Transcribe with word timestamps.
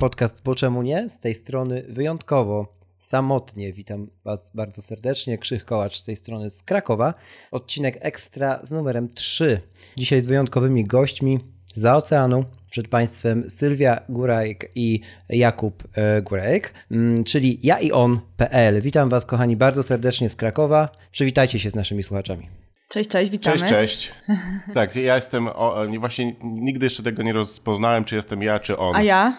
Podcast 0.00 0.42
Bo 0.44 0.54
czemu 0.54 0.82
nie? 0.82 1.08
Z 1.08 1.18
tej 1.18 1.34
strony 1.34 1.84
wyjątkowo 1.88 2.74
samotnie 2.98 3.72
witam 3.72 4.06
Was 4.24 4.50
bardzo 4.54 4.82
serdecznie. 4.82 5.38
Krzych 5.38 5.64
Kołacz 5.64 5.98
z 5.98 6.04
tej 6.04 6.16
strony 6.16 6.50
z 6.50 6.62
Krakowa. 6.62 7.14
Odcinek 7.50 7.98
ekstra 8.00 8.60
z 8.62 8.70
numerem 8.70 9.08
3. 9.08 9.60
Dzisiaj 9.96 10.20
z 10.20 10.26
wyjątkowymi 10.26 10.84
gośćmi 10.84 11.38
za 11.74 11.96
oceanu. 11.96 12.44
Przed 12.70 12.88
Państwem 12.88 13.50
Sylwia 13.50 14.00
Górajk 14.08 14.70
i 14.74 15.00
Jakub 15.28 15.82
e, 15.92 16.22
Górajk, 16.22 16.74
mm, 16.90 17.24
czyli 17.24 17.58
ja 17.62 17.78
i 17.78 17.92
on.pl. 17.92 18.82
Witam 18.82 19.08
Was, 19.08 19.26
kochani, 19.26 19.56
bardzo 19.56 19.82
serdecznie 19.82 20.28
z 20.28 20.36
Krakowa. 20.36 20.88
Przywitajcie 21.10 21.58
się 21.58 21.70
z 21.70 21.74
naszymi 21.74 22.02
słuchaczami. 22.02 22.59
Cześć, 22.92 23.10
cześć, 23.10 23.30
witamy. 23.30 23.58
Cześć, 23.58 23.70
cześć. 23.72 24.12
Tak, 24.74 24.96
ja 24.96 25.16
jestem, 25.16 25.48
o, 25.48 25.86
nie- 25.86 26.00
właśnie 26.00 26.34
nigdy 26.42 26.86
jeszcze 26.86 27.02
tego 27.02 27.22
nie 27.22 27.32
rozpoznałem, 27.32 28.04
czy 28.04 28.16
jestem 28.16 28.42
ja, 28.42 28.60
czy 28.60 28.78
on. 28.78 28.96
A 28.96 29.02
ja? 29.02 29.36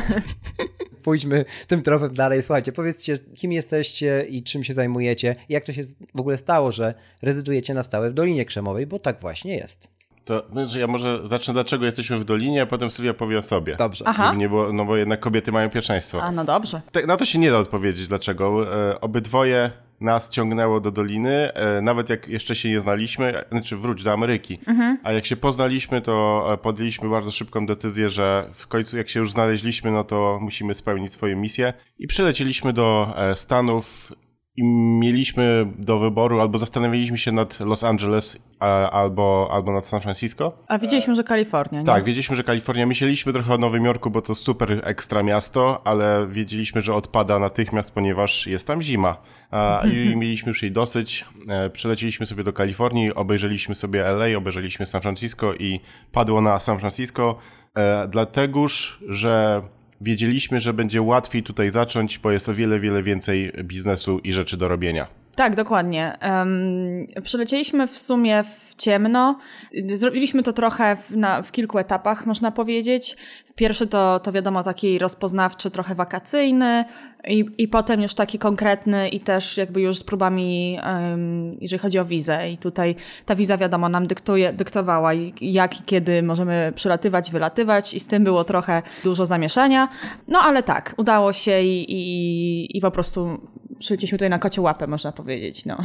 Pójdźmy 1.04 1.44
tym 1.66 1.82
tropem 1.82 2.14
dalej. 2.14 2.42
Słuchajcie, 2.42 2.72
powiedzcie, 2.72 3.18
kim 3.18 3.52
jesteście 3.52 4.26
i 4.28 4.42
czym 4.42 4.64
się 4.64 4.74
zajmujecie. 4.74 5.36
I 5.48 5.52
jak 5.52 5.64
to 5.64 5.72
się 5.72 5.82
w 6.14 6.20
ogóle 6.20 6.36
stało, 6.36 6.72
że 6.72 6.94
rezydujecie 7.22 7.74
na 7.74 7.82
stałe 7.82 8.10
w 8.10 8.14
Dolinie 8.14 8.44
Krzemowej, 8.44 8.86
bo 8.86 8.98
tak 8.98 9.20
właśnie 9.20 9.56
jest. 9.56 9.90
To 10.24 10.46
znaczy 10.52 10.78
ja 10.78 10.86
może 10.86 11.28
zacznę, 11.28 11.54
dlaczego 11.54 11.86
jesteśmy 11.86 12.18
w 12.18 12.24
Dolinie, 12.24 12.62
a 12.62 12.66
potem 12.66 12.90
Sylwia 12.90 13.14
powie 13.14 13.38
o 13.38 13.42
sobie. 13.42 13.76
Dobrze. 13.76 14.04
Aha. 14.08 14.34
Nie 14.34 14.48
było, 14.48 14.72
no 14.72 14.84
bo 14.84 14.96
jednak 14.96 15.20
kobiety 15.20 15.52
mają 15.52 15.70
pierwszeństwo. 15.70 16.22
A, 16.22 16.32
no 16.32 16.44
dobrze. 16.44 16.80
Tak, 16.92 17.06
na 17.06 17.16
to 17.16 17.24
się 17.24 17.38
nie 17.38 17.50
da 17.50 17.58
odpowiedzieć, 17.58 18.08
dlaczego. 18.08 18.74
E, 18.90 19.00
obydwoje 19.00 19.70
nas 20.00 20.30
ciągnęło 20.30 20.80
do 20.80 20.90
Doliny, 20.90 21.52
e, 21.52 21.80
nawet 21.82 22.08
jak 22.08 22.28
jeszcze 22.28 22.54
się 22.54 22.68
nie 22.68 22.80
znaliśmy, 22.80 23.44
znaczy 23.50 23.76
wróć 23.76 24.02
do 24.02 24.12
Ameryki. 24.12 24.58
A 25.02 25.12
jak 25.12 25.26
się 25.26 25.36
poznaliśmy, 25.36 26.00
to 26.00 26.46
e, 26.52 26.56
podjęliśmy 26.56 27.08
bardzo 27.08 27.30
szybką 27.30 27.66
decyzję, 27.66 28.08
że 28.08 28.50
w 28.54 28.66
końcu 28.66 28.96
jak 28.96 29.08
się 29.08 29.20
już 29.20 29.30
znaleźliśmy, 29.30 29.90
no 29.90 30.04
to 30.04 30.38
musimy 30.42 30.74
spełnić 30.74 31.12
swoją 31.12 31.36
misję. 31.36 31.72
I 31.98 32.06
przylecieliśmy 32.06 32.72
do 32.72 33.14
e, 33.16 33.36
Stanów 33.36 34.12
i 34.56 34.64
mieliśmy 35.00 35.66
do 35.78 35.98
wyboru, 35.98 36.40
albo 36.40 36.58
zastanawialiśmy 36.58 37.18
się 37.18 37.32
nad 37.32 37.60
Los 37.60 37.84
Angeles, 37.84 38.44
albo, 38.92 39.48
albo 39.52 39.72
nad 39.72 39.86
San 39.86 40.00
Francisco. 40.00 40.52
A 40.68 40.78
widzieliśmy, 40.78 41.14
że 41.14 41.24
Kalifornia, 41.24 41.80
nie? 41.80 41.86
Tak, 41.86 42.04
wiedzieliśmy, 42.04 42.36
że 42.36 42.44
Kalifornia. 42.44 42.86
Myśleliśmy 42.86 43.32
trochę 43.32 43.54
o 43.54 43.58
Nowym 43.58 43.84
Jorku, 43.84 44.10
bo 44.10 44.22
to 44.22 44.34
super 44.34 44.80
ekstra 44.84 45.22
miasto, 45.22 45.80
ale 45.84 46.26
wiedzieliśmy, 46.30 46.80
że 46.80 46.94
odpada 46.94 47.38
natychmiast, 47.38 47.90
ponieważ 47.90 48.46
jest 48.46 48.66
tam 48.66 48.82
zima. 48.82 49.16
A, 49.54 49.82
I 49.86 50.16
mieliśmy 50.16 50.48
już 50.48 50.62
jej 50.62 50.72
dosyć. 50.72 51.24
E, 51.48 51.70
Przylecieliśmy 51.70 52.26
sobie 52.26 52.44
do 52.44 52.52
Kalifornii, 52.52 53.14
obejrzeliśmy 53.14 53.74
sobie 53.74 54.04
LA, 54.04 54.36
obejrzeliśmy 54.36 54.86
San 54.86 55.00
Francisco 55.00 55.54
i 55.54 55.80
padło 56.12 56.40
na 56.40 56.60
San 56.60 56.78
Francisco, 56.78 57.38
e, 57.74 58.08
dlategoż, 58.08 59.04
że 59.08 59.62
wiedzieliśmy, 60.00 60.60
że 60.60 60.72
będzie 60.72 61.02
łatwiej 61.02 61.42
tutaj 61.42 61.70
zacząć, 61.70 62.18
bo 62.18 62.30
jest 62.30 62.48
o 62.48 62.54
wiele, 62.54 62.80
wiele 62.80 63.02
więcej 63.02 63.52
biznesu 63.64 64.18
i 64.18 64.32
rzeczy 64.32 64.56
do 64.56 64.68
robienia. 64.68 65.06
Tak, 65.36 65.56
dokładnie. 65.56 66.18
Um, 66.22 67.06
w 67.86 67.98
sumie 67.98 68.44
w 68.44 68.63
ciemno. 68.78 69.38
Zrobiliśmy 69.94 70.42
to 70.42 70.52
trochę 70.52 70.96
w, 70.96 71.16
na, 71.16 71.42
w 71.42 71.52
kilku 71.52 71.78
etapach, 71.78 72.26
można 72.26 72.50
powiedzieć. 72.50 73.16
Pierwszy 73.54 73.86
to, 73.86 74.20
to 74.20 74.32
wiadomo 74.32 74.62
taki 74.62 74.98
rozpoznawczy, 74.98 75.70
trochę 75.70 75.94
wakacyjny 75.94 76.84
i, 77.28 77.44
i 77.58 77.68
potem 77.68 78.02
już 78.02 78.14
taki 78.14 78.38
konkretny 78.38 79.08
i 79.08 79.20
też 79.20 79.56
jakby 79.56 79.80
już 79.80 79.98
z 79.98 80.04
próbami, 80.04 80.78
um, 80.86 81.56
jeżeli 81.60 81.80
chodzi 81.80 81.98
o 81.98 82.04
wizę. 82.04 82.50
I 82.50 82.58
tutaj 82.58 82.96
ta 83.26 83.34
wiza 83.34 83.56
wiadomo 83.56 83.88
nam 83.88 84.06
dyktuje, 84.06 84.52
dyktowała 84.52 85.10
jak 85.40 85.80
i 85.80 85.82
kiedy 85.82 86.22
możemy 86.22 86.72
przylatywać, 86.74 87.30
wylatywać 87.30 87.94
i 87.94 88.00
z 88.00 88.08
tym 88.08 88.24
było 88.24 88.44
trochę 88.44 88.82
dużo 89.04 89.26
zamieszania. 89.26 89.88
No 90.28 90.38
ale 90.38 90.62
tak, 90.62 90.94
udało 90.96 91.32
się 91.32 91.62
i, 91.62 91.92
i, 91.92 92.78
i 92.78 92.80
po 92.80 92.90
prostu 92.90 93.40
przylecieliśmy 93.78 94.18
tutaj 94.18 94.30
na 94.30 94.38
kocie 94.38 94.60
łapę, 94.60 94.86
można 94.86 95.12
powiedzieć, 95.12 95.64
no. 95.66 95.78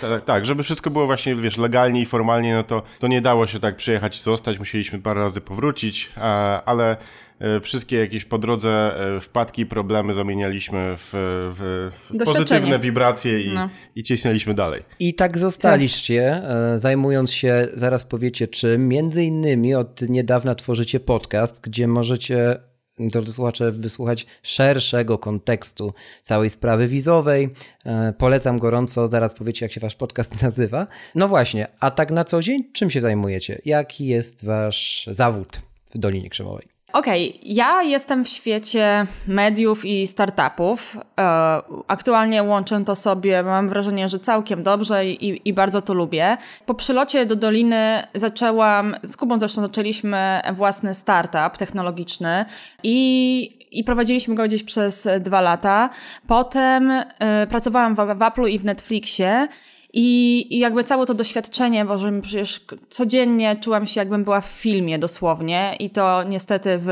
Tak, 0.00 0.22
tak, 0.24 0.46
żeby 0.46 0.62
wszystko 0.62 0.90
było 0.90 1.06
właśnie, 1.06 1.36
wiesz, 1.36 1.58
legalnie 1.58 2.00
i 2.00 2.06
formalnie, 2.06 2.54
no 2.54 2.62
to, 2.62 2.82
to 2.98 3.06
nie 3.06 3.20
dało 3.20 3.46
się 3.46 3.60
tak 3.60 3.76
przyjechać 3.76 4.16
i 4.16 4.22
zostać, 4.22 4.58
musieliśmy 4.58 4.98
parę 5.02 5.20
razy 5.20 5.40
powrócić, 5.40 6.12
a, 6.16 6.64
ale 6.64 6.96
e, 7.38 7.60
wszystkie 7.60 7.96
jakieś 7.98 8.24
po 8.24 8.38
drodze 8.38 8.70
e, 9.16 9.20
wpadki 9.20 9.62
i 9.62 9.66
problemy 9.66 10.14
zamienialiśmy 10.14 10.94
w, 10.96 11.10
w, 11.58 11.90
w 12.20 12.24
pozytywne 12.24 12.78
wibracje 12.78 13.40
i, 13.40 13.54
No. 13.54 13.68
i 13.94 14.02
cisnęliśmy 14.02 14.54
dalej. 14.54 14.82
I 14.98 15.14
tak 15.14 15.38
zostaliście, 15.38 16.22
e, 16.22 16.78
zajmując 16.78 17.32
się, 17.32 17.68
zaraz 17.74 18.04
powiecie 18.04 18.48
czym, 18.48 18.88
między 18.88 19.24
innymi 19.24 19.74
od 19.74 20.02
niedawna 20.02 20.54
tworzycie 20.54 21.00
podcast, 21.00 21.60
gdzie 21.60 21.88
możecie, 21.88 22.56
drodzy 22.98 23.32
słuchacze, 23.32 23.72
wysłuchać 23.72 24.26
szerszego 24.42 25.18
kontekstu 25.18 25.92
całej 26.22 26.50
sprawy 26.50 26.88
wizowej. 26.88 27.48
E, 27.86 28.12
Polecam 28.18 28.58
gorąco, 28.58 29.08
zaraz 29.08 29.34
powiecie, 29.34 29.64
jak 29.64 29.72
się 29.72 29.80
wasz 29.80 29.96
podcast 29.96 30.42
nazywa. 30.42 30.86
No 31.14 31.28
właśnie, 31.28 31.66
a 31.80 31.90
tak 31.90 32.10
na 32.10 32.24
co 32.24 32.42
dzień, 32.42 32.64
czym 32.72 32.90
się 32.90 33.00
zajmujecie? 33.00 33.60
Jaki 33.64 34.06
jest 34.06 34.44
wasz 34.44 35.08
zawód 35.10 35.60
w 35.94 35.98
Dolinie 35.98 36.30
Krzemowej? 36.30 36.73
Okej, 36.94 37.40
ja 37.42 37.82
jestem 37.82 38.24
w 38.24 38.28
świecie 38.28 39.06
mediów 39.26 39.84
i 39.84 40.06
startupów. 40.06 40.96
E, 41.18 41.62
aktualnie 41.88 42.42
łączę 42.42 42.84
to 42.84 42.96
sobie, 42.96 43.42
mam 43.42 43.68
wrażenie, 43.68 44.08
że 44.08 44.18
całkiem 44.18 44.62
dobrze 44.62 45.06
i, 45.06 45.48
i 45.48 45.52
bardzo 45.52 45.82
to 45.82 45.94
lubię. 45.94 46.36
Po 46.66 46.74
przylocie 46.74 47.26
do 47.26 47.36
Doliny 47.36 48.02
zaczęłam, 48.14 48.96
z 49.02 49.16
Kubą 49.16 49.38
zresztą 49.38 49.62
zaczęliśmy 49.62 50.40
własny 50.56 50.94
startup 50.94 51.58
technologiczny 51.58 52.44
i 52.82 53.64
i 53.74 53.84
prowadziliśmy 53.84 54.34
go 54.34 54.44
gdzieś 54.44 54.62
przez 54.62 55.08
dwa 55.20 55.40
lata. 55.40 55.90
Potem 56.26 56.90
e, 56.90 57.46
pracowałam 57.46 57.94
w, 57.94 57.96
w 57.96 58.18
Apple'u 58.18 58.48
i 58.48 58.58
w 58.58 58.64
Netflixie. 58.64 59.48
I, 59.96 60.46
I 60.56 60.58
jakby 60.58 60.84
całe 60.84 61.06
to 61.06 61.14
doświadczenie, 61.14 61.84
bo 61.84 61.98
że 61.98 62.20
przecież 62.20 62.60
codziennie 62.88 63.56
czułam 63.56 63.86
się 63.86 64.00
jakbym 64.00 64.24
była 64.24 64.40
w 64.40 64.46
filmie 64.46 64.98
dosłownie 64.98 65.76
i 65.78 65.90
to 65.90 66.22
niestety 66.22 66.76
w, 66.78 66.88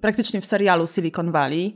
praktycznie 0.00 0.40
w 0.40 0.46
serialu 0.46 0.86
Silicon 0.86 1.32
Valley. 1.32 1.74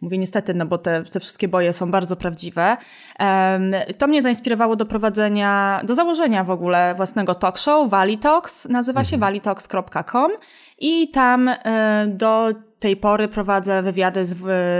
Mówię 0.00 0.18
niestety, 0.18 0.54
no 0.54 0.66
bo 0.66 0.78
te, 0.78 1.04
te 1.04 1.20
wszystkie 1.20 1.48
boje 1.48 1.72
są 1.72 1.90
bardzo 1.90 2.16
prawdziwe. 2.16 2.76
Em, 3.18 3.74
to 3.98 4.06
mnie 4.06 4.22
zainspirowało 4.22 4.76
do 4.76 4.86
prowadzenia, 4.86 5.80
do 5.84 5.94
założenia 5.94 6.44
w 6.44 6.50
ogóle 6.50 6.94
własnego 6.94 7.34
talk 7.34 7.58
show, 7.58 7.90
Valley 7.90 8.18
Talks, 8.18 8.68
nazywa 8.68 9.04
się 9.04 9.18
valleytalks.com 9.18 10.30
i 10.78 11.10
tam 11.10 11.48
e, 11.48 12.06
do 12.08 12.52
tej 12.86 12.96
pory 12.96 13.28
prowadzę 13.28 13.82
wywiady 13.82 14.24
z, 14.24 14.36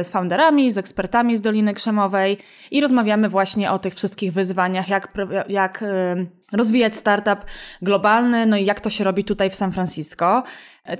z 0.06 0.10
founderami, 0.10 0.70
z 0.70 0.78
ekspertami 0.78 1.36
z 1.36 1.42
Doliny 1.42 1.74
Krzemowej 1.74 2.38
i 2.70 2.80
rozmawiamy 2.80 3.28
właśnie 3.28 3.70
o 3.70 3.78
tych 3.78 3.94
wszystkich 3.94 4.32
wyzwaniach, 4.32 4.88
jak, 4.88 5.12
jak 5.48 5.84
rozwijać 6.52 6.94
startup 6.94 7.38
globalny, 7.82 8.46
no 8.46 8.56
i 8.56 8.64
jak 8.64 8.80
to 8.80 8.90
się 8.90 9.04
robi 9.04 9.24
tutaj 9.24 9.50
w 9.50 9.54
San 9.54 9.72
Francisco. 9.72 10.42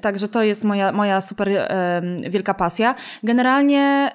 Także 0.01 0.29
to 0.29 0.43
jest 0.43 0.65
moja, 0.65 0.93
moja 0.93 1.21
super 1.21 1.51
wielka 2.31 2.55
pasja. 2.55 2.95
Generalnie 3.23 4.11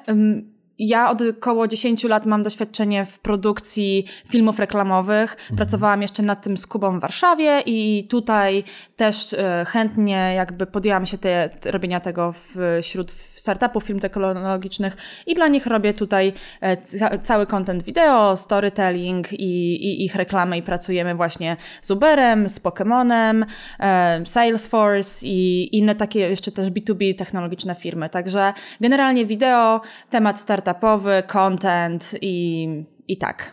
ja 0.87 1.09
od 1.09 1.21
około 1.21 1.67
10 1.67 2.03
lat 2.03 2.25
mam 2.25 2.43
doświadczenie 2.43 3.05
w 3.05 3.19
produkcji 3.19 4.05
filmów 4.29 4.59
reklamowych. 4.59 5.37
Pracowałam 5.55 6.01
jeszcze 6.01 6.23
nad 6.23 6.41
tym 6.41 6.57
z 6.57 6.67
Kubą 6.67 6.97
w 6.97 7.01
Warszawie 7.01 7.61
i 7.65 8.07
tutaj 8.09 8.63
też 8.95 9.33
e, 9.33 9.65
chętnie 9.67 10.33
jakby 10.35 10.65
podjęłam 10.65 11.05
się 11.05 11.17
te, 11.17 11.49
robienia 11.65 11.99
tego 11.99 12.33
wśród 12.81 13.11
startupów 13.35 13.83
film 13.83 13.99
technologicznych 13.99 14.97
i 15.27 15.35
dla 15.35 15.47
nich 15.47 15.65
robię 15.65 15.93
tutaj 15.93 16.33
e, 16.61 16.77
ca, 16.77 17.17
cały 17.17 17.45
content 17.45 17.83
wideo, 17.83 18.37
storytelling 18.37 19.33
i, 19.33 19.75
i 19.75 20.05
ich 20.05 20.15
reklamę 20.15 20.57
i 20.57 20.63
pracujemy 20.63 21.15
właśnie 21.15 21.57
z 21.81 21.91
Uberem, 21.91 22.49
z 22.49 22.59
Pokemonem, 22.59 23.45
e, 23.79 24.25
Salesforce 24.25 25.27
i 25.27 25.69
inne 25.77 25.95
takie 25.95 26.19
jeszcze 26.19 26.51
też 26.51 26.69
B2B 26.69 27.17
technologiczne 27.17 27.75
firmy. 27.75 28.09
Także 28.09 28.53
generalnie 28.81 29.25
wideo, 29.25 29.81
temat 30.09 30.39
startupowy, 30.71 31.23
content 31.27 32.15
i, 32.21 32.67
i 33.07 33.17
tak. 33.17 33.51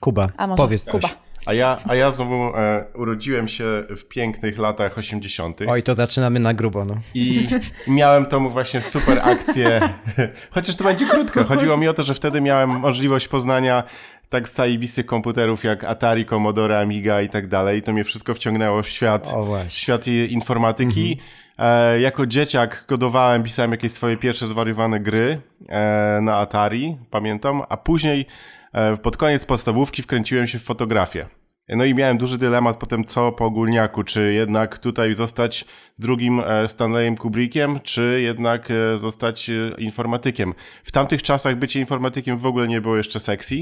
Kuba, 0.00 0.28
A 0.36 0.46
może 0.46 0.62
powiedz 0.62 0.90
Kuba. 0.90 1.08
coś. 1.08 1.16
A 1.46 1.52
ja, 1.52 1.78
a 1.88 1.94
ja 1.94 2.10
znowu 2.12 2.56
e, 2.56 2.84
urodziłem 2.94 3.48
się 3.48 3.64
w 3.96 4.04
pięknych 4.08 4.58
latach 4.58 4.98
80. 4.98 5.60
Oj, 5.68 5.82
to 5.82 5.94
zaczynamy 5.94 6.40
na 6.40 6.54
grubo, 6.54 6.84
no. 6.84 6.94
I 7.14 7.46
miałem 7.88 8.26
tą 8.26 8.50
właśnie 8.50 8.80
super 8.80 9.18
akcję. 9.18 9.80
Chociaż 10.54 10.76
to 10.76 10.84
będzie 10.84 11.06
krótko. 11.06 11.44
Chodziło 11.44 11.76
mi 11.76 11.88
o 11.88 11.94
to, 11.94 12.02
że 12.02 12.14
wtedy 12.14 12.40
miałem 12.40 12.70
możliwość 12.70 13.28
poznania 13.28 13.82
tak 14.28 14.48
zajebistych 14.48 15.06
komputerów 15.06 15.64
jak 15.64 15.84
Atari, 15.84 16.26
Commodore, 16.26 16.78
Amiga 16.80 17.22
i 17.22 17.28
tak 17.28 17.46
dalej. 17.46 17.82
To 17.82 17.92
mnie 17.92 18.04
wszystko 18.04 18.34
wciągnęło 18.34 18.82
w 18.82 18.88
świat, 18.88 19.34
w 19.68 19.72
świat 19.72 20.06
informatyki. 20.06 21.18
E, 21.58 22.00
jako 22.00 22.26
dzieciak 22.26 22.86
kodowałem, 22.86 23.42
pisałem 23.42 23.70
jakieś 23.70 23.92
swoje 23.92 24.16
pierwsze 24.16 24.46
zwariowane 24.46 25.00
gry 25.00 25.40
e, 25.68 26.18
na 26.22 26.36
Atari, 26.36 26.98
pamiętam, 27.10 27.62
a 27.68 27.76
później 27.76 28.26
e, 28.72 28.96
pod 28.96 29.16
koniec 29.16 29.44
podstawówki 29.44 30.02
wkręciłem 30.02 30.46
się 30.46 30.58
w 30.58 30.62
fotografię. 30.62 31.26
No 31.68 31.84
i 31.84 31.94
miałem 31.94 32.18
duży 32.18 32.38
dylemat 32.38 32.76
potem 32.76 33.04
co 33.04 33.32
po 33.32 33.44
ogólniaku, 33.44 34.02
czy 34.02 34.32
jednak 34.32 34.78
tutaj 34.78 35.14
zostać 35.14 35.64
drugim 35.98 36.40
e, 36.40 36.68
Stanleyem 36.68 37.16
Kubrickiem, 37.16 37.80
czy 37.82 38.20
jednak 38.22 38.70
e, 38.70 38.98
zostać 38.98 39.50
e, 39.50 39.52
informatykiem. 39.78 40.54
W 40.84 40.92
tamtych 40.92 41.22
czasach 41.22 41.56
bycie 41.56 41.80
informatykiem 41.80 42.38
w 42.38 42.46
ogóle 42.46 42.68
nie 42.68 42.80
było 42.80 42.96
jeszcze 42.96 43.20
sexy, 43.20 43.54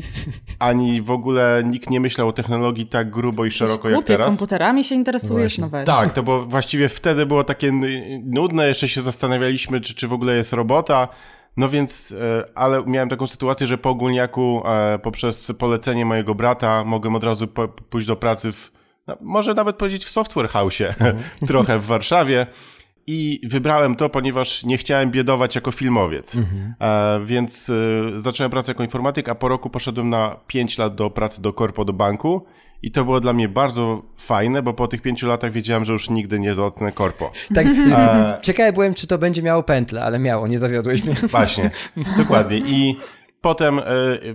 ani 0.58 1.02
w 1.02 1.10
ogóle 1.10 1.62
nikt 1.66 1.90
nie 1.90 2.00
myślał 2.00 2.28
o 2.28 2.32
technologii 2.32 2.86
tak 2.86 3.10
grubo 3.10 3.44
i 3.44 3.50
szeroko 3.50 3.88
jak 3.88 3.94
Głupie, 3.94 4.06
teraz. 4.06 4.28
komputerami 4.28 4.84
się 4.84 4.94
interesujesz, 4.94 5.58
no 5.58 5.68
weź. 5.68 5.86
Tak, 5.86 6.12
to 6.12 6.22
było 6.22 6.44
właściwie 6.44 6.88
wtedy 6.88 7.26
było 7.26 7.44
takie 7.44 7.72
nudne, 8.24 8.68
jeszcze 8.68 8.88
się 8.88 9.02
zastanawialiśmy, 9.02 9.80
czy, 9.80 9.94
czy 9.94 10.08
w 10.08 10.12
ogóle 10.12 10.36
jest 10.36 10.52
robota. 10.52 11.08
No 11.56 11.68
więc, 11.68 12.14
e, 12.20 12.44
ale 12.54 12.82
miałem 12.86 13.08
taką 13.08 13.26
sytuację, 13.26 13.66
że 13.66 13.78
po 13.78 13.90
ogólniaku 13.90 14.62
e, 14.66 14.98
poprzez 14.98 15.52
polecenie 15.58 16.04
mojego 16.04 16.34
brata 16.34 16.84
mogłem 16.84 17.14
od 17.14 17.24
razu 17.24 17.46
pójść 17.90 18.06
do 18.06 18.16
pracy 18.16 18.52
w, 18.52 18.72
no, 19.06 19.16
może 19.20 19.54
nawet 19.54 19.76
powiedzieć 19.76 20.04
w 20.04 20.10
software 20.10 20.48
house, 20.48 20.78
trochę 21.48 21.78
w 21.78 21.86
Warszawie. 21.86 22.46
I 23.06 23.40
wybrałem 23.44 23.96
to, 23.96 24.08
ponieważ 24.08 24.64
nie 24.64 24.78
chciałem 24.78 25.10
biedować 25.10 25.54
jako 25.54 25.72
filmowiec. 25.72 26.36
E, 26.80 27.20
więc 27.24 27.70
e, 27.70 28.20
zacząłem 28.20 28.50
pracę 28.50 28.72
jako 28.72 28.82
informatyk, 28.82 29.28
a 29.28 29.34
po 29.34 29.48
roku 29.48 29.70
poszedłem 29.70 30.10
na 30.10 30.36
5 30.46 30.78
lat 30.78 30.94
do 30.94 31.10
pracy 31.10 31.42
do 31.42 31.52
korpo, 31.52 31.84
do 31.84 31.92
banku. 31.92 32.46
I 32.84 32.90
to 32.90 33.04
było 33.04 33.20
dla 33.20 33.32
mnie 33.32 33.48
bardzo 33.48 34.02
fajne, 34.16 34.62
bo 34.62 34.72
po 34.72 34.88
tych 34.88 35.02
pięciu 35.02 35.26
latach 35.26 35.52
wiedziałem, 35.52 35.84
że 35.84 35.92
już 35.92 36.10
nigdy 36.10 36.40
nie 36.40 36.54
dotknę 36.54 36.92
korpo. 36.92 37.32
Tak, 37.54 37.66
ciekawy 38.42 38.72
byłem, 38.72 38.94
czy 38.94 39.06
to 39.06 39.18
będzie 39.18 39.42
miało 39.42 39.62
pętlę, 39.62 40.04
ale 40.04 40.18
miało, 40.18 40.48
nie 40.48 40.58
zawiodłeś 40.58 41.04
mnie. 41.04 41.14
Właśnie, 41.30 41.70
dokładnie. 42.16 42.58
I 42.58 42.96
potem 43.40 43.78
e, 43.78 43.82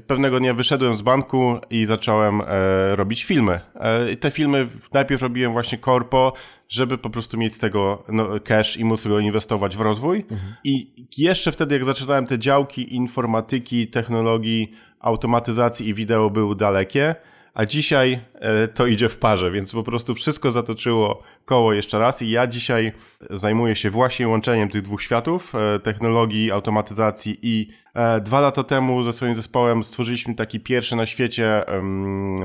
pewnego 0.07 0.39
dnia 0.39 0.53
wyszedłem 0.53 0.95
z 0.95 1.01
banku 1.01 1.57
i 1.69 1.85
zacząłem 1.85 2.41
e, 2.41 2.95
robić 2.95 3.23
filmy. 3.23 3.59
E, 3.75 4.15
te 4.15 4.31
filmy 4.31 4.67
najpierw 4.93 5.21
robiłem 5.21 5.51
właśnie 5.51 5.77
korpo, 5.77 6.33
żeby 6.69 6.97
po 6.97 7.09
prostu 7.09 7.37
mieć 7.37 7.55
z 7.55 7.59
tego 7.59 8.03
no, 8.07 8.27
cash 8.43 8.77
i 8.77 8.85
móc 8.85 9.07
go 9.07 9.19
inwestować 9.19 9.77
w 9.77 9.81
rozwój. 9.81 10.25
I 10.63 11.05
jeszcze 11.17 11.51
wtedy, 11.51 11.75
jak 11.75 11.85
zaczynałem 11.85 12.25
te 12.25 12.39
działki 12.39 12.95
informatyki, 12.95 13.87
technologii, 13.87 14.73
automatyzacji 14.99 15.87
i 15.87 15.93
wideo 15.93 16.29
były 16.29 16.55
dalekie, 16.55 17.15
a 17.59 17.65
dzisiaj 17.65 18.19
e, 18.33 18.67
to 18.67 18.87
idzie 18.87 19.09
w 19.09 19.17
parze, 19.17 19.51
więc 19.51 19.71
po 19.71 19.83
prostu 19.83 20.15
wszystko 20.15 20.51
zatoczyło 20.51 21.23
koło 21.45 21.73
jeszcze 21.73 21.99
raz 21.99 22.21
i 22.21 22.29
ja 22.29 22.47
dzisiaj 22.47 22.91
zajmuję 23.29 23.75
się 23.75 23.89
właśnie 23.89 24.27
łączeniem 24.27 24.69
tych 24.69 24.81
dwóch 24.81 25.01
światów, 25.01 25.53
e, 25.55 25.79
technologii, 25.79 26.51
automatyzacji 26.51 27.39
i 27.41 27.69
e, 27.93 28.21
dwa 28.21 28.39
lata 28.39 28.63
temu 28.63 29.03
ze 29.03 29.13
swoim 29.13 29.35
zespołem 29.35 29.83
stworzyliśmy 29.83 30.35
taki 30.35 30.59
pierwszy 30.59 30.95
na 30.95 31.05
świecie 31.05 31.63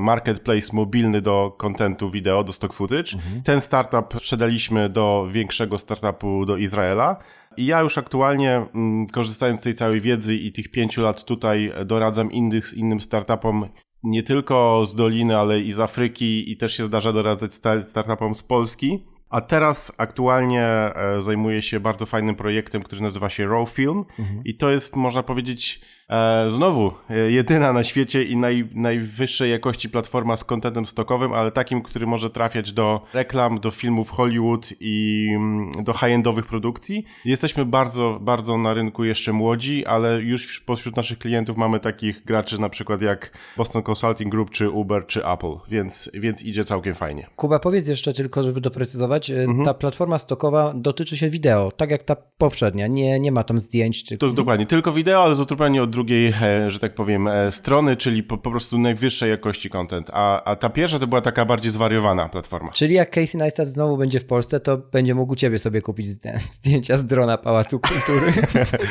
marketplace 0.01 0.67
mobilny 0.73 1.21
do 1.21 1.55
kontentu 1.57 2.11
wideo, 2.11 2.43
do 2.43 2.53
stock 2.53 2.73
footage. 2.73 3.11
Ten 3.43 3.61
startup 3.61 4.13
sprzedaliśmy 4.17 4.89
do 4.89 5.27
większego 5.31 5.77
startupu 5.77 6.45
do 6.45 6.57
Izraela. 6.57 7.17
I 7.57 7.65
ja 7.65 7.81
już 7.81 7.97
aktualnie, 7.97 8.65
mm, 8.75 9.07
korzystając 9.07 9.59
z 9.59 9.63
tej 9.63 9.75
całej 9.75 10.01
wiedzy 10.01 10.35
i 10.35 10.51
tych 10.51 10.71
pięciu 10.71 11.01
lat 11.01 11.23
tutaj, 11.23 11.73
doradzam 11.85 12.31
innych, 12.31 12.73
innym 12.73 13.01
startupom 13.01 13.69
nie 14.05 14.23
tylko 14.23 14.85
z 14.85 14.95
Doliny, 14.95 15.37
ale 15.37 15.59
i 15.61 15.71
z 15.71 15.79
Afryki 15.79 16.51
i 16.51 16.57
też 16.57 16.77
się 16.77 16.85
zdarza 16.85 17.13
doradzać 17.13 17.53
sta- 17.53 17.83
startupom 17.83 18.35
z 18.35 18.43
Polski. 18.43 19.03
A 19.29 19.41
teraz 19.41 19.91
aktualnie 19.97 20.61
e, 20.61 20.93
zajmuję 21.23 21.61
się 21.61 21.79
bardzo 21.79 22.05
fajnym 22.05 22.35
projektem, 22.35 22.83
który 22.83 23.01
nazywa 23.01 23.29
się 23.29 23.47
Raw 23.47 23.69
Film 23.69 24.05
i 24.45 24.57
to 24.57 24.69
jest, 24.69 24.95
można 24.95 25.23
powiedzieć, 25.23 25.81
e, 26.09 26.51
znowu 26.55 26.91
e, 27.09 27.31
jedyna 27.31 27.73
na 27.73 27.83
świecie 27.83 28.23
i 28.23 28.37
naj, 28.37 28.69
najwyższej 28.73 29.51
jakości 29.51 29.89
platforma 29.89 30.37
z 30.37 30.43
kontentem 30.43 30.85
stokowym, 30.85 31.33
ale 31.33 31.51
takim, 31.51 31.81
który 31.81 32.07
może 32.07 32.29
trafiać 32.29 32.73
do 32.73 33.01
reklam, 33.13 33.59
do 33.59 33.71
filmów 33.71 34.09
Hollywood 34.09 34.69
i 34.79 35.27
mm, 35.35 35.71
do 35.83 35.93
high-endowych 35.93 36.45
produkcji. 36.45 37.05
Jesteśmy 37.25 37.65
bardzo, 37.65 38.19
bardzo 38.21 38.57
na 38.57 38.73
rynku 38.73 39.03
jeszcze 39.03 39.33
młodzi, 39.33 39.85
ale 39.85 40.21
już 40.21 40.59
pośród 40.59 40.95
naszych 40.95 41.19
klientów 41.19 41.57
mamy 41.57 41.79
takich 41.79 42.25
graczy 42.25 42.61
na 42.61 42.69
przykład 42.69 43.01
jak 43.01 43.37
Boston 43.57 43.83
Consulting 43.89 44.31
Group, 44.31 44.49
czy 44.49 44.69
Uber, 44.69 45.07
czy 45.07 45.25
Apple, 45.25 45.55
więc, 45.67 46.09
więc 46.13 46.43
idzie 46.43 46.65
całkiem 46.65 46.95
fajnie. 46.95 47.27
Kuba, 47.35 47.59
powiedz 47.59 47.87
jeszcze 47.87 48.13
tylko, 48.13 48.43
żeby 48.43 48.61
doprecyzować, 48.61 49.14
e, 49.15 49.45
ta 49.65 49.73
platforma 49.73 50.17
stokowa 50.17 50.73
dotyczy 50.75 51.17
się 51.17 51.29
wideo, 51.29 51.71
tak 51.71 51.91
jak 51.91 52.03
ta 52.03 52.15
poprzednia, 52.37 52.87
nie, 52.87 53.19
nie 53.19 53.31
ma 53.31 53.43
tam 53.43 53.59
zdjęć. 53.59 54.03
Czy... 54.03 54.17
To, 54.17 54.29
dokładnie, 54.29 54.65
tylko 54.65 54.91
wideo, 54.93 55.23
ale 55.23 55.35
zupełnie 55.35 55.83
od 55.83 55.89
drugiej, 55.89 56.33
e, 56.41 56.71
że 56.71 56.79
tak 56.79 56.95
powiem, 56.95 57.27
e, 57.27 57.51
strony, 57.51 57.97
czyli 57.97 58.23
po, 58.23 58.37
po 58.37 58.51
prostu 58.51 58.77
najwyższej 58.77 59.29
jakości 59.29 59.69
content. 59.69 60.07
A, 60.13 60.43
a 60.43 60.55
ta 60.55 60.69
pierwsza 60.69 60.99
to 60.99 61.07
była 61.07 61.21
taka 61.21 61.45
bardziej 61.45 61.71
zwariowana 61.71 62.29
platforma. 62.29 62.71
Czyli 62.71 62.93
jak 62.93 63.11
Casey 63.11 63.37
Neistat 63.37 63.67
znowu 63.67 63.97
będzie 63.97 64.19
w 64.19 64.25
Polsce, 64.25 64.59
to 64.59 64.77
będzie 64.77 65.15
mógł 65.15 65.33
u 65.33 65.35
ciebie 65.35 65.59
sobie 65.59 65.81
kupić 65.81 66.07
zdję- 66.07 66.39
zdjęcia 66.59 66.97
z 66.97 67.05
drona 67.05 67.37
Pałacu 67.37 67.79
Kultury. 67.79 68.31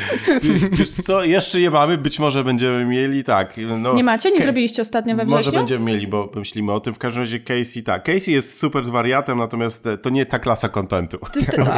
Wiesz 0.71 0.91
co, 0.91 1.23
jeszcze 1.23 1.59
je 1.59 1.71
mamy, 1.71 1.97
być 1.97 2.19
może 2.19 2.43
będziemy 2.43 2.85
mieli, 2.85 3.23
tak. 3.23 3.55
No, 3.79 3.93
Nie 3.93 4.03
macie? 4.03 4.31
Nie 4.31 4.41
zrobiliście 4.41 4.81
ostatnio 4.81 5.15
we 5.15 5.25
Może 5.25 5.37
wrześniu? 5.41 5.59
będziemy 5.59 5.85
mieli, 5.85 6.07
bo 6.07 6.31
myślimy 6.35 6.71
o 6.71 6.79
tym. 6.79 6.93
W 6.93 6.97
każdym 6.97 7.21
razie 7.23 7.39
Casey, 7.39 7.83
tak. 7.83 8.03
Casey 8.03 8.31
jest 8.31 8.59
super 8.59 8.85
z 8.85 8.89
wariatem, 8.89 9.37
natomiast 9.37 9.87
e, 9.87 9.97
to 9.97 10.09
nie 10.09 10.14
ta 10.25 10.39
klasa 10.39 10.69
kontentu. 10.69 11.17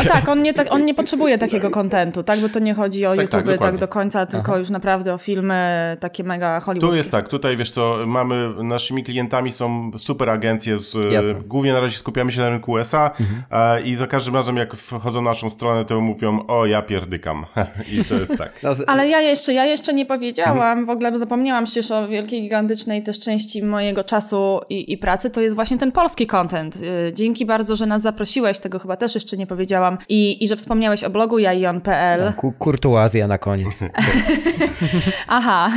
Tak, 0.07 0.27
on 0.29 0.41
nie, 0.41 0.53
tak, 0.53 0.67
on 0.73 0.85
nie 0.85 0.93
potrzebuje 0.93 1.37
takiego 1.37 1.69
kontentu, 1.71 2.23
tak? 2.23 2.39
Bo 2.39 2.49
to 2.49 2.59
nie 2.59 2.73
chodzi 2.73 3.05
o 3.05 3.09
Tak, 3.15 3.19
YouTube 3.21 3.45
tak, 3.45 3.59
tak, 3.59 3.77
do 3.77 3.87
końca, 3.87 4.25
tylko 4.25 4.57
już 4.57 4.69
naprawdę 4.69 5.13
o 5.13 5.17
filmy 5.17 5.97
takie 5.99 6.23
mega 6.23 6.59
hollywoodzkie. 6.59 6.93
Tu 6.93 6.97
jest 6.97 7.11
tak, 7.11 7.29
tutaj 7.29 7.57
wiesz 7.57 7.71
co, 7.71 7.97
mamy, 8.05 8.63
naszymi 8.63 9.03
klientami 9.03 9.51
są 9.51 9.91
super 9.97 10.29
agencje, 10.29 10.77
z, 10.77 11.13
Jasne. 11.13 11.33
głównie 11.33 11.73
na 11.73 11.79
razie 11.79 11.97
skupiamy 11.97 12.31
się 12.31 12.41
na 12.41 12.49
rynku 12.49 12.71
USA 12.71 13.11
e, 13.51 13.81
i 13.81 13.95
za 13.95 14.07
każdym 14.07 14.35
razem 14.35 14.57
jak 14.57 14.75
wchodzą 14.75 15.21
na 15.21 15.29
naszą 15.29 15.49
stronę, 15.49 15.85
to 15.85 16.01
mówią, 16.01 16.45
o 16.47 16.65
ja 16.65 16.81
pierdykam 16.81 17.45
i 17.93 18.05
to 18.05 18.15
jest 18.15 18.37
tak. 18.37 18.53
No, 18.63 18.69
Ale 18.87 19.07
ja 19.07 19.21
jeszcze, 19.21 19.53
ja 19.53 19.65
jeszcze 19.65 19.93
nie 19.93 20.03
Mhm. 20.07 20.19
powiedziałam, 20.19 20.85
w 20.85 20.89
ogóle 20.89 21.17
zapomniałam 21.17 21.65
przecież 21.65 21.91
o 21.91 22.07
wielkiej, 22.07 22.41
gigantycznej 22.41 23.03
też 23.03 23.19
części 23.19 23.63
mojego 23.63 24.03
czasu 24.03 24.59
i, 24.69 24.93
i 24.93 24.97
pracy, 24.97 25.29
to 25.29 25.41
jest 25.41 25.55
właśnie 25.55 25.77
ten 25.77 25.91
polski 25.91 26.27
content. 26.27 26.75
Y, 26.75 27.13
Dzięki 27.13 27.45
bardzo, 27.45 27.75
że 27.75 27.85
nas 27.85 28.01
zaprosiłeś, 28.27 28.59
tego 28.59 28.79
chyba 28.79 28.97
też 28.97 29.15
jeszcze 29.15 29.37
nie 29.37 29.47
powiedziałam, 29.47 29.97
i, 30.09 30.43
i 30.43 30.47
że 30.47 30.55
wspomniałeś 30.55 31.03
o 31.03 31.09
blogu 31.09 31.39
jaion.pl. 31.39 32.33
Ku- 32.33 32.51
Kurtuazja 32.51 33.27
na 33.27 33.37
koniec. 33.37 33.79
Aha, 35.27 35.71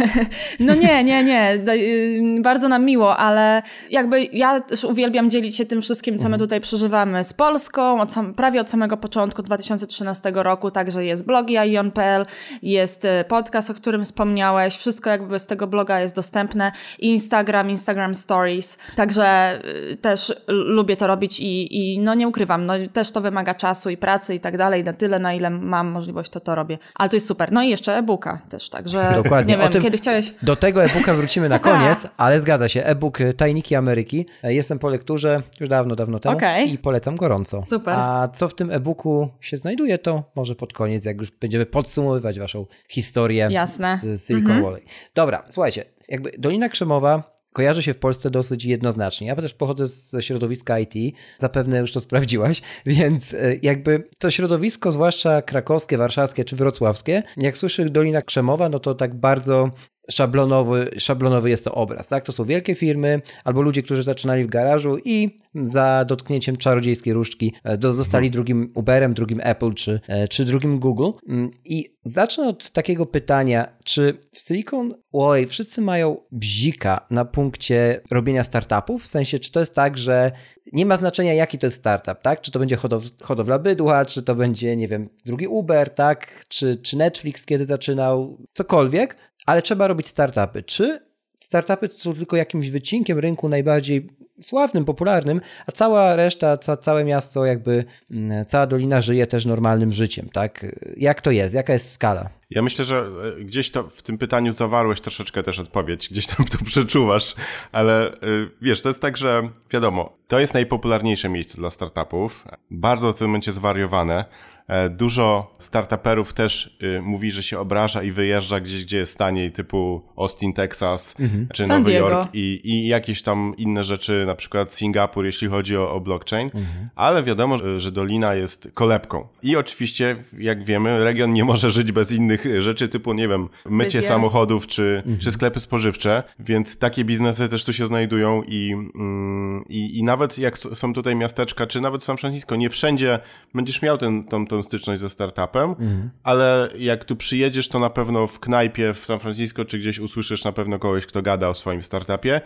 no 0.61 0.75
nie, 0.75 1.05
nie, 1.05 1.25
nie, 1.25 1.59
D- 1.59 1.73
y, 1.75 2.21
bardzo 2.43 2.69
nam 2.69 2.85
miło, 2.85 3.17
ale 3.17 3.63
jakby 3.91 4.25
ja 4.33 4.61
też 4.61 4.85
uwielbiam 4.85 5.31
dzielić 5.31 5.57
się 5.57 5.65
tym 5.67 5.83
wszystkim, 5.83 6.19
co 6.19 6.29
my 6.29 6.39
tutaj 6.39 6.61
przeżywamy 6.61 7.25
z 7.25 7.33
Polską, 7.35 8.01
od 8.01 8.13
sam, 8.13 8.35
prawie 8.35 8.61
od 8.61 8.71
samego 8.71 8.97
początku 8.97 9.43
2013 9.43 10.33
roku, 10.35 10.71
także 10.71 11.05
jest 11.05 11.27
blog 11.27 11.51
jaion.pl, 11.51 12.27
jest 12.63 13.05
y, 13.05 13.09
podcast, 13.29 13.71
o 13.71 13.75
którym 13.75 14.05
wspomniałeś, 14.05 14.77
wszystko 14.77 15.11
jakby 15.11 15.39
z 15.39 15.47
tego 15.47 15.67
bloga 15.67 16.01
jest 16.01 16.15
dostępne, 16.17 16.73
Instagram, 16.99 17.71
Instagram 17.71 18.15
Stories, 18.15 18.79
także 18.97 19.59
y, 19.93 19.97
też 19.97 20.33
lubię 20.49 20.97
to 20.97 21.07
robić 21.07 21.41
i, 21.41 21.77
i 21.95 21.99
no 22.01 22.15
nie 22.15 22.29
ukrywam, 22.29 22.40
no 22.47 22.75
też 22.93 23.13
to 23.13 23.21
wymaga 23.21 23.55
czasu 23.55 23.91
i 23.91 23.97
pracy 23.97 24.35
i 24.35 24.41
tak 24.41 24.57
dalej, 24.59 24.85
na 24.85 24.93
tyle, 24.93 25.19
na 25.19 25.35
ile 25.35 25.51
mam 25.51 25.89
możliwość, 25.89 26.31
to 26.31 26.41
to 26.41 26.55
robię, 26.55 26.79
ale 26.95 27.09
to 27.09 27.17
jest 27.17 27.27
super. 27.27 27.53
No 27.53 27.63
i 27.63 27.69
jeszcze 27.69 27.97
e-booka 27.97 28.41
też, 28.49 28.71
także 28.71 29.13
Dokładnie. 29.23 29.55
nie 29.55 29.63
wiem, 29.63 29.73
tym- 29.73 29.83
kiedy 29.83 29.97
chciałeś... 29.97 30.35
Do 30.43 30.57
tego 30.57 30.85
e-booka 30.85 31.15
wrócimy 31.15 31.49
na 31.49 31.59
koniec, 31.69 32.07
ale 32.17 32.41
zgadza 32.41 32.69
się. 32.69 32.85
E-book 32.85 33.21
y, 33.21 33.35
Tajniki 33.35 33.75
Ameryki. 33.75 34.27
E, 34.45 34.55
Jestem 34.55 34.79
po 34.79 34.89
lekturze 34.89 35.43
już 35.61 35.69
dawno, 35.69 35.97
dawno 35.97 36.19
temu 36.21 36.37
Okej. 36.37 36.73
i 36.73 36.79
polecam 36.79 37.17
gorąco. 37.17 37.61
Super. 37.61 37.95
A 37.99 38.29
co 38.29 38.49
w 38.49 38.55
tym 38.55 38.71
e-booku 38.71 39.29
się 39.41 39.57
znajduje, 39.57 39.99
to 39.99 40.23
może 40.35 40.55
pod 40.55 40.73
koniec, 40.73 41.05
jak 41.05 41.19
już 41.21 41.31
będziemy 41.31 41.67
podsumowywać 41.67 42.39
waszą 42.41 42.67
historię 42.89 43.49
Jasne. 43.51 43.99
z 44.03 44.27
Silicon 44.27 44.63
Valley. 44.63 44.83
Dobra, 45.15 45.43
słuchajcie, 45.49 45.85
jakby 46.09 46.33
Dolina 46.39 46.69
Krzemowa 46.69 47.40
kojarzy 47.53 47.83
się 47.83 47.95
w 47.95 47.99
Polsce 47.99 48.31
dosyć 48.31 48.65
jednoznacznie. 48.65 49.27
Ja 49.27 49.37
też 49.37 49.55
pochodzę 49.55 49.87
ze 49.87 50.23
środowiska 50.23 50.79
IT, 50.79 51.17
zapewne 51.39 51.79
już 51.79 51.93
to 51.93 52.01
sprawdziłaś, 52.01 52.63
więc 52.87 53.35
e, 53.35 53.57
jakby 53.63 54.09
to 54.19 54.31
środowisko, 54.31 54.93
zwłaszcza 54.93 55.43
krakowskie, 55.43 55.99
warszawskie 55.99 56.45
czy 56.45 56.57
wrocławskie, 56.57 57.23
jak 57.37 57.59
słyszy 57.59 57.85
Dolina 57.85 58.23
Krzemowa, 58.23 58.69
no 58.69 58.79
to 58.79 58.95
tak 58.95 59.15
bardzo 59.15 59.71
szablonowy, 60.11 60.91
szablonowy 60.99 61.51
jest 61.51 61.65
to 61.65 61.75
obraz, 61.75 62.09
tak? 62.09 62.25
To 62.25 62.33
są 62.33 62.45
wielkie 62.45 62.75
firmy 62.75 63.23
albo 63.45 63.63
ludzie, 63.63 63.83
którzy 63.83 64.03
zaczynali 64.03 64.45
w 64.45 64.47
garażu 64.47 64.99
i 65.05 65.41
za 65.55 66.05
dotknięciem 66.09 66.57
czarodziejskiej 66.57 67.13
różdżki 67.13 67.53
e, 67.65 67.79
do, 67.79 67.93
zostali 67.95 68.27
Mhm. 68.27 68.33
drugim 68.33 68.73
Uberem, 68.75 69.15
drugim 69.15 69.41
Apple 69.43 69.75
czy, 69.75 70.01
e, 70.09 70.29
czy 70.29 70.45
drugim 70.45 70.79
Google. 70.79 71.11
Mm, 71.29 71.51
I 71.65 71.97
zacznę 72.05 72.49
od 72.49 72.71
takiego 72.71 73.07
pytania, 73.07 73.77
czy 73.85 74.19
w 74.33 74.41
Silicon 74.41 74.95
Valley 75.15 75.47
wszyscy 75.47 75.81
mają 75.81 76.17
bzika 76.33 77.07
na 77.11 77.25
punkcie 77.25 78.01
robienia 78.11 78.45
startupów? 78.45 79.03
W 79.03 79.07
sensie, 79.07 79.39
czy 79.39 79.53
to 79.53 79.61
jest 79.61 79.75
tak, 79.75 79.99
że 79.99 80.33
nie 80.73 80.87
ma 80.87 80.97
znaczenia, 80.97 81.35
jaki 81.35 81.59
to 81.59 81.67
jest 81.67 81.79
startup, 81.79 82.23
tak? 82.23 82.41
Czy 82.41 82.51
to 82.51 82.59
będzie 82.59 82.77
hodow 82.77 83.05
hodowla 83.23 83.59
bydła, 83.59 84.05
czy 84.05 84.23
to 84.23 84.35
będzie, 84.35 84.77
nie 84.77 84.89
wiem, 84.89 85.09
drugi 85.27 85.47
Uber, 85.47 85.95
tak? 85.95 86.45
Czy, 86.49 86.77
czy 86.77 86.97
Netflix 86.97 87.47
kiedy 87.47 87.65
zaczynał, 87.67 88.39
cokolwiek, 88.53 89.17
ale 89.51 89.63
trzeba 89.63 89.89
robić 89.89 90.09
startupy. 90.09 90.63
Czy 90.63 91.01
startupy 91.41 91.89
są 91.89 92.15
tylko 92.15 92.37
jakimś 92.37 92.71
wycinkiem 92.71 93.19
rynku 93.19 93.49
najbardziej 93.49 94.09
sławnym, 94.41 94.85
popularnym, 94.85 95.41
a 95.67 95.73
cała 95.73 96.17
reszta, 96.17 96.57
ca, 96.57 96.77
całe 96.77 97.05
miasto, 97.05 97.45
jakby 97.45 97.85
mm, 98.11 98.45
cała 98.45 98.67
dolina 98.67 99.01
żyje 99.01 99.27
też 99.27 99.47
normalnym 99.47 99.93
życiem, 99.93 100.29
tak? 100.33 100.67
Jak 100.97 101.21
to 101.21 101.31
jest? 101.31 101.55
Jaka 101.55 101.73
jest 101.73 101.93
skala? 101.93 102.31
Ja 102.51 102.63
myślę, 102.63 102.85
że 102.85 103.11
e, 103.39 103.45
gdzieś 103.45 103.71
to 103.71 103.83
w 103.83 104.03
tym 104.03 104.19
pytaniu 104.19 104.53
zawarłeś 104.53 105.01
troszeczkę 105.01 105.43
też 105.43 105.59
odpowiedź, 105.59 106.09
gdzieś 106.09 106.27
tam 106.27 106.47
to 106.47 106.59
przeczuwasz, 106.71 107.35
ale 107.73 108.13
y, 108.15 108.51
wiesz, 108.63 108.83
to 108.83 108.89
jest 108.89 109.03
tak, 109.03 109.17
że 109.17 109.43
wiadomo, 109.71 110.17
to 110.29 110.41
jest 110.41 110.55
najpopularniejsze 110.55 111.29
miejsce 111.29 111.59
dla 111.59 111.71
startupów, 111.71 112.45
bardzo 112.71 113.13
w 113.13 113.19
tym 113.19 113.27
momencie 113.27 113.53
zwariowane. 113.53 114.25
E, 114.71 114.91
Dużo 114.91 115.53
startuperów 115.59 116.35
też 116.35 116.77
y, 116.83 117.03
mówi, 117.03 117.31
że 117.31 117.43
się 117.43 117.59
obraża 117.59 118.03
i 118.03 118.13
wyjeżdża 118.13 118.61
gdzieś, 118.61 118.85
gdzie 118.85 118.99
jest 118.99 119.19
taniej, 119.19 119.53
typu 119.53 120.03
Austin, 120.17 120.53
Texas, 120.53 121.15
czy 121.55 121.65
San 121.65 121.79
Nowy 121.81 121.91
Diego. 121.91 122.09
Jork 122.09 122.35
i, 122.35 122.61
i 122.65 122.87
jakieś 122.87 123.23
tam 123.23 123.55
inne 123.57 123.85
rzeczy, 123.85 124.25
na 124.27 124.35
przykład 124.35 124.75
Singapur, 124.75 125.25
jeśli 125.25 125.49
chodzi 125.49 125.77
o, 125.77 125.93
o 125.93 126.01
blockchain, 126.01 126.51
ale 126.97 127.23
wiadomo, 127.23 127.59
że, 127.79 127.91
Dolina 127.91 128.35
jest 128.35 128.69
kolebką. 128.75 129.29
I 129.43 129.57
oczywiście, 129.57 130.17
jak 130.39 130.65
wiemy, 130.65 131.05
region 131.05 131.33
nie 131.33 131.45
może 131.45 131.71
żyć 131.71 131.93
bez 131.93 132.13
innych 132.13 132.47
y, 132.47 132.63
rzeczy, 132.63 132.89
typu, 132.89 133.13
nie 133.13 133.29
wiem, 133.29 133.49
mycie 133.67 134.03
samochodów 134.03 134.67
czy, 134.67 135.03
czy 135.21 135.33
sklepy 135.33 135.61
spożywcze, 135.61 136.23
więc 136.39 136.79
takie 136.79 137.05
biznesy 137.05 137.49
też 137.49 137.65
tu 137.65 137.73
się 137.73 137.87
znajdują 137.87 138.43
i, 138.43 138.73
mm, 138.95 139.65
i, 139.69 139.99
i 139.99 140.03
nawet 140.03 140.39
jak 140.39 140.59
są 140.59 140.93
tutaj 140.93 141.17
miasteczka, 141.17 141.67
czy 141.67 141.81
nawet 141.81 142.05
San 142.05 142.17
Francisco, 142.17 142.57
nie 142.57 142.71
wszędzie 142.71 143.19
będziesz 143.55 143.83
miał 143.83 143.99
ten, 143.99 144.25
tą, 144.25 144.47
tą 144.47 144.60
styczność 144.63 145.01
ze 145.01 145.11
startupem, 145.11 145.75
ale 146.23 146.69
jak 146.79 147.05
tu 147.05 147.17
przyjedziesz, 147.17 147.69
to 147.69 147.79
na 147.79 147.91
pewno 147.91 148.27
w 148.27 148.41
knajpie 148.41 148.95
w 148.95 148.99
San 148.99 149.19
Francisco, 149.19 149.65
czy 149.65 149.79
gdzieś 149.79 149.99
usłyszysz 149.99 150.45
na 150.45 150.53
pewno 150.53 150.79
kogoś, 150.79 151.07
kto 151.07 151.23
gada 151.23 151.49
o 151.49 151.55
swoim 151.55 151.83
startupie, 151.83 152.41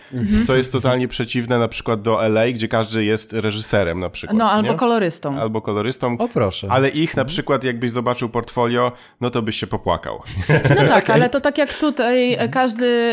co 0.46 0.56
jest 0.56 0.72
totalnie 0.72 1.08
przeciwne 1.08 1.58
na 1.58 1.68
przykład 1.68 2.02
do 2.02 2.26
LA, 2.28 2.46
gdzie 2.46 2.68
każdy 2.68 3.04
jest 3.04 3.32
reżyserem 3.32 4.00
na 4.00 4.10
przykład. 4.10 4.38
No, 4.38 4.50
albo 4.50 4.72
nie? 4.72 4.78
kolorystą. 4.78 5.40
Albo 5.40 5.62
kolorystą. 5.62 6.16
O 6.18 6.28
proszę. 6.28 6.66
Ale 6.70 6.88
ich 6.88 7.16
na 7.16 7.24
przykład, 7.24 7.64
jakbyś 7.64 7.90
zobaczył 7.90 8.28
portfolio, 8.28 8.92
no 9.20 9.30
to 9.30 9.42
byś 9.42 9.56
się 9.60 9.66
popłakał. 9.66 10.22
No 10.48 10.86
tak, 10.94 11.10
ale 11.10 11.30
to 11.30 11.40
tak 11.40 11.58
jak 11.58 11.74
tutaj 11.74 12.38
każdy 12.50 13.12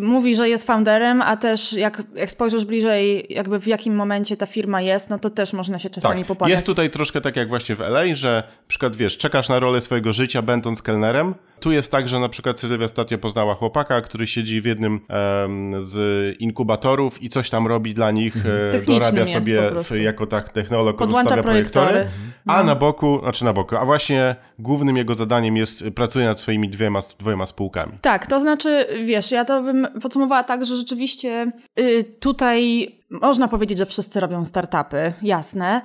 mówi, 0.00 0.36
że 0.36 0.48
jest 0.48 0.66
founderem, 0.66 1.22
a 1.22 1.36
też 1.36 1.72
jak, 1.72 2.02
jak 2.14 2.30
spojrzysz 2.30 2.64
bliżej, 2.64 3.26
jakby 3.30 3.60
w 3.60 3.66
jakim 3.66 3.94
momencie 3.94 4.36
ta 4.36 4.46
firma 4.46 4.80
jest, 4.80 5.10
no 5.10 5.18
to 5.18 5.30
też 5.30 5.52
można 5.52 5.78
się 5.78 5.90
czasami 5.90 6.20
Tak, 6.20 6.28
popłakać. 6.28 6.52
jest 6.52 6.66
tutaj 6.66 6.90
troszkę 6.90 7.20
tak 7.20 7.36
jak 7.36 7.48
właśnie 7.48 7.76
w 7.76 7.80
LA, 7.80 8.05
że 8.14 8.42
na 8.46 8.68
przykład 8.68 8.96
wiesz, 8.96 9.18
czekasz 9.18 9.48
na 9.48 9.58
rolę 9.58 9.80
swojego 9.80 10.12
życia 10.12 10.42
będąc 10.42 10.82
kelnerem. 10.82 11.34
Tu 11.60 11.72
jest 11.72 11.92
tak, 11.92 12.08
że 12.08 12.20
na 12.20 12.28
przykład 12.28 12.60
Sylwia 12.60 12.84
ostatnio 12.84 13.18
poznała 13.18 13.54
chłopaka, 13.54 14.00
który 14.00 14.26
siedzi 14.26 14.60
w 14.60 14.64
jednym 14.64 15.00
em, 15.08 15.82
z 15.82 16.36
inkubatorów 16.40 17.22
i 17.22 17.28
coś 17.28 17.50
tam 17.50 17.66
robi 17.66 17.94
dla 17.94 18.10
nich, 18.10 18.34
Technicznym 18.70 19.14
dorabia 19.14 19.82
sobie 19.82 20.02
jako 20.02 20.26
tak 20.26 20.48
technolog, 20.48 20.96
Podłącza 20.96 21.42
projektory, 21.42 21.92
projektory. 21.92 22.10
A 22.46 22.62
na 22.62 22.74
boku, 22.74 23.18
znaczy 23.22 23.44
na 23.44 23.52
boku, 23.52 23.76
a 23.76 23.84
właśnie 23.84 24.36
głównym 24.58 24.96
jego 24.96 25.14
zadaniem 25.14 25.56
jest 25.56 25.82
e, 25.82 25.90
pracuje 25.90 26.26
nad 26.26 26.40
swoimi 26.40 26.70
dwiema, 26.70 27.00
dwoma 27.18 27.46
spółkami. 27.46 27.92
Tak, 28.00 28.26
to 28.26 28.40
znaczy, 28.40 28.86
wiesz, 29.04 29.30
ja 29.30 29.44
to 29.44 29.62
bym 29.62 29.88
podsumowała 30.02 30.44
tak, 30.44 30.64
że 30.66 30.76
rzeczywiście 30.76 31.52
y, 31.80 32.04
tutaj 32.20 32.88
można 33.10 33.48
powiedzieć, 33.48 33.78
że 33.78 33.86
wszyscy 33.86 34.20
robią 34.20 34.44
startupy, 34.44 35.12
jasne, 35.22 35.82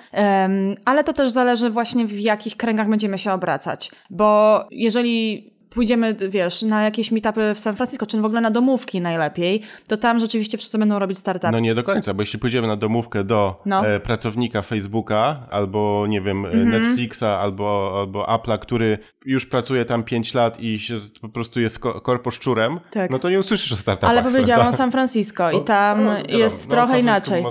ale 0.86 1.04
to 1.04 1.14
też 1.14 1.32
zależy 1.32 1.70
właśnie 1.70 2.06
w 2.06 2.20
jakich 2.20 2.58
kręgach 2.58 2.90
będziemy 2.90 3.18
się 3.18 3.34
obracać, 3.34 3.92
bo 4.10 4.60
jeżeli 4.72 5.52
pójdziemy, 5.76 6.14
wiesz, 6.30 6.62
na 6.62 6.84
jakieś 6.84 7.12
meetupy 7.12 7.54
w 7.56 7.60
San 7.60 7.76
Francisco, 7.76 8.06
czy 8.06 8.22
w 8.22 8.26
ogóle 8.26 8.42
na 8.42 8.52
domówki 8.52 9.02
najlepiej, 9.02 9.62
to 9.88 9.98
tam 9.98 10.20
rzeczywiście 10.20 10.58
wszyscy 10.58 10.78
będą 10.78 11.00
robić 11.00 11.18
startupy. 11.18 11.52
No 11.52 11.60
nie 11.60 11.76
do 11.76 11.84
końca, 11.84 12.14
bo 12.14 12.22
jeśli 12.22 12.40
pójdziemy 12.40 12.68
na 12.68 12.76
domówkę 12.76 13.24
do 13.24 13.62
No. 13.66 13.88
e, 13.88 14.00
pracownika 14.00 14.62
Facebooka, 14.62 15.48
albo 15.52 16.06
nie 16.10 16.22
wiem, 16.22 16.46
Mhm. 16.46 16.62
e, 16.62 16.66
Netflixa, 16.80 17.24
albo, 17.24 17.96
albo 18.00 18.26
Apple'a, 18.26 18.60
który 18.60 18.98
już 19.26 19.46
pracuje 19.46 19.86
tam 19.86 20.04
5 20.04 20.34
lat 20.34 20.60
i 20.60 20.80
się 20.80 20.94
po 21.22 21.30
prostu 21.30 21.62
jest 21.62 21.80
ko- 21.80 22.02
korposzczurem, 22.02 22.80
Tak. 22.92 23.12
no 23.12 23.20
to 23.20 23.30
nie 23.30 23.40
usłyszysz 23.40 23.72
o 23.72 23.76
startupach. 23.76 24.10
Ale 24.10 24.24
powiedziałam 24.24 24.62
prawda? 24.62 24.78
San 24.78 24.92
Francisco 24.92 25.52
i 25.52 25.62
tam 25.64 26.04
No, 26.06 26.12
wiadomo, 26.18 26.38
jest 26.38 26.66
no, 26.70 26.72
trochę 26.72 27.00
inaczej. 27.00 27.44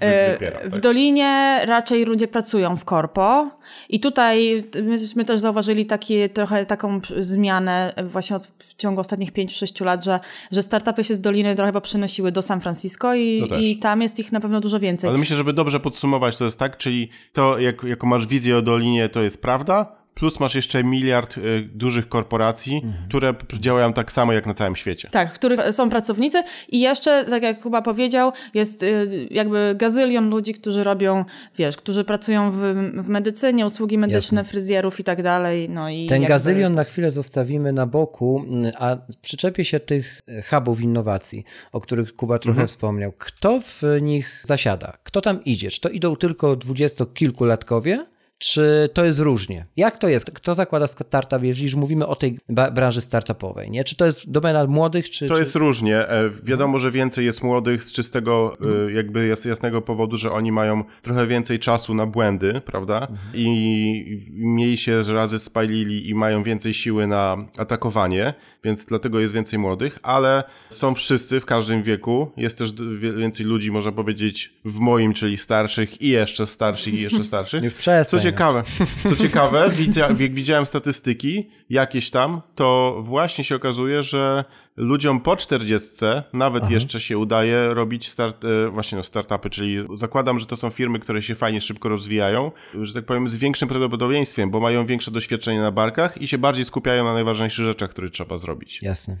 E, 0.00 0.32
wypiera, 0.32 0.60
W 0.64 0.70
tak. 0.70 0.80
Dolinie 0.80 1.60
raczej 1.66 2.04
ludzie 2.04 2.28
pracują 2.28 2.76
w 2.76 2.84
korpo 2.84 3.50
i 3.88 4.00
tutaj 4.00 4.64
myśmy 4.82 5.24
też 5.24 5.40
zauważyli 5.40 5.86
takie, 5.86 6.28
trochę 6.28 6.66
taką 6.66 7.00
zmianę 7.20 7.94
właśnie 8.12 8.36
od, 8.36 8.46
w 8.46 8.74
ciągu 8.74 9.00
ostatnich 9.00 9.32
5-6 9.32 9.84
lat, 9.84 10.04
że, 10.04 10.20
że 10.50 10.62
startupy 10.62 11.04
się 11.04 11.14
z 11.14 11.20
Doliny 11.20 11.54
trochę 11.54 11.68
chyba 11.68 11.80
przenosiły 11.80 12.32
do 12.32 12.42
San 12.42 12.60
Francisco 12.60 13.14
i, 13.14 13.46
też. 13.48 13.62
i 13.62 13.76
tam 13.76 14.02
jest 14.02 14.18
ich 14.18 14.32
na 14.32 14.40
pewno 14.40 14.60
dużo 14.60 14.80
więcej. 14.80 15.10
Ale 15.10 15.18
myślę, 15.18 15.36
żeby 15.36 15.52
dobrze 15.52 15.80
podsumować, 15.80 16.36
to 16.36 16.44
jest 16.44 16.58
tak, 16.58 16.76
czyli 16.76 17.08
to, 17.32 17.58
jak, 17.58 17.82
jaką 17.82 18.06
masz 18.06 18.26
wizję 18.26 18.56
o 18.56 18.62
Dolinie, 18.62 19.08
to 19.08 19.22
jest 19.22 19.42
prawda, 19.42 20.05
plus 20.16 20.40
masz 20.40 20.54
jeszcze 20.54 20.84
miliard 20.84 21.38
y, 21.38 21.68
dużych 21.74 22.08
korporacji, 22.08 22.80
Mhm. 22.84 23.08
które 23.08 23.34
działają 23.60 23.92
tak 23.92 24.12
samo 24.12 24.32
jak 24.32 24.46
na 24.46 24.54
całym 24.54 24.76
świecie. 24.76 25.08
Tak, 25.12 25.30
w 25.30 25.34
których 25.34 25.72
są 25.74 25.90
pracownicy 25.90 26.42
i 26.68 26.80
jeszcze, 26.80 27.24
tak 27.24 27.42
jak 27.42 27.60
Kuba 27.60 27.82
powiedział, 27.82 28.32
jest 28.54 28.82
y, 28.82 29.28
jakby 29.30 29.74
gazylion 29.78 30.28
ludzi, 30.30 30.54
którzy 30.54 30.84
robią, 30.84 31.24
wiesz, 31.58 31.76
którzy 31.76 32.04
pracują 32.04 32.50
w, 32.50 32.56
w 33.04 33.08
medycynie, 33.08 33.66
usługi 33.66 33.98
medyczne, 33.98 34.44
fryzjerów 34.44 35.00
i 35.00 35.04
tak 35.04 35.22
dalej. 35.22 35.68
No 35.68 35.90
i 35.90 36.06
Ten 36.06 36.22
jakby... 36.22 36.28
gazylion 36.34 36.74
na 36.74 36.84
chwilę 36.84 37.10
zostawimy 37.10 37.72
na 37.72 37.86
boku, 37.86 38.44
mm, 38.48 38.72
a 38.78 38.96
przyczepię 39.22 39.64
się 39.64 39.80
tych 39.80 40.20
e, 40.28 40.42
hubów 40.42 40.80
innowacji, 40.80 41.44
o 41.72 41.80
których 41.80 42.12
Kuba 42.14 42.38
trochę 42.38 42.66
wspomniał. 42.66 43.12
Kto 43.18 43.60
w 43.60 43.82
nich 44.02 44.40
zasiada? 44.44 44.92
Kto 45.02 45.20
tam 45.20 45.44
idzie? 45.44 45.70
Czy 45.70 45.80
to 45.80 45.88
idą 45.88 46.16
tylko 46.16 46.56
dwudziestokilkulatkowie? 46.56 48.06
Czy 48.38 48.88
to 48.94 49.04
jest 49.04 49.18
różnie? 49.18 49.66
Jak 49.76 49.98
to 49.98 50.08
jest? 50.08 50.30
Kto 50.30 50.54
zakłada 50.54 50.86
startup, 50.86 51.42
jeżeli 51.42 51.64
już 51.64 51.74
mówimy 51.74 52.06
o 52.06 52.16
tej 52.16 52.38
branży 52.72 53.00
startupowej? 53.00 53.70
Nie? 53.70 53.84
Czy 53.84 53.96
to 53.96 54.06
jest 54.06 54.30
domena 54.30 54.66
młodych, 54.66 55.10
czy... 55.10 55.26
To 55.28 55.34
czy... 55.34 55.40
jest 55.40 55.56
różnie. 55.56 56.08
E, 56.08 56.30
Wiadomo, 56.42 56.78
że 56.78 56.90
więcej 56.90 57.24
jest 57.24 57.42
młodych 57.42 57.84
z 57.84 57.92
czystego, 57.92 58.56
e, 58.88 58.92
jakby 58.92 59.28
jas- 59.34 59.48
jasnego 59.48 59.82
powodu, 59.82 60.16
że 60.16 60.32
oni 60.32 60.52
mają 60.52 60.84
trochę 61.02 61.26
więcej 61.26 61.58
czasu 61.58 61.94
na 61.94 62.06
błędy, 62.06 62.60
prawda? 62.64 63.08
I 63.34 64.18
mniej 64.30 64.76
się 64.76 65.02
razy 65.02 65.38
spalili 65.38 66.08
i 66.08 66.14
mają 66.14 66.42
więcej 66.42 66.74
siły 66.74 67.06
na 67.06 67.36
atakowanie, 67.58 68.34
więc 68.66 68.84
dlatego 68.84 69.20
jest 69.20 69.34
więcej 69.34 69.58
młodych, 69.58 69.98
ale 70.02 70.44
są 70.70 70.94
wszyscy 70.94 71.40
w 71.40 71.44
każdym 71.44 71.82
wieku. 71.82 72.32
Jest 72.36 72.58
też 72.58 72.72
więcej 73.16 73.46
ludzi, 73.46 73.70
można 73.70 73.92
powiedzieć, 73.92 74.52
w 74.64 74.78
moim, 74.78 75.14
czyli 75.14 75.38
starszych 75.38 76.02
i 76.02 76.08
jeszcze 76.08 76.46
starszych 76.46 76.94
i 76.94 77.00
jeszcze 77.00 77.24
starszych. 77.24 77.62
Już 77.68 77.74
przestań. 77.74 78.20
Co 78.20 78.24
ciekawe, 78.24 78.62
co 79.02 79.16
ciekawe, 79.16 79.70
jak 79.96 80.16
widziałem 80.16 80.66
statystyki 80.66 81.50
jakieś 81.70 82.10
tam, 82.10 82.42
to 82.54 82.98
właśnie 83.02 83.44
się 83.44 83.56
okazuje, 83.56 84.02
że 84.02 84.44
ludziom 84.76 85.20
po 85.20 85.36
40 85.36 85.88
nawet 86.32 86.70
jeszcze 86.70 87.00
się 87.00 87.18
udaje 87.18 87.74
robić 87.74 88.08
start, 88.08 88.44
e, 88.44 88.70
właśnie 88.70 88.98
no, 88.98 89.02
startupy, 89.04 89.50
czyli 89.50 89.78
zakładam, 89.94 90.40
że 90.40 90.46
to 90.46 90.56
są 90.56 90.70
firmy, 90.70 90.98
które 90.98 91.22
się 91.22 91.34
fajnie 91.34 91.60
szybko 91.60 91.88
rozwijają, 91.88 92.52
że 92.82 92.94
tak 92.94 93.04
powiem 93.04 93.28
z 93.28 93.36
większym 93.36 93.68
prawdopodobieństwem, 93.68 94.50
bo 94.50 94.60
mają 94.60 94.86
większe 94.86 95.10
doświadczenie 95.10 95.60
na 95.60 95.72
barkach 95.72 96.22
i 96.22 96.28
się 96.28 96.38
bardziej 96.38 96.64
skupiają 96.64 97.04
na 97.04 97.14
najważniejszych 97.14 97.64
rzeczach, 97.64 97.90
które 97.90 98.10
trzeba 98.10 98.38
zrobić. 98.38 98.82
Jasne. 98.82 99.16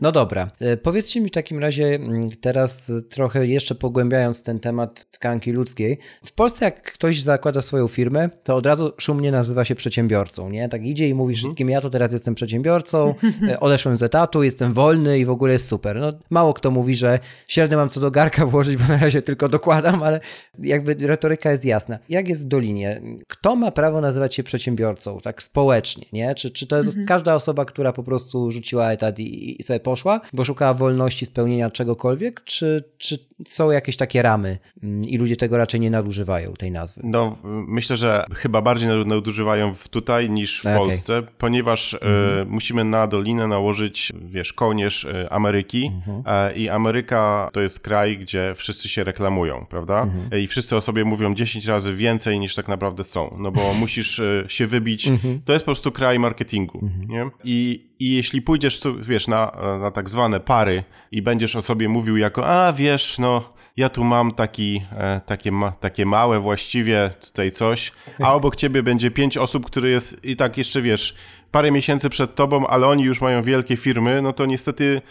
No 0.00 0.12
dobra. 0.12 0.50
E, 0.60 0.76
Powiedzcie 0.76 1.20
mi 1.20 1.28
w 1.28 1.32
takim 1.32 1.58
razie 1.58 1.98
teraz 2.40 2.92
trochę 3.10 3.46
jeszcze 3.46 3.74
pogłębiając 3.74 4.42
ten 4.42 4.60
temat 4.60 5.10
tkanki 5.10 5.52
ludzkiej. 5.52 5.98
W 6.24 6.32
Polsce 6.32 6.64
jak 6.64 6.92
ktoś 6.92 7.22
zakłada 7.22 7.62
swoją 7.62 7.88
firmę, 7.88 8.30
to 8.44 8.56
od 8.56 8.66
razu 8.66 8.92
szumnie 8.98 9.32
nazywa 9.32 9.64
się 9.64 9.74
przedsiębiorcą, 9.74 10.50
nie? 10.50 10.68
Tak 10.68 10.86
idzie 10.86 11.08
i 11.08 11.14
mówi 11.14 11.34
wszystkim, 11.34 11.70
ja 11.70 11.80
to 11.80 11.90
teraz 11.90 12.12
jestem 12.12 12.34
przedsiębiorcą, 12.34 13.14
e, 13.48 13.60
odeszłem 13.60 13.96
z 13.96 14.02
etatu, 14.02 14.42
jestem 14.42 14.72
wolny, 14.72 14.87
wolny 14.88 15.18
i 15.18 15.24
w 15.24 15.30
ogóle 15.30 15.52
jest 15.52 15.68
super. 15.68 16.00
No, 16.00 16.12
mało 16.30 16.54
kto 16.54 16.70
mówi, 16.70 16.96
że 16.96 17.18
średnio 17.48 17.76
mam 17.78 17.88
co 17.88 18.00
do 18.00 18.10
garka 18.10 18.46
włożyć, 18.52 18.76
bo 18.76 18.88
na 18.88 18.96
razie 18.98 19.22
tylko 19.22 19.48
dokładam, 19.48 20.02
ale 20.02 20.20
jakby 20.58 20.96
retoryka 21.00 21.50
jest 21.50 21.64
jasna. 21.64 21.98
Jak 22.08 22.28
jest 22.28 22.44
w 22.44 22.48
Dolinie? 22.48 23.02
Kto 23.28 23.56
ma 23.56 23.70
prawo 23.70 24.00
nazywać 24.00 24.34
się 24.34 24.42
przedsiębiorcą, 24.42 25.20
tak 25.20 25.42
społecznie, 25.42 26.06
nie? 26.12 26.34
Czy, 26.34 26.50
czy 26.50 26.66
to 26.66 26.76
jest 26.76 26.88
Mhm. 26.88 27.06
każda 27.06 27.34
osoba, 27.34 27.64
która 27.64 27.92
po 27.92 28.02
prostu 28.02 28.50
rzuciła 28.50 28.92
etat 28.92 29.18
i, 29.18 29.60
i 29.60 29.62
sobie 29.62 29.80
poszła, 29.80 30.20
bo 30.32 30.44
szukała 30.44 30.74
wolności 30.74 31.26
spełnienia 31.26 31.70
czegokolwiek, 31.70 32.44
czy, 32.44 32.84
czy 32.98 33.18
są 33.46 33.70
jakieś 33.70 33.96
takie 33.96 34.22
ramy 34.22 34.58
mm, 34.82 35.02
i 35.04 35.18
ludzie 35.18 35.36
tego 35.36 35.56
raczej 35.56 35.80
nie 35.80 35.90
nadużywają, 35.90 36.52
tej 36.54 36.70
nazwy? 36.70 37.00
No, 37.04 37.36
myślę, 37.68 37.96
że 37.96 38.24
chyba 38.34 38.62
bardziej 38.62 38.88
nadu- 38.88 39.06
nadużywają 39.06 39.74
tutaj 39.90 40.30
niż 40.30 40.60
w 40.62 40.66
Okej. 40.66 40.78
Polsce, 40.78 41.22
ponieważ 41.38 41.94
e, 41.94 41.98
musimy 42.48 42.84
na 42.84 43.06
Dolinę 43.06 43.46
nałożyć, 43.48 44.12
wiesz, 44.22 44.52
kołnierz 44.52 44.77
e, 44.84 45.32
Ameryki 45.32 45.92
e, 46.26 46.54
i 46.54 46.68
Ameryka 46.68 47.50
to 47.52 47.60
jest 47.60 47.80
kraj, 47.80 48.18
gdzie 48.18 48.54
wszyscy 48.56 48.88
się 48.88 49.04
reklamują, 49.04 49.66
prawda? 49.70 50.06
E, 50.32 50.40
I 50.40 50.46
wszyscy 50.46 50.76
o 50.76 50.80
sobie 50.80 51.04
mówią 51.04 51.34
10 51.34 51.66
razy 51.66 51.94
więcej 51.94 52.38
niż 52.38 52.54
tak 52.54 52.68
naprawdę 52.68 53.04
są, 53.04 53.36
no 53.38 53.50
bo 53.50 53.74
musisz 53.80 54.20
e, 54.20 54.44
się 54.48 54.66
wybić. 54.66 55.10
To 55.44 55.52
jest 55.52 55.64
po 55.64 55.68
prostu 55.68 55.92
kraj 55.92 56.18
marketingu, 56.18 56.88
nie? 57.08 57.30
I, 57.44 57.86
I 57.98 58.14
jeśli 58.14 58.42
pójdziesz, 58.42 58.80
wiesz, 59.00 59.28
na, 59.28 59.52
na 59.80 59.90
tak 59.90 60.08
zwane 60.08 60.40
pary 60.40 60.84
i 61.12 61.22
będziesz 61.22 61.56
o 61.56 61.62
sobie 61.62 61.88
mówił 61.88 62.16
jako, 62.16 62.46
a 62.46 62.72
wiesz, 62.72 63.18
no 63.18 63.58
ja 63.78 63.88
tu 63.88 64.04
mam 64.04 64.34
taki, 64.34 64.82
e, 64.92 65.20
takie, 65.26 65.52
ma, 65.52 65.72
takie 65.72 66.06
małe 66.06 66.40
właściwie 66.40 67.10
tutaj 67.20 67.52
coś, 67.52 67.92
a 68.20 68.34
obok 68.34 68.56
ciebie 68.56 68.82
będzie 68.82 69.10
pięć 69.10 69.36
osób, 69.36 69.66
które 69.66 69.90
jest 69.90 70.24
i 70.24 70.36
tak 70.36 70.58
jeszcze 70.58 70.82
wiesz, 70.82 71.14
parę 71.50 71.70
miesięcy 71.70 72.10
przed 72.10 72.34
tobą, 72.34 72.66
ale 72.66 72.86
oni 72.86 73.04
już 73.04 73.20
mają 73.20 73.42
wielkie 73.42 73.76
firmy, 73.76 74.22
no 74.22 74.32
to 74.32 74.46
niestety 74.46 75.02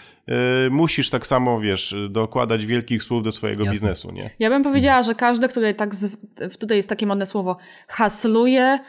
musisz 0.72 1.10
tak 1.10 1.27
samo, 1.27 1.60
wiesz, 1.60 1.96
dokładać 2.10 2.65
wielkich 2.65 3.03
słów 3.03 3.24
do 3.24 3.31
swojego 3.31 3.63
Jasne. 3.63 3.74
biznesu, 3.74 4.12
nie? 4.12 4.29
Ja 4.39 4.50
bym 4.50 4.63
powiedziała, 4.63 5.03
że 5.03 5.15
każdy, 5.15 5.48
który 5.48 5.74
tak, 5.74 5.96
z, 5.96 6.17
tutaj 6.60 6.77
jest 6.77 6.89
takie 6.89 7.05
modne 7.05 7.25
słowo, 7.25 7.57
hasluje, 7.88 8.79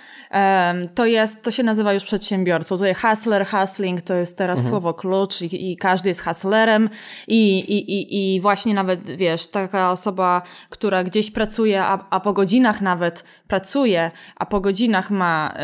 to 0.95 1.07
jest, 1.07 1.43
to 1.43 1.51
się 1.51 1.63
nazywa 1.63 1.93
już 1.93 2.05
przedsiębiorcą. 2.05 2.77
Tutaj 2.77 2.95
hustler, 2.95 3.47
hustling 3.47 4.03
to 4.03 4.15
jest 4.15 4.39
teraz 4.39 4.69
słowo 4.69 4.95
klucz 4.95 5.43
i, 5.43 5.73
i 5.73 5.77
każdy 5.77 6.09
jest 6.09 6.25
hustlerem 6.25 6.91
i, 7.29 7.59
i, 7.59 7.93
i, 7.93 8.35
i 8.37 8.41
właśnie 8.41 8.75
nawet, 8.75 9.11
wiesz, 9.11 9.51
taka 9.51 9.91
osoba, 9.93 10.43
która 10.71 11.05
gdzieś 11.05 11.31
pracuje, 11.31 11.83
a, 11.83 12.07
a 12.11 12.21
po 12.21 12.33
godzinach 12.33 12.81
nawet 12.81 13.25
pracuje, 13.49 14.11
a 14.37 14.47
po 14.47 14.61
godzinach 14.61 15.11
ma, 15.11 15.55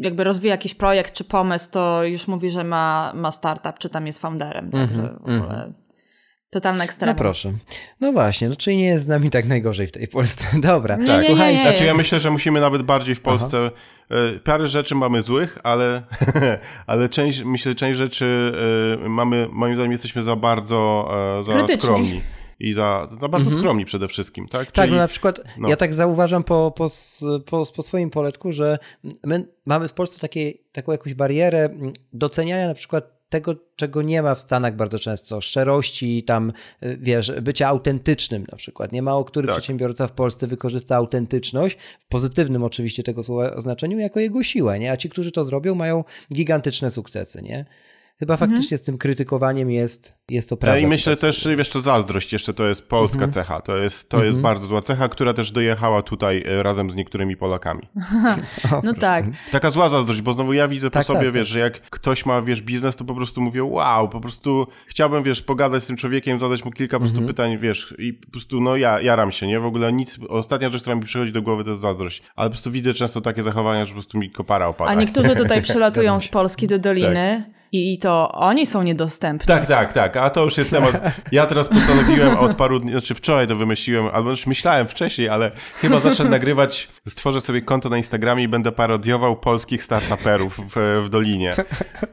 jakby 0.00 0.24
rozwija 0.24 0.54
jakiś 0.54 0.74
projekt 0.74 1.14
czy 1.14 1.24
pomysł, 1.24 1.70
to 1.70 2.04
już 2.04 2.28
mówi, 2.28 2.50
że 2.50 2.64
ma, 2.64 3.12
ma 3.14 3.30
startup, 3.30 3.78
czy 3.78 3.88
tam 3.88 4.06
jest 4.06 4.20
founderem. 4.52 4.70
Także 4.70 5.14
w 5.20 5.22
ogóle 5.42 5.72
totalne 6.50 6.78
No 6.78 6.84
ekstremum. 6.84 7.16
proszę. 7.16 7.52
No 8.00 8.12
właśnie, 8.12 8.48
no 8.48 8.56
czyli 8.56 8.76
nie 8.76 8.84
jest 8.86 9.04
z 9.04 9.06
nami 9.08 9.30
tak 9.30 9.46
najgorzej 9.46 9.86
w 9.86 9.92
tej 9.92 10.08
Polsce. 10.08 10.46
Dobra. 10.60 10.96
Nie, 10.96 11.04
nie, 11.04 11.18
nie, 11.18 11.24
Słuchajcie, 11.24 11.56
nie. 11.64 11.70
Znaczy 11.70 11.84
ja 11.84 11.94
myślę, 11.94 12.20
że 12.20 12.30
musimy 12.30 12.60
nawet 12.60 12.82
bardziej 12.82 13.14
w 13.14 13.20
Polsce. 13.20 13.70
e, 14.10 14.38
Parę 14.44 14.68
rzeczy 14.68 14.94
mamy 14.94 15.22
złych, 15.22 15.58
ale, 15.62 16.02
ale 16.86 17.08
część, 17.08 17.42
myślę, 17.44 17.70
że 17.72 17.76
część 17.76 17.98
rzeczy 17.98 18.52
e, 19.04 19.08
mamy, 19.08 19.48
moim 19.52 19.74
zdaniem 19.74 19.92
jesteśmy 19.92 20.22
za 20.22 20.36
bardzo 20.36 21.08
e, 21.40 21.44
za 21.44 21.52
Krytyczni. 21.52 21.80
skromni. 21.82 22.20
I 22.60 22.72
za, 22.72 23.08
za 23.20 23.28
bardzo 23.28 23.50
skromni 23.50 23.84
przede 23.84 24.08
wszystkim, 24.08 24.48
tak? 24.48 24.60
Mhm. 24.60 24.72
Tak, 24.72 24.84
Czyli- 24.84 24.92
no 24.96 25.02
na 25.02 25.08
przykład 25.08 25.40
no. 25.58 25.68
ja 25.68 25.76
tak 25.76 25.94
zauważam 25.94 26.44
po, 26.44 26.70
po, 26.76 26.86
po, 27.46 27.62
po 27.76 27.82
swoim 27.82 28.10
poletku, 28.10 28.52
że 28.52 28.78
my 29.24 29.48
mamy 29.66 29.88
w 29.88 29.92
Polsce 29.92 30.20
takie, 30.20 30.52
taką 30.72 30.92
jakąś 30.92 31.14
barierę 31.14 31.58
mm, 31.64 31.92
doceniania 32.12 32.68
na 32.68 32.74
przykład 32.74 33.13
tego, 33.28 33.54
czego 33.76 34.02
nie 34.02 34.22
ma 34.22 34.34
w 34.34 34.40
Stanach 34.40 34.76
bardzo 34.76 34.98
często, 34.98 35.40
szczerości, 35.40 36.22
tam, 36.22 36.52
y, 36.82 36.98
wiesz, 37.00 37.32
bycia 37.42 37.68
autentycznym 37.68 38.46
na 38.52 38.58
przykład. 38.58 38.92
Nie 38.92 39.02
mało 39.02 39.24
który 39.24 39.46
Tak. 39.46 39.56
przedsiębiorca 39.56 40.06
w 40.06 40.12
Polsce 40.12 40.46
wykorzysta 40.46 40.96
autentyczność, 40.96 41.76
w 42.00 42.06
pozytywnym 42.08 42.64
oczywiście 42.64 43.02
tego 43.02 43.24
słowa 43.24 43.54
oznaczeniu, 43.54 43.98
jako 43.98 44.20
jego 44.20 44.42
siłę, 44.42 44.78
nie? 44.78 44.92
A 44.92 44.96
ci, 44.96 45.10
którzy 45.10 45.32
to 45.32 45.44
zrobią, 45.44 45.74
mają 45.74 46.04
gigantyczne 46.34 46.90
sukcesy, 46.90 47.42
nie? 47.42 47.64
Chyba 48.18 48.36
faktycznie 48.36 48.78
z 48.78 48.82
tym 48.82 48.98
krytykowaniem 48.98 49.70
jest, 49.70 50.18
jest 50.28 50.48
to 50.48 50.54
Ja 50.54 50.60
prawda. 50.60 50.78
I 50.78 50.86
myślę 50.86 51.16
też, 51.16 51.48
wiesz, 51.56 51.68
to 51.68 51.80
zazdrość 51.80 52.32
jeszcze 52.32 52.54
to 52.54 52.66
jest 52.66 52.88
polska 52.88 53.14
Mhm. 53.14 53.32
cecha. 53.32 53.60
To 53.60 53.76
jest, 53.76 54.08
to 54.08 54.24
jest 54.24 54.38
bardzo 54.38 54.66
zła 54.66 54.82
cecha, 54.82 55.08
która 55.08 55.34
też 55.34 55.52
dojechała 55.52 56.02
tutaj 56.02 56.44
e, 56.46 56.62
razem 56.62 56.90
z 56.90 56.94
niektórymi 56.96 57.36
Polakami. 57.36 57.88
No 58.82 58.92
tak. 58.94 59.24
Taka 59.52 59.70
zła 59.70 59.88
zazdrość, 59.88 60.20
bo 60.22 60.32
znowu 60.34 60.52
ja 60.52 60.68
widzę 60.68 60.90
Tak, 60.90 61.06
po 61.06 61.12
sobie, 61.12 61.24
tak, 61.24 61.32
wiesz, 61.34 61.48
że 61.48 61.58
jak 61.58 61.80
ktoś 61.90 62.26
ma, 62.26 62.42
wiesz, 62.42 62.62
biznes, 62.62 62.96
to 62.96 63.04
po 63.04 63.14
prostu 63.14 63.40
mówię, 63.40 63.64
wow, 63.64 64.08
po 64.08 64.20
prostu 64.20 64.66
chciałbym, 64.86 65.22
wiesz, 65.22 65.42
pogadać 65.42 65.84
z 65.84 65.86
tym 65.86 65.96
człowiekiem, 65.96 66.38
zadać 66.38 66.64
mu 66.64 66.70
kilka 66.70 66.96
po 66.96 67.00
prostu 67.00 67.18
Mhm. 67.18 67.28
pytań, 67.28 67.58
wiesz, 67.58 67.94
i 67.98 68.12
po 68.12 68.30
prostu, 68.30 68.60
no 68.60 68.76
ja, 68.76 69.00
jaram 69.00 69.32
się, 69.32 69.46
nie? 69.46 69.60
W 69.60 69.64
ogóle 69.64 69.92
nic, 69.92 70.18
ostatnia 70.28 70.70
rzecz, 70.70 70.80
która 70.80 70.96
mi 70.96 71.02
przychodzi 71.04 71.32
do 71.32 71.42
głowy, 71.42 71.64
to 71.64 71.70
jest 71.70 71.82
zazdrość. 71.82 72.22
Ale 72.36 72.48
po 72.48 72.52
prostu 72.52 72.70
widzę 72.70 72.94
często 72.94 73.20
takie 73.20 73.42
zachowania, 73.42 73.84
że 73.84 73.88
po 73.90 73.94
prostu 73.94 74.18
mi 74.18 74.30
kopara 74.30 74.66
opada. 74.66 74.90
A 74.90 74.94
niektórzy 74.94 75.36
tutaj 75.36 75.62
przylatują 75.68 76.20
z 76.20 76.28
Polski 76.28 76.66
do 76.68 76.78
Doliny 76.78 77.54
i, 77.74 77.92
i 77.92 77.98
to 77.98 78.32
oni 78.32 78.66
są 78.66 78.82
niedostępni. 78.82 79.46
Tak, 79.46 79.66
tak, 79.66 79.92
tak, 79.92 80.16
a 80.16 80.30
to 80.30 80.44
już 80.44 80.58
jest 80.58 80.70
temat. 80.70 81.00
Ja 81.32 81.46
teraz 81.46 81.68
postanowiłem 81.68 82.36
od 82.36 82.54
paru 82.56 82.80
dni, 82.80 82.90
znaczy 82.90 83.14
wczoraj 83.14 83.46
to 83.48 83.56
wymyśliłem, 83.56 84.06
albo 84.12 84.30
już 84.30 84.46
myślałem 84.46 84.88
wcześniej, 84.88 85.28
ale 85.28 85.50
chyba 85.74 86.00
zacznę 86.00 86.24
nagrywać, 86.24 86.88
stworzę 87.08 87.40
sobie 87.40 87.62
konto 87.62 87.88
na 87.88 87.96
Instagramie 87.96 88.44
i 88.44 88.48
będę 88.48 88.72
parodiował 88.72 89.36
polskich 89.36 89.82
startuperów 89.82 90.60
w, 90.74 91.02
w 91.06 91.08
Dolinie. 91.08 91.54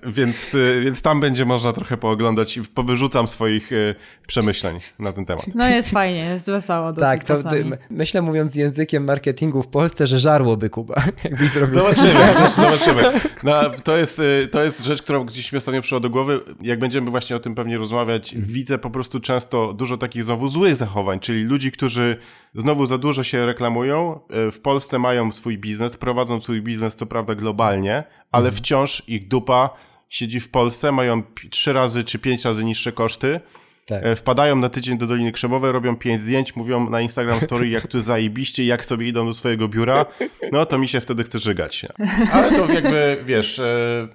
Więc, 0.03 0.53
y, 0.53 0.81
więc 0.83 1.01
tam 1.01 1.19
będzie 1.19 1.45
można 1.45 1.73
trochę 1.73 1.97
pooglądać 1.97 2.57
i 2.57 2.61
powyrzucam 2.61 3.27
swoich 3.27 3.71
y, 3.71 3.95
przemyśleń 4.27 4.79
na 4.99 5.13
ten 5.13 5.25
temat. 5.25 5.45
No 5.55 5.69
jest 5.69 5.89
fajnie, 5.89 6.19
jest 6.19 6.45
wesoło 6.45 6.93
dosyć 6.93 7.01
Tak, 7.01 7.23
to, 7.23 7.35
to 7.35 7.43
czasami. 7.43 7.71
myślę 7.89 8.21
mówiąc 8.21 8.55
językiem 8.55 9.03
marketingu 9.05 9.63
w 9.63 9.67
Polsce, 9.67 10.07
że 10.07 10.19
żarłoby 10.19 10.69
Kuba, 10.69 10.95
jakbyś 11.23 11.49
zrobił 11.49 11.75
Zobaczymy, 11.75 12.13
wiesz, 12.39 12.51
zobaczymy. 12.51 13.03
No, 13.43 13.53
to, 13.83 13.97
jest, 13.97 14.19
y, 14.19 14.47
to 14.51 14.63
jest 14.63 14.79
rzecz, 14.79 15.01
która 15.01 15.19
gdzieś 15.19 15.50
mi 15.53 15.57
ostatnio 15.57 15.81
przyszła 15.81 15.99
do 15.99 16.09
głowy. 16.09 16.41
Jak 16.61 16.79
będziemy 16.79 17.11
właśnie 17.11 17.35
o 17.35 17.39
tym 17.39 17.55
pewnie 17.55 17.77
rozmawiać, 17.77 18.35
widzę 18.37 18.77
po 18.77 18.89
prostu 18.89 19.19
często 19.19 19.73
dużo 19.73 19.97
takich 19.97 20.23
znowu 20.23 20.49
złych 20.49 20.75
zachowań, 20.75 21.19
czyli 21.19 21.43
ludzi, 21.43 21.71
którzy 21.71 22.17
znowu 22.55 22.85
za 22.85 22.97
dużo 22.97 23.23
się 23.23 23.45
reklamują, 23.45 24.19
y, 24.47 24.51
w 24.51 24.59
Polsce 24.59 24.99
mają 24.99 25.31
swój 25.31 25.57
biznes, 25.57 25.97
prowadzą 25.97 26.41
swój 26.41 26.61
biznes, 26.61 26.95
co 26.95 27.05
prawda 27.05 27.35
globalnie, 27.35 28.03
ale 28.31 28.51
wciąż 28.51 29.03
ich 29.07 29.27
dupa 29.27 29.69
siedzi 30.09 30.39
w 30.39 30.49
Polsce, 30.49 30.91
mają 30.91 31.23
trzy 31.49 31.73
razy 31.73 32.03
czy 32.03 32.19
pięć 32.19 32.45
razy 32.45 32.63
niższe 32.63 32.91
koszty. 32.91 33.39
Tak. 33.85 34.05
E, 34.05 34.15
Wpadają 34.15 34.55
na 34.55 34.69
tydzień 34.69 34.97
do 34.97 35.07
Doliny 35.07 35.31
Krzemowej, 35.31 35.71
robią 35.71 35.95
pięć 35.95 36.21
zdjęć, 36.21 36.55
mówią 36.55 36.89
na 36.89 37.01
Instagram 37.01 37.41
Story, 37.41 37.69
jak 37.69 37.87
tu 37.87 38.01
zajebiście, 38.01 38.65
jak 38.65 38.85
sobie 38.85 39.07
idą 39.07 39.25
do 39.25 39.33
swojego 39.33 39.67
biura. 39.67 40.05
No 40.51 40.65
to 40.65 40.77
mi 40.77 40.87
się 40.87 41.01
wtedy 41.01 41.23
chce 41.23 41.39
żygać. 41.39 41.85
Ale 42.33 42.51
to 42.57 42.73
jakby, 42.73 43.17
wiesz... 43.25 43.59
e, 43.59 44.07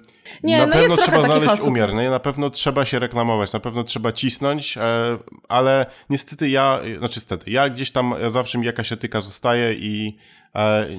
Nie, 0.43 0.57
na 0.57 0.65
no 0.65 0.73
pewno 0.73 0.97
trzeba 0.97 1.21
znaleźć 1.23 1.51
osób. 1.53 1.67
umiar, 1.67 1.93
nie? 1.93 2.09
na 2.09 2.19
pewno 2.19 2.49
trzeba 2.49 2.85
się 2.85 2.99
reklamować, 2.99 3.53
na 3.53 3.59
pewno 3.59 3.83
trzeba 3.83 4.11
cisnąć, 4.11 4.77
e, 4.77 4.81
ale 5.47 5.85
niestety 6.09 6.49
ja, 6.49 6.79
znaczy 6.97 7.15
niestety, 7.19 7.51
ja 7.51 7.69
gdzieś 7.69 7.91
tam 7.91 8.15
zawsze 8.27 8.57
mi 8.57 8.65
jakaś 8.65 8.91
etyka 8.91 9.21
zostaje 9.21 9.73
i 9.73 10.17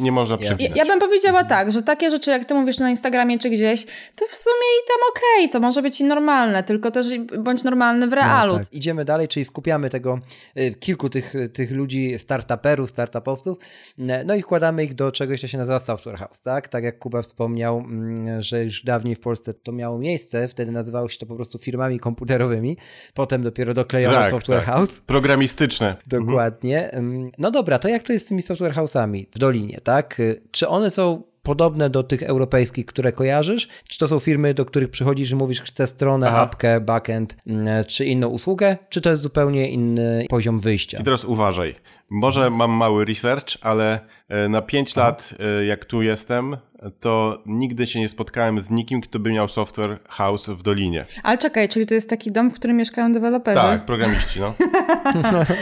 nie 0.00 0.12
można 0.12 0.36
Jasne. 0.40 0.56
Ja, 0.64 0.70
ja 0.74 0.84
bym 0.86 0.98
powiedziała 1.00 1.44
tak, 1.44 1.72
że 1.72 1.82
takie 1.82 2.10
rzeczy, 2.10 2.30
jak 2.30 2.44
ty 2.44 2.54
mówisz 2.54 2.78
na 2.78 2.90
Instagramie 2.90 3.38
czy 3.38 3.50
gdzieś, 3.50 3.84
to 4.16 4.26
w 4.30 4.34
sumie 4.34 4.54
i 4.84 4.88
tam 4.88 4.96
okej, 5.10 5.50
to 5.50 5.60
może 5.60 5.82
być 5.82 6.00
i 6.00 6.04
normalne, 6.04 6.62
tylko 6.62 6.90
też 6.90 7.06
bądź 7.38 7.64
normalny 7.64 8.06
w 8.08 8.12
realu. 8.12 8.52
No, 8.52 8.58
tak. 8.60 8.72
Idziemy 8.72 9.04
dalej, 9.04 9.28
czyli 9.28 9.44
skupiamy 9.44 9.90
tego 9.90 10.18
y, 10.58 10.74
kilku 10.80 11.08
tych, 11.08 11.34
tych 11.52 11.70
ludzi, 11.70 12.18
startuperów, 12.18 12.90
startupowców, 12.90 13.58
n- 13.98 14.26
no 14.26 14.34
i 14.34 14.42
wkładamy 14.42 14.84
ich 14.84 14.94
do 14.94 15.12
czegoś, 15.12 15.40
co 15.40 15.48
się 15.48 15.58
nazywa 15.58 15.78
software 15.78 16.16
house, 16.18 16.40
tak? 16.40 16.68
Tak 16.68 16.84
jak 16.84 16.98
Kuba 16.98 17.22
wspomniał, 17.22 17.78
mm, 17.78 18.42
że 18.42 18.64
już 18.64 18.84
dawniej 18.84 19.14
w 19.14 19.20
Polsce 19.20 19.54
to 19.54 19.72
miało 19.72 19.98
miejsce, 19.98 20.48
wtedy 20.48 20.72
nazywało 20.72 21.08
się 21.08 21.18
to 21.18 21.26
po 21.26 21.34
prostu 21.36 21.58
firmami 21.58 22.00
komputerowymi, 22.00 22.76
potem 23.14 23.42
dopiero 23.42 23.74
doklejono 23.74 24.14
Tak, 24.16 24.30
software 24.30 24.58
tak. 24.64 24.66
house. 24.74 25.00
Programistyczne. 25.00 25.96
Dokładnie. 26.06 26.94
Ym, 26.94 27.30
No 27.38 27.50
dobra, 27.50 27.78
to 27.78 27.88
jak 27.88 28.02
to 28.02 28.12
jest 28.12 28.26
z 28.26 28.28
tymi 28.28 28.42
software 28.42 28.72
house'ami 28.74 29.26
w 29.34 29.38
Dolinie, 29.48 29.80
tak? 29.84 30.22
Czy 30.50 30.68
one 30.68 30.90
są 30.90 31.22
podobne 31.42 31.90
do 31.90 32.02
tych 32.02 32.22
europejskich, 32.22 32.86
które 32.86 33.12
kojarzysz? 33.12 33.68
Czy 33.88 33.98
to 33.98 34.08
są 34.08 34.18
firmy, 34.18 34.54
do 34.54 34.64
których 34.64 34.90
przychodzisz 34.90 35.30
i 35.30 35.36
mówisz, 35.36 35.62
chcę 35.62 35.86
stronę, 35.86 36.26
Aha. 36.28 36.40
apkę, 36.40 36.80
backend, 36.80 37.36
mm, 37.46 37.84
czy 37.84 38.04
inną 38.04 38.28
usługę? 38.28 38.76
Czy 38.88 39.00
to 39.00 39.10
jest 39.10 39.22
zupełnie 39.22 39.70
inny 39.70 40.26
poziom 40.28 40.60
wyjścia? 40.60 40.98
I 40.98 41.04
teraz 41.04 41.24
uważaj. 41.24 41.74
Może 42.10 42.50
mam 42.50 42.70
mały 42.70 43.04
research, 43.04 43.56
ale 43.60 44.00
e, 44.28 44.48
na 44.48 44.62
5 44.62 44.96
lat, 44.96 45.34
e, 45.38 45.64
jak 45.64 45.84
tu 45.84 46.02
jestem, 46.02 46.56
to 47.00 47.42
nigdy 47.46 47.86
się 47.86 48.00
nie 48.00 48.08
spotkałem 48.08 48.60
z 48.60 48.70
nikim, 48.70 49.00
kto 49.00 49.18
by 49.18 49.32
miał 49.32 49.48
software 49.48 49.98
house 50.08 50.48
w 50.48 50.62
Dolinie. 50.62 51.06
Ale 51.22 51.38
czekaj, 51.38 51.68
czyli 51.68 51.86
to 51.86 51.94
jest 51.94 52.10
taki 52.10 52.32
dom, 52.32 52.50
w 52.50 52.54
którym 52.54 52.76
mieszkają 52.76 53.12
deweloperzy? 53.12 53.60
Tak, 53.60 53.86
programiści, 53.86 54.40
no. 54.40 54.54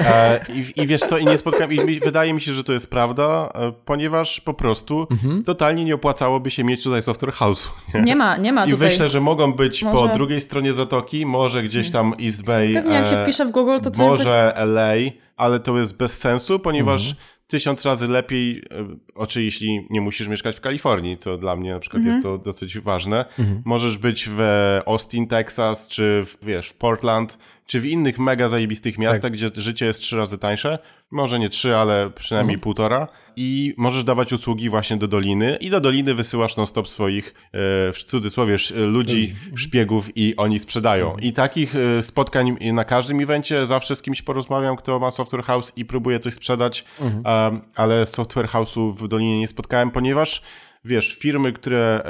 E, 0.07 0.41
i, 0.55 0.83
I 0.83 0.87
wiesz 0.87 1.01
co, 1.01 1.19
i 1.19 1.25
nie 1.25 1.39
spotkałem, 1.39 1.73
i 1.73 1.85
mi- 1.85 2.01
wydaje 2.01 2.33
mi 2.35 2.41
się, 2.41 2.53
że 2.53 2.65
to 2.65 2.73
jest 2.73 2.91
prawda, 2.91 3.49
e, 3.55 3.73
ponieważ 3.85 4.41
po 4.41 4.55
prostu 4.55 5.07
Mhm. 5.11 5.45
totalnie 5.45 5.85
nie 5.85 5.95
opłacałoby 5.95 6.51
się 6.51 6.65
mieć 6.65 6.83
tutaj 6.83 7.03
software 7.03 7.33
house'u. 7.33 7.69
Nie? 7.95 8.01
Nie 8.03 8.17
ma, 8.17 8.37
nie 8.37 8.53
ma 8.53 8.67
I 8.67 8.71
tutaj. 8.71 8.89
myślę, 8.89 9.09
że 9.09 9.21
mogą 9.21 9.53
być 9.53 9.85
po 9.85 9.93
Może- 9.93 10.15
drugiej 10.15 10.41
stronie 10.41 10.73
zatoki, 10.73 11.27
może 11.27 11.63
gdzieś 11.63 11.91
tam 11.91 12.15
East 12.25 12.45
Bay, 12.45 12.75
Pewnie 12.75 12.95
jak 12.95 13.07
się 13.07 13.17
e, 13.19 13.23
wpisze 13.23 13.45
w 13.47 13.51
Google, 13.51 13.79
to 13.83 13.91
coś 13.91 14.07
może 14.07 14.53
LA, 14.57 14.93
ale 15.37 15.61
to 15.61 15.79
jest 15.79 15.97
bez 15.97 16.19
sensu, 16.19 16.59
ponieważ 16.59 17.01
Mhm. 17.11 17.27
Tysiąc 17.47 17.85
razy 17.85 18.09
lepiej, 18.09 18.59
e, 18.59 18.87
oczy 19.15 19.43
jeśli 19.45 19.87
nie 19.91 20.01
musisz 20.01 20.29
mieszkać 20.29 20.57
w 20.57 20.61
Kalifornii, 20.61 21.17
to 21.17 21.39
dla 21.39 21.57
mnie 21.57 21.71
na 21.71 21.81
przykład 21.81 21.99
Mhm. 22.01 22.15
jest 22.15 22.23
to 22.25 22.39
dosyć 22.39 22.79
ważne. 22.79 23.25
Mhm. 23.39 23.63
Możesz 23.65 23.99
być 23.99 24.29
w 24.29 24.41
Austin, 24.87 25.27
Texas, 25.27 25.89
czy 25.89 26.23
w, 26.27 26.37
wiesz, 26.47 26.69
w 26.69 26.75
Portland, 26.75 27.39
czy 27.67 27.81
w 27.81 27.87
innych 27.87 28.19
mega 28.19 28.49
zajebistych 28.49 28.99
miastach, 28.99 29.21
Tak. 29.23 29.33
gdzie 29.33 29.49
życie 29.55 29.87
jest 29.87 30.01
trzy 30.01 30.17
razy 30.17 30.39
tańsze. 30.39 30.79
Może 31.11 31.39
nie 31.39 31.49
trzy, 31.49 31.77
ale 31.77 32.11
przynajmniej 32.11 32.55
Mhm. 32.55 32.61
półtora. 32.63 33.09
I 33.38 33.75
możesz 33.77 34.05
dawać 34.05 34.33
usługi 34.33 34.68
właśnie 34.70 34.96
do 34.96 35.09
Doliny 35.09 35.57
i 35.61 35.70
do 35.70 35.81
Doliny 35.81 36.14
wysyłasz 36.14 36.57
non-stop 36.57 36.88
swoich, 36.88 37.35
e, 37.46 37.49
w 37.92 38.05
cudzysłowie, 38.07 38.57
ludzi, 38.77 39.35
Mhm. 39.35 39.59
szpiegów 39.59 40.16
i 40.16 40.37
oni 40.37 40.59
sprzedają. 40.59 41.16
I 41.22 41.33
takich 41.33 41.75
e, 41.77 42.03
spotkań 42.03 42.57
na 42.72 42.85
każdym 42.85 43.20
evencie 43.20 43.66
zawsze 43.66 43.96
z 43.96 44.03
kimś 44.03 44.22
porozmawiam, 44.22 44.77
kto 44.77 44.99
ma 44.99 45.11
software 45.11 45.42
house 45.44 45.72
i 45.77 45.85
próbuje 45.85 46.18
coś 46.18 46.35
sprzedać, 46.35 46.85
Mhm. 47.01 47.61
ale 47.75 48.07
software 48.07 48.46
house'u 48.49 48.92
w 48.94 49.09
Dolinie 49.09 49.40
nie 49.40 49.49
spotkałem, 49.49 49.90
ponieważ 49.90 50.42
wiesz, 50.85 51.14
firmy, 51.18 51.53
które 51.53 52.03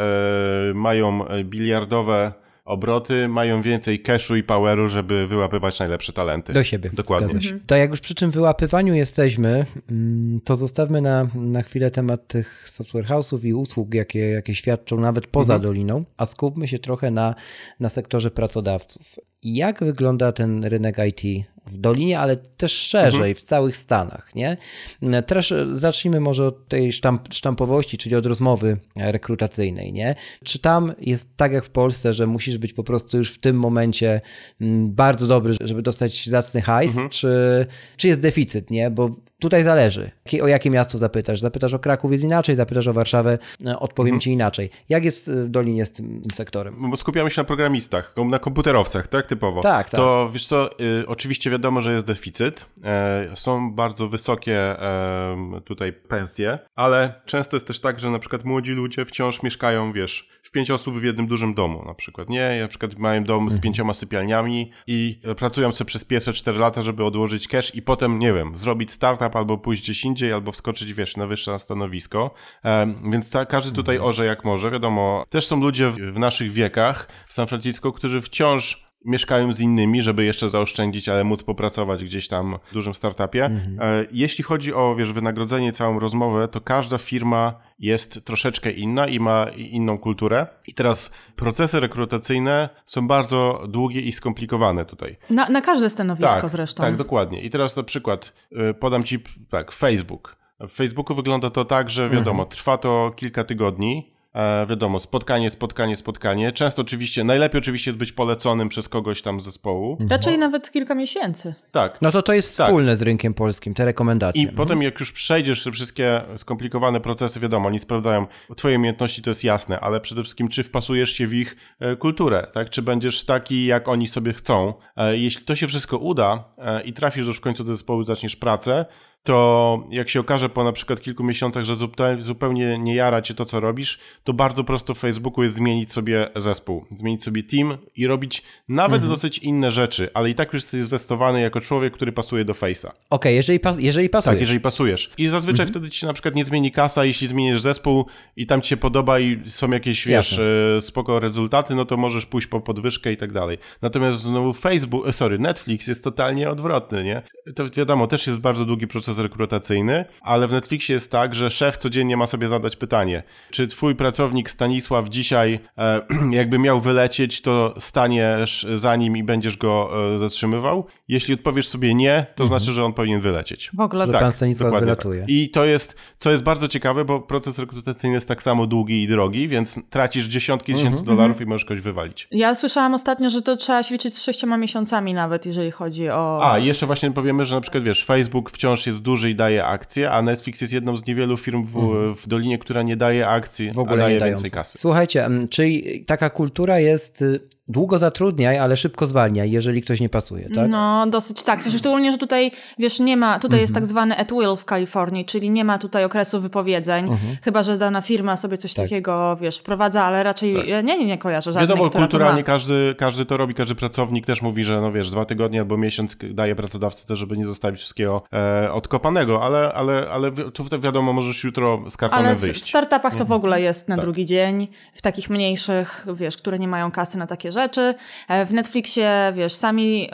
e, 0.71 0.75
mają 0.75 1.25
biliardowe 1.45 2.33
obroty, 2.67 3.29
mają 3.29 3.63
więcej 3.63 4.01
cashu 4.01 4.37
i 4.37 4.43
poweru, 4.43 4.89
żeby 4.89 5.27
wyłapywać 5.27 5.79
najlepsze 5.79 6.13
talenty. 6.13 6.53
Do 6.53 6.65
siebie. 6.65 6.91
Dokładnie. 6.93 7.43
Się. 7.43 7.59
To 7.67 7.77
jak 7.77 7.91
już 7.91 8.01
przy 8.01 8.15
tym 8.15 8.31
wyłapywaniu 8.31 8.95
jesteśmy, 8.95 9.67
mm, 9.91 10.41
to 10.45 10.57
zostawmy 10.57 11.01
na, 11.01 11.29
na 11.35 11.63
chwilę 11.63 11.91
temat 11.91 12.27
tych 12.27 12.69
software 12.69 13.05
house'ów 13.05 13.45
i 13.45 13.55
usług, 13.55 13.95
jakie, 13.95 14.19
jakie 14.19 14.55
świadczą 14.55 15.01
nawet 15.01 15.27
poza 15.27 15.55
Mhm. 15.55 15.73
Doliną, 15.73 16.05
a 16.17 16.27
skupmy 16.27 16.69
się 16.69 16.79
trochę 16.79 17.11
na, 17.11 17.35
na 17.81 17.89
sektorze 17.89 18.31
pracodawców. 18.31 19.19
Jak 19.43 19.85
wygląda 19.85 20.33
ten 20.33 20.65
rynek 20.65 20.97
IT 21.09 21.47
w 21.67 21.77
Dolinie, 21.79 22.19
ale 22.21 22.37
też 22.37 22.73
szerzej, 22.73 23.15
Mhm. 23.21 23.35
w 23.35 23.43
całych 23.43 23.77
Stanach, 23.77 24.35
nie? 24.35 24.57
E, 25.03 25.23
zacznijmy 25.71 26.21
może 26.21 26.47
od 26.47 26.69
tej 26.69 26.93
sztamp, 26.93 27.35
sztampowości, 27.35 27.99
czyli 27.99 28.17
od 28.17 28.27
rozmowy 28.27 28.77
rekrutacyjnej, 28.97 29.93
nie? 29.93 30.15
Czy 30.45 30.59
tam 30.59 30.93
jest 31.01 31.37
tak 31.37 31.53
jak 31.53 31.65
w 31.65 31.71
Polsce, 31.71 32.13
że 32.13 32.27
musisz 32.27 32.59
być 32.59 32.73
po 32.73 32.85
prostu 32.85 33.17
już 33.19 33.33
w 33.33 33.39
tym 33.39 33.57
momencie 33.59 34.21
mm, 34.61 34.93
bardzo 34.95 35.27
dobry, 35.27 35.55
żeby 35.61 35.83
dostać 35.83 36.27
zacny 36.27 36.61
hajs, 36.63 36.91
Mhm. 36.93 37.09
czy, 37.09 37.67
czy 37.97 38.09
jest 38.09 38.21
deficyt, 38.21 38.71
nie? 38.71 38.91
Bo 38.91 39.11
tutaj 39.41 39.63
zależy, 39.65 40.11
o 40.43 40.47
jakie 40.49 40.71
miasto 40.71 40.99
zapytasz. 40.99 41.41
Zapytasz 41.41 41.75
o 41.75 41.79
Kraków 41.79 42.13
jest 42.13 42.25
inaczej, 42.25 42.55
zapytasz 42.57 42.87
o 42.89 42.93
Warszawę, 42.93 43.39
e, 43.67 43.79
odpowiem 43.79 44.09
Mhm. 44.15 44.21
ci 44.21 44.31
inaczej. 44.31 44.71
Jak 44.89 45.05
jest 45.05 45.29
e, 45.29 45.45
w 45.45 45.49
Dolinie 45.49 45.85
z 45.85 45.93
tym 45.93 46.23
sektorem? 46.35 46.91
Bo 46.91 46.97
skupiamy 46.97 47.31
się 47.31 47.41
na 47.41 47.45
programistach, 47.45 48.15
na 48.31 48.39
komputerowcach, 48.39 49.09
tak 49.09 49.27
typowo. 49.27 49.61
Tak, 49.61 49.91
tak. 49.91 50.01
To 50.01 50.31
wiesz 50.33 50.47
co, 50.47 50.71
y, 50.81 51.07
oczywiście 51.07 51.51
wiadomo, 51.57 51.83
że 51.83 51.93
jest 51.93 52.07
deficyt. 52.07 52.67
E, 52.85 53.29
są 53.37 53.73
bardzo 53.75 54.09
wysokie 54.09 54.81
em, 54.81 55.61
tutaj 55.65 55.93
pensje, 55.93 56.59
ale 56.75 57.21
często 57.27 57.57
jest 57.57 57.67
też 57.67 57.81
tak, 57.81 58.01
że 58.01 58.11
na 58.11 58.19
przykład 58.19 58.45
młodzi 58.45 58.73
ludzie 58.73 59.05
wciąż 59.05 59.43
mieszkają, 59.43 59.93
wiesz, 59.93 60.29
w 60.43 60.51
pięć 60.51 60.71
osób 60.71 60.99
w 60.99 61.05
jednym 61.05 61.27
dużym 61.27 61.55
domu 61.55 61.83
na 61.87 61.95
przykład, 61.95 62.29
nie? 62.29 62.59
Na 62.61 62.69
przykład 62.69 62.99
mają 62.99 63.25
dom 63.25 63.43
Mhm. 63.43 63.59
z 63.59 63.61
pięcioma 63.63 63.95
sypialniami 63.95 64.73
i 64.87 65.21
e, 65.25 65.35
pracują 65.35 65.73
sobie 65.73 65.89
przez 65.89 66.05
pierwsze 66.05 66.33
cztery 66.33 66.59
lata, 66.59 66.83
żeby 66.83 67.05
odłożyć 67.05 67.49
cash 67.49 67.75
i 67.75 67.83
potem, 67.83 68.19
nie 68.19 68.33
wiem, 68.33 68.57
zrobić 68.57 68.93
startup 68.93 69.37
albo 69.37 69.59
pójść 69.59 69.83
gdzieś 69.83 70.05
indziej, 70.05 70.33
albo 70.33 70.53
wskoczyć, 70.53 70.95
wiesz, 70.95 71.17
na 71.17 71.27
wyższe 71.27 71.59
stanowisko. 71.59 72.35
Em, 72.63 73.11
więc 73.11 73.31
ta, 73.31 73.47
każdy 73.47 73.73
tutaj 73.73 73.97
Mhm. 73.97 74.09
orze 74.09 74.27
jak 74.27 74.45
może, 74.45 74.71
wiadomo. 74.71 75.25
Też 75.31 75.47
są 75.47 75.61
ludzie 75.61 75.91
w, 75.91 75.97
w 75.97 76.19
naszych 76.19 76.53
wiekach 76.53 77.09
w 77.27 77.33
San 77.33 77.47
Francisco, 77.47 77.93
którzy 77.93 78.21
wciąż 78.23 78.87
mieszkają 79.05 79.53
z 79.53 79.61
innymi, 79.61 80.03
żeby 80.03 80.25
jeszcze 80.25 80.49
zaoszczędzić, 80.49 81.09
ale 81.09 81.25
móc 81.25 81.43
popracować 81.43 82.05
gdzieś 82.05 82.29
tam 82.29 82.57
w 82.71 82.75
dużym 82.75 82.95
startupie. 82.95 83.45
E, 83.45 84.07
Jeśli 84.13 84.45
chodzi 84.45 84.75
o, 84.75 84.95
wiesz, 84.99 85.13
wynagrodzenie, 85.13 85.73
całą 85.73 85.99
rozmowę, 85.99 86.49
to 86.49 86.61
każda 86.61 86.99
firma 86.99 87.55
jest 87.79 88.25
troszeczkę 88.27 88.71
inna 88.71 89.07
i 89.07 89.21
ma 89.21 89.47
inną 89.57 89.99
kulturę. 89.99 90.47
I 90.67 90.75
teraz 90.75 91.11
procesy 91.37 91.81
rekrutacyjne 91.81 92.69
są 92.87 93.09
bardzo 93.09 93.65
długie 93.69 94.01
i 94.01 94.13
skomplikowane 94.13 94.85
tutaj. 94.85 95.17
Na, 95.31 95.49
na 95.49 95.61
każde 95.61 95.91
stanowisko 95.91 96.49
zresztą. 96.49 96.83
Tak, 96.83 96.97
dokładnie. 96.97 97.43
I 97.43 97.51
teraz 97.51 97.77
na 97.77 97.83
przykład 97.83 98.33
y, 98.71 98.75
podam 98.75 99.05
ci, 99.05 99.19
tak, 99.51 99.73
Facebook. 99.73 100.37
W 100.61 100.73
Facebooku 100.77 101.17
wygląda 101.17 101.51
to 101.51 101.65
tak, 101.65 101.91
że 101.91 102.11
wiadomo, 102.11 102.45
trwa 102.45 102.79
to 102.79 103.13
kilka 103.17 103.45
tygodni. 103.45 104.16
E, 104.37 104.67
wiadomo, 104.67 105.01
spotkanie, 105.01 105.51
spotkanie, 105.51 105.97
spotkanie. 105.97 106.53
Często 106.53 106.83
oczywiście, 106.83 107.25
najlepiej 107.25 107.59
oczywiście 107.59 107.91
jest 107.91 107.99
być 107.99 108.13
poleconym 108.13 108.69
przez 108.69 108.89
kogoś 108.89 109.23
tam 109.23 109.41
z 109.41 109.45
zespołu. 109.45 109.99
Raczej 110.11 110.39
nawet 110.39 110.71
kilka 110.71 110.95
miesięcy. 110.95 111.55
Tak. 111.73 111.99
No 112.03 112.11
to 112.13 112.23
to 112.23 112.33
jest 112.33 112.57
Tak. 112.57 112.67
wspólne 112.67 112.97
z 112.97 113.03
rynkiem 113.03 113.35
polskim, 113.35 113.75
te 113.75 113.85
rekomendacje. 113.85 114.43
I 114.43 114.49
potem 114.49 114.83
jak 114.83 115.01
już 115.01 115.13
przejdziesz 115.13 115.65
te 115.65 115.73
wszystkie 115.73 116.21
skomplikowane 116.37 117.01
procesy, 117.01 117.41
wiadomo, 117.41 117.69
oni 117.69 117.79
sprawdzają 117.79 118.27
twoje 118.57 118.77
umiejętności, 118.77 119.23
to 119.23 119.31
jest 119.31 119.45
jasne, 119.45 119.81
ale 119.81 120.01
przede 120.01 120.23
wszystkim 120.23 120.49
czy 120.49 120.63
wpasujesz 120.63 121.13
się 121.13 121.27
w 121.27 121.35
ich 121.35 121.57
e, 121.81 121.97
kulturę, 121.97 122.47
tak? 122.55 122.71
Czy 122.71 122.83
będziesz 122.83 123.25
taki, 123.25 123.67
jak 123.67 123.89
oni 123.89 124.09
sobie 124.09 124.33
chcą. 124.33 124.75
E, 124.97 125.17
jeśli 125.19 125.45
to 125.45 125.57
się 125.57 125.69
wszystko 125.69 125.99
uda 125.99 126.45
e, 126.59 126.83
i 126.83 126.93
trafisz 126.93 127.27
już 127.27 127.37
w 127.37 127.41
końcu 127.41 127.65
do 127.65 127.73
zespołu, 127.75 128.03
zaczniesz 128.03 128.37
pracę, 128.37 128.87
to 129.27 129.85
jak 129.91 130.09
się 130.09 130.21
okaże 130.21 130.49
po 130.49 130.65
na 130.65 130.73
przykład 130.73 131.01
kilku 131.01 131.25
miesiącach, 131.25 131.65
że 131.65 131.77
zupełnie, 132.23 132.79
nie 132.79 132.95
jara 132.95 133.23
cię 133.23 133.35
to, 133.35 133.45
co 133.45 133.61
robisz, 133.61 133.99
to 134.25 134.33
bardzo 134.33 134.65
prosto 134.65 134.95
w 134.95 134.99
Facebooku 134.99 135.45
jest 135.45 135.57
zmienić 135.57 135.93
sobie 135.93 136.29
zespół, 136.37 136.85
zmienić 136.97 137.25
sobie 137.25 137.43
team 137.43 137.79
i 137.97 138.07
robić 138.07 138.43
nawet 138.69 139.07
dosyć 139.07 139.39
inne 139.39 139.71
rzeczy, 139.71 140.11
ale 140.15 140.31
i 140.31 140.35
tak 140.35 140.53
już 140.53 140.63
jesteś 140.63 140.83
zwestowany 140.83 141.41
jako 141.41 141.61
człowiek, 141.61 141.93
który 141.95 142.13
pasuje 142.13 142.45
do 142.45 142.53
Face'a. 142.53 142.91
Okej, 143.11 143.37
jeżeli, 143.37 143.61
pas, 143.61 143.77
jeżeli 143.79 144.09
pasuje. 144.09 144.35
Tak, 144.35 144.41
jeżeli 144.41 144.61
pasujesz. 144.61 145.11
I 145.19 145.29
zazwyczaj 145.29 145.67
wtedy 145.67 145.91
ci 145.91 146.01
się 146.01 146.07
na 146.07 146.13
przykład 146.13 146.35
nie 146.35 146.45
zmieni 146.45 146.73
kasa, 146.73 147.05
jeśli 147.05 147.27
zmienisz 147.27 147.61
zespół 147.61 148.07
i 148.37 148.47
tam 148.47 148.61
ci 148.61 148.69
się 148.69 148.77
podoba 148.77 149.21
i 149.21 149.43
są 149.49 149.71
jakieś, 149.71 150.07
wiesz, 150.07 150.31
Jasne. 150.33 150.45
e, 150.77 150.81
spoko 150.81 151.21
rezultaty, 151.21 151.75
no 151.75 151.85
to 151.85 151.97
możesz 151.97 152.27
pójść 152.27 152.47
po 152.47 152.61
podwyżkę 152.61 153.13
i 153.13 153.17
tak 153.17 153.33
dalej. 153.33 153.59
Natomiast 153.83 154.21
znowu 154.21 154.53
Facebook, 154.53 155.09
e, 155.09 155.13
sorry, 155.13 155.39
Netflix 155.39 155.87
jest 155.87 156.05
totalnie 156.05 156.51
odwrotny, 156.51 157.05
nie? 157.05 157.23
To 157.55 157.71
wiadomo, 157.71 158.07
też 158.07 158.27
jest 158.27 158.39
bardzo 158.39 158.65
długi 158.65 158.87
proces 158.87 159.16
rekrutacyjny, 159.19 160.05
ale 160.21 160.49
w 160.49 160.53
Netflixie 160.53 160.93
jest 160.93 161.11
tak, 161.11 161.35
że 161.35 161.51
szef 161.51 161.77
codziennie 161.77 162.17
ma 162.17 162.27
sobie 162.27 162.49
zadać 162.49 162.77
pytanie, 162.77 163.23
czy 163.51 163.67
twój 163.67 163.95
pracownik 163.95 164.51
Stanisław 164.51 165.09
dzisiaj 165.09 165.61
e, 165.79 166.01
jakby 166.31 166.59
miał 166.59 166.81
wylecieć, 166.81 167.43
to 167.43 167.75
staniesz 167.79 168.67
za 168.75 168.97
nim 168.97 169.17
i 169.17 169.23
będziesz 169.25 169.57
go 169.57 169.91
e, 170.15 170.19
zatrzymywał? 170.19 170.87
Jeśli 171.09 171.35
odpowiesz 171.35 171.69
sobie 171.69 171.95
nie, 171.95 172.27
to 172.35 172.47
znaczy, 172.47 172.73
że 172.73 172.85
on 172.85 172.93
powinien 172.93 173.21
wylecieć. 173.21 173.71
W 173.75 173.81
ogóle 173.81 174.07
Że 174.07 174.13
tak. 174.13 174.23
pan 174.23 174.33
Stanisław 174.33 174.67
dokładnie 174.67 174.85
wylatuje. 174.87 175.21
Tak. 175.21 175.31
I 175.31 175.51
to 175.51 175.65
jest, 175.65 175.97
co 176.19 176.31
jest 176.31 176.43
bardzo 176.43 176.69
ciekawe, 176.69 177.05
bo 177.05 177.21
proces 177.21 177.59
rekrutacyjny 177.59 178.15
jest 178.15 178.29
tak 178.29 178.43
samo 178.43 178.67
długi 178.67 179.03
i 179.03 179.09
drogi, 179.09 179.49
więc 179.49 179.79
tracisz 179.91 180.27
dziesiątki 180.27 180.75
tysięcy 180.75 181.05
dolarów 181.05 181.41
i 181.41 181.47
możesz 181.47 181.65
kogoś 181.65 181.83
wywalić. 181.83 182.29
Ja 182.31 182.55
słyszałam 182.55 182.95
ostatnio, 182.95 183.31
że 183.31 183.43
to 183.43 183.57
trzeba 183.57 183.83
się 183.83 183.95
liczyć 183.95 184.15
z 184.15 184.23
sześcioma 184.23 184.57
miesiącami 184.57 185.15
nawet, 185.15 185.47
jeżeli 185.47 185.71
chodzi 185.71 186.11
o... 186.11 186.51
A, 186.53 186.59
jeszcze 186.59 186.87
właśnie 186.87 187.11
powiemy, 187.11 187.45
że 187.45 187.55
na 187.55 187.61
przykład, 187.61 187.83
wiesz, 187.83 188.05
Facebook 188.05 188.51
wciąż 188.51 188.87
jest 188.87 188.99
duży 188.99 189.31
i 189.31 189.35
daje 189.35 189.65
akcje, 189.65 190.11
a 190.11 190.23
Netflix 190.23 190.61
jest 190.61 190.73
jedną 190.73 190.97
z 190.97 191.07
niewielu 191.07 191.37
firm 191.37 191.67
w, 191.67 191.75
w 192.23 192.29
Dolinie, 192.29 192.59
która 192.59 192.83
nie 192.83 192.97
daje 192.97 193.29
akcji, 193.29 193.73
w 193.73 193.79
ogóle 193.79 193.97
a 193.97 194.07
daje 194.07 194.21
nie 194.21 194.27
więcej 194.27 194.51
kasy. 194.51 194.79
Słuchajcie, 194.79 195.29
czyli 195.51 196.05
taka 196.05 196.31
kultura 196.31 196.81
jest 196.81 197.23
y, 197.23 197.41
długo 197.69 197.99
zatrudniaj, 197.99 198.59
ale 198.59 198.77
szybko 198.77 199.07
zwalniaj, 199.07 199.51
jeżeli 199.51 199.83
ktoś 199.83 200.01
nie 200.01 200.09
pasuje, 200.09 200.49
tak? 200.55 200.71
No, 200.71 201.07
dosyć 201.07 201.43
tak. 201.43 201.61
Szczególnie, 201.79 202.13
że 202.13 202.19
tutaj, 202.19 202.51
wiesz, 202.79 203.01
nie 203.01 203.17
ma, 203.17 203.39
tutaj 203.39 203.61
jest 203.61 203.75
tak 203.75 203.87
zwany 203.87 204.17
at 204.19 204.33
will 204.33 204.57
w 204.57 204.65
Kalifornii, 204.65 205.25
czyli 205.25 205.51
nie 205.51 205.65
ma 205.65 205.79
tutaj 205.79 206.05
okresu 206.05 206.41
wypowiedzeń, 206.41 207.07
chyba, 207.43 207.63
że 207.63 207.79
dana 207.79 208.01
firma 208.03 208.37
sobie 208.37 208.57
coś 208.57 208.75
takiego, 208.75 209.37
wiesz, 209.41 209.59
wprowadza, 209.59 210.05
ale 210.05 210.23
raczej 210.23 210.69
ja 210.69 210.81
nie, 210.81 210.99
nie, 210.99 211.07
nie 211.07 211.19
kojarzę 211.19 211.53
żadnej, 211.53 211.69
Wiadomo, 211.69 211.91
kulturalnie 211.91 212.45
każdy, 212.45 212.95
każdy 212.99 213.25
to 213.27 213.37
robi, 213.37 213.55
każdy 213.55 213.75
pracownik 213.75 214.27
też 214.27 214.43
mówi, 214.43 214.65
że 214.65 214.81
no 214.81 214.93
wiesz, 214.93 215.11
dwa 215.11 215.25
tygodnie 215.25 215.61
albo 215.61 215.77
miesiąc 215.77 216.17
daje 216.35 216.57
pracodawcy 216.57 217.07
też, 217.07 217.19
żeby 217.19 217.37
nie 217.37 217.45
zostawić 217.47 217.81
wszystkiego 217.81 218.23
e, 218.33 218.73
odkopanego, 218.73 219.43
ale, 219.43 219.73
ale, 219.73 220.09
ale 220.11 220.33
tu 220.33 220.65
wi- 220.65 220.81
wiadomo, 220.81 221.13
możesz 221.13 221.45
jutro 221.45 221.83
z 221.91 221.97
kartonem 221.97 222.27
Ale 222.27 222.35
w, 222.37 222.39
w 222.39 222.41
wyjść. 222.41 222.65
startupach 222.69 223.17
to 223.17 223.25
w 223.25 223.33
ogóle 223.33 223.61
jest 223.61 223.89
na 223.89 223.97
Tak. 223.97 224.05
drugi 224.05 224.25
dzień, 224.25 224.69
w 224.95 225.03
takich 225.03 225.31
mniejszych, 225.31 226.07
wiesz, 226.15 226.37
które 226.37 226.59
nie 226.59 226.69
mają 226.69 226.91
kasy 226.91 227.19
na 227.19 227.27
takie 227.27 227.53
rzeczy. 227.57 227.95
E, 228.29 228.47
w 228.47 228.53
Netflixie, 228.53 229.33
wiesz, 229.37 229.53
sami 229.53 230.09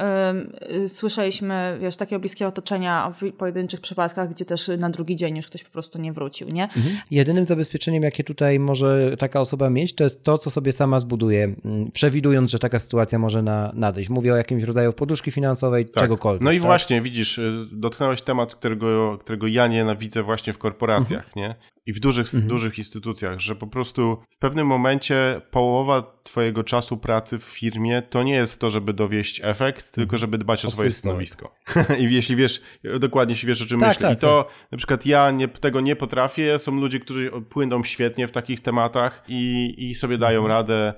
y, 0.85 0.89
słyszeliśmy, 0.89 1.79
wiesz, 1.81 1.97
takiego 1.97 2.21
bliskiego 2.21 2.49
otoczenia 2.49 3.07
o 3.07 3.33
pojedynczych 3.39 3.81
przypadkach, 3.81 4.31
gdzie 4.31 4.45
też 4.45 4.71
na 4.79 4.91
drugi 4.91 5.17
dzień 5.17 5.37
już 5.37 5.47
ktoś 5.47 5.65
po 5.65 5.71
prostu 5.71 5.99
nie 5.99 6.13
wrócił, 6.13 6.49
nie? 6.49 6.63
Mhm. 6.65 6.97
Jedynym 7.11 7.45
zabezpieczeniem, 7.45 8.03
jakie 8.03 8.25
tutaj 8.25 8.59
może 8.59 9.17
taka 9.19 9.41
osoba 9.41 9.71
mieć, 9.71 9.95
to 9.95 10.05
jest 10.05 10.25
to, 10.25 10.39
co 10.39 10.51
sobie 10.51 10.73
sama 10.73 11.01
zbuduje, 11.01 11.55
przewidując, 11.93 12.51
że 12.51 12.59
taka 12.59 12.79
sytuacja 12.79 13.19
może 13.19 13.43
na, 13.43 13.73
nadejść. 13.75 14.11
Mówię 14.11 14.33
o 14.33 14.37
jakimś 14.37 14.63
rodzaju 14.63 14.93
poduszki 14.93 15.31
finansowej, 15.31 15.85
tak. 15.85 16.03
czegokolwiek. 16.03 16.43
No 16.43 16.53
i 16.53 16.57
tak? 16.57 16.67
właśnie, 16.67 17.03
widzisz, 17.03 17.39
y, 17.39 17.67
dotknąłeś 17.73 18.23
temat, 18.23 18.55
którego, 18.55 19.19
którego 19.19 19.47
ja 19.47 19.67
nienawidzę 19.67 20.23
właśnie 20.23 20.53
w 20.53 20.59
korporacjach, 20.59 21.27
mhm. 21.27 21.37
nie? 21.37 21.72
I 21.87 21.93
w 21.93 22.01
dużych, 22.01 22.27
mhm. 22.35 22.49
dużych 22.49 22.79
instytucjach, 22.79 23.41
że 23.41 23.57
po 23.57 23.67
prostu 23.67 24.19
w 24.31 24.39
pewnym 24.39 24.67
momencie 24.67 25.41
połowa 25.51 26.03
twojego 26.23 26.65
czasu 26.65 26.97
pracy 26.97 27.39
w 27.39 27.43
firmie 27.43 28.03
to 28.03 28.23
nie 28.23 28.35
jest 28.35 28.61
to, 28.61 28.71
żeby 28.71 28.93
dowieść 28.93 29.41
efekt, 29.45 29.79
mhm. 29.79 29.95
tylko 29.95 30.19
żeby 30.19 30.39
dbać 30.39 30.65
o, 30.65 30.69
o 30.69 30.71
swoje 30.71 30.91
stanowisko. 30.91 31.55
I 31.99 32.15
jeśli 32.15 32.37
wiesz, 32.37 32.63
dokładnie 33.01 33.33
jeśli 33.33 33.49
wiesz 33.49 33.63
o 33.63 33.67
czym 33.67 33.81
tak, 33.81 33.89
myślę. 33.89 34.09
Tak, 34.09 34.19
I 34.19 34.21
to 34.21 34.45
tak. 34.49 34.73
na 34.73 34.79
przykład 34.79 35.07
ja 35.07 35.31
nie, 35.31 35.49
tego 35.49 35.81
nie 35.81 35.97
potrafię, 35.97 36.59
są 36.59 36.81
ludzie, 36.81 37.01
którzy 37.01 37.31
płyną 37.51 37.85
świetnie 37.85 38.27
w 38.27 38.33
takich 38.33 38.61
tematach 38.61 39.25
i, 39.29 39.75
i 39.79 39.95
sobie 39.95 40.19
dają 40.19 40.41
mhm. 40.41 40.59
radę 40.59 40.95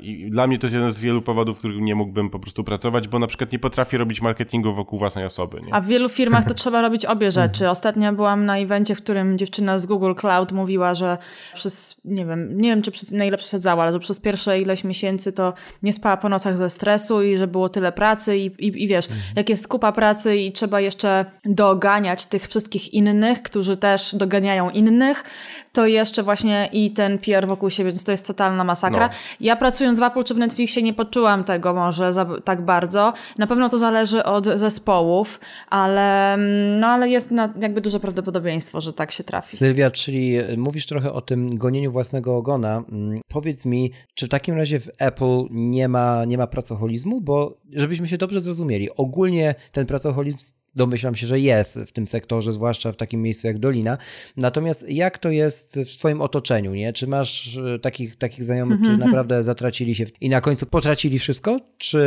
i 0.00 0.30
dla 0.30 0.46
mnie 0.46 0.58
to 0.58 0.66
jest 0.66 0.74
jeden 0.74 0.92
z 0.92 1.00
wielu 1.00 1.22
powodów, 1.22 1.56
w 1.56 1.58
których 1.58 1.80
nie 1.80 1.94
mógłbym 1.94 2.30
po 2.30 2.38
prostu 2.38 2.64
pracować, 2.64 3.08
bo 3.08 3.18
na 3.18 3.26
przykład 3.26 3.52
nie 3.52 3.58
potrafię 3.58 3.98
robić 3.98 4.20
marketingu 4.20 4.74
wokół 4.74 4.98
własnej 4.98 5.24
osoby. 5.24 5.60
Nie? 5.66 5.74
A 5.74 5.80
w 5.80 5.86
wielu 5.86 6.08
firmach 6.08 6.44
to 6.44 6.54
trzeba 6.62 6.82
robić 6.82 7.04
obie 7.04 7.30
rzeczy. 7.30 7.70
Ostatnio 7.70 8.12
byłam 8.12 8.46
na 8.46 8.58
evencie, 8.58 8.94
w 8.94 8.98
którym 8.98 9.38
dziewczyna 9.38 9.78
z 9.78 9.86
Google 9.86 10.11
Cloud 10.14 10.52
mówiła, 10.52 10.94
że 10.94 11.18
przez, 11.54 12.00
nie 12.04 12.26
wiem, 12.26 12.60
nie 12.60 12.68
wiem 12.68 12.82
czy 12.82 12.90
przez, 12.90 13.12
na 13.12 13.24
ile 13.24 13.38
przesadzała, 13.38 13.82
ale 13.82 13.92
że 13.92 13.98
przez 13.98 14.20
pierwsze 14.20 14.60
ileś 14.60 14.84
miesięcy 14.84 15.32
to 15.32 15.54
nie 15.82 15.92
spała 15.92 16.16
po 16.16 16.28
nocach 16.28 16.56
ze 16.56 16.70
stresu 16.70 17.22
i 17.22 17.36
że 17.36 17.46
było 17.46 17.68
tyle 17.68 17.92
pracy 17.92 18.36
i, 18.36 18.46
i, 18.46 18.84
i 18.84 18.88
wiesz, 18.88 19.06
mhm. 19.06 19.22
jak 19.36 19.48
jest 19.48 19.68
kupa 19.68 19.92
pracy 19.92 20.36
i 20.36 20.52
trzeba 20.52 20.80
jeszcze 20.80 21.24
doganiać 21.44 22.26
tych 22.26 22.48
wszystkich 22.48 22.94
innych, 22.94 23.42
którzy 23.42 23.76
też 23.76 24.14
doganiają 24.14 24.70
innych, 24.70 25.24
to 25.72 25.86
jeszcze 25.86 26.22
właśnie 26.22 26.68
i 26.72 26.90
ten 26.90 27.18
PR 27.18 27.48
wokół 27.48 27.70
siebie, 27.70 27.90
więc 27.90 28.04
to 28.04 28.12
jest 28.12 28.26
totalna 28.26 28.64
masakra. 28.64 29.08
No. 29.08 29.14
Ja 29.40 29.56
pracując 29.56 30.00
w 30.00 30.02
Apple 30.02 30.24
czy 30.24 30.34
w 30.34 30.38
Netflixie 30.38 30.82
nie 30.82 30.92
poczułam 30.92 31.44
tego 31.44 31.74
może 31.74 32.12
za, 32.12 32.26
tak 32.44 32.64
bardzo. 32.64 33.12
Na 33.38 33.46
pewno 33.46 33.68
to 33.68 33.78
zależy 33.78 34.24
od 34.24 34.46
zespołów, 34.46 35.40
ale, 35.68 36.36
no, 36.80 36.86
ale 36.86 37.08
jest 37.08 37.30
na, 37.30 37.54
jakby 37.60 37.80
duże 37.80 38.00
prawdopodobieństwo, 38.00 38.80
że 38.80 38.92
tak 38.92 39.12
się 39.12 39.24
trafi. 39.24 39.56
Sylwia, 39.56 39.90
czyli 39.90 40.38
mówisz 40.56 40.86
trochę 40.86 41.12
o 41.12 41.20
tym 41.20 41.56
gonieniu 41.58 41.92
własnego 41.92 42.36
ogona. 42.36 42.84
Mm, 42.92 43.20
powiedz 43.28 43.66
mi, 43.66 43.90
czy 44.14 44.26
w 44.26 44.28
takim 44.28 44.56
razie 44.56 44.80
w 44.80 44.88
Apple 44.98 45.46
nie 45.50 45.88
ma, 45.88 46.24
nie 46.24 46.38
ma 46.38 46.46
pracoholizmu? 46.46 47.20
Bo 47.20 47.58
żebyśmy 47.72 48.08
się 48.08 48.18
dobrze 48.18 48.40
zrozumieli, 48.40 48.88
ogólnie 48.96 49.54
ten 49.72 49.86
pracoholizm 49.86 50.38
domyślam 50.74 51.14
się, 51.14 51.26
że 51.26 51.40
jest 51.40 51.80
w 51.80 51.92
tym 51.92 52.08
sektorze, 52.08 52.52
zwłaszcza 52.52 52.92
w 52.92 52.96
takim 52.96 53.22
miejscu 53.22 53.46
jak 53.46 53.58
Dolina. 53.58 53.98
Natomiast 54.36 54.88
jak 54.88 55.18
to 55.18 55.30
jest 55.30 55.80
w 55.86 55.98
Twoim 55.98 56.20
otoczeniu, 56.20 56.74
nie? 56.74 56.92
Czy 56.92 57.06
masz 57.06 57.56
e, 57.56 57.78
takich, 57.78 58.16
takich 58.16 58.44
znajomych, 58.44 58.78
którzy 58.78 58.92
mhm. 58.92 59.10
naprawdę 59.10 59.44
zatracili 59.44 59.94
się 59.94 60.06
i 60.20 60.28
na 60.28 60.40
końcu 60.40 60.66
potracili 60.66 61.18
wszystko? 61.18 61.60
Czy, 61.78 62.02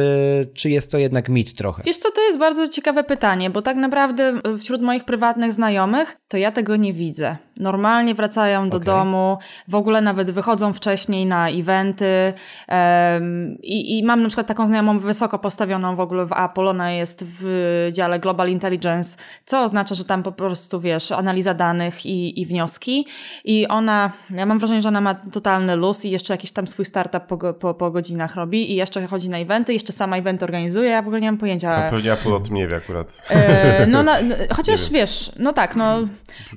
czy 0.53 0.69
jest 0.69 0.91
to 0.91 0.97
jednak 0.97 1.29
mit 1.29 1.53
trochę? 1.53 1.83
Wiesz 1.85 1.97
co, 1.97 2.11
to 2.11 2.21
jest 2.21 2.39
bardzo 2.39 2.69
ciekawe 2.69 3.03
pytanie, 3.03 3.49
bo 3.49 3.61
tak 3.61 3.77
naprawdę 3.77 4.39
wśród 4.59 4.81
moich 4.81 5.03
prywatnych 5.03 5.53
znajomych 5.53 6.17
to 6.27 6.37
ja 6.37 6.51
tego 6.51 6.75
nie 6.75 6.93
widzę. 6.93 7.37
Normalnie 7.59 8.15
wracają 8.15 8.69
do 8.69 8.77
okay. 8.77 8.85
domu, 8.85 9.37
w 9.67 9.75
ogóle 9.75 10.01
nawet 10.01 10.31
wychodzą 10.31 10.73
wcześniej 10.73 11.25
na 11.25 11.49
eventy 11.49 12.33
um, 12.69 13.57
i, 13.61 13.97
i 13.97 14.03
mam 14.03 14.21
na 14.21 14.27
przykład 14.27 14.47
taką 14.47 14.67
znajomą 14.67 14.99
wysoko 14.99 15.39
postawioną 15.39 15.95
w 15.95 15.99
ogóle 15.99 16.25
w 16.25 16.31
Apple, 16.31 16.67
ona 16.67 16.91
jest 16.91 17.25
w 17.27 17.89
dziale 17.91 18.19
Global 18.19 18.49
Intelligence, 18.49 19.17
co 19.45 19.63
oznacza, 19.63 19.95
że 19.95 20.05
tam 20.05 20.23
po 20.23 20.31
prostu, 20.31 20.79
wiesz, 20.79 21.11
analiza 21.11 21.53
danych 21.53 22.05
i, 22.05 22.41
i 22.41 22.45
wnioski. 22.45 23.07
I 23.45 23.67
ona, 23.67 24.11
ja 24.29 24.45
mam 24.45 24.59
wrażenie, 24.59 24.81
że 24.81 24.89
ona 24.89 25.01
ma 25.01 25.15
totalny 25.15 25.75
luz 25.75 26.05
i 26.05 26.11
jeszcze 26.11 26.33
jakiś 26.33 26.51
tam 26.51 26.67
swój 26.67 26.85
startup 26.85 27.23
po, 27.25 27.53
po, 27.53 27.73
po 27.73 27.91
godzinach 27.91 28.35
robi 28.35 28.71
i 28.71 28.75
jeszcze 28.75 29.07
chodzi 29.07 29.29
na 29.29 29.37
eventy, 29.37 29.73
jeszcze 29.73 29.93
sama 29.93 30.17
event 30.17 30.43
organizuje, 30.43 30.89
ja 30.89 31.01
w 31.01 31.05
ogóle 31.05 31.21
nie 31.21 31.31
mam 31.31 31.37
pojęcia. 31.37 31.75
A 31.75 31.89
pewnie 31.89 32.13
Apple 32.13 32.33
o 32.33 32.39
tym 32.39 32.53
nie 32.53 32.67
wie 32.67 32.75
akurat. 32.75 33.21
E, 33.29 33.87
no, 33.87 34.03
no, 34.03 34.11
chociaż 34.57 34.91
wiesz, 34.91 35.31
no 35.39 35.53
tak, 35.53 35.75
no. 35.75 35.99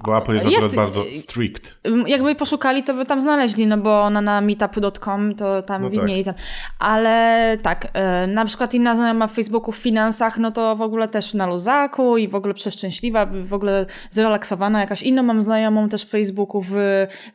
Bo 0.05 0.19
Apple 0.19 0.35
jest, 0.35 0.47
jest 0.47 0.79
bardzo 0.91 1.19
strict. 1.21 1.75
Jakby 2.07 2.35
poszukali, 2.35 2.83
to 2.83 2.95
by 2.95 3.05
tam 3.05 3.21
znaleźli, 3.21 3.67
no 3.67 3.79
bo 3.79 4.03
ona 4.03 4.21
na 4.21 4.41
meetup.com 4.41 5.35
to 5.35 5.63
tam 5.63 5.83
no 5.83 5.91
tak. 5.91 6.25
tam. 6.25 6.35
Ale 6.79 7.59
tak, 7.63 7.89
e, 7.93 8.27
na 8.27 8.45
przykład 8.45 8.75
inna 8.75 8.95
znajoma 8.97 9.27
w 9.27 9.33
Facebooku 9.33 9.73
w 9.73 9.77
finansach, 9.77 10.39
no 10.39 10.51
to 10.51 10.77
w 10.77 10.83
ogóle 10.83 11.09
też 11.09 11.35
na 11.35 11.47
luzach, 11.47 11.79
i 12.19 12.29
w 12.29 12.35
ogóle 12.35 12.55
przeszczęśliwa, 12.55 13.27
w 13.27 13.53
ogóle 13.53 13.87
zrelaksowana. 14.11 14.81
Jakaś 14.81 15.03
inną 15.03 15.23
mam 15.23 15.43
znajomą 15.43 15.89
też 15.89 16.05
w 16.05 16.11
Facebooku 16.11 16.61
w, 16.63 16.73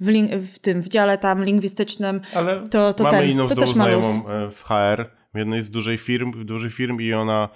w, 0.02 0.12
w 0.54 0.60
tym, 0.60 0.82
w 0.82 0.90
dziale 0.90 1.18
tam 1.18 1.44
lingwistycznym. 1.44 2.22
Ale 2.36 2.68
to, 2.68 2.94
to 2.94 3.04
mamy 3.04 3.18
ten, 3.18 3.30
inną 3.30 3.48
to 3.48 3.56
też 3.56 3.70
znajomą 3.70 4.30
e, 4.30 4.52
w 4.52 4.64
HR, 4.64 5.10
w 5.34 5.38
jednej 5.38 5.62
z 5.62 5.72
dużej 5.72 5.98
firm, 5.98 6.46
dużych 6.46 6.74
firm 6.74 7.00
i 7.00 7.14
ona 7.14 7.50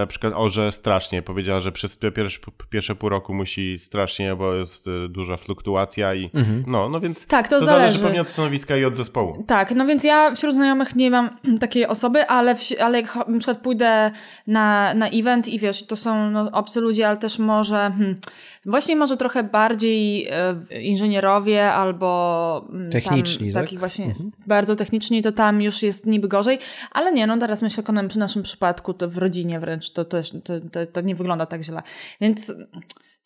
na 0.00 0.06
przykład 0.06 0.32
Orze 0.36 0.72
strasznie 0.72 1.22
powiedziała, 1.22 1.60
że 1.60 1.72
przez 1.72 1.96
pierwsze, 1.96 2.40
pierwsze 2.70 2.94
pół 2.94 3.08
roku 3.08 3.34
musi 3.34 3.78
strasznie, 3.78 4.36
bo 4.36 4.54
jest 4.54 4.88
e, 4.88 5.08
duża 5.08 5.36
fluktuacja 5.36 6.14
i 6.14 6.30
mhm. 6.34 6.64
no, 6.66 6.88
no 6.88 7.00
więc 7.00 7.26
tak, 7.26 7.48
to, 7.48 7.58
to 7.58 7.66
zależy. 7.66 7.80
zależy 7.80 8.04
pewnie 8.04 8.20
od 8.20 8.28
stanowiska 8.28 8.76
i 8.76 8.84
od 8.84 8.96
zespołu. 8.96 9.44
Tak, 9.46 9.70
no 9.70 9.86
więc 9.86 10.04
ja 10.04 10.34
wśród 10.34 10.54
znajomych 10.54 10.96
nie 10.96 11.10
mam 11.10 11.30
takiej 11.60 11.86
osoby, 11.86 12.26
ale, 12.26 12.54
w, 12.54 12.60
ale 12.80 13.00
jak 13.00 13.16
na 13.28 13.38
przykład 13.38 13.58
pójdę 13.58 14.10
na, 14.46 14.94
na 14.94 15.08
event 15.08 15.48
i 15.48 15.58
wiesz, 15.58 15.86
to 15.86 15.96
są 15.96 16.30
no, 16.30 16.50
obcy 16.52 16.80
ludzie, 16.80 17.08
ale 17.08 17.16
też 17.16 17.38
może 17.38 17.76
hmm, 17.76 18.14
Właśnie 18.68 18.96
może 18.96 19.16
trochę 19.16 19.44
bardziej 19.44 20.26
e, 20.30 20.82
inżynierowie 20.82 21.72
albo 21.72 22.66
mm, 22.70 22.90
techniczni, 22.90 23.52
tam, 23.52 23.66
tak? 23.66 23.78
właśnie 23.78 24.04
mhm. 24.04 24.32
bardzo 24.46 24.76
techniczni, 24.76 25.22
to 25.22 25.32
tam 25.32 25.62
już 25.62 25.82
jest 25.82 26.06
niby 26.06 26.28
gorzej, 26.28 26.58
ale 26.92 27.12
nie, 27.12 27.26
no 27.26 27.38
teraz 27.38 27.62
myślę, 27.62 27.84
że 27.96 28.08
przy 28.08 28.18
naszym 28.18 28.42
przypadku 28.42 28.94
to 28.94 29.10
w 29.10 29.18
rodzinie 29.18 29.60
wręcz 29.60 29.90
to, 29.90 30.04
to, 30.04 30.18
to, 30.72 30.86
to 30.92 31.00
nie 31.00 31.14
wygląda 31.14 31.46
tak 31.46 31.62
źle. 31.62 31.82
Więc 32.20 32.54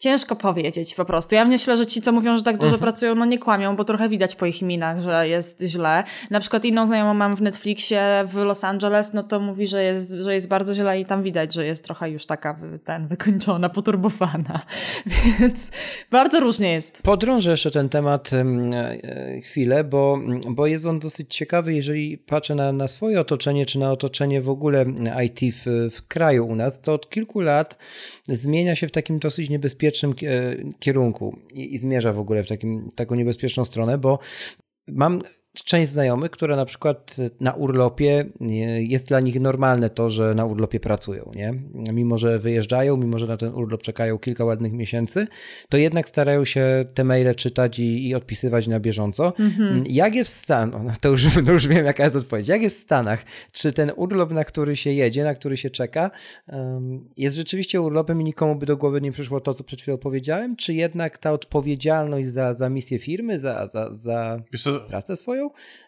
Ciężko 0.03 0.37
powiedzieć 0.37 0.95
po 0.95 1.05
prostu. 1.05 1.35
Ja 1.35 1.45
myślę, 1.45 1.77
że 1.77 1.87
ci, 1.87 2.03
co 2.03 2.13
mówią, 2.13 2.37
że 2.37 2.43
tak 2.43 2.57
dużo 2.57 2.67
mhm. 2.67 2.81
pracują, 2.81 3.15
no 3.15 3.25
nie 3.25 3.39
kłamią, 3.39 3.77
bo 3.77 3.85
trochę 3.85 4.09
widać 4.09 4.35
po 4.35 4.47
ich 4.47 4.63
minach, 4.63 5.01
że 5.01 5.29
jest 5.29 5.63
źle. 5.63 6.05
Na 6.31 6.41
przykład 6.41 6.65
inną 6.65 6.87
znajomą 6.87 7.15
mam 7.15 7.37
w 7.37 7.43
Netflixie 7.43 8.25
w 8.29 8.35
Los 8.35 8.65
Angeles, 8.65 9.13
no 9.13 9.23
to 9.23 9.41
mówi, 9.41 9.67
że 9.67 9.83
jest, 9.83 10.11
że 10.11 10.35
jest 10.35 10.49
bardzo 10.49 10.75
źle 10.75 11.01
i 11.01 11.05
tam 11.05 11.23
widać, 11.23 11.55
że 11.55 11.67
jest 11.67 11.85
trochę 11.85 12.11
już 12.11 12.27
taka 12.27 12.59
ten 12.85 13.09
wykończona, 13.09 13.69
poturbowana. 13.69 14.63
Więc 15.41 15.73
bardzo 16.11 16.41
różnie 16.41 16.73
jest. 16.73 17.03
Podrążę 17.03 17.51
jeszcze 17.51 17.71
ten 17.71 17.89
temat 17.89 18.31
e, 18.33 19.41
chwilę, 19.41 19.85
bo, 19.85 20.19
bo 20.51 20.67
jest 20.67 20.87
on 20.87 20.99
dosyć 20.99 21.37
ciekawy, 21.37 21.75
jeżeli 21.75 22.19
patrzę 22.19 22.55
na, 22.55 22.73
na 22.73 22.89
swoje 22.89 23.21
otoczenie, 23.21 23.67
czy 23.67 23.79
na 23.79 23.93
otoczenie 23.93 24.41
w 24.41 24.51
ogóle 24.51 24.85
IT 25.25 25.41
w, 25.55 25.91
w 25.97 26.07
kraju 26.07 26.47
u 26.47 26.55
nas, 26.55 26.81
to 26.81 26.95
od 26.95 27.11
kilku 27.11 27.41
lat 27.41 27.79
zmienia 28.25 28.77
się 28.77 28.89
w 28.89 28.93
takim 28.93 29.19
dosyć 29.19 29.51
niebezpiecznym 29.51 29.92
niebezpiecznym 29.93 30.15
kierunku 30.79 31.37
i, 31.55 31.75
i 31.75 31.79
zmierza 31.79 32.13
w 32.13 32.19
ogóle 32.19 32.45
w 32.45 32.49
takim, 32.49 32.89
taką 32.97 33.15
niebezpieczną 33.15 33.65
stronę, 33.65 33.99
bo 33.99 34.19
mam 34.89 35.23
część 35.55 35.91
znajomych, 35.91 36.31
które 36.31 36.57
na 36.57 36.65
przykład 36.65 37.17
na 37.41 37.53
urlopie 37.53 38.25
jest 38.79 39.09
dla 39.09 39.21
nich 39.21 39.41
normalne 39.41 39.91
to, 39.91 40.11
że 40.11 40.35
na 40.35 40.45
urlopie 40.45 40.81
pracują, 40.81 41.33
nie? 41.35 41.55
Mimo, 41.93 42.19
że 42.19 42.39
wyjeżdżają, 42.39 42.97
mimo, 42.97 43.19
że 43.19 43.27
na 43.27 43.37
ten 43.37 43.55
urlop 43.55 43.83
czekają 43.83 44.19
kilka 44.19 44.45
ładnych 44.45 44.73
miesięcy, 44.73 45.27
to 45.69 45.77
jednak 45.77 46.09
starają 46.09 46.45
się 46.45 46.85
te 46.95 47.05
maile 47.05 47.35
czytać 47.35 47.79
i, 47.79 48.09
i 48.09 48.15
odpisywać 48.15 48.67
na 48.67 48.81
bieżąco. 48.81 49.33
Mhm. 49.41 49.85
Jak 49.89 50.15
jest 50.15 50.35
w 50.35 50.37
Stanach, 50.37 50.83
no 50.85 50.93
to 51.01 51.09
już, 51.09 51.37
no 51.47 51.53
już 51.53 51.67
wiem 51.67 51.87
jaka 51.87 52.05
jest 52.05 52.17
odpowiedź, 52.17 52.49
jak 52.49 52.63
jest 52.63 52.79
w 52.79 52.83
Stanach, 52.83 53.25
czy 53.53 53.73
ten 53.73 53.93
urlop, 53.97 54.31
na 54.31 54.45
który 54.45 54.77
się 54.77 54.91
jedzie, 54.91 55.25
na 55.25 55.35
który 55.35 55.57
się 55.57 55.71
czeka, 55.71 56.11
jest 57.17 57.37
rzeczywiście 57.37 57.81
urlopem 57.81 58.21
i 58.21 58.25
nikomu 58.25 58.57
by 58.57 58.67
do 58.67 58.77
głowy 58.77 59.01
nie 59.01 59.13
przyszło 59.13 59.41
to, 59.41 59.55
co 59.55 59.65
przed 59.65 59.83
chwilą 59.83 59.99
powiedziałem, 59.99 60.57
czy 60.57 60.75
jednak 60.75 61.19
ta 61.19 61.33
odpowiedzialność 61.33 62.29
za, 62.29 62.55
za 62.55 62.69
misję 62.69 62.99
firmy, 62.99 63.39
za, 63.39 63.67
za, 63.67 63.91
za 63.91 64.41
pracę 64.89 65.17
swoją 65.17 65.42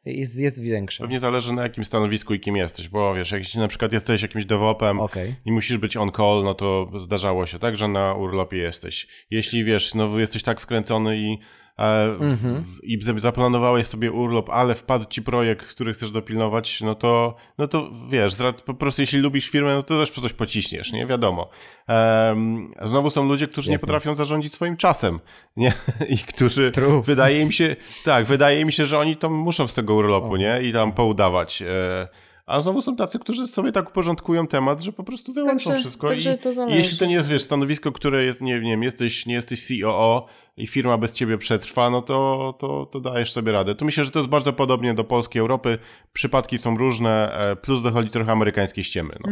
jest, 0.05 0.38
jest 0.38 0.62
większa. 0.62 1.05
Pewnie 1.05 1.19
zależy 1.19 1.53
na 1.53 1.62
jakim 1.62 1.85
stanowisku 1.85 2.35
i 2.35 2.40
kim 2.40 2.57
jesteś, 2.57 2.88
bo 2.88 3.14
wiesz, 3.14 3.31
jak 3.31 3.43
na 3.55 3.69
przykład 3.69 3.93
jesteś 3.93 4.23
jakimś 4.23 4.45
DevOpem 4.45 5.01
okay. 5.01 5.37
i 5.45 5.53
musisz 5.53 5.79
być 5.79 5.97
on 5.97 6.11
call, 6.12 6.43
no 6.45 6.55
to 6.55 6.90
zdarzało 7.05 7.47
się 7.47 7.59
tak, 7.59 7.79
że 7.79 7.88
na 7.88 8.14
urlopie 8.14 8.57
jesteś. 8.57 9.07
Jeśli 9.31 9.64
wiesz, 9.64 9.95
no 9.95 10.19
jesteś 10.19 10.43
tak 10.43 10.61
wkręcony 10.61 11.19
i 11.19 11.38
mhm. 11.77 12.65
i 12.83 12.99
zaplanowałeś 13.17 13.87
sobie 13.87 14.13
urlop, 14.13 14.51
ale 14.51 14.75
wpadł 14.75 15.05
ci 15.05 15.23
projekt, 15.23 15.67
który 15.67 15.93
chcesz 15.93 16.11
dopilnować, 16.11 16.81
no 16.81 16.95
to, 16.95 17.37
no 17.59 17.69
to 17.69 17.91
wiesz, 18.11 18.35
po 18.65 18.75
prostu 18.75 19.03
jeśli 19.03 19.21
lubisz 19.21 19.51
firmę, 19.51 19.75
no 19.75 19.83
to 19.83 20.01
też 20.01 20.11
coś 20.11 20.33
pociśniesz, 20.33 20.93
nie? 20.93 21.07
Wiadomo. 21.07 21.51
Um, 21.89 22.73
znowu 22.85 23.11
są 23.11 23.29
ludzie, 23.29 23.49
którzy 23.49 23.71
Jasne. 23.71 23.75
nie 23.75 23.87
potrafią 23.87 24.15
zarządzić 24.15 24.53
swoim 24.53 24.77
czasem, 24.77 25.21
nie? 25.57 25.73
I 26.09 26.19
którzy, 26.19 26.71
True. 26.71 27.03
wydaje 27.03 27.47
mi 27.47 27.53
się, 27.53 27.77
tak, 28.05 28.25
wydaje 28.25 28.65
mi 28.65 28.73
się, 28.73 28.87
że 28.87 28.99
oni 28.99 29.17
tam 29.17 29.33
muszą 29.33 29.69
z 29.69 29.75
tego 29.75 29.95
urlopu, 29.95 30.37
nie? 30.37 30.63
I 30.63 30.73
tam 30.73 30.93
poudawać. 30.93 31.63
E, 31.63 32.09
A 32.47 32.61
znowu 32.61 32.83
są 32.83 32.97
tacy, 32.97 33.19
którzy 33.19 33.47
sobie 33.47 33.73
tak 33.73 33.89
uporządkują 33.89 34.47
temat, 34.47 34.83
że 34.83 34.93
po 34.93 35.05
prostu 35.05 35.33
wyłączą 35.33 35.71
Także- 35.71 35.81
wszystko. 35.81 36.09
także 36.09 36.35
I, 36.35 36.39
to 36.39 36.69
I 36.69 36.75
jeśli 36.75 36.99
to 36.99 37.07
nie 37.07 37.15
jest, 37.15 37.29
wiesz, 37.29 37.43
stanowisko, 37.43 37.93
które 37.93 38.25
jest, 38.25 38.41
nie, 38.41 38.61
nie 38.61 38.71
wiem, 38.71 38.83
jesteś, 38.83 39.27
nie 39.27 39.35
jesteś 39.35 39.69
COO 39.69 40.27
i 40.57 40.67
firma 40.67 40.99
bez 40.99 41.12
ciebie 41.12 41.38
przetrwa, 41.38 41.90
no 41.90 42.03
to, 42.03 42.55
to, 42.59 42.87
to 42.87 43.01
dajesz 43.01 43.33
sobie 43.33 43.53
radę. 43.53 43.75
Tu 43.75 43.85
myślę, 43.85 44.05
że 44.05 44.11
to 44.11 44.19
jest 44.19 44.29
bardzo 44.29 44.53
podobnie 44.53 44.95
do 44.95 45.05
Polski, 45.05 45.38
Europy. 45.38 45.79
Przypadki 46.12 46.59
są 46.59 46.77
różne, 46.77 47.33
e, 47.51 47.57
plus 47.57 47.83
dochodzi 47.83 48.11
trochę 48.11 48.33
amerykańskiej 48.33 48.85
ściemy. 48.85 49.14
No. 49.27 49.31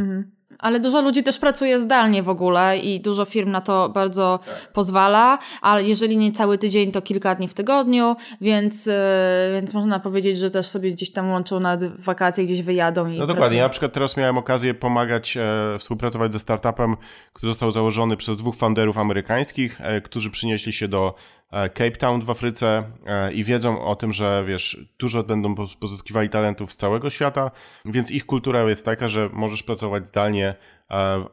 Ale 0.59 0.81
dużo 0.81 1.03
ludzi 1.03 1.23
też 1.23 1.39
pracuje 1.39 1.79
zdalnie 1.79 2.23
w 2.23 2.29
ogóle 2.29 2.79
i 2.79 3.01
dużo 3.01 3.25
firm 3.25 3.51
na 3.51 3.61
to 3.61 3.89
bardzo 3.89 4.41
pozwala, 4.73 5.39
ale 5.63 5.83
jeżeli 5.83 6.17
nie 6.17 6.33
cały 6.33 6.59
tydzień, 6.59 6.93
to 6.93 7.03
kilka 7.03 7.35
dni 7.35 7.49
w 7.49 7.55
tygodniu, 7.55 8.17
więc, 8.41 8.89
e, 8.89 9.51
więc 9.55 9.75
można 9.75 10.01
powiedzieć, 10.01 10.39
że 10.39 10.51
też 10.51 10.67
sobie 10.67 10.91
gdzieś 10.91 11.13
tam 11.13 11.31
łączą 11.31 11.61
na 11.61 11.79
wakacje, 11.99 12.45
gdzieś 12.45 12.63
wyjadą 12.63 13.07
i 13.07 13.11
No 13.11 13.15
dokładnie. 13.19 13.35
pracują. 13.37 13.59
Ja 13.59 13.65
na 13.65 13.69
przykład 13.69 13.93
teraz 13.93 14.17
miałem 14.17 14.39
okazję 14.39 14.75
pomagać, 14.75 15.37
e, 15.37 15.79
współpracować 15.79 16.33
ze 16.33 16.39
startupem, 16.39 16.97
który 17.33 17.51
został 17.53 17.71
założony 17.73 18.17
przez 18.17 18.37
dwóch 18.37 18.57
founderów 18.57 18.99
amerykańskich, 18.99 19.81
e, 19.81 20.01
którzy 20.01 20.31
przynieśli 20.31 20.73
się 20.73 20.89
do 20.89 21.12
Cape 21.53 21.91
Town 21.91 22.23
w 22.23 22.31
Afryce 22.31 22.83
e, 23.07 23.33
i 23.33 23.45
wiedzą 23.45 23.85
o 23.85 23.97
tym, 23.97 24.13
że 24.13 24.45
wiesz, 24.49 24.87
dużo 24.99 25.23
będą 25.23 25.55
pozyskiwali 25.81 26.29
talentów 26.29 26.73
z 26.73 26.77
całego 26.77 27.11
świata, 27.11 27.51
więc 27.85 28.11
ich 28.11 28.27
kultura 28.27 28.69
jest 28.69 28.85
taka, 28.85 29.09
że 29.09 29.29
możesz 29.33 29.63
pracować 29.63 30.09
zdalnie, 30.09 30.49
e, 30.49 30.55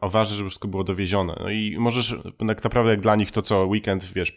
a 0.02 0.08
ważne, 0.10 0.36
żeby 0.38 0.50
wszystko 0.50 0.68
było 0.68 0.84
dowiezione. 0.84 1.36
No 1.40 1.50
i 1.50 1.76
możesz 1.80 2.16
tak 2.48 2.64
naprawdę 2.64 2.92
jak 2.92 3.02
dla 3.02 3.16
nich 3.16 3.32
to 3.32 3.42
co 3.42 3.66
weekend, 3.66 4.06
wiesz, 4.16 4.36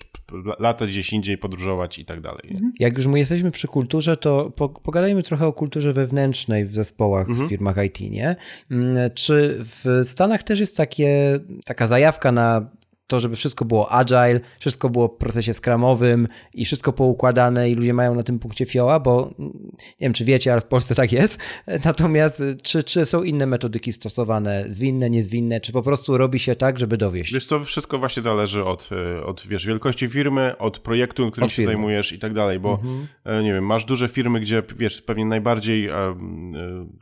latać 0.59 0.89
gdzieś 0.89 1.13
indziej, 1.13 1.39
podróżować 1.39 1.99
i 1.99 2.05
tak 2.05 2.21
dalej. 2.21 2.43
nie? 2.51 2.61
Jak 2.79 2.99
już 2.99 3.07
my 3.07 3.19
jesteśmy 3.19 3.51
przy 3.51 3.69
kulturze, 3.69 4.17
to 4.17 4.51
po, 4.51 4.69
pogadajmy 4.69 5.23
trochę 5.23 5.47
o 5.47 5.53
kulturze 5.53 5.93
wewnętrznej 5.93 6.65
w 6.65 6.75
zespołach 6.75 7.29
w 7.29 7.49
firmach 7.49 7.77
IT, 7.85 8.01
nie? 8.01 8.37
Mm, 8.71 9.11
Czy 9.15 9.59
w 9.61 10.01
Stanach 10.05 10.43
też 10.43 10.61
jest 10.61 10.77
takie, 10.77 11.41
taka 11.65 11.87
zajawka 11.87 12.33
na 12.33 12.71
to, 13.13 13.21
żeby 13.21 13.37
wszystko 13.37 13.65
było 13.65 13.93
agile, 13.93 14.41
wszystko 14.59 14.91
było 14.91 15.09
w 15.09 15.17
procesie 15.17 15.55
skramowym 15.55 16.29
i 16.55 16.65
wszystko 16.65 16.93
poukładane 16.93 17.71
i 17.71 17.75
ludzie 17.75 17.95
mają 17.95 18.15
na 18.15 18.23
tym 18.23 18.39
punkcie 18.39 18.67
fioła, 18.67 19.01
bo 19.01 19.35
mm, 19.39 19.53
nie 19.73 20.07
wiem, 20.07 20.13
czy 20.13 20.25
wiecie, 20.25 20.53
ale 20.53 20.61
w 20.61 20.65
Polsce 20.65 20.95
tak 20.95 21.13
jest. 21.13 21.41
Natomiast 21.85 22.43
czy, 22.63 22.85
czy 22.85 23.07
są 23.07 23.23
inne 23.23 23.47
metodyki 23.47 23.93
stosowane, 23.93 24.65
zwinne, 24.71 25.11
niezwinne, 25.11 25.61
czy 25.61 25.73
po 25.73 25.83
prostu 25.83 26.19
robi 26.19 26.39
się 26.39 26.57
tak, 26.57 26.79
żeby 26.79 26.97
dowieść? 26.97 27.33
Wiesz 27.33 27.45
co, 27.45 27.61
wszystko 27.61 27.99
właśnie 27.99 28.23
zależy 28.23 28.65
od, 28.65 28.89
e, 28.93 29.25
od 29.25 29.47
wiesz, 29.47 29.67
wielkości 29.67 30.09
firmy, 30.09 30.59
od 30.59 30.79
projektu, 30.79 31.31
którym 31.31 31.47
Od 31.47 31.51
się 31.53 31.57
firmy. 31.57 31.73
zajmujesz 31.73 32.13
i 32.13 32.19
tak 32.19 32.35
dalej, 32.35 32.61
bo 32.61 32.81
e, 33.25 33.43
nie 33.43 33.53
wiem, 33.53 33.67
masz 33.67 33.85
duże 33.85 34.09
firmy, 34.09 34.41
gdzie 34.41 34.63
wiesz, 34.77 35.03
pewnie 35.03 35.27
najbardziej 35.27 35.89
e, 35.89 36.15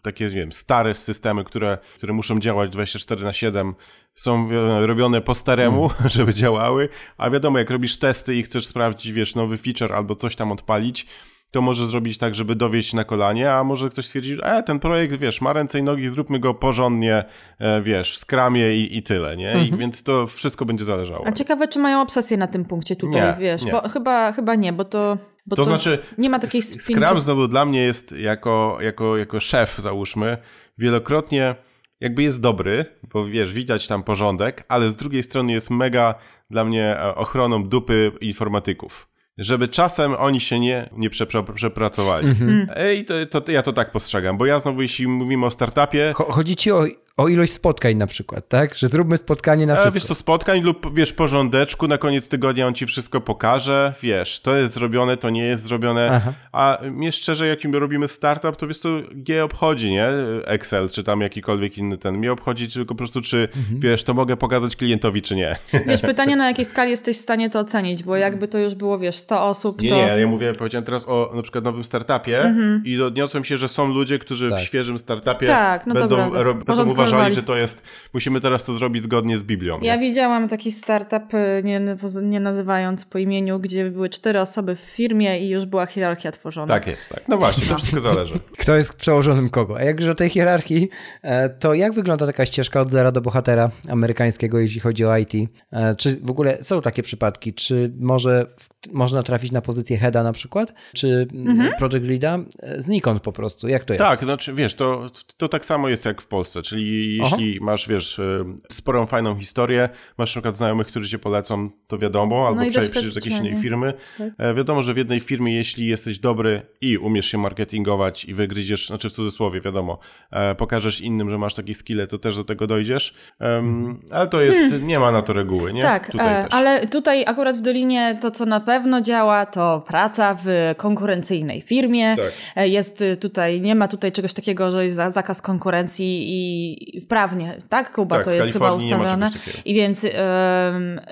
takie, 0.03 0.25
nie 0.25 0.31
wiem, 0.31 0.53
stare 0.53 0.95
systemy, 0.95 1.45
które, 1.45 1.79
które 1.97 2.13
muszą 2.13 2.41
działać 2.41 2.71
24 2.71 3.25
na 3.25 3.33
7 3.33 3.75
są 4.21 4.51
e, 4.51 4.87
robione 4.87 5.21
po 5.21 5.35
staremu, 5.35 5.91
żeby 6.15 6.35
działały, 6.35 6.89
a 7.19 7.31
wiadomo, 7.31 7.59
jak 7.59 7.71
robisz 7.71 7.99
testy 7.99 8.37
i 8.37 8.43
chcesz 8.43 8.67
sprawdzić, 8.67 9.13
wiesz, 9.13 9.35
nowy 9.35 9.59
feature 9.59 9.93
albo 9.93 10.17
coś 10.17 10.37
tam 10.37 10.53
odpalić, 10.53 11.07
to 11.51 11.61
może 11.61 11.87
zrobić 11.87 12.19
tak, 12.19 12.35
żeby 12.35 12.55
dowieść 12.55 12.95
na 12.95 13.05
kolanie, 13.05 13.53
a 13.53 13.65
może 13.65 13.89
ktoś 13.89 14.07
stwierdzi, 14.07 14.39
e, 14.43 14.63
ten 14.63 14.79
projekt, 14.79 15.17
wiesz, 15.17 15.41
ma 15.41 15.53
ręce 15.53 15.79
i 15.79 15.83
nogi, 15.83 16.09
zróbmy 16.09 16.39
go 16.39 16.55
porządnie, 16.55 17.25
e, 17.59 17.83
wiesz, 17.83 18.13
w 18.13 18.19
skramie 18.19 18.77
i, 18.77 18.97
i 18.99 19.03
tyle, 19.03 19.37
nie? 19.37 19.65
I, 19.65 19.77
więc 19.77 20.03
to 20.03 20.27
wszystko 20.27 20.65
będzie 20.65 20.85
zależało. 20.85 21.27
A 21.27 21.33
ciekawe, 21.33 21.69
czy 21.69 21.79
mają 21.79 22.01
obsesję 22.01 22.37
na 22.37 22.47
tym 22.47 22.65
punkcie 22.65 22.97
tutaj, 22.97 23.21
Nie, 23.23 23.37
wiesz, 23.41 23.65
nie. 23.65 23.73
bo 23.73 23.89
chyba, 23.89 24.33
chyba 24.33 24.55
nie, 24.55 24.73
bo 24.73 24.85
to... 24.85 25.19
Bo 25.47 25.57
To, 25.57 25.65
znaczy, 25.65 25.99
nie 26.19 26.31
ma 26.31 26.39
takiej. 26.39 26.63
Scrum 26.63 27.21
znowu 27.21 27.49
dla 27.49 27.65
mnie 27.65 27.83
jest 27.83 28.13
jako, 28.13 28.79
jako, 28.81 29.17
jako 29.17 29.41
szef, 29.41 29.79
załóżmy, 29.79 30.39
wielokrotnie 30.79 31.55
jakby 32.01 32.23
jest 32.23 32.41
dobry, 32.41 32.85
bo 33.13 33.27
wiesz, 33.27 33.53
widać 33.53 33.87
tam 33.87 34.03
porządek, 34.03 34.65
ale 34.69 34.91
z 34.93 34.97
drugiej 34.97 35.23
strony 35.23 35.53
jest 35.53 35.71
mega 35.71 36.15
dla 36.51 36.65
mnie 36.65 36.97
e, 36.97 37.15
ochroną 37.15 37.65
dupy 37.69 38.13
informatyków. 38.21 39.09
Żeby 39.39 39.69
czasem 39.69 40.15
oni 40.19 40.41
się 40.41 40.61
nie, 40.61 40.89
nie 40.93 41.11
przepra- 41.11 41.53
przepracowali. 41.55 42.29
Mhm. 42.29 42.67
E, 42.75 42.95
I 42.95 43.05
to, 43.05 43.41
to, 43.41 43.53
ja 43.53 43.63
to 43.63 43.73
tak 43.73 43.93
postrzegam, 43.93 44.39
bo 44.39 44.47
ja 44.47 44.61
znowu, 44.61 44.83
jeśli 44.83 45.07
mówimy 45.07 45.47
o 45.47 45.51
startupie, 45.51 46.13
Cho- 46.15 46.33
Chodzi 46.33 46.57
ci 46.57 46.73
o, 46.73 46.85
o 47.21 47.29
ilość 47.29 47.53
spotkań 47.53 47.95
na 47.97 48.07
przykład, 48.07 48.49
tak? 48.49 48.75
Że 48.75 48.89
zróbmy 48.89 49.17
spotkanie 49.19 49.67
na 49.67 49.73
A 49.73 49.77
wszystko. 49.77 49.95
wiesz 49.95 50.05
co, 50.05 50.15
spotkań 50.15 50.61
lub 50.61 50.95
wiesz, 50.95 51.13
porządeczku, 51.13 51.89
na 51.89 51.99
koniec 51.99 52.29
tygodnia 52.29 52.67
on 52.67 52.75
ci 52.75 52.87
wszystko 52.87 53.21
pokaże, 53.21 53.95
wiesz, 54.03 54.41
to 54.41 54.55
jest 54.55 54.75
zrobione, 54.75 55.17
to 55.17 55.31
nie 55.31 55.45
jest 55.45 55.65
zrobione, 55.65 56.11
Aha. 56.13 56.33
a 56.53 56.79
mnie 56.91 57.13
szczerze, 57.13 57.47
jakim 57.47 57.75
robimy 57.75 58.09
startup, 58.09 58.57
to 58.57 58.67
wiesz 58.67 58.79
co, 58.79 58.89
G 59.13 59.45
obchodzi, 59.45 59.91
nie? 59.91 60.09
Excel, 60.45 60.89
czy 60.91 61.05
tam 61.05 61.21
jakikolwiek 61.21 61.79
inny 61.79 61.99
ten, 61.99 62.15
mnie 62.19 62.33
obchodzi 62.33 62.69
tylko 62.71 62.95
po 62.95 62.99
prostu, 62.99 63.21
czy, 63.21 63.49
Mhm. 63.57 63.81
wiesz, 63.81 64.05
to 64.05 64.15
mogę 64.15 64.37
pokazać 64.37 64.77
klientowi, 64.77 65.23
czy 65.23 65.37
nie. 65.37 65.57
Wiesz, 65.87 66.01
pytanie 66.01 66.37
na 66.37 66.47
jakiej 66.49 66.65
skali 66.75 66.91
jesteś 66.91 67.17
w 67.17 67.21
stanie 67.21 67.51
to 67.51 67.61
ocenić, 67.61 68.03
bo 68.03 68.17
jakby 68.17 68.49
to 68.49 68.59
już 68.59 68.75
było, 68.75 68.99
wiesz, 68.99 69.17
100 69.17 69.43
osób, 69.49 69.83
Nie, 69.83 69.91
to... 69.91 69.97
nie, 69.97 70.03
ja 70.03 70.27
mówię, 70.27 70.53
powiedziałem 70.53 70.85
teraz 70.85 71.05
o 71.09 71.33
na 71.35 71.43
przykład 71.43 71.65
nowym 71.65 71.85
startupie 71.85 72.55
i 72.85 73.03
odniosłem 73.03 73.45
się, 73.45 73.57
że 73.57 73.69
są 73.69 73.95
ludzie, 73.95 74.19
którzy 74.19 74.51
Tak. 74.51 74.59
w 74.59 74.63
świeżym 74.63 74.99
startupie 74.99 75.47
Tak, 75.47 75.87
no 75.87 75.95
to 75.95 76.01
będą, 76.01 76.17
prawda. 76.17 76.43
ro- 76.43 76.55
będą 76.55 76.67
Porządkowali. 76.67 77.10
Uważali, 77.17 77.35
że 77.35 77.43
to 77.43 77.57
jest, 77.57 77.83
musimy 78.15 78.41
teraz 78.41 78.65
to 78.65 78.73
zrobić 78.73 79.05
zgodnie 79.05 79.39
z 79.39 79.43
Biblią. 79.43 79.81
Ja 79.83 79.97
nie? 79.97 80.03
widziałam 80.03 80.49
taki 80.49 80.73
startup, 80.73 81.35
y, 81.35 81.63
nie, 81.65 81.97
nie 82.23 82.41
nazywając 82.41 83.07
po 83.07 83.19
imieniu, 83.19 83.59
gdzie 83.59 83.91
były 83.91 84.09
cztery 84.09 84.41
osoby 84.41 84.77
w 84.77 84.81
firmie 84.81 85.41
i 85.41 85.49
już 85.49 85.67
była 85.67 85.87
hierarchia 85.87 86.33
tworzona. 86.33 86.75
Tak 86.75 86.87
jest, 86.87 87.09
tak. 87.09 87.29
No 87.29 87.39
właśnie, 87.39 87.67
to 87.67 87.77
wszystko 87.77 88.01
zależy. 88.01 88.35
Kto 88.59 88.77
jest 88.77 88.95
przełożonym 88.95 89.51
kogo? 89.51 89.77
A 89.77 89.83
jak 89.83 90.01
już 90.01 90.09
o 90.09 90.15
tej 90.15 90.29
hierarchii, 90.29 90.89
e, 91.23 91.49
to 91.49 91.75
jak 91.75 91.93
wygląda 91.93 92.27
taka 92.27 92.47
ścieżka 92.47 92.81
od 92.81 92.91
zera 92.91 93.13
do 93.13 93.21
bohatera 93.21 93.71
amerykańskiego, 93.89 94.59
jeśli 94.59 94.81
chodzi 94.81 95.05
o 95.05 95.17
IT? 95.17 95.35
E, 95.73 95.95
Czy 95.95 96.21
w 96.23 96.31
ogóle 96.31 96.59
są 96.63 96.83
takie 96.83 97.03
przypadki? 97.03 97.55
Czy 97.55 97.93
może 97.99 98.47
można 98.93 99.23
trafić 99.23 99.53
na 99.53 99.61
pozycję 99.61 99.99
heada 99.99 100.23
na 100.23 100.33
przykład? 100.33 100.75
Czy 100.95 101.29
mhm. 101.35 101.73
project 101.79 102.07
leada? 102.07 102.39
E, 102.63 102.83
Znikąd 102.83 103.23
po 103.23 103.33
prostu. 103.33 103.69
Jak 103.69 103.85
to 103.85 103.93
jest? 103.93 104.05
Tak, 104.05 104.19
znaczy 104.19 104.53
wiesz, 104.53 104.75
to, 104.75 105.11
to 105.37 105.49
tak 105.49 105.65
samo 105.65 105.89
jest 105.89 106.05
jak 106.05 106.23
w 106.23 106.27
Polsce, 106.27 106.63
czyli 106.63 107.00
jeśli 107.07 107.59
masz, 107.61 107.89
wiesz, 107.89 108.19
e, 108.19 108.45
sporą, 108.73 109.07
fajną 109.07 109.37
historię, 109.39 109.89
masz 110.19 110.31
na 110.31 110.41
przykład 110.41 110.57
znajomych, 110.57 110.87
którzy 110.87 111.11
cię 111.11 111.19
polecą, 111.19 111.71
to 111.87 111.99
wiadomo, 111.99 112.47
albo 112.47 112.61
No 112.61 112.67
i 112.67 112.71
przejdziesz 112.71 113.13
z 113.13 113.17
jakiejś 113.17 113.37
innej 113.39 113.57
firmy. 113.57 113.95
E, 114.39 114.55
Wiadomo, 114.55 114.83
że 114.83 114.95
w 114.95 114.97
jednej 114.97 115.21
firmie, 115.21 115.55
jeśli 115.55 115.87
jesteś 115.87 116.19
dobry 116.19 116.63
i 116.81 116.99
umiesz 116.99 117.27
się 117.27 117.39
marketingować 117.39 118.25
i 118.25 118.35
wygryziesz, 118.35 118.87
znaczy 118.87 119.11
w 119.11 119.13
cudzysłowie, 119.13 119.61
wiadomo, 119.61 119.99
e, 120.31 120.55
pokażesz 120.55 121.01
innym, 121.01 121.31
że 121.31 121.39
masz 121.39 121.55
takie 121.55 121.75
skille, 121.75 122.07
to 122.07 122.19
też 122.19 122.37
do 122.37 122.45
tego 122.45 122.67
dojdziesz, 122.67 123.15
Em, 123.39 124.01
ale 124.11 124.29
to 124.29 124.41
jest, 124.41 124.83
nie 124.83 124.99
ma 124.99 125.13
na 125.13 125.23
to 125.23 125.33
reguły, 125.33 125.73
nie? 125.73 125.83
Tak, 125.83 126.11
Tutaj 126.13 126.45
ale 126.51 126.87
tutaj 126.87 127.25
akurat 127.27 127.57
w 127.57 127.61
Dolinie 127.61 128.19
to, 128.23 128.31
co 128.31 128.47
na 128.47 128.61
pewno 128.61 129.01
działa, 129.01 129.47
to 129.47 129.85
praca 129.87 130.37
w 130.45 130.75
konkurencyjnej 130.77 131.61
firmie. 131.61 132.17
Tak. 132.17 132.69
Jest 132.69 133.05
tutaj, 133.21 133.61
nie 133.61 133.75
ma 133.75 133.89
tutaj 133.89 134.13
czegoś 134.13 134.35
takiego, 134.35 134.73
że 134.73 134.85
jest 134.85 134.97
za- 134.97 135.11
zakaz 135.11 135.43
konkurencji 135.43 136.31
i 136.33 136.41
i 136.80 136.80
prawnie, 137.09 137.63
tak, 137.69 137.93
Kuba, 137.93 138.17
Tak, 138.17 138.25
to 138.25 138.31
jest 138.31 138.53
chyba 138.53 138.73
ustawione. 138.73 139.31
I 139.65 139.75
więc, 139.75 140.07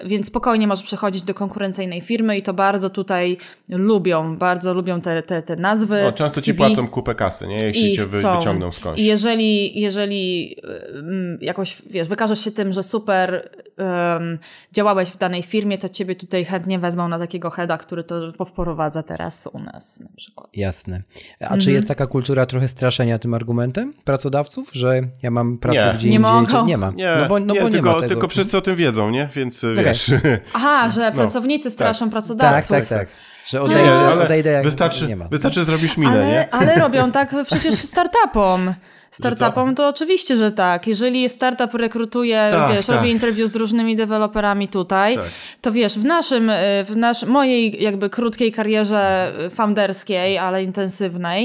więc 0.07 0.27
spokojnie 0.27 0.67
możesz 0.67 0.85
przechodzić 0.85 1.23
do 1.23 1.35
konkurencyjnej 1.35 2.01
firmy 2.01 2.39
i 2.39 2.43
to 2.43 2.55
bardzo 2.55 2.91
tutaj 2.91 3.37
lubią, 3.69 4.37
bardzo 4.37 4.75
lubią 4.75 5.01
te, 5.01 5.23
te, 5.23 5.43
te 5.43 5.57
nazwy. 5.57 6.01
No, 6.05 6.13
często 6.13 6.43
ci 6.43 6.55
płacą 6.55 6.89
kupę 6.89 7.15
kasy, 7.15 7.47
nie? 7.47 7.57
Jeśli 7.57 7.93
cię 7.93 8.03
wy, 8.03 8.19
chcą. 8.19 8.39
wyciągną 8.39 8.73
skądś. 8.73 9.01
I 9.01 9.05
jeżeli, 9.05 9.81
jeżeli 9.81 10.57
jakoś, 11.41 11.83
wiesz, 11.91 12.09
wykażesz 12.09 12.45
się 12.45 12.51
tym, 12.51 12.73
że 12.73 12.83
super 12.83 13.51
działałeś 14.73 15.09
w 15.09 15.17
danej 15.17 15.43
firmie, 15.43 15.79
to 15.79 15.89
ciebie 15.89 16.15
tutaj 16.15 16.45
chętnie 16.45 16.79
wezmą 16.79 17.09
na 17.09 17.19
takiego 17.19 17.51
heada, 17.51 17.79
który 17.79 18.05
to 18.05 18.33
powprowadza 18.33 19.03
teraz 19.03 19.49
u 19.53 19.59
nas 19.59 20.01
na 20.01 20.17
przykład. 20.17 20.49
Jasne. 20.55 21.03
A 21.41 21.45
Mhm. 21.45 21.61
czy 21.61 21.73
jest 21.73 21.89
taka 21.89 22.07
kultura 22.07 22.47
trochę 22.47 22.69
straszenia 22.69 23.19
tym 23.19 23.35
argumentem 23.35 23.95
pracodawców, 24.05 24.71
że 24.73 25.01
ja 25.23 25.31
mam 25.31 25.58
pracę 25.61 25.79
Nie. 25.79 25.93
gdzie 25.99 26.09
Nie 26.09 26.17
indziej? 26.17 26.33
mogą. 26.33 26.67
Nie 26.67 26.79
ma. 26.79 26.91
Nie, 26.91 27.17
no 27.21 27.27
bo, 27.27 27.41
no 27.41 27.55
nie, 27.55 27.61
bo 27.61 27.67
nie 27.67 27.73
tylko, 27.73 27.89
ma 27.89 27.95
tego. 27.95 28.09
tylko 28.09 28.29
wszyscy 28.29 28.59
o 28.59 28.61
tym 28.61 28.77
wiedzą, 28.77 29.11
nie? 29.11 29.29
Więc 29.35 29.65
okay. 29.65 29.85
wiesz... 29.85 30.11
Aha, 30.55 30.89
że 30.89 31.13
pracownicy 31.13 31.71
straszą 31.71 32.05
Tak, 32.05 32.13
pracodawców. 32.13 32.77
tak, 32.77 32.87
tak. 32.87 33.09
Że 33.47 33.59
Nie, 33.59 33.65
odejdę, 33.65 33.93
ale 33.93 34.25
odejdę 34.25 34.51
jak 34.51 34.65
wystarczy, 34.65 35.07
nie 35.07 35.17
ma. 35.17 35.29
wystarczy 35.29 35.65
zrobisz 35.65 35.97
minę, 35.97 36.13
Ale, 36.13 36.27
nie? 36.27 36.49
ale 36.55 36.75
robią 36.75 37.13
tak 37.13 37.35
przecież 37.47 37.75
startupom. 37.95 38.75
Startupom 39.11 39.75
to 39.75 39.89
oczywiście, 39.89 40.37
że 40.37 40.53
tak. 40.53 40.87
Jeżeli 40.87 41.29
startup 41.29 41.75
rekrutuje, 41.75 42.49
Tak, 42.51 42.73
wiesz, 42.75 42.87
tak. 42.87 42.97
robi 42.97 43.11
interview 43.11 43.49
z 43.51 43.57
różnymi 43.57 43.97
deweloperami 43.97 44.69
tutaj, 44.69 45.17
Tak. 45.17 45.25
to 45.61 45.73
wiesz, 45.73 45.99
w 45.99 46.05
naszym, 46.05 46.51
y, 46.51 46.55
w 46.85 46.97
nasz, 46.97 47.25
mojej 47.25 47.83
jakby 47.83 48.11
krótkiej 48.11 48.53
karierze 48.53 49.33
founderskiej, 49.55 50.39
ale 50.39 50.63
intensywnej, 50.65 51.45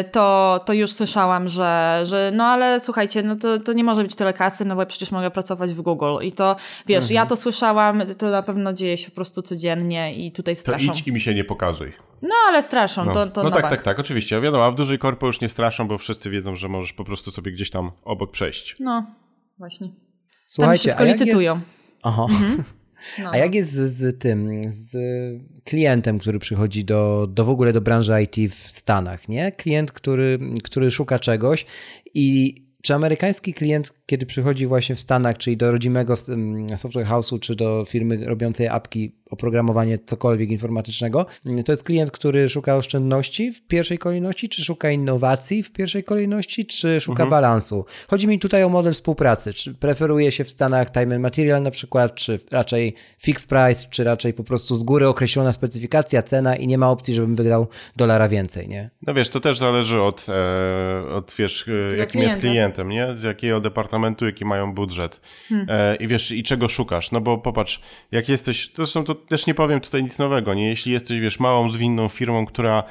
y, 0.00 0.04
to, 0.12 0.60
to 0.66 0.72
już 0.72 0.90
słyszałam, 0.92 1.48
że, 1.48 2.00
że 2.04 2.30
no 2.34 2.44
ale 2.44 2.80
słuchajcie, 2.80 3.22
no 3.22 3.36
to, 3.36 3.60
to 3.60 3.72
nie 3.72 3.84
może 3.84 4.02
być 4.02 4.14
tyle 4.14 4.32
kasy, 4.32 4.64
no 4.64 4.74
bo 4.74 4.82
ja 4.82 4.86
przecież 4.86 5.10
mogę 5.12 5.30
pracować 5.30 5.74
w 5.74 5.80
Google. 5.80 6.16
I 6.22 6.32
to, 6.32 6.56
wiesz, 6.86 7.04
Mhm. 7.04 7.14
ja 7.14 7.26
to 7.26 7.36
słyszałam, 7.36 8.02
to 8.18 8.30
na 8.30 8.42
pewno 8.42 8.72
dzieje 8.72 8.96
się 8.96 9.08
po 9.10 9.14
prostu 9.14 9.42
codziennie 9.42 10.14
i 10.14 10.32
tutaj 10.32 10.54
To 10.54 10.60
straszą. 10.60 10.92
idź 10.92 11.02
i 11.08 11.12
mi 11.12 11.20
się 11.20 11.34
nie 11.34 11.44
pokazuj. 11.44 11.92
No 12.28 12.34
ale 12.48 12.62
straszą, 12.62 13.04
No, 13.04 13.12
to, 13.12 13.26
to 13.26 13.42
no 13.42 13.48
na 13.50 13.54
tak, 13.56 13.62
bank. 13.62 13.74
tak, 13.74 13.82
tak, 13.82 13.98
oczywiście. 13.98 14.40
Wiadomo, 14.40 14.64
a 14.64 14.70
w 14.70 14.74
dużej 14.74 14.98
korpo 14.98 15.26
już 15.26 15.40
nie 15.40 15.48
straszą, 15.48 15.88
bo 15.88 15.98
wszyscy 15.98 16.30
wiedzą, 16.30 16.56
że 16.56 16.68
możesz 16.68 16.92
po 16.92 17.04
prostu 17.04 17.30
sobie 17.30 17.52
gdzieś 17.52 17.70
tam 17.70 17.90
obok 18.04 18.30
przejść. 18.30 18.76
No, 18.80 19.06
właśnie. 19.58 19.88
Słuchajcie, 20.46 20.82
szybko 20.82 21.02
a 21.02 21.06
jak 21.06 21.20
licytują. 21.20 21.54
jest... 21.54 21.98
Aha. 22.02 22.26
No. 23.22 23.30
A 23.30 23.36
jak 23.36 23.54
jest 23.54 23.70
z, 23.72 23.90
z 23.90 24.18
tym, 24.18 24.62
z 24.64 24.96
klientem, 25.64 26.18
który 26.18 26.38
przychodzi 26.38 26.84
do, 26.84 27.26
do 27.30 27.44
w 27.44 27.48
ogóle 27.50 27.72
do 27.72 27.80
branży 27.80 28.12
IT 28.22 28.52
w 28.54 28.70
Stanach, 28.70 29.28
nie? 29.28 29.52
Klient, 29.52 29.92
który, 29.92 30.38
który 30.62 30.90
szuka 30.90 31.18
czegoś 31.18 31.66
i 32.14 32.54
czy 32.84 32.94
amerykański 32.94 33.54
klient, 33.54 33.92
kiedy 34.06 34.26
przychodzi 34.26 34.66
właśnie 34.66 34.94
w 34.94 35.00
Stanach, 35.00 35.38
czyli 35.38 35.56
do 35.56 35.72
rodzimego 35.72 36.14
mm, 36.28 36.78
software 36.78 37.06
house'u, 37.06 37.40
czy 37.40 37.56
do 37.56 37.84
firmy 37.88 38.26
robiącej 38.26 38.68
apki, 38.68 39.12
oprogramowanie 39.30 39.98
cokolwiek 39.98 40.50
informatycznego, 40.50 41.26
to 41.64 41.72
jest 41.72 41.82
klient, 41.82 42.10
który 42.10 42.48
szuka 42.48 42.76
oszczędności 42.76 43.52
w 43.52 43.66
pierwszej 43.66 43.98
kolejności, 43.98 44.48
czy 44.48 44.64
szuka 44.64 44.90
innowacji 44.90 45.62
w 45.62 45.72
pierwszej 45.72 46.04
kolejności, 46.04 46.66
czy 46.66 47.00
szuka 47.00 47.26
balansu? 47.26 47.84
Chodzi 48.08 48.26
mi 48.26 48.38
tutaj 48.38 48.62
o 48.62 48.68
model 48.68 48.92
współpracy. 48.92 49.52
Czy 49.52 49.74
preferuje 49.74 50.32
się 50.32 50.44
w 50.44 50.50
Stanach 50.50 50.92
time 50.92 51.14
and 51.14 51.22
material 51.22 51.62
na 51.62 51.70
przykład, 51.70 52.14
czy 52.14 52.40
raczej 52.50 52.94
fixed 53.18 53.48
price, 53.48 53.86
czy 53.90 54.04
raczej 54.04 54.32
po 54.32 54.44
prostu 54.44 54.74
z 54.74 54.82
góry 54.82 55.08
określona 55.08 55.52
specyfikacja, 55.52 56.22
cena 56.22 56.56
i 56.56 56.66
nie 56.66 56.78
ma 56.78 56.90
opcji, 56.90 57.14
żebym 57.14 57.36
wydał 57.36 57.68
dolara 57.96 58.28
więcej, 58.28 58.68
nie? 58.68 58.90
No 59.06 59.14
wiesz, 59.14 59.28
to 59.28 59.40
też 59.40 59.58
zależy 59.58 60.00
od, 60.00 60.26
e, 60.28 61.14
od 61.14 61.34
wiesz, 61.38 61.66
jakim 61.96 62.20
jest 62.20 62.40
klienta. 62.40 62.73
Klientem, 62.74 62.88
nie? 62.88 63.14
Z 63.14 63.22
jakiego 63.22 63.60
departamentu, 63.60 64.26
jaki 64.26 64.44
mają 64.44 64.72
budżet. 64.72 65.20
Hmm. 65.48 65.66
E, 65.70 65.96
I 65.96 66.08
wiesz, 66.08 66.30
i 66.30 66.42
czego 66.42 66.68
szukasz. 66.68 67.10
No 67.10 67.20
bo 67.20 67.38
popatrz, 67.38 67.80
jak 68.12 68.28
jesteś, 68.28 68.70
zresztą 68.74 69.04
to 69.04 69.14
też 69.14 69.46
nie 69.46 69.54
powiem 69.54 69.80
tutaj 69.80 70.02
nic 70.02 70.18
nowego, 70.18 70.54
nie? 70.54 70.68
Jeśli 70.68 70.92
jesteś, 70.92 71.20
wiesz, 71.20 71.40
małą, 71.40 71.70
zwinną 71.70 72.08
firmą, 72.08 72.46
która 72.46 72.84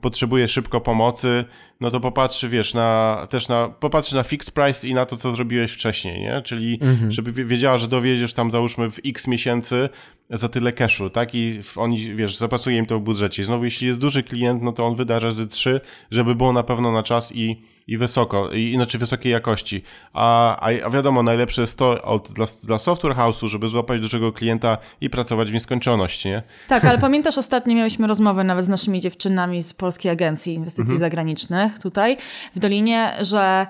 potrzebuje 0.00 0.48
szybko 0.48 0.80
pomocy, 0.80 1.44
no 1.80 1.90
to 1.90 2.00
popatrzy, 2.00 2.48
wiesz, 2.48 2.74
na, 2.74 3.18
też 3.30 3.48
na, 3.48 3.68
popatrzy 3.68 4.14
na 4.16 4.22
fixed 4.22 4.54
price 4.54 4.88
i 4.88 4.94
na 4.94 5.06
to, 5.06 5.16
co 5.16 5.30
zrobiłeś 5.30 5.72
wcześniej, 5.72 6.20
nie? 6.20 6.42
Czyli 6.42 6.80
żeby 7.08 7.32
wie- 7.32 7.44
wiedziała, 7.44 7.78
że 7.78 7.88
dowieziesz 7.88 8.34
tam, 8.34 8.50
załóżmy, 8.50 8.90
w 8.90 9.00
x 9.06 9.26
miesięcy 9.26 9.88
za 10.30 10.48
tyle 10.48 10.72
cashu, 10.72 11.10
tak? 11.10 11.34
I 11.34 11.60
oni, 11.76 12.14
wiesz, 12.14 12.36
zapasuje 12.36 12.76
im 12.76 12.86
to 12.86 12.98
w 12.98 13.02
budżecie. 13.02 13.42
I 13.42 13.44
znowu, 13.44 13.64
jeśli 13.64 13.86
jest 13.86 13.98
duży 14.00 14.22
klient, 14.22 14.62
no 14.62 14.72
to 14.72 14.84
on 14.84 14.96
wyda 14.96 15.18
razy 15.18 15.46
trzy, 15.46 15.80
żeby 16.10 16.34
było 16.34 16.52
na 16.52 16.62
pewno 16.62 16.92
na 16.92 17.02
czas 17.02 17.32
i, 17.34 17.62
i 17.86 17.98
wysoko, 17.98 18.50
i, 18.52 18.72
inaczej 18.72 19.00
wysokiej 19.00 19.32
jakości. 19.32 19.82
A, 20.12 20.56
a, 20.60 20.90
wiadomo, 20.90 21.22
najlepsze 21.22 21.60
jest 21.60 21.78
to 21.78 22.02
od, 22.02 22.32
dla, 22.32 22.46
dla 22.64 22.78
software 22.78 23.14
house'u, 23.16 23.48
żeby 23.48 23.68
złapać 23.68 24.00
dużego 24.00 24.32
klienta 24.32 24.78
i 25.00 25.10
pracować 25.10 25.50
w 25.50 25.54
nieskończoność, 25.54 26.24
nie? 26.24 26.42
Tak, 26.68 26.84
ale 26.84 26.98
pamiętasz, 26.98 27.38
ostatnio 27.38 27.74
miałyśmy 27.74 28.06
rozmowę 28.06 28.44
nawet 28.44 28.64
z 28.64 28.68
naszymi 28.68 29.00
dziewczynami 29.00 29.25
z 29.62 29.74
Polskiej 29.74 30.12
Agencji 30.12 30.54
Inwestycji 30.54 30.82
Mhm. 30.82 31.00
Zagranicznych 31.00 31.78
tutaj 31.78 32.16
w 32.56 32.58
Dolinie, 32.58 33.12
że, 33.20 33.66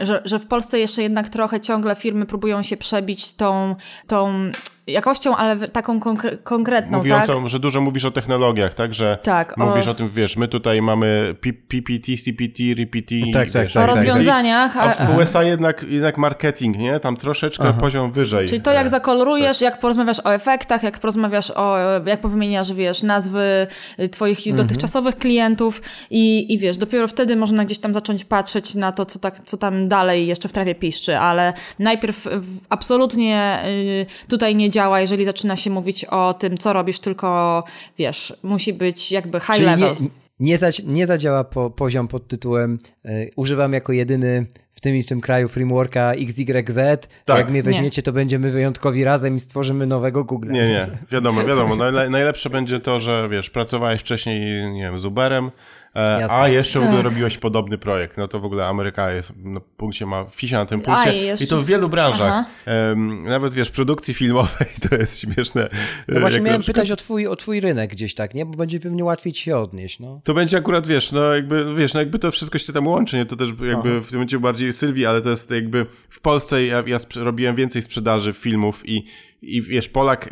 że, 0.00 0.22
że 0.24 0.38
w 0.38 0.46
Polsce 0.46 0.78
jeszcze 0.78 1.02
jednak 1.02 1.28
trochę 1.28 1.60
ciągle 1.60 1.94
firmy 1.94 2.26
próbują 2.26 2.62
się 2.62 2.76
przebić 2.76 3.34
tą, 3.34 3.76
tą 4.06 4.52
jakością, 4.86 5.36
ale 5.36 5.68
taką 5.68 6.00
konkre- 6.00 6.42
konkretną, 6.42 6.98
Mówiącą, 6.98 7.40
tak? 7.40 7.48
że 7.48 7.58
dużo 7.58 7.80
mówisz 7.80 8.04
o 8.04 8.10
technologiach, 8.10 8.74
tak? 8.74 8.94
Że 8.94 9.18
Tak, 9.22 9.58
o- 9.58 9.66
mówisz 9.66 9.86
o... 9.86 9.94
tym, 9.94 10.10
wiesz, 10.10 10.36
my 10.36 10.48
tutaj 10.48 10.82
mamy 10.82 11.34
PPT, 11.68 12.16
CPT, 12.24 12.62
RPT. 12.72 13.14
Tak, 13.32 13.50
tak, 13.50 13.64
wiesz, 13.64 13.74
tak, 13.74 13.84
O 13.84 13.86
tak. 13.86 13.96
rozwiązaniach, 13.96 14.76
A 14.76 14.88
w 14.88 15.16
USA 15.16 15.42
jednak, 15.42 15.84
jednak 15.88 16.18
marketing, 16.18 16.78
nie? 16.78 17.00
Tam 17.00 17.16
troszeczkę 17.16 17.72
poziom 17.72 18.12
wyżej. 18.12 18.48
Czyli 18.48 18.60
to, 18.60 18.72
jak 18.72 18.88
zakolorujesz, 18.88 19.60
jak 19.60 19.78
porozmawiasz 19.78 20.20
o 20.24 20.34
efektach, 20.34 20.82
jak 20.82 20.98
porozmawiasz 20.98 21.50
o, 21.50 21.76
jak 22.06 22.20
powymieniasz, 22.20 22.72
wiesz, 22.72 23.02
nazwy 23.02 23.66
y, 24.00 24.08
twoich 24.08 24.54
dotychczasowych 24.54 25.16
klientów 25.16 25.82
i, 26.10 26.54
i 26.54 26.58
wiesz, 26.58 26.76
dopiero 26.76 27.08
wtedy 27.08 27.36
można 27.36 27.64
gdzieś 27.64 27.78
tam 27.78 27.94
zacząć 27.94 28.24
patrzeć 28.24 28.74
na 28.74 28.92
to, 28.92 29.06
co, 29.06 29.18
tak, 29.18 29.40
co 29.44 29.56
tam 29.56 29.88
dalej 29.88 30.26
jeszcze 30.26 30.48
w 30.48 30.52
trawie 30.52 30.74
piszczy, 30.74 31.18
ale 31.18 31.52
najpierw 31.78 32.28
absolutnie 32.68 33.62
y, 33.66 34.06
tutaj 34.28 34.54
nie 34.56 34.70
działa, 34.72 35.00
jeżeli 35.00 35.24
zaczyna 35.24 35.56
się 35.56 35.70
mówić 35.70 36.04
o 36.04 36.34
tym, 36.34 36.58
co 36.58 36.72
robisz, 36.72 36.98
tylko, 36.98 37.64
wiesz, 37.98 38.34
musi 38.42 38.72
być 38.72 39.12
jakby 39.12 39.40
high 39.40 39.52
Czyli 39.54 39.66
level. 39.66 39.94
nie, 40.00 40.08
nie, 40.40 40.58
za, 40.58 40.68
nie 40.84 41.06
zadziała 41.06 41.44
po, 41.44 41.70
poziom 41.70 42.08
pod 42.08 42.28
tytułem 42.28 42.78
e, 43.04 43.26
używam 43.36 43.72
jako 43.72 43.92
jedyny 43.92 44.46
w 44.72 44.80
tym 44.80 44.96
i 44.96 45.02
w 45.02 45.06
tym 45.06 45.20
kraju 45.20 45.48
frameworka 45.48 46.12
XYZ. 46.12 46.76
Tak. 47.24 47.38
Jak 47.38 47.50
mnie 47.50 47.62
weźmiecie, 47.62 48.02
to 48.02 48.12
będziemy 48.12 48.50
wyjątkowi 48.50 49.04
razem 49.04 49.36
i 49.36 49.40
stworzymy 49.40 49.86
nowego 49.86 50.24
Google. 50.24 50.50
Nie, 50.52 50.68
nie, 50.68 50.86
wiadomo, 51.10 51.44
wiadomo. 51.44 51.74
Najle- 51.76 52.10
najlepsze 52.10 52.50
będzie 52.50 52.80
to, 52.80 53.00
że 53.00 53.28
wiesz, 53.30 53.50
pracowałeś 53.50 54.00
wcześniej, 54.00 54.72
nie 54.72 54.82
wiem, 54.82 55.00
z 55.00 55.04
Uberem, 55.04 55.50
Jasne. 55.94 56.36
a 56.36 56.48
jeszcze 56.48 56.78
w 56.78 56.82
ogóle 56.82 56.96
Tak. 56.96 57.04
robiłeś 57.04 57.38
podobny 57.38 57.78
projekt. 57.78 58.16
No 58.16 58.28
to 58.28 58.40
w 58.40 58.44
ogóle 58.44 58.66
Ameryka 58.66 59.12
jest 59.12 59.32
na 59.36 59.60
punkcie, 59.60 60.06
ma 60.06 60.24
fisia 60.30 60.58
na 60.58 60.66
tym 60.66 60.80
A, 60.80 60.82
punkcie. 60.84 61.22
i 61.22 61.26
jeszcze- 61.26 61.44
I 61.44 61.48
to 61.48 61.62
w 61.62 61.66
wielu 61.66 61.88
branżach. 61.88 62.32
Aha. 62.32 62.44
Em, 62.66 63.24
nawet 63.24 63.54
wiesz, 63.54 63.70
produkcji 63.70 64.14
filmowej 64.14 64.66
to 64.90 64.96
jest 64.96 65.20
śmieszne. 65.20 65.68
No 66.08 66.20
właśnie 66.20 66.40
miałem 66.40 66.60
przykład- 66.60 66.82
pytać 66.84 66.90
o 66.90 66.96
twój, 66.96 67.26
o 67.26 67.36
twój 67.36 67.60
rynek 67.60 67.90
gdzieś 67.90 68.14
tak, 68.14 68.34
nie? 68.34 68.46
Bo 68.46 68.56
będzie 68.56 68.80
pewnie 68.80 69.04
łatwiej 69.04 69.32
ci 69.32 69.42
się 69.42 69.56
odnieść, 69.56 70.00
no. 70.00 70.20
To 70.24 70.34
będzie 70.34 70.56
akurat, 70.56 70.86
wiesz, 70.86 71.12
no 71.12 71.34
jakby, 71.34 71.74
wiesz, 71.74 71.94
no 71.94 72.00
jakby 72.00 72.18
to 72.18 72.30
wszystko 72.30 72.58
się 72.58 72.72
tam 72.72 72.86
łączy, 72.86 73.16
nie? 73.16 73.26
To 73.26 73.36
też 73.36 73.48
jakby 73.48 74.00
w 74.00 74.06
tym 74.08 74.16
momencie 74.18 74.38
bardziej 74.38 74.72
Sylwii, 74.72 75.06
ale 75.06 75.20
to 75.20 75.30
jest 75.30 75.50
jakby 75.50 75.86
w 76.08 76.20
Polsce 76.20 76.64
ja, 76.66 76.82
ja 76.86 76.98
robiłem 77.16 77.56
więcej 77.56 77.82
sprzedaży 77.82 78.32
filmów 78.32 78.82
i, 78.88 79.04
i 79.42 79.62
wiesz, 79.62 79.88
Polak 79.88 80.26
y, 80.26 80.30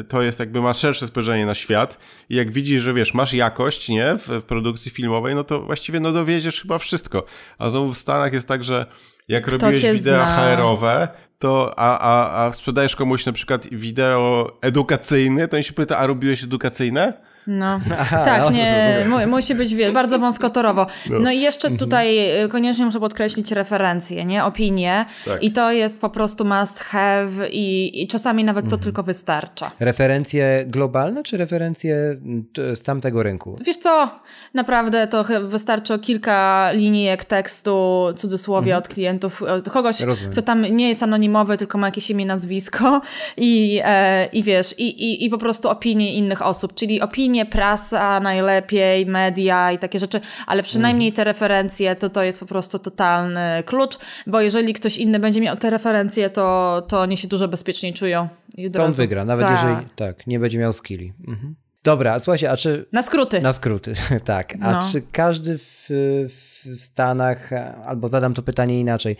y, 0.00 0.04
to 0.04 0.22
jest 0.22 0.40
jakby 0.40 0.60
ma 0.60 0.74
szersze 0.74 1.06
spojrzenie 1.06 1.46
na 1.46 1.54
świat 1.54 1.98
i 2.28 2.36
jak 2.36 2.52
widzi, 2.52 2.78
że 2.78 2.94
wiesz, 2.94 3.14
masz 3.14 3.34
jakość, 3.34 3.88
nie? 3.88 4.16
W, 4.18 4.28
w 4.28 4.42
produkcji 4.42 4.90
filmowej, 4.90 5.34
no 5.34 5.44
to 5.44 5.62
właściwie 5.62 6.00
no 6.00 6.12
dowieziesz 6.12 6.62
chyba 6.62 6.78
wszystko. 6.78 7.24
A 7.58 7.70
znowu 7.70 7.92
w 7.92 7.98
Stanach 7.98 8.32
jest 8.32 8.48
tak, 8.48 8.64
że 8.64 8.86
jak 9.28 9.48
robiłeś 9.48 9.80
cię 9.80 9.92
wideo? 9.92 10.26
HR-owe, 10.26 11.08
to 11.38 11.74
a, 11.76 11.98
a, 11.98 12.46
a 12.46 12.52
sprzedajesz 12.52 12.96
komuś 12.96 13.26
na 13.26 13.32
przykład 13.32 13.68
wideo 13.72 14.58
edukacyjne, 14.62 15.48
to 15.48 15.56
on 15.56 15.62
się 15.62 15.72
pyta, 15.72 15.98
a 15.98 16.06
robiłeś 16.06 16.44
edukacyjne? 16.44 17.12
No, 17.46 17.80
Aha, 18.00 18.24
tak, 18.24 18.42
no, 18.42 18.50
nie, 18.50 19.06
mu, 19.08 19.26
musi 19.26 19.54
być 19.54 19.74
wie, 19.74 19.92
bardzo 19.92 20.18
wąskotorowo. 20.18 20.86
No. 21.10 21.30
i 21.30 21.40
jeszcze 21.40 21.70
tutaj 21.70 22.42
y, 22.44 22.48
koniecznie 22.48 22.84
muszę 22.84 23.00
podkreślić 23.00 23.52
referencje, 23.52 24.24
nie? 24.24 24.44
Opinie. 24.44 25.04
Tak. 25.24 25.42
I 25.42 25.52
to 25.52 25.72
jest 25.72 26.00
po 26.00 26.10
prostu 26.10 26.44
must 26.44 26.80
have 26.80 27.48
i, 27.50 28.02
i 28.02 28.08
czasami 28.08 28.44
nawet 28.44 28.70
to 28.70 28.78
tylko 28.78 29.02
wystarcza. 29.02 29.70
Referencje 29.80 30.64
globalne, 30.66 31.22
czy 31.22 31.36
referencje 31.36 31.96
mm, 31.96 32.46
z 32.74 32.82
tamtego 32.82 33.22
rynku? 33.22 33.58
Wiesz 33.64 33.78
co, 33.78 34.10
naprawdę 34.54 35.06
to 35.06 35.24
wystarczy 35.48 35.98
kilka 35.98 36.70
linijek 36.72 37.24
tekstu, 37.24 38.04
cudzysłowie 38.16 38.76
od 38.76 38.88
klientów, 38.88 39.42
od 39.42 39.70
kogoś, 39.70 40.00
Rozumiem. 40.00 40.32
kto 40.32 40.42
tam 40.42 40.62
nie 40.62 40.88
jest 40.88 41.02
anonimowy, 41.02 41.56
tylko 41.56 41.78
ma 41.78 41.86
jakieś 41.86 42.10
imię, 42.10 42.26
nazwisko 42.26 43.00
i, 43.36 43.80
e, 43.84 44.26
i 44.32 44.42
wiesz, 44.42 44.78
i, 44.78 45.04
i, 45.04 45.24
i 45.24 45.30
po 45.30 45.38
prostu 45.38 45.68
opinie 45.68 46.14
innych 46.14 46.46
osób, 46.46 46.74
czyli 46.74 47.00
opinie, 47.00 47.35
prasa 47.44 48.20
najlepiej, 48.20 49.06
media 49.06 49.72
i 49.72 49.78
takie 49.78 49.98
rzeczy, 49.98 50.20
ale 50.46 50.62
przynajmniej 50.62 51.12
te 51.12 51.24
referencje 51.24 51.96
to 51.96 52.08
to 52.08 52.22
jest 52.22 52.40
po 52.40 52.46
prostu 52.46 52.78
totalny 52.78 53.62
klucz, 53.66 53.98
bo 54.26 54.40
jeżeli 54.40 54.72
ktoś 54.72 54.96
inny 54.98 55.18
będzie 55.18 55.40
miał 55.40 55.56
te 55.56 55.70
referencje, 55.70 56.30
to, 56.30 56.82
to 56.88 57.00
oni 57.00 57.16
się 57.16 57.28
dużo 57.28 57.48
bezpieczniej 57.48 57.92
czują. 57.94 58.28
To 58.72 58.84
on 58.84 58.92
wygra, 58.92 59.24
nawet 59.24 59.46
Tak. 59.46 59.56
jeżeli 59.56 59.88
tak, 59.96 60.26
nie 60.26 60.38
będzie 60.38 60.58
miał 60.58 60.72
skilli. 60.72 61.12
Mhm. 61.28 61.54
Dobra, 61.84 62.12
a 62.12 62.18
słuchajcie, 62.18 62.50
a 62.50 62.56
czy 62.56 62.86
Na 62.92 63.02
skróty. 63.02 63.40
Na 63.40 63.52
skróty, 63.52 63.92
tak. 64.24 64.54
A 64.62 64.72
No. 64.72 64.80
czy 64.92 65.02
każdy 65.12 65.58
w, 65.58 65.86
w 66.28 66.45
Stanach, 66.74 67.50
albo 67.86 68.08
zadam 68.08 68.34
to 68.34 68.42
pytanie 68.42 68.80
inaczej, 68.80 69.16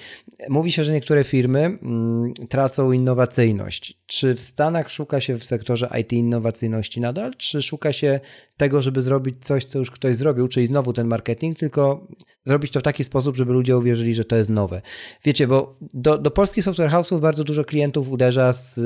mówi 0.49 0.72
się, 0.72 0.84
że 0.84 0.92
niektóre 0.92 1.24
firmy 1.24 1.61
mm, 1.61 2.34
tracą 2.49 2.92
innowacyjność. 2.92 3.99
Czy 4.07 4.34
w 4.34 4.40
Stanach 4.40 4.90
szuka 4.90 5.20
się 5.20 5.38
w 5.38 5.44
sektorze 5.44 5.90
IT 6.01 6.12
innowacyjności 6.12 7.01
nadal, 7.01 7.34
czy 7.34 7.62
szuka 7.62 7.92
się 7.92 8.20
tego, 8.57 8.82
żeby 8.82 9.03
zrobić 9.03 9.44
coś, 9.44 9.64
co 9.64 9.78
już 9.78 9.90
ktoś 9.90 10.16
zrobił, 10.16 10.49
czyli 10.49 10.66
znowu 10.66 10.92
ten 10.92 11.07
marketing, 11.07 11.59
tylko 11.59 12.07
zrobić 12.44 12.72
to 12.72 12.80
w 12.80 12.82
taki 12.82 13.05
sposób, 13.05 13.36
żeby 13.36 13.53
ludzie 13.53 13.76
uwierzyli, 13.76 14.14
że 14.14 14.24
to 14.24 14.36
jest 14.36 14.51
nowe. 14.51 14.82
Wiecie, 15.24 15.47
bo 15.47 15.78
do, 15.80 16.18
do 16.18 16.30
polskich 16.30 16.64
software 16.64 16.90
house'ów 16.90 17.20
bardzo 17.20 17.44
dużo 17.44 17.64
klientów 17.64 18.11
uderza 18.11 18.53
z 18.53 18.80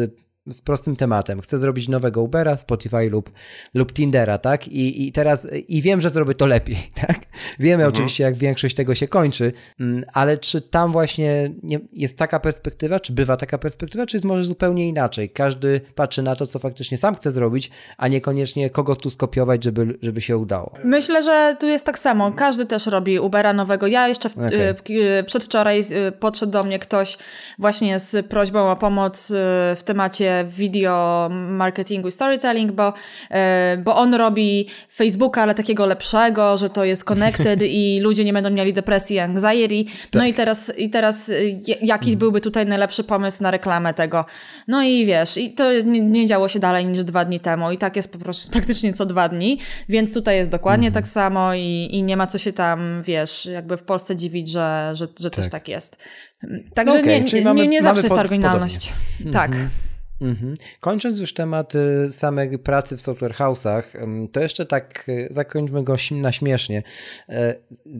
z 0.47 0.62
prostym 0.62 0.97
tematem. 0.97 1.41
Chcę 1.41 1.59
zrobić 1.59 1.88
nowego 1.88 2.22
Ubera, 2.22 2.57
Spotify 2.57 3.11
lub, 3.11 3.30
lub 3.74 3.93
Tindera, 3.93 4.38
tak? 4.38 4.68
I, 4.68 5.09
I 5.09 5.12
teraz, 5.12 5.49
i 5.68 5.82
wiem, 5.82 6.01
że 6.01 6.11
zrobię 6.11 6.34
to 6.34 6.47
lepiej, 6.47 6.76
tak? 7.07 7.16
Wiemy 7.59 7.86
oczywiście, 7.86 8.24
jak 8.24 8.34
większość 8.36 8.74
tego 8.76 8.95
się 8.95 9.09
kończy, 9.09 9.53
mm, 9.80 10.05
ale 10.12 10.38
czy 10.38 10.61
tam 10.61 10.93
właśnie 10.93 11.51
nie, 11.62 11.80
jest 11.93 12.18
taka 12.18 12.41
perspektywa, 12.41 13.01
czy 13.01 13.12
bywa 13.12 13.36
taka 13.36 13.59
perspektywa, 13.59 14.07
czy 14.07 14.16
jest 14.16 14.26
może 14.26 14.45
zupełnie 14.45 14.88
inaczej? 14.88 15.30
Każdy 15.30 15.80
patrzy 15.95 16.22
na 16.22 16.36
to, 16.36 16.47
co 16.47 16.59
faktycznie 16.59 16.97
sam 16.97 17.14
chce 17.14 17.32
zrobić, 17.32 17.70
a 17.97 18.09
niekoniecznie 18.09 18.70
kogo 18.70 18.97
tu 18.97 19.11
skopiować, 19.11 19.64
żeby, 19.64 19.99
żeby 20.03 20.20
się 20.20 20.36
udało. 20.36 20.74
Myślę, 20.84 21.22
że 21.22 21.57
tu 21.61 21.66
jest 21.66 21.86
tak 21.86 21.99
samo. 21.99 22.32
Każdy 22.32 22.66
też 22.66 22.86
robi 22.86 23.18
Ubera 23.18 23.53
nowego. 23.53 23.86
Ja 23.86 24.09
jeszcze 24.09 24.28
w, 24.28 24.38
Okej. 24.38 24.61
y, 24.61 25.18
y, 25.18 25.24
przedwczoraj 25.24 25.80
y, 26.09 26.12
podszedł 26.12 26.53
do 26.53 26.64
mnie 26.64 26.78
ktoś 26.78 27.18
właśnie 27.59 27.99
z 27.99 28.26
prośbą 28.26 28.70
o 28.70 28.76
pomoc 28.76 29.30
y, 29.30 29.34
w 29.76 29.82
temacie 29.84 30.29
świecie 30.30 30.44
video 30.56 31.28
marketingu 31.32 32.08
i 32.08 32.12
storytelling, 32.12 32.72
bo, 32.72 32.92
e, 33.30 33.76
bo 33.84 33.96
on 33.96 34.14
robi 34.14 34.66
Facebooka, 34.94 35.42
ale 35.42 35.54
takiego 35.54 35.86
lepszego, 35.86 36.56
że 36.56 36.70
to 36.70 36.84
jest 36.84 37.04
connected 37.04 37.62
i 37.62 37.98
ludzie 38.02 38.24
nie 38.24 38.32
będą 38.32 38.50
mieli 38.50 38.72
depresji, 38.72 39.18
anxiety. 39.18 39.90
No 40.14 40.24
i 40.26 40.34
teraz, 40.34 40.78
i 40.78 40.90
teraz 40.90 41.28
e, 41.30 41.34
jaki 41.82 42.16
byłby 42.16 42.40
tutaj 42.40 42.66
najlepszy 42.66 43.04
pomysł 43.04 43.42
na 43.42 43.50
reklamę 43.50 43.94
tego? 43.94 44.24
No 44.68 44.82
i 44.82 45.06
wiesz, 45.06 45.36
i 45.36 45.50
to 45.54 45.72
nie, 45.84 46.00
nie 46.00 46.26
działo 46.26 46.48
się 46.48 46.58
dalej 46.60 46.86
niż 46.86 47.04
dwa 47.04 47.24
dni 47.24 47.40
temu 47.40 47.70
i 47.72 47.78
tak 47.78 47.96
jest 47.96 48.12
po 48.12 48.18
prostu 48.18 48.52
praktycznie 48.56 48.92
co 48.92 49.06
dwa 49.06 49.28
dni, 49.28 49.58
więc 49.88 50.14
tutaj 50.14 50.36
jest 50.36 50.50
dokładnie 50.50 50.86
Mhm. 50.88 51.04
tak 51.04 51.10
samo 51.12 51.54
i, 51.54 51.88
i 51.92 52.02
nie 52.02 52.16
ma 52.16 52.26
co 52.26 52.38
się 52.38 52.52
tam, 52.52 53.02
wiesz, 53.02 53.46
jakby 53.46 53.76
w 53.76 53.82
Polsce 53.82 54.16
dziwić, 54.16 54.50
że, 54.50 54.90
że, 54.94 55.06
że 55.20 55.30
też 55.30 55.48
tak 55.50 55.68
jest. 55.68 55.96
Także 56.74 56.94
No 56.94 57.00
okej, 57.00 57.22
nie, 57.22 57.32
nie, 57.32 57.44
mamy- 57.44 57.66
nie 57.66 57.80
mamy 57.80 57.82
zawsze 57.82 58.02
jest 58.02 58.08
pod- 58.08 58.18
oryginalność. 58.18 58.92
Tak. 59.32 59.50
Mhm. 59.50 59.68
Kończąc 60.80 61.20
już 61.20 61.34
temat 61.34 61.74
y, 61.74 62.12
samej 62.12 62.58
pracy 62.58 62.96
w 62.96 63.00
software 63.00 63.34
house'ach, 63.34 63.82
to 64.32 64.40
jeszcze 64.40 64.66
tak 64.66 65.08
y, 65.08 65.28
zakończmy 65.30 65.84
go 65.84 65.96
na 66.10 66.32
śmiesznie. 66.32 66.82
E, 67.28 67.54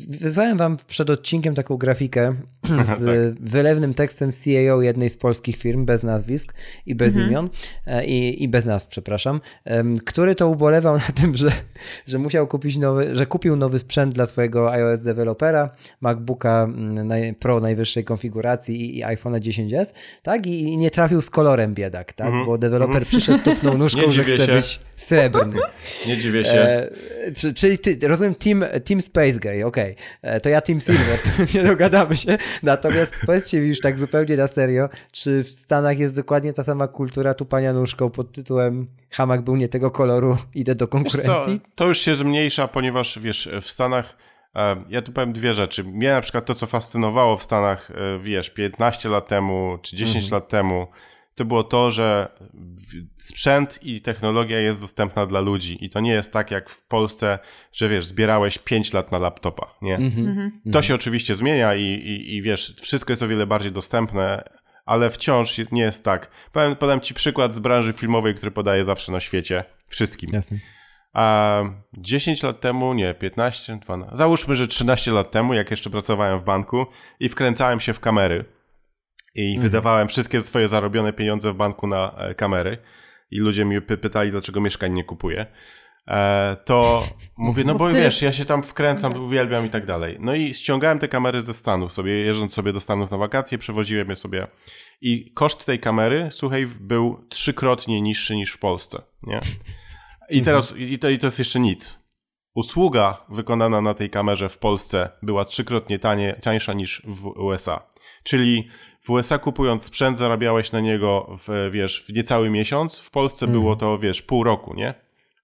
Wysłałem 0.09 0.59
wam 0.59 0.77
przed 0.87 1.11
odcinkiem 1.11 1.55
taką 1.55 1.77
grafikę 1.77 2.35
z 2.99 3.39
wylewnym 3.41 3.95
tekstem 3.95 4.33
CEO 4.33 4.83
jednej 4.83 5.11
z 5.11 5.17
polskich 5.17 5.57
firm, 5.57 5.85
bez 5.85 6.03
nazwisk 6.03 6.55
i 6.87 6.95
bez 6.95 7.17
imion, 7.17 7.51
e, 7.87 8.05
i, 8.05 8.43
i 8.43 8.49
bez 8.49 8.65
nas, 8.65 8.87
przepraszam, 8.87 9.41
który 10.07 10.35
to 10.35 10.49
ubolewał 10.49 10.95
na 10.95 11.13
tym, 11.15 11.35
że, 11.35 11.53
że 12.07 12.19
musiał 12.19 12.47
kupić 12.47 12.77
nowy, 12.77 13.17
że 13.17 13.27
kupił 13.27 13.57
nowy 13.57 13.79
sprzęt 13.79 14.15
dla 14.15 14.27
swojego 14.27 14.73
iOS 14.73 15.03
dewelopera, 15.03 15.71
MacBooka 16.01 16.69
Pro 17.39 17.61
najwyższej 17.61 18.05
konfiguracji 18.05 18.81
i, 18.81 18.99
i 18.99 19.05
iPhone'a 19.05 19.41
10s, 19.41 19.93
tak? 20.23 20.47
I, 20.47 20.63
I 20.63 20.77
nie 20.77 20.91
trafił 20.91 21.23
z 21.23 21.31
kolorem 21.31 21.75
biedak, 21.75 22.10
tak? 22.13 22.33
Bo 22.47 22.59
deweloper 22.59 23.07
przyszedł, 23.07 23.45
tupnął 23.45 23.79
nóżką, 23.85 24.01
Nie 24.01 24.11
że 24.11 24.25
chce 24.25 24.47
się. 24.47 24.53
być 24.53 24.81
srebrny. 24.97 25.61
Nie 26.07 26.17
dziwię 26.17 26.45
się. 26.45 26.59
E, 26.59 26.91
czy- 27.37 27.55
czyli 27.55 27.79
ty, 27.79 27.99
rozumiem 28.09 28.35
Team, 28.35 28.65
team 28.85 29.01
Space 29.01 29.33
Gray, 29.33 29.63
okej. 29.63 29.97
E, 30.23 30.41
To 30.41 30.49
ja 30.49 30.61
Team 30.61 30.81
Silver, 30.81 31.19
nie 31.55 31.63
dogadamy 31.63 32.17
się. 32.17 32.39
Natomiast 32.63 33.15
powiedzcie 33.27 33.61
mi 33.61 33.69
już 33.69 33.81
tak 33.81 33.99
zupełnie 33.99 34.37
na 34.37 34.47
serio, 34.47 34.89
czy 35.13 35.45
w 35.45 35.51
Stanach 35.51 35.99
jest 35.99 36.17
dokładnie 36.17 36.53
ta 36.53 36.63
sama 36.65 36.89
kultura 36.89 37.35
tupania 37.35 37.73
nóżką 37.73 38.11
pod 38.11 38.33
tytułem 38.33 38.87
hamak 39.11 39.43
był 39.43 39.57
nie 39.57 39.69
tego 39.69 39.91
koloru, 39.91 40.37
idę 40.55 40.75
do 40.75 40.89
konkurencji? 40.89 41.61
to 41.75 41.87
już 41.87 41.99
się 41.99 42.17
zmniejsza, 42.17 42.69
ponieważ 42.69 43.19
wiesz, 43.19 43.49
w 43.63 43.71
Stanach 43.71 44.17
e, 44.57 44.85
ja 44.89 45.03
tu 45.03 45.13
powiem 45.13 45.33
dwie 45.33 45.55
rzeczy. 45.55 45.85
Mnie 45.85 46.13
na 46.13 46.21
przykład 46.21 46.45
to, 46.47 46.55
co 46.55 46.67
fascynowało 46.67 47.37
w 47.37 47.43
Stanach, 47.43 47.91
e, 47.91 48.19
wiesz, 48.19 48.51
15 48.51 49.09
lat 49.09 49.29
temu 49.29 49.79
czy 49.83 49.97
10 49.97 50.31
lat 50.31 50.49
temu, 50.49 50.87
to 51.41 51.45
było 51.45 51.65
to, 51.65 51.91
że 51.91 52.29
sprzęt 53.17 53.79
i 53.83 54.01
technologia 54.01 54.61
jest 54.61 54.81
dostępna 54.81 55.27
dla 55.27 55.41
ludzi. 55.41 55.85
I 55.85 55.91
to 55.91 56.01
nie 56.01 56.13
jest 56.13 56.33
tak 56.33 56.51
jak 56.51 56.71
w 56.71 56.87
Polsce, 56.87 57.39
że 57.73 57.89
wiesz, 57.89 58.07
zbierałeś 58.07 58.59
5 58.59 58.93
lat 58.93 59.13
na 59.13 59.19
laptopa, 59.19 59.75
nie? 59.83 59.99
To 60.73 60.83
się 60.83 60.95
oczywiście 60.95 61.35
zmienia 61.35 61.75
i, 61.75 61.83
i, 61.83 62.37
i 62.37 62.43
wiesz, 62.43 62.77
wszystko 62.83 63.13
jest 63.13 63.23
o 63.23 63.29
wiele 63.29 63.47
bardziej 63.47 63.73
dostępne, 63.73 64.43
ale 64.87 65.11
wciąż 65.11 65.61
nie 65.73 65.83
jest 65.83 66.05
tak. 66.05 66.31
Powiem, 66.53 66.77
podam 66.77 67.01
ci 67.01 67.15
przykład 67.15 67.55
z 67.55 67.59
branży 67.59 67.93
filmowej, 67.93 68.35
który 68.35 68.51
podaję 68.51 68.85
zawsze 68.85 69.13
na 69.13 69.21
świecie. 69.21 69.65
Wszystkim. 69.89 70.31
Jasne. 70.33 70.59
A 71.13 71.63
10 71.99 72.43
lat 72.43 72.61
temu, 72.61 72.95
nie, 72.95 73.15
15, 73.15 73.79
12, 73.83 74.17
załóżmy, 74.17 74.57
że 74.57 74.67
13 74.67 75.13
lat 75.13 75.31
temu, 75.31 75.55
jak 75.55 75.71
jeszcze 75.71 75.91
pracowałem 75.91 76.41
w 76.41 76.45
banku 76.45 76.87
i 77.21 77.29
wkręcałem 77.29 77.81
się 77.81 77.93
w 77.93 78.01
kamery 78.01 78.60
i 79.35 79.59
wydawałem 79.59 80.09
wszystkie 80.09 80.41
swoje 80.41 80.69
zarobione 80.69 81.13
pieniądze 81.13 81.53
w 81.53 81.57
banku 81.57 81.87
na 81.87 82.15
e, 82.17 82.35
kamery 82.35 82.79
i 83.31 83.39
ludzie 83.39 83.65
mi 83.65 83.83
py 83.83 83.97
pytali, 83.97 84.31
dlaczego 84.31 84.61
mieszkań 84.61 84.93
nie 84.93 85.05
kupuję, 85.05 85.47
e, 86.09 86.57
to 86.65 87.05
mówię, 87.39 87.65
no 87.65 87.75
bo 87.75 87.89
ty- 87.89 87.95
wiesz, 87.95 88.23
ja 88.23 88.33
się 88.33 88.45
tam 88.45 88.63
wkręcam, 88.63 89.15
uwielbiam 89.25 89.67
i 89.67 89.71
tak 89.71 89.87
dalej. 89.87 90.17
No 90.21 90.35
i 90.35 90.55
ściągałem 90.55 90.99
te 90.99 91.09
kamery 91.09 91.43
ze 91.43 91.55
Stanów 91.55 91.93
sobie, 91.93 92.13
jeżdżąc 92.13 92.55
sobie 92.55 92.73
do 92.73 92.81
Stanów 92.81 93.11
na 93.11 93.19
wakacje, 93.19 93.59
przewoziłem 93.59 94.11
je 94.11 94.17
sobie 94.17 94.47
i 95.01 95.33
koszt 95.33 95.65
tej 95.67 95.81
kamery, 95.81 96.29
słuchaj, 96.33 96.67
był 96.81 97.27
trzykrotnie 97.29 98.01
niższy 98.01 98.37
niż 98.37 98.53
w 98.53 98.59
Polsce, 98.59 99.03
nie? 99.23 99.41
I 100.31 100.43
teraz, 100.43 100.75
i 100.77 100.99
to, 100.99 101.09
i 101.09 101.19
to 101.19 101.27
jest 101.27 101.39
jeszcze 101.39 101.61
nic. 101.61 102.01
Usługa 102.55 103.27
wykonana 103.29 103.81
na 103.81 103.95
tej 103.95 104.11
kamerze 104.11 104.49
w 104.49 104.59
Polsce 104.59 105.11
była 105.23 105.45
trzykrotnie 105.45 105.99
tanie, 105.99 106.41
tańsza 106.43 106.73
niż 106.73 107.03
w 107.05 107.27
USA. 107.27 107.87
Czyli 108.25 108.69
w 109.01 109.11
USA 109.11 109.39
kupując 109.39 109.85
sprzęt 109.85 110.19
zarabiałeś 110.19 110.73
na 110.73 110.81
niego 110.81 111.37
w, 111.39 111.71
wiesz, 111.73 112.05
w 112.05 112.13
niecały 112.13 112.51
miesiąc, 112.51 112.99
w 112.99 113.11
Polsce 113.11 113.47
było 113.47 113.77
to, 113.77 113.99
wiesz, 113.99 114.23
pół 114.23 114.45
roku, 114.45 114.75
nie? 114.75 114.95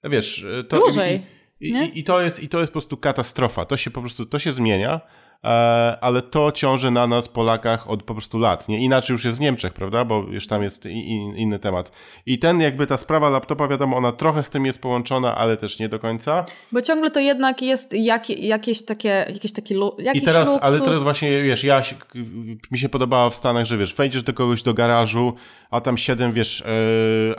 Wiesz, 0.04 0.46
to... 0.68 0.78
Dłużej, 0.78 1.22
I, 1.60 1.68
i, 1.68 1.98
i, 1.98 2.04
to 2.04 2.20
jest, 2.20 2.42
I 2.42 2.48
to 2.48 2.60
jest 2.60 2.70
po 2.70 2.72
prostu 2.72 2.96
katastrofa. 2.96 3.64
To 3.64 3.76
się 3.76 3.90
po 3.90 4.00
prostu, 4.00 4.26
to 4.26 4.38
się 4.38 4.52
zmienia, 4.52 5.00
ale 6.00 6.22
to 6.22 6.52
ciąży 6.52 6.90
na 6.90 7.06
nas, 7.06 7.28
Polakach, 7.28 7.90
od 7.90 8.02
po 8.02 8.14
prostu 8.14 8.38
lat, 8.38 8.68
nie? 8.68 8.78
Inaczej 8.84 9.14
już 9.14 9.24
jest 9.24 9.38
w 9.38 9.40
Niemczech, 9.40 9.72
prawda? 9.72 10.04
Bo 10.04 10.24
już 10.30 10.46
tam 10.46 10.62
jest 10.62 10.86
inny 11.36 11.58
temat. 11.58 11.92
I 12.26 12.38
ten, 12.38 12.60
jakby 12.60 12.86
ta 12.86 12.96
sprawa 12.96 13.28
laptopa, 13.28 13.68
wiadomo, 13.68 13.96
ona 13.96 14.12
trochę 14.12 14.42
z 14.42 14.50
tym 14.50 14.66
jest 14.66 14.80
połączona, 14.82 15.36
ale 15.36 15.56
też 15.56 15.78
nie 15.78 15.88
do 15.88 15.98
końca. 15.98 16.44
Bo 16.72 16.82
ciągle 16.82 17.10
to 17.10 17.20
jednak 17.20 17.62
jest 17.62 17.92
jak, 17.92 18.30
jakieś 18.30 18.84
takie, 18.84 19.08
jakieś 19.08 19.52
takie 19.52 19.74
lu, 19.74 19.96
jakiś 19.98 20.22
I 20.22 20.24
teraz, 20.24 20.48
luksus. 20.48 20.68
ale 20.68 20.80
teraz 20.80 21.02
właśnie, 21.02 21.42
wiesz, 21.42 21.64
ja 21.64 21.82
się, 21.82 21.96
mi 22.70 22.78
się 22.78 22.88
podobało 22.88 23.30
w 23.30 23.36
Stanach, 23.36 23.64
że 23.66 23.78
wiesz, 23.78 23.94
wejdziesz 23.94 24.22
do 24.22 24.32
kogoś 24.32 24.62
do 24.62 24.74
garażu, 24.74 25.34
a 25.70 25.80
tam 25.80 25.98
siedem, 25.98 26.32
wiesz, 26.32 26.64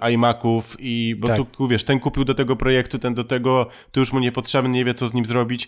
e, 0.01 0.11
iMaców 0.11 0.75
i, 0.79 1.15
bo 1.21 1.27
Tak. 1.27 1.37
tu, 1.51 1.67
wiesz, 1.67 1.83
ten 1.83 1.99
kupił 1.99 2.25
do 2.25 2.33
tego 2.33 2.55
projektu, 2.55 2.99
ten 2.99 3.13
do 3.13 3.23
tego, 3.23 3.65
to 3.91 3.99
już 3.99 4.13
mu 4.13 4.19
niepotrzebny, 4.19 4.69
nie 4.69 4.85
wie, 4.85 4.93
co 4.93 5.07
z 5.07 5.13
nim 5.13 5.25
zrobić. 5.25 5.67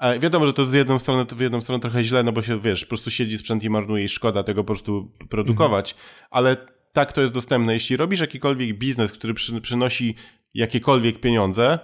E, 0.00 0.18
wiadomo, 0.18 0.46
że 0.46 0.52
to 0.52 0.64
z 0.66 0.72
jedną 0.74 0.98
strony, 0.98 1.26
to 1.26 1.36
w 1.36 1.40
jedną 1.40 1.60
stronę 1.62 1.80
trochę 1.80 2.04
źle, 2.04 2.22
no 2.22 2.32
bo 2.32 2.42
się, 2.42 2.60
wiesz, 2.60 2.84
po 2.84 2.88
prostu 2.88 3.10
siedzi 3.10 3.38
sprzęt 3.38 3.64
i 3.64 3.70
marnuje 3.70 4.04
i 4.04 4.08
szkoda 4.08 4.42
tego 4.42 4.64
po 4.64 4.66
prostu 4.66 5.12
produkować, 5.30 5.94
ale 6.30 6.56
tak 6.92 7.12
to 7.12 7.20
jest 7.20 7.34
dostępne. 7.34 7.74
Jeśli 7.74 7.96
robisz 7.96 8.20
jakikolwiek 8.20 8.78
biznes, 8.78 9.12
który 9.12 9.34
przy, 9.34 9.60
przynosi 9.60 10.14
jakiekolwiek 10.54 11.20
pieniądze, 11.20 11.78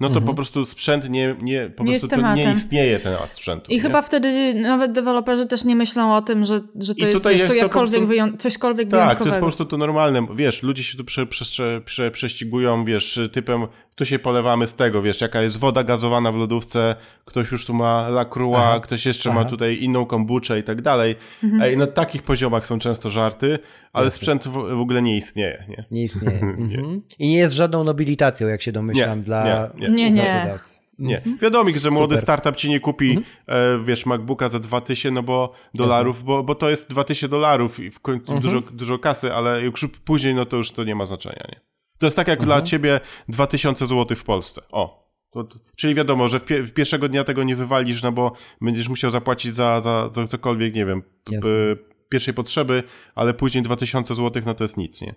no 0.00 0.10
to 0.10 0.20
po 0.20 0.34
prostu 0.34 0.64
sprzęt 0.64 1.08
nie, 1.10 1.36
nie 1.40 1.60
po 1.76 1.84
Nie 1.84 1.90
prostu 1.90 2.06
jest 2.16 2.24
to 2.24 2.34
nie 2.34 2.52
istnieje 2.52 2.98
ten 2.98 3.16
sprzętu. 3.30 3.70
I 3.70 3.74
nie? 3.74 3.80
chyba 3.80 4.02
wtedy 4.02 4.54
nawet 4.54 4.92
deweloperzy 4.92 5.46
też 5.46 5.64
nie 5.64 5.76
myślą 5.76 6.14
o 6.14 6.22
tym, 6.22 6.44
że, 6.44 6.60
że 6.80 6.94
to 6.94 7.06
I 7.06 7.08
jest, 7.10 7.24
wiesz, 7.24 7.32
jest 7.32 7.44
to 7.46 7.52
to 7.52 7.54
jakkolwiek 7.54 7.90
prostu- 8.00 8.08
wyją- 8.08 8.36
cośkolwiek 8.36 8.88
Tak, 8.88 8.90
to 8.90 8.96
wyjątkowego. 8.96 9.26
jest 9.28 9.38
po 9.38 9.46
prostu 9.46 9.64
to 9.64 9.78
normalne. 9.78 10.26
Wiesz, 10.34 10.62
ludzie 10.62 10.82
się 10.82 10.98
tu 10.98 11.04
prze, 11.04 11.26
prze, 11.26 11.80
prze, 11.84 12.10
prześcigują, 12.10 12.84
wiesz, 12.84 13.20
typem, 13.32 13.66
tu 13.98 14.04
się 14.04 14.18
polewamy 14.18 14.66
z 14.66 14.74
tego, 14.74 15.02
wiesz, 15.02 15.20
jaka 15.20 15.42
jest 15.42 15.56
woda 15.56 15.84
gazowana 15.84 16.32
w 16.32 16.36
lodówce, 16.36 16.96
ktoś 17.24 17.52
już 17.52 17.66
tu 17.66 17.74
ma 17.74 18.08
lacroix, 18.08 18.58
Aha. 18.58 18.80
ktoś 18.80 19.06
jeszcze 19.06 19.30
Aha. 19.30 19.38
ma 19.38 19.44
tutaj 19.44 19.78
inną 19.82 20.06
kombuczę 20.06 20.58
i 20.58 20.62
tak 20.62 20.82
dalej. 20.82 21.16
Mhm. 21.44 21.62
Ej, 21.62 21.76
na 21.76 21.86
takich 21.86 22.22
poziomach 22.22 22.66
są 22.66 22.78
często 22.78 23.10
żarty, 23.10 23.58
ale 23.92 24.10
sprzęt 24.10 24.48
w, 24.48 24.52
w 24.52 24.80
ogóle 24.80 25.02
nie 25.02 25.16
istnieje, 25.16 25.64
nie? 25.68 25.84
Nie 25.90 26.02
istnieje. 26.02 26.40
Mhm. 26.58 27.02
I 27.18 27.28
nie 27.28 27.36
jest 27.36 27.54
żadną 27.54 27.84
nobilitacją, 27.84 28.48
jak 28.48 28.62
się 28.62 28.72
domyślam, 28.72 29.18
Nie, 29.18 29.24
dla 29.24 29.70
nie, 29.74 29.88
nie. 29.88 29.94
Nie, 29.94 30.10
nie. 30.10 30.22
pracodawcy. 30.22 30.78
Nie. 30.98 31.22
Wiadomo, 31.42 31.70
że 31.76 31.90
młody 31.90 32.16
Super. 32.16 32.22
startup 32.22 32.56
ci 32.56 32.68
nie 32.68 32.80
kupi, 32.80 33.18
e, 33.46 33.78
wiesz, 33.84 34.06
MacBooka 34.06 34.48
za 34.48 34.58
2000 34.58 35.10
no 35.10 35.22
bo 35.22 35.52
dolarów, 35.74 36.24
bo, 36.24 36.42
bo 36.42 36.54
to 36.54 36.70
jest 36.70 36.90
2000 36.90 37.28
dolarów 37.28 37.80
i 37.80 37.90
w 37.90 38.00
końcu 38.00 38.40
dużo, 38.40 38.60
dużo 38.60 38.98
kasy, 38.98 39.32
ale 39.34 39.62
już 39.62 39.88
później, 40.04 40.34
no 40.34 40.46
to 40.46 40.56
już 40.56 40.70
to 40.70 40.84
nie 40.84 40.94
ma 40.94 41.06
znaczenia, 41.06 41.44
nie? 41.48 41.60
To 41.98 42.06
jest 42.06 42.16
tak 42.16 42.28
jak 42.28 42.44
dla 42.44 42.62
ciebie 42.62 43.00
2000 43.28 43.86
zł 43.86 44.16
w 44.16 44.24
Polsce. 44.24 44.62
O. 44.70 45.08
To, 45.30 45.44
to, 45.44 45.58
czyli 45.76 45.94
wiadomo, 45.94 46.28
że 46.28 46.40
w, 46.40 46.44
pie, 46.44 46.62
w 46.62 46.72
pierwszego 46.72 47.08
dnia 47.08 47.24
tego 47.24 47.44
nie 47.44 47.56
wywalisz, 47.56 48.02
no 48.02 48.12
bo 48.12 48.32
będziesz 48.60 48.88
musiał 48.88 49.10
zapłacić 49.10 49.54
za, 49.54 49.80
za, 49.80 50.10
za 50.12 50.26
cokolwiek, 50.26 50.74
nie 50.74 50.86
wiem, 50.86 51.02
p, 51.42 51.48
pierwszej 52.08 52.34
potrzeby, 52.34 52.82
ale 53.14 53.34
później 53.34 53.64
2000 53.64 54.14
zł, 54.14 54.42
no 54.46 54.54
to 54.54 54.64
jest 54.64 54.76
nic, 54.76 55.02
nie? 55.02 55.14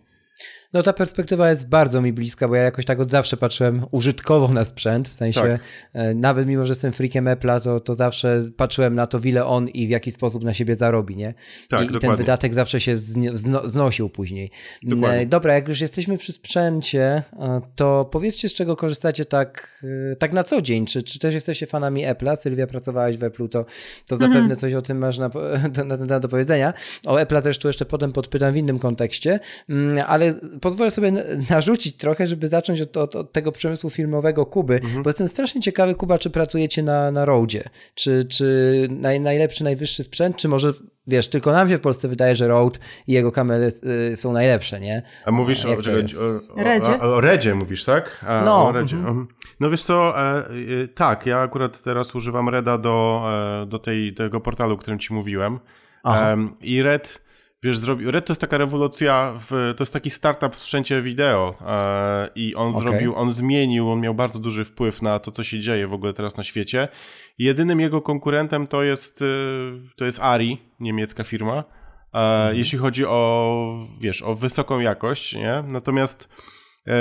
No 0.74 0.84
ta 0.84 0.94
perspektywa 0.94 1.50
jest 1.50 1.70
bardzo 1.70 2.02
mi 2.02 2.14
bliska, 2.14 2.48
bo 2.48 2.56
ja 2.56 2.64
jakoś 2.64 2.86
tak 2.86 3.00
od 3.00 3.12
zawsze 3.12 3.38
patrzyłem 3.38 3.86
użytkowo 3.92 4.48
na 4.48 4.66
sprzęt, 4.66 5.10
w 5.10 5.14
sensie 5.14 5.42
Tak. 5.42 5.62
e, 5.94 6.14
nawet 6.14 6.48
mimo, 6.48 6.66
że 6.66 6.72
jestem 6.72 6.92
freakiem 6.92 7.26
Apple'a, 7.26 7.62
to, 7.62 7.80
to 7.80 7.94
zawsze 7.94 8.42
patrzyłem 8.58 8.96
na 8.96 9.08
to, 9.08 9.20
ile 9.24 9.46
on 9.46 9.68
i 9.68 9.88
w 9.88 9.90
jaki 9.90 10.12
sposób 10.12 10.44
na 10.44 10.54
siebie 10.54 10.76
zarobi, 10.76 11.16
nie? 11.16 11.34
Tak, 11.70 11.82
I, 11.82 11.84
I 11.84 11.88
ten 11.88 11.94
dokładnie. 11.94 12.18
wydatek 12.18 12.54
zawsze 12.54 12.80
się 12.80 12.96
zno, 12.96 13.68
znosił 13.68 14.10
później. 14.10 14.52
Dokładnie. 14.84 15.20
E, 15.20 15.26
Dobra, 15.26 15.54
jak 15.54 15.68
już 15.68 15.82
jesteśmy 15.82 16.18
przy 16.18 16.34
sprzęcie, 16.34 17.24
e, 17.40 17.62
to 17.76 18.06
powiedzcie, 18.12 18.50
z 18.50 18.54
czego 18.54 18.76
korzystacie 18.76 19.26
tak, 19.26 19.84
tak 20.20 20.34
na 20.34 20.44
co 20.44 20.62
dzień. 20.62 20.86
Czy, 20.86 21.04
czy 21.04 21.20
też 21.20 21.34
jesteście 21.34 21.68
fanami 21.68 22.02
Apple'a? 22.06 22.36
Sylwia, 22.36 22.68
pracowałaś 22.68 23.18
w 23.18 23.22
Apple'u, 23.22 23.50
to, 23.50 23.66
to 24.08 24.18
zapewne 24.18 24.56
coś 24.56 24.74
o 24.74 24.82
tym 24.82 24.98
masz 24.98 25.18
na, 25.18 25.30
na, 25.78 25.84
na, 25.84 25.98
na 25.98 26.20
do 26.20 26.28
powiedzenia. 26.28 26.74
O 27.06 27.16
Apple'a 27.16 27.42
zresztą 27.42 27.70
jeszcze 27.70 27.86
potem 27.86 28.12
podpytam 28.12 28.54
w 28.54 28.58
innym 28.58 28.80
kontekście, 28.80 29.40
Mm, 29.70 30.04
ale 30.08 30.34
pozwolę 30.62 30.92
sobie 30.92 31.12
narzucić 31.50 31.98
trochę, 31.98 32.28
żeby 32.28 32.48
zacząć 32.48 32.82
od, 32.82 32.98
od, 32.98 33.16
od 33.16 33.32
tego 33.32 33.52
przemysłu 33.52 33.90
filmowego 33.90 34.46
Kuby, 34.46 34.74
Mhm. 34.84 35.04
bo 35.04 35.10
jestem 35.10 35.28
strasznie 35.28 35.62
ciekawy, 35.62 35.96
Kuba, 35.96 36.20
czy 36.20 36.30
pracujecie 36.30 36.84
na, 36.84 37.12
na 37.12 37.26
Roadzie? 37.26 37.70
Czy, 37.96 38.26
czy 38.26 38.88
naj, 38.92 39.20
najlepszy, 39.22 39.64
najwyższy 39.64 40.04
sprzęt, 40.04 40.36
czy 40.38 40.48
może, 40.48 40.74
wiesz, 41.08 41.28
tylko 41.28 41.52
nam 41.52 41.70
się 41.70 41.78
w 41.78 41.82
Polsce 41.82 42.08
wydaje, 42.08 42.36
że 42.36 42.48
Rode 42.48 42.80
i 43.08 43.14
jego 43.14 43.32
kamery 43.32 43.70
y, 44.12 44.16
są 44.16 44.34
najlepsze, 44.34 44.80
nie? 44.80 45.02
A 45.26 45.32
mówisz 45.32 45.66
A 45.66 45.70
o, 45.70 45.82
czekaj, 45.82 46.06
o, 46.52 46.54
o, 46.62 46.64
Redzie? 46.64 47.00
o, 47.02 47.16
o 47.16 47.22
Redzie 47.22 47.56
mówisz, 47.56 47.86
tak? 47.86 48.26
A, 48.28 48.42
No, 48.46 48.68
O 48.68 48.72
Redzie. 48.72 48.96
mhm. 48.96 49.28
No 49.60 49.70
wiesz 49.70 49.84
co, 49.84 50.20
e, 50.22 50.38
e, 50.40 50.88
tak, 50.96 51.26
ja 51.26 51.40
akurat 51.40 51.82
teraz 51.82 52.16
używam 52.16 52.50
Reda 52.50 52.78
do, 52.78 53.24
e, 53.64 53.66
do 53.66 53.80
tej, 53.80 54.14
tego 54.14 54.40
portalu, 54.42 54.74
o 54.74 54.78
którym 54.78 55.00
ci 55.00 55.14
mówiłem. 55.14 55.60
I 56.62 56.82
Red, 56.82 57.22
wiesz, 57.64 57.78
zrobił, 57.78 58.12
Red 58.12 58.26
to 58.26 58.34
jest 58.34 58.42
taka 58.42 58.58
rewolucja, 58.58 59.34
w, 59.38 59.74
to 59.78 59.82
jest 59.82 59.94
taki 59.94 60.10
startup 60.10 60.56
w 60.56 60.60
sprzęcie 60.60 61.02
wideo 61.02 61.56
e, 61.68 62.30
i 62.36 62.56
on 62.56 62.76
Okej. 62.76 62.82
zrobił, 62.88 63.16
on 63.16 63.32
zmienił, 63.32 63.92
on 63.92 64.00
miał 64.00 64.14
bardzo 64.14 64.40
duży 64.40 64.66
wpływ 64.66 65.02
na 65.02 65.20
to, 65.20 65.32
co 65.32 65.44
się 65.44 65.60
dzieje 65.60 65.88
w 65.88 65.94
ogóle 65.94 66.14
teraz 66.14 66.38
na 66.38 66.44
świecie. 66.44 66.88
Jedynym 67.38 67.80
jego 67.80 68.02
konkurentem 68.02 68.68
to 68.68 68.84
jest, 68.84 69.22
e, 69.22 69.26
to 69.96 70.06
jest 70.06 70.20
Ari, 70.20 70.58
niemiecka 70.80 71.24
firma. 71.24 71.64
E, 72.14 72.56
Jeśli 72.56 72.78
chodzi 72.78 73.06
o, 73.06 73.88
wiesz, 74.02 74.22
o 74.22 74.36
wysoką 74.36 74.80
jakość, 74.80 75.36
nie? 75.36 75.64
Natomiast 75.68 76.30
e, 76.88 76.94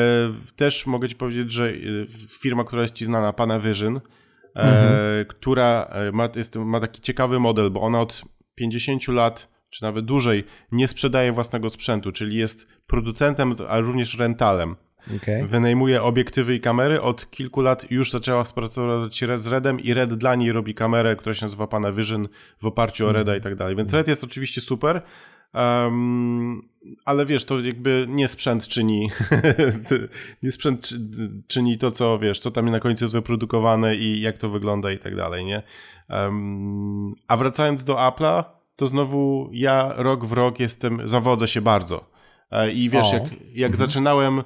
też 0.56 0.86
mogę 0.86 1.08
ci 1.08 1.16
powiedzieć, 1.16 1.52
że 1.52 1.68
e, 1.68 1.72
firma, 2.40 2.64
która 2.64 2.82
jest 2.82 2.94
ci 2.94 3.04
znana, 3.04 3.32
Panavision, 3.32 4.00
e, 4.56 5.24
która 5.28 5.88
e, 5.90 6.12
ma, 6.12 6.28
jest, 6.36 6.56
ma 6.56 6.80
taki 6.80 7.00
ciekawy 7.00 7.38
model, 7.38 7.70
bo 7.70 7.80
ona 7.80 8.00
od 8.00 8.22
50 8.54 9.08
lat, 9.08 9.59
czy 9.70 9.82
nawet 9.82 10.04
dłużej, 10.04 10.44
nie 10.72 10.88
sprzedaje 10.88 11.32
własnego 11.32 11.70
sprzętu, 11.70 12.12
czyli 12.12 12.36
jest 12.36 12.68
producentem, 12.86 13.54
a 13.68 13.80
również 13.80 14.18
rentalem. 14.18 14.76
Okej. 15.16 15.46
Wynajmuje 15.46 16.02
obiektywy 16.02 16.54
i 16.54 16.60
kamery. 16.60 17.00
Od 17.00 17.30
kilku 17.30 17.60
lat 17.60 17.90
już 17.90 18.10
zaczęła 18.10 18.44
współpracować 18.44 19.24
z 19.36 19.46
Redem 19.46 19.80
i 19.80 19.94
Red 19.94 20.14
dla 20.14 20.34
niej 20.34 20.52
robi 20.52 20.74
kamerę, 20.74 21.16
która 21.16 21.34
się 21.34 21.44
nazywa 21.46 21.66
Panavision 21.66 22.28
w 22.62 22.66
oparciu 22.66 23.06
o 23.06 23.12
Reda 23.12 23.36
i 23.36 23.40
tak 23.40 23.54
dalej. 23.56 23.76
Więc 23.76 23.92
Red 23.92 24.08
jest 24.08 24.24
oczywiście 24.24 24.60
super, 24.60 25.02
um, 25.54 26.62
ale 27.04 27.26
wiesz, 27.26 27.44
to 27.44 27.60
jakby 27.60 28.06
nie 28.08 28.28
sprzęt 28.28 28.68
czyni 28.68 29.10
nie 30.42 30.52
sprzęt 30.52 30.88
czy- 30.88 31.00
czyni 31.46 31.78
to, 31.78 31.90
co 31.90 32.18
wiesz, 32.18 32.38
co 32.38 32.50
tam 32.50 32.70
na 32.70 32.80
końcu 32.80 33.04
jest 33.04 33.14
wyprodukowane 33.14 33.96
i 33.96 34.20
jak 34.20 34.38
to 34.38 34.50
wygląda 34.50 34.92
i 34.92 34.98
tak 34.98 35.16
dalej, 35.16 35.44
nie? 35.44 35.62
Um, 36.08 37.14
a 37.28 37.36
wracając 37.36 37.84
do 37.84 37.94
Apple'a, 37.94 38.44
to 38.80 38.86
znowu 38.86 39.50
ja 39.52 39.92
rok 39.96 40.26
w 40.26 40.32
rok 40.32 40.60
jestem, 40.60 41.08
zawodzę 41.08 41.48
się 41.48 41.60
bardzo. 41.60 42.10
E, 42.50 42.70
I 42.70 42.90
wiesz, 42.90 43.06
O. 43.12 43.14
jak, 43.14 43.22
jak 43.54 43.76
zaczynałem 43.76 44.38
e, 44.38 44.42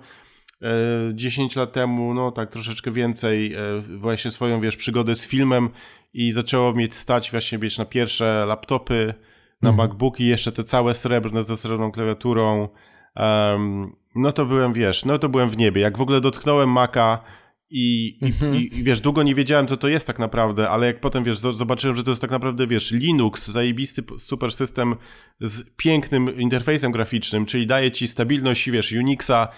10 1.12 1.57
lat 1.57 1.72
temu, 1.72 2.14
no 2.14 2.32
tak 2.32 2.51
troszeczkę 2.51 2.91
więcej, 2.91 3.55
e, 3.55 3.59
właśnie 3.99 4.30
swoją, 4.30 4.61
wiesz, 4.61 4.76
przygodę 4.76 5.16
z 5.16 5.26
filmem 5.26 5.68
i 6.14 6.32
zaczęło 6.32 6.72
mieć 6.72 6.95
stać 6.95 7.30
właśnie, 7.30 7.59
wiesz, 7.59 7.78
na 7.78 7.85
pierwsze 7.85 8.45
laptopy, 8.49 9.14
na 9.62 9.72
MacBooki, 9.72 10.26
jeszcze 10.26 10.53
te 10.53 10.64
całe 10.64 10.95
srebrne 10.95 11.45
ze 11.45 11.57
srebrną 11.57 11.93
klawiaturą, 11.93 12.68
em, 13.14 13.97
no 14.14 14.32
to 14.32 14.47
byłem, 14.47 14.72
wiesz, 14.72 15.05
no 15.05 15.18
to 15.18 15.28
byłem 15.28 15.49
w 15.49 15.57
niebie. 15.57 15.82
Jak 15.82 15.99
w 15.99 16.01
ogóle 16.01 16.20
dotknąłem 16.20 16.70
Maca 16.70 17.18
i, 17.71 18.19
i, 18.23 18.57
i, 18.57 18.79
i 18.79 18.83
wiesz, 18.85 19.01
długo 19.01 19.23
nie 19.23 19.35
wiedziałem, 19.35 19.67
co 19.67 19.77
to 19.77 19.89
jest 19.89 20.07
tak 20.07 20.19
naprawdę, 20.19 20.71
ale 20.71 20.87
jak 20.87 21.01
potem, 21.01 21.25
wiesz, 21.25 21.39
zo- 21.39 21.53
zobaczyłem, 21.53 21.97
że 21.97 22.05
to 22.05 22.11
jest 22.11 22.21
tak 22.21 22.31
naprawdę, 22.31 22.67
wiesz, 22.67 22.91
Linux, 22.93 23.49
zajebisty 23.49 24.03
super 24.19 24.53
system 24.53 24.95
z 25.41 25.71
pięknym 25.77 26.41
interfejsem 26.41 26.93
graficznym, 26.93 27.47
czyli 27.47 27.67
daje 27.67 27.91
ci 27.91 28.09
stabilność, 28.09 28.71
wiesz, 28.71 28.93
Unixa 28.93 29.49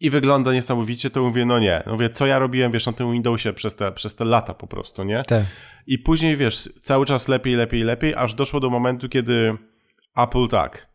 i 0.00 0.10
wygląda 0.10 0.52
niesamowicie, 0.52 1.10
to 1.10 1.22
mówię, 1.22 1.44
no 1.44 1.58
nie. 1.58 1.82
Mówię, 1.86 2.10
co 2.10 2.26
ja 2.26 2.38
robiłem, 2.38 2.72
wiesz, 2.72 2.86
na 2.86 2.92
tym 2.92 3.12
Windowsie 3.12 3.52
przez 3.52 3.76
te, 3.76 3.92
przez 3.92 4.14
te 4.14 4.24
lata 4.24 4.54
po 4.54 4.66
prostu, 4.66 5.04
nie? 5.04 5.22
Tak. 5.26 5.44
I 5.86 5.98
później, 5.98 6.36
wiesz, 6.36 6.68
cały 6.82 7.06
czas 7.06 7.28
lepiej, 7.28 7.54
lepiej, 7.54 7.82
lepiej, 7.82 8.14
aż 8.14 8.34
doszło 8.34 8.60
do 8.60 8.70
momentu, 8.70 9.08
kiedy 9.08 9.54
Apple 10.16 10.48
tak, 10.48 10.89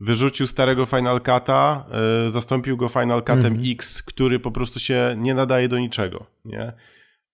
wyrzucił 0.00 0.46
starego 0.46 0.86
Final 0.86 1.18
Cut'a, 1.18 1.80
y, 2.28 2.30
zastąpił 2.30 2.76
go 2.76 2.88
Final 2.88 3.22
Cutem 3.22 3.62
X, 3.64 4.02
który 4.02 4.40
po 4.40 4.50
prostu 4.50 4.78
się 4.78 5.14
nie 5.18 5.34
nadaje 5.34 5.68
do 5.68 5.78
niczego, 5.78 6.26
nie? 6.44 6.72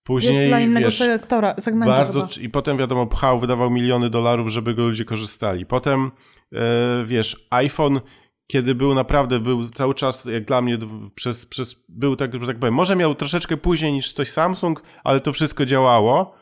Później, 0.02 0.34
Jest 0.34 0.48
dla 0.48 0.60
innego 0.60 0.86
wiesz, 0.86 0.98
sektora, 0.98 1.54
segmentu 1.58 1.94
bardzo. 1.94 2.28
I 2.40 2.48
potem, 2.48 2.76
wiadomo, 2.76 3.06
pchał, 3.06 3.40
wydawał 3.40 3.70
miliony 3.70 4.10
dolarów, 4.10 4.48
żeby 4.48 4.74
go 4.74 4.82
ludzie 4.82 5.04
korzystali. 5.04 5.66
Potem, 5.66 6.10
e, 6.52 7.04
wiesz, 7.06 7.46
iPhone, 7.50 8.00
kiedy 8.46 8.74
był 8.74 8.94
naprawdę, 8.94 9.40
był 9.40 9.68
cały 9.68 9.94
czas, 9.94 10.24
jak 10.24 10.44
dla 10.44 10.62
mnie, 10.62 10.78
przez, 11.14 11.46
przez 11.46 11.84
był 11.88 12.16
tak, 12.16 12.40
że 12.40 12.46
tak 12.46 12.58
powiem, 12.58 12.74
może 12.74 12.96
miał 12.96 13.14
troszeczkę 13.14 13.56
później 13.56 13.92
niż 13.92 14.12
coś 14.12 14.30
Samsung, 14.30 14.82
ale 15.04 15.20
to 15.20 15.32
wszystko 15.32 15.64
działało, 15.64 16.34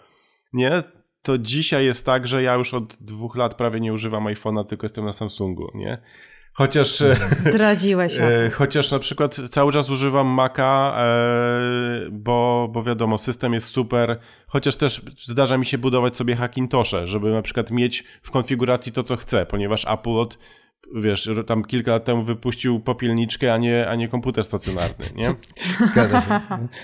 nie? 0.53 0.83
To 1.25 1.39
dzisiaj 1.39 1.85
jest 1.85 2.07
tak, 2.07 2.27
że 2.27 2.43
ja 2.43 2.55
już 2.55 2.75
od 2.75 2.97
dwóch 3.01 3.37
lat 3.37 3.55
prawie 3.55 3.81
nie 3.81 3.93
używam 3.93 4.25
iPhone'a, 4.25 4.65
tylko 4.65 4.85
jestem 4.85 5.05
na 5.05 5.13
Samsungu, 5.13 5.71
nie? 5.75 5.99
Chociaż... 6.53 7.01
e, 7.01 7.17
Zdradziłeś. 7.31 8.19
E, 8.19 8.51
chociaż 8.51 8.91
na 8.91 8.99
przykład 8.99 9.35
cały 9.51 9.73
czas 9.73 9.91
używam 9.91 10.27
Maca, 10.27 10.95
e, 10.99 12.11
bo, 12.11 12.69
bo 12.73 12.83
wiadomo, 12.83 13.19
system 13.19 13.55
jest 13.55 13.67
super. 13.67 14.19
Chociaż 14.47 14.77
też 14.77 15.03
zdarza 15.25 15.59
mi 15.59 15.67
się 15.67 15.79
budować 15.79 16.17
sobie 16.17 16.37
Hackintosze, 16.37 17.07
żeby 17.07 17.31
na 17.31 17.43
przykład 17.43 17.71
mieć 17.71 18.05
w 18.23 18.31
konfiguracji 18.31 18.93
to, 18.93 19.03
co 19.03 19.17
chcę, 19.17 19.47
ponieważ 19.47 19.87
Apple 19.89 20.11
od, 20.19 20.39
wiesz, 20.95 21.29
tam 21.47 21.65
kilka 21.65 21.91
lat 21.93 22.05
temu 22.05 22.25
wypuścił 22.25 22.81
popielniczkę, 22.81 23.55
a 23.55 23.57
nie, 23.57 23.89
a 23.89 23.95
nie 23.95 24.09
komputer 24.09 24.45
stacjonarny, 24.45 25.05
nie? 25.17 25.35
Zgadza 25.93 26.21
się. 26.23 26.29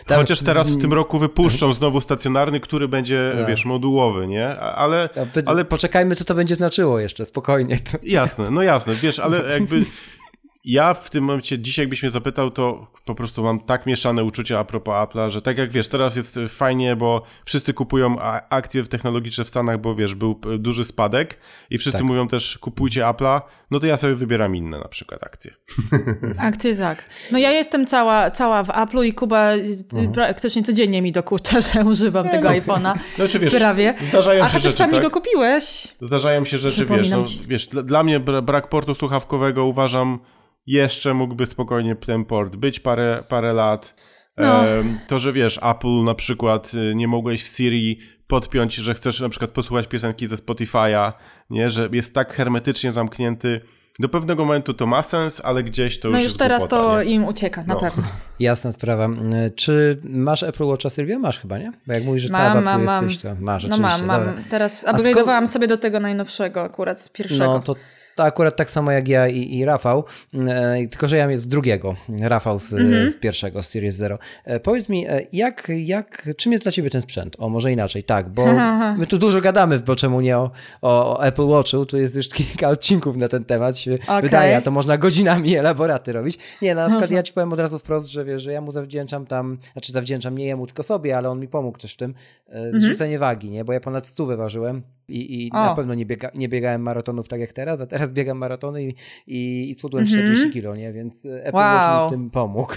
Tam- 0.06 0.18
Chociaż 0.18 0.42
teraz 0.42 0.70
w 0.70 0.80
tym 0.80 0.92
roku 0.92 1.18
wypuszczą 1.18 1.72
znowu 1.72 2.00
stacjonarny, 2.00 2.60
który 2.60 2.88
będzie, 2.88 3.32
Tak. 3.38 3.48
wiesz, 3.48 3.64
modułowy, 3.64 4.26
nie? 4.26 4.48
Ale, 4.60 5.08
ale 5.46 5.64
Poczekajmy, 5.64 6.16
co 6.16 6.24
to 6.24 6.34
będzie 6.34 6.54
znaczyło 6.54 7.00
jeszcze, 7.00 7.24
spokojnie. 7.24 7.78
Jasne, 8.02 8.50
no 8.50 8.62
jasne, 8.62 8.94
wiesz, 8.94 9.18
ale 9.18 9.52
jakby 9.52 9.82
ja 10.64 10.94
w 10.94 11.10
tym 11.10 11.24
momencie, 11.24 11.58
dzisiaj 11.58 11.82
jakbyś 11.82 12.02
mnie 12.02 12.10
zapytał, 12.10 12.50
to 12.50 12.86
po 13.04 13.14
prostu 13.14 13.42
mam 13.42 13.60
tak 13.60 13.86
mieszane 13.86 14.24
uczucia 14.24 14.58
a 14.58 14.64
propos 14.64 14.94
Apple'a, 14.94 15.30
że 15.30 15.42
tak 15.42 15.58
jak 15.58 15.70
wiesz, 15.70 15.88
teraz 15.88 16.16
jest 16.16 16.38
fajnie, 16.48 16.96
bo 16.96 17.22
wszyscy 17.44 17.74
kupują 17.74 18.16
akcje 18.50 18.84
technologiczne 18.84 19.44
w 19.44 19.48
Stanach, 19.48 19.80
bo 19.80 19.94
wiesz, 19.94 20.14
był 20.14 20.34
p- 20.34 20.58
duży 20.58 20.84
spadek 20.84 21.36
i 21.70 21.78
wszyscy 21.78 21.98
Tak. 21.98 22.06
mówią 22.06 22.28
też 22.28 22.58
kupujcie 22.58 23.00
Apple'a, 23.02 23.40
no 23.70 23.80
to 23.80 23.86
ja 23.86 23.96
sobie 23.96 24.14
wybieram 24.14 24.56
inne 24.56 24.78
na 24.78 24.88
przykład 24.88 25.22
akcje. 25.24 25.50
Akcje 26.38 26.76
tak. 26.76 27.04
No 27.32 27.38
ja 27.38 27.50
jestem 27.50 27.86
cała, 27.86 28.30
cała 28.30 28.62
w 28.62 28.68
Apple'u 28.68 29.04
i 29.04 29.12
Kuba 29.14 29.52
Mhm. 29.52 30.12
praktycznie 30.12 30.62
codziennie 30.62 31.02
mi 31.02 31.12
dokucza, 31.12 31.60
że 31.60 31.84
używam 31.90 32.28
tego 32.28 32.48
iPhone'a. 32.48 32.94
No 33.18 33.28
czy 33.28 33.38
wiesz, 33.38 33.54
Prawie. 33.54 33.94
zdarzają 34.08 34.44
A 34.44 34.48
się 34.48 34.58
rzeczy, 34.58 34.76
sami 34.76 34.92
tak? 34.92 35.02
go 35.02 35.10
kupiłeś. 35.10 35.64
Zdarzają 36.00 36.44
się 36.44 36.58
rzeczy, 36.58 36.86
wiesz, 36.86 37.10
no, 37.10 37.24
wiesz, 37.48 37.66
dla, 37.66 37.82
dla 37.82 38.02
mnie 38.02 38.20
bra- 38.20 38.42
brak 38.42 38.68
portu 38.68 38.94
słuchawkowego 38.94 39.64
uważam 39.64 40.18
jeszcze 40.70 41.14
mógłby 41.14 41.46
spokojnie 41.46 41.96
ten 41.96 42.24
port 42.24 42.56
być 42.56 42.80
parę, 42.80 43.24
parę 43.28 43.52
lat. 43.52 43.94
No. 44.36 44.64
To, 45.06 45.18
że 45.18 45.32
wiesz, 45.32 45.58
Apple 45.62 46.04
na 46.04 46.14
przykład 46.14 46.72
y, 46.74 46.94
nie 46.94 47.08
mogłeś 47.08 47.42
w 47.44 47.56
Siri 47.56 47.98
podpiąć, 48.26 48.74
że 48.74 48.94
chcesz 48.94 49.20
na 49.20 49.28
przykład 49.28 49.50
posłuchać 49.50 49.86
piosenki 49.86 50.26
ze 50.28 50.36
Spotify'a, 50.36 51.12
nie, 51.50 51.70
że 51.70 51.88
jest 51.92 52.14
tak 52.14 52.34
hermetycznie 52.34 52.92
zamknięty. 52.92 53.60
Do 53.98 54.08
pewnego 54.08 54.44
momentu 54.44 54.74
to 54.74 54.86
ma 54.86 55.02
sens, 55.02 55.40
ale 55.44 55.62
gdzieś 55.62 56.00
to 56.00 56.08
już 56.08 56.12
No 56.12 56.18
już 56.18 56.24
jest 56.24 56.38
teraz 56.38 56.62
głupota, 56.62 56.82
to 56.82 57.02
nie? 57.02 57.10
im 57.10 57.24
ucieka, 57.24 57.64
na 57.66 57.74
No. 57.74 57.80
pewno. 57.80 58.02
Jasna 58.40 58.72
sprawa. 58.72 59.06
Y, 59.06 59.50
Czy 59.56 60.00
masz 60.04 60.42
Apple 60.42 60.64
Watcha, 60.64 60.90
Sylwia? 60.90 61.18
Masz 61.18 61.38
chyba, 61.40 61.58
nie? 61.58 61.72
Bo 61.86 61.92
jak 61.92 62.04
mówisz, 62.04 62.22
że 62.22 62.28
cała 62.28 62.48
Mam, 62.48 62.56
Apple 62.58 62.64
mam, 62.64 62.84
mam. 62.84 63.04
jesteś, 63.08 63.22
to 63.22 63.28
masz, 63.40 63.62
No 63.64 63.68
rzeczywiście. 63.76 64.06
mam, 64.06 64.18
dobra. 64.20 64.32
mam. 64.32 64.44
Teraz 64.50 64.86
upgrade'owałam 64.86 65.46
sobie 65.46 65.66
do 65.66 65.76
tego 65.76 66.00
najnowszego 66.00 66.62
akurat 66.62 67.00
z 67.00 67.08
pierwszego. 67.08 67.44
No 67.44 67.60
to, 67.60 67.74
to 68.20 68.24
akurat 68.26 68.56
tak 68.56 68.70
samo 68.70 68.90
jak 68.90 69.08
ja 69.08 69.28
i, 69.28 69.56
i 69.56 69.64
Rafał, 69.64 70.04
e, 70.48 70.86
tylko 70.86 71.08
że 71.08 71.16
ja 71.16 71.30
jest 71.30 71.42
z 71.42 71.48
drugiego, 71.48 71.94
Rafał 72.20 72.58
z, 72.60 72.72
Mhm. 72.74 73.10
z 73.10 73.16
pierwszego, 73.16 73.62
z 73.62 73.68
Series 73.68 73.94
Zero. 73.94 74.18
E, 74.44 74.60
powiedz 74.60 74.88
mi, 74.88 75.06
e, 75.08 75.20
jak, 75.32 75.72
jak, 75.76 76.28
czym 76.36 76.52
jest 76.52 76.64
dla 76.64 76.72
ciebie 76.72 76.90
ten 76.90 77.00
sprzęt? 77.00 77.36
O, 77.38 77.48
może 77.48 77.72
inaczej, 77.72 78.04
tak, 78.04 78.28
bo 78.28 78.46
my 78.98 79.06
tu 79.06 79.18
dużo 79.18 79.40
gadamy, 79.40 79.78
bo 79.78 79.96
czemu 79.96 80.20
nie 80.20 80.38
o, 80.38 80.50
o, 80.82 81.22
Apple 81.22 81.46
Watchu, 81.46 81.86
tu 81.86 81.96
jest 81.96 82.16
już 82.16 82.28
kilka 82.38 82.68
odcinków 82.68 83.16
na 83.16 83.28
ten 83.28 83.44
temat, 83.44 83.78
się 83.78 83.94
Okej. 83.94 84.22
wydaje, 84.22 84.56
a 84.56 84.60
to 84.60 84.70
można 84.70 84.98
godzinami 84.98 85.56
elaboraty 85.64 86.12
robić. 86.12 86.38
Nie, 86.62 86.74
no, 86.74 86.80
na 86.80 86.88
przykład 86.88 87.10
ja 87.10 87.22
ci 87.22 87.32
powiem 87.32 87.52
od 87.52 87.60
razu 87.60 87.78
wprost, 87.78 88.08
że 88.08 88.24
wiesz, 88.24 88.42
że 88.42 88.52
ja 88.52 88.60
mu 88.60 88.70
zawdzięczam 88.70 89.26
tam, 89.26 89.58
znaczy 89.72 89.92
zawdzięczam 89.92 90.38
nie 90.38 90.44
jemu, 90.44 90.66
tylko 90.66 90.82
sobie, 90.82 91.16
ale 91.16 91.30
on 91.30 91.40
mi 91.40 91.48
pomógł 91.48 91.78
też 91.78 91.94
w 91.94 91.96
tym, 91.96 92.14
e, 92.48 92.52
Mhm. 92.52 92.80
zrzucenie 92.80 93.18
wagi, 93.18 93.50
nie, 93.50 93.64
bo 93.64 93.72
ja 93.72 93.80
ponad 93.80 94.06
100 94.06 94.26
wyważyłem 94.26 94.82
i, 95.10 95.46
i 95.46 95.50
na 95.52 95.74
pewno 95.74 95.94
nie, 95.94 96.06
biega, 96.06 96.30
nie 96.34 96.48
biegałem 96.48 96.82
maratonów 96.82 97.28
tak 97.28 97.40
jak 97.40 97.52
teraz, 97.52 97.80
a 97.80 97.86
teraz 97.86 98.12
biegam 98.12 98.38
maratony 98.38 98.82
i, 98.82 98.94
i, 99.26 99.70
i 99.70 99.74
schudłem 99.74 100.04
Mhm. 100.04 100.22
40 100.22 100.50
kilo, 100.50 100.76
nie? 100.76 100.92
Więc 100.92 101.26
e, 101.26 101.44
Apple 101.44 101.56
Wow. 101.56 101.64
Watch 101.76 102.02
mi 102.02 102.08
w 102.08 102.10
tym 102.10 102.30
pomógł. 102.30 102.74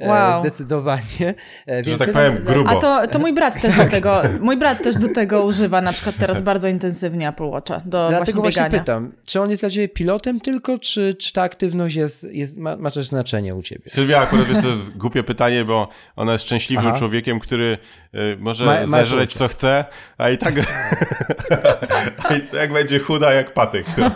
E, 0.00 0.08
Wow. 0.08 0.40
Zdecydowanie. 0.40 1.34
E, 1.66 1.82
więc 1.82 1.98
tak 1.98 2.08
ja- 2.08 2.14
powiem, 2.14 2.38
grubo. 2.44 2.70
A 2.70 2.76
to, 2.76 3.06
to 3.06 3.18
mój 3.18 3.32
brat 3.34 3.62
też 3.62 3.76
do 3.76 3.84
tego, 3.84 4.22
mój 4.40 4.56
brat 4.56 4.82
też 4.82 4.96
do 4.96 5.08
tego 5.14 5.44
używa 5.44 5.80
na 5.80 5.92
przykład 5.92 6.16
teraz 6.18 6.42
bardzo 6.50 6.68
intensywnie 6.68 7.28
Apple 7.28 7.44
Watcha 7.44 7.80
do 7.84 8.08
Dlatego 8.08 8.18
właśnie 8.18 8.34
właśnie 8.42 8.62
biegania. 8.62 8.78
pytam, 8.78 9.12
czy 9.24 9.40
on 9.40 9.50
jest 9.50 9.62
dla 9.62 9.70
ciebie 9.70 9.88
pilotem 9.88 10.40
tylko, 10.40 10.78
czy, 10.78 11.14
czy 11.14 11.32
ta 11.32 11.42
aktywność 11.42 11.96
jest, 11.96 12.24
jest, 12.32 12.58
ma, 12.58 12.76
ma 12.76 12.90
też 12.90 13.06
znaczenie 13.06 13.54
u 13.54 13.62
ciebie? 13.62 13.82
Sylwia 13.90 14.20
akurat 14.20 14.46
wiesz, 14.46 14.62
to 14.62 14.68
jest 14.68 14.90
głupie 15.06 15.22
pytanie, 15.22 15.64
bo 15.64 15.88
ona 16.16 16.32
jest 16.32 16.44
szczęśliwym 16.44 16.86
Aha. 16.88 16.98
człowiekiem, 16.98 17.40
który 17.40 17.78
y, 18.14 18.36
może 18.40 18.64
Ma- 18.64 18.86
ma 18.86 18.98
co 19.28 19.48
chce, 19.48 19.84
a 20.18 20.30
i 20.30 20.38
tak 20.38 20.54
i 22.36 22.40
tak 22.40 22.72
będzie 22.72 22.98
chuda 22.98 23.32
jak 23.32 23.52
patyk. 23.52 23.86
No. 23.98 24.10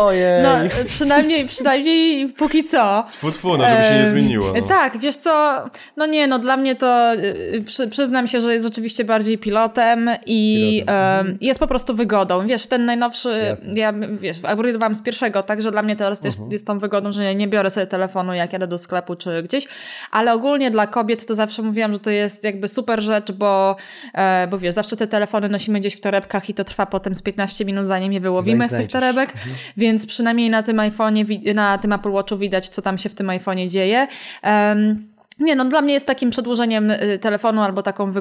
Ojej. 0.00 0.42
No, 0.42 0.50
przynajmniej, 0.86 1.46
przynajmniej 1.48 2.28
póki 2.28 2.64
co. 2.64 3.06
Tfu, 3.10 3.30
tfu, 3.30 3.56
no 3.58 3.64
żeby 3.64 3.84
się 3.84 3.94
nie 3.94 4.08
zmieniło. 4.08 4.52
No. 4.56 4.62
Tak, 4.62 4.98
wiesz 4.98 5.16
co, 5.16 5.64
no 5.96 6.06
nie, 6.06 6.26
no 6.26 6.38
dla 6.38 6.56
mnie 6.56 6.76
to 6.76 7.14
y, 7.14 7.64
przy, 7.66 7.88
przyznam 7.88 8.28
się, 8.28 8.40
że 8.40 8.54
jest 8.54 8.66
rzeczywiście 8.66 9.04
bardziej 9.04 9.38
pilotem 9.38 10.10
i 10.26 10.72
Pilotem. 10.86 11.26
em, 11.26 11.38
jest 11.40 11.60
po 11.60 11.66
prostu 11.66 11.94
wygodą. 11.94 12.46
Wiesz, 12.46 12.66
ten 12.66 12.84
najnowszy, 12.84 13.28
Jasne. 13.48 13.72
ja 13.74 13.92
wiesz, 14.20 14.40
upgrade'owałam 14.40 14.94
z 14.94 15.02
pierwszego, 15.02 15.42
także 15.42 15.70
dla 15.70 15.82
mnie 15.82 15.96
teraz 15.96 16.20
też 16.20 16.34
jest 16.50 16.66
tą 16.66 16.78
wygodą, 16.78 17.12
że 17.12 17.24
ja 17.24 17.32
nie 17.32 17.48
biorę 17.48 17.70
sobie 17.70 17.86
telefonu 17.86 18.34
jak 18.34 18.52
jadę 18.52 18.66
do 18.66 18.78
sklepu 18.78 19.16
czy 19.16 19.42
gdzieś, 19.42 19.66
ale 20.10 20.32
ogólnie 20.32 20.70
dla 20.70 20.86
kobiet 20.86 21.26
to 21.26 21.34
zawsze 21.34 21.62
mówiłam, 21.62 21.92
że 21.92 21.98
to 21.98 22.10
jest 22.10 22.44
jakby 22.44 22.68
super 22.68 23.02
rzecz, 23.02 23.32
bo, 23.32 23.76
e, 24.14 24.46
bo 24.46 24.58
wiesz, 24.58 24.74
zawsze 24.74 24.96
te 24.96 25.06
telefony 25.06 25.48
nosimy 25.48 25.80
gdzieś 25.80 25.96
w 25.96 26.00
torebkach 26.00 26.50
i 26.50 26.54
to 26.54 26.64
trwa 26.64 26.79
potem 26.86 27.14
z 27.14 27.22
15 27.22 27.64
minut, 27.64 27.86
zanim 27.86 28.12
je 28.12 28.20
wyłowimy 28.20 28.68
Zanim 28.68 28.78
z 28.78 28.82
tych 28.82 28.92
torebek, 28.92 29.34
więc 29.76 30.06
przynajmniej 30.06 30.50
na 30.50 30.62
tym 30.62 30.76
iPhone'ie, 30.76 31.54
na 31.54 31.78
tym 31.78 31.92
Apple 31.92 32.10
Watchu 32.10 32.38
widać, 32.38 32.68
co 32.68 32.82
tam 32.82 32.98
się 32.98 33.08
w 33.08 33.14
tym 33.14 33.26
iPhone'ie 33.26 33.68
dzieje. 33.68 34.08
Em, 34.42 35.10
nie, 35.40 35.56
no 35.56 35.64
dla 35.64 35.82
mnie 35.82 35.94
jest 35.94 36.06
takim 36.06 36.30
przedłużeniem 36.30 36.90
y, 36.90 37.18
telefonu 37.20 37.62
albo 37.62 37.82
taką 37.82 38.12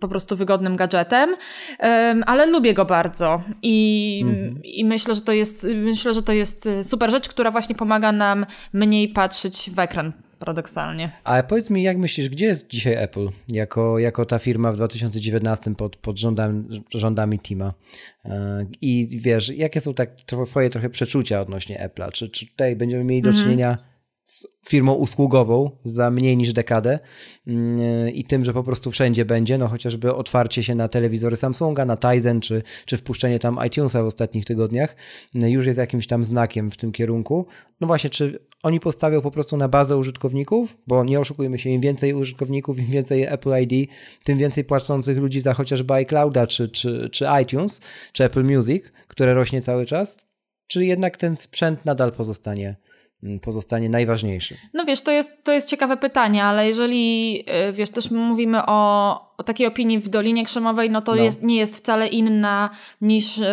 po 0.00 0.08
prostu 0.08 0.36
wygodnym 0.36 0.76
gadżetem, 0.76 1.36
em, 1.78 2.24
ale 2.26 2.46
lubię 2.46 2.74
go 2.74 2.84
bardzo. 2.84 3.40
I, 3.62 4.24
i 4.64 4.84
myślę, 4.84 5.14
że 5.14 5.20
to 5.20 5.32
jest, 5.32 5.66
myślę, 5.74 6.14
że 6.14 6.22
to 6.22 6.32
jest 6.32 6.66
y, 6.66 6.84
super 6.84 7.10
rzecz, 7.10 7.28
która 7.28 7.50
właśnie 7.50 7.74
pomaga 7.74 8.12
nam 8.12 8.46
mniej 8.72 9.08
patrzeć 9.08 9.70
w 9.74 9.78
ekran, 9.78 10.12
paradoksalnie. 10.38 11.12
Ale 11.24 11.44
powiedz 11.44 11.70
mi, 11.70 11.82
jak 11.82 11.98
myślisz, 11.98 12.28
gdzie 12.28 12.44
jest 12.44 12.70
dzisiaj 12.70 12.94
Apple 12.94 13.28
jako, 13.48 13.98
jako 13.98 14.24
ta 14.24 14.38
firma 14.38 14.72
w 14.72 14.76
2019 14.76 15.74
pod, 15.74 15.96
pod 15.96 16.18
rządami, 16.18 16.84
rządami 16.94 17.38
Tima? 17.38 17.74
E, 18.24 18.66
I 18.80 19.20
wiesz, 19.20 19.48
jakie 19.48 19.80
są 19.80 19.94
tak 19.94 20.10
twoje 20.46 20.70
trochę 20.70 20.90
przeczucia 20.90 21.40
odnośnie 21.40 21.88
Apple'a? 21.88 22.12
Czy, 22.12 22.28
czy 22.28 22.46
tutaj 22.46 22.76
będziemy 22.76 23.04
mieli 23.04 23.22
do 23.22 23.32
czynienia 23.32 23.78
z 24.28 24.46
firmą 24.66 24.94
usługową 24.94 25.70
za 25.84 26.10
mniej 26.10 26.36
niż 26.36 26.52
dekadę 26.52 26.98
mm, 27.46 28.10
i 28.10 28.24
tym, 28.24 28.44
że 28.44 28.52
po 28.52 28.62
prostu 28.62 28.90
wszędzie 28.90 29.24
będzie, 29.24 29.58
no 29.58 29.68
chociażby 29.68 30.14
otwarcie 30.14 30.62
się 30.62 30.74
na 30.74 30.88
telewizory 30.88 31.36
Samsunga, 31.36 31.84
na 31.84 31.96
Tizen, 31.96 32.40
czy, 32.40 32.62
czy 32.86 32.96
wpuszczenie 32.96 33.38
tam 33.38 33.58
iTunesa 33.66 34.02
w 34.02 34.06
ostatnich 34.06 34.44
tygodniach 34.44 34.96
mm, 35.34 35.50
już 35.50 35.66
jest 35.66 35.78
jakimś 35.78 36.06
tam 36.06 36.24
znakiem 36.24 36.70
w 36.70 36.76
tym 36.76 36.92
kierunku. 36.92 37.46
No 37.80 37.86
właśnie, 37.86 38.10
czy 38.10 38.38
oni 38.62 38.80
postawią 38.80 39.20
po 39.20 39.30
prostu 39.30 39.56
na 39.56 39.68
bazę 39.68 39.96
użytkowników, 39.96 40.78
bo 40.86 41.04
nie 41.04 41.20
oszukujmy 41.20 41.58
się, 41.58 41.70
im 41.70 41.80
więcej 41.80 42.14
użytkowników, 42.14 42.78
im 42.78 42.86
więcej 42.86 43.22
Apple 43.22 43.52
ID, 43.62 43.90
tym 44.24 44.38
więcej 44.38 44.64
płacących 44.64 45.18
ludzi 45.18 45.40
za 45.40 45.54
chociażby 45.54 45.94
iClouda, 45.94 46.46
czy, 46.46 46.68
czy, 46.68 47.08
czy 47.12 47.26
iTunes, 47.42 47.80
czy 48.12 48.24
Apple 48.24 48.44
Music, 48.44 48.84
które 49.08 49.34
rośnie 49.34 49.62
cały 49.62 49.86
czas, 49.86 50.16
czy 50.66 50.84
jednak 50.84 51.16
ten 51.16 51.36
sprzęt 51.36 51.84
nadal 51.84 52.12
pozostanie, 52.12 52.76
pozostanie 53.42 53.88
najważniejszy? 53.88 54.56
No 54.74 54.84
wiesz, 54.84 55.00
to 55.00 55.10
jest, 55.10 55.44
to 55.44 55.52
jest 55.52 55.68
ciekawe 55.68 55.96
pytanie, 55.96 56.44
ale 56.44 56.66
jeżeli, 56.66 57.44
y, 57.68 57.72
wiesz, 57.72 57.90
też 57.90 58.10
mówimy 58.10 58.66
o, 58.66 59.20
o 59.38 59.42
takiej 59.42 59.66
opinii 59.66 59.98
w 59.98 60.08
Dolinie 60.08 60.44
Krzemowej, 60.44 60.90
no 60.90 61.02
to 61.02 61.14
No. 61.14 61.22
Jest, 61.22 61.42
nie 61.42 61.56
jest 61.56 61.76
wcale 61.76 62.08
inna 62.08 62.70
niż, 63.00 63.38
y, 63.38 63.44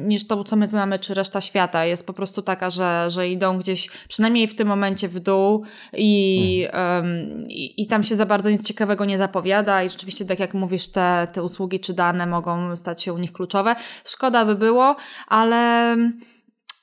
niż 0.00 0.26
to, 0.26 0.44
co 0.44 0.56
my 0.56 0.68
znamy, 0.68 0.98
czy 0.98 1.14
reszta 1.14 1.40
świata. 1.40 1.84
Jest 1.84 2.06
po 2.06 2.12
prostu 2.12 2.42
taka, 2.42 2.70
że, 2.70 3.06
że 3.10 3.28
idą 3.28 3.58
gdzieś, 3.58 3.88
przynajmniej 4.08 4.48
w 4.48 4.54
tym 4.54 4.68
momencie 4.68 5.08
w 5.08 5.20
dół 5.20 5.64
i, 5.92 6.66
em, 6.70 7.44
i, 7.48 7.82
i 7.82 7.86
tam 7.86 8.04
się 8.04 8.16
za 8.16 8.26
bardzo 8.26 8.50
nic 8.50 8.68
ciekawego 8.68 9.04
nie 9.04 9.18
zapowiada 9.18 9.82
i 9.82 9.88
rzeczywiście, 9.88 10.24
tak 10.24 10.38
jak 10.38 10.54
mówisz, 10.54 10.88
te, 10.88 11.28
te 11.32 11.42
usługi 11.42 11.80
czy 11.80 11.94
dane 11.94 12.26
mogą 12.26 12.76
stać 12.76 13.02
się 13.02 13.12
u 13.12 13.18
nich 13.18 13.32
kluczowe. 13.32 13.76
Szkoda 14.04 14.44
by 14.44 14.54
było, 14.54 14.96
ale... 15.28 15.96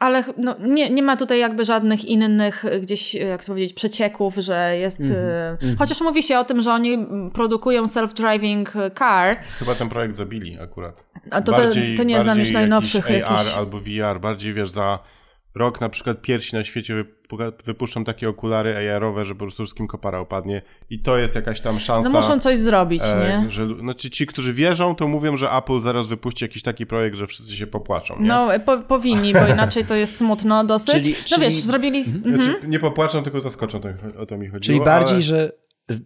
Ale 0.01 0.23
no, 0.37 0.55
nie, 0.59 0.89
nie 0.89 1.03
ma 1.03 1.17
tutaj 1.17 1.39
jakby 1.39 1.65
żadnych 1.65 2.05
innych 2.05 2.65
y, 2.65 2.79
gdzieś, 2.79 3.15
y, 3.15 3.19
jak 3.19 3.41
to 3.45 3.47
powiedzieć, 3.47 3.73
przecieków, 3.73 4.35
że 4.35 4.77
jest... 4.77 5.01
y, 5.01 5.75
Chociaż 5.79 6.01
mówi 6.01 6.23
się 6.23 6.39
o 6.39 6.43
tym, 6.43 6.61
że 6.61 6.73
oni 6.73 6.93
mm, 6.93 7.31
produkują 7.31 7.85
self-driving 7.85 8.91
car, 8.99 9.37
Chyba 9.59 9.75
ten 9.75 9.89
projekt 9.89 10.17
zabili 10.17 10.59
akurat. 10.59 11.03
a 11.31 11.41
to, 11.41 11.51
to, 11.51 11.61
to 11.97 12.03
nie 12.03 12.21
znam 12.21 12.39
już 12.39 12.47
bardziej 12.47 12.53
najnowszych 12.53 13.09
jakiś 13.09 13.29
AR 13.29 13.37
jakichś... 13.37 13.57
albo 13.57 13.79
VR, 13.79 14.19
bardziej 14.21 14.53
wiesz, 14.53 14.69
za 14.69 14.99
rok 15.55 15.81
na 15.81 15.89
przykład 15.89 16.21
pierwsi 16.21 16.55
na 16.55 16.63
świecie 16.63 16.93
wypu- 16.95 17.51
wypuszczą 17.65 18.03
takie 18.03 18.29
okulary 18.29 18.89
AR-owe, 18.95 19.25
że 19.25 19.33
po 19.35 19.39
prostu 19.39 19.63
wszystkim 19.63 19.87
kopara 19.87 20.19
opadnie 20.19 20.61
i 20.89 20.99
to 20.99 21.17
jest 21.17 21.35
jakaś 21.35 21.61
tam 21.61 21.79
szansa. 21.79 22.09
No 22.09 22.15
muszą 22.21 22.39
coś 22.39 22.59
zrobić, 22.59 23.03
e, 23.03 23.41
nie? 23.43 23.51
Że, 23.51 23.67
znaczy 23.79 24.09
ci, 24.09 24.27
którzy 24.27 24.53
wierzą, 24.53 24.95
to 24.95 25.07
mówią, 25.07 25.37
że 25.37 25.51
Apple 25.51 25.81
zaraz 25.81 26.07
wypuści 26.07 26.45
jakiś 26.45 26.63
taki 26.63 26.85
projekt, 26.85 27.17
że 27.17 27.27
wszyscy 27.27 27.55
się 27.55 27.67
popłaczą, 27.67 28.19
nie? 28.19 28.27
No, 28.27 28.49
po, 28.65 28.77
powinni, 28.77 29.33
bo 29.33 29.47
inaczej 29.47 29.85
to 29.85 29.95
jest 29.95 30.17
smutno 30.17 30.63
dosyć. 30.73 31.03
Czyli- 31.03 31.15
no 31.21 31.25
czyli- 31.27 31.41
wiesz, 31.41 31.53
zrobili... 31.53 31.99
Mhm. 31.99 32.41
Znaczy, 32.41 32.67
nie 32.67 32.79
popłaczą, 32.79 33.23
tylko 33.23 33.41
zaskoczą, 33.41 33.79
to, 33.81 33.89
o 34.17 34.25
to 34.25 34.37
mi 34.37 34.47
chodziło. 34.47 34.59
Czyli 34.59 34.85
bardziej, 34.85 35.13
ale... 35.13 35.21
że 35.21 35.51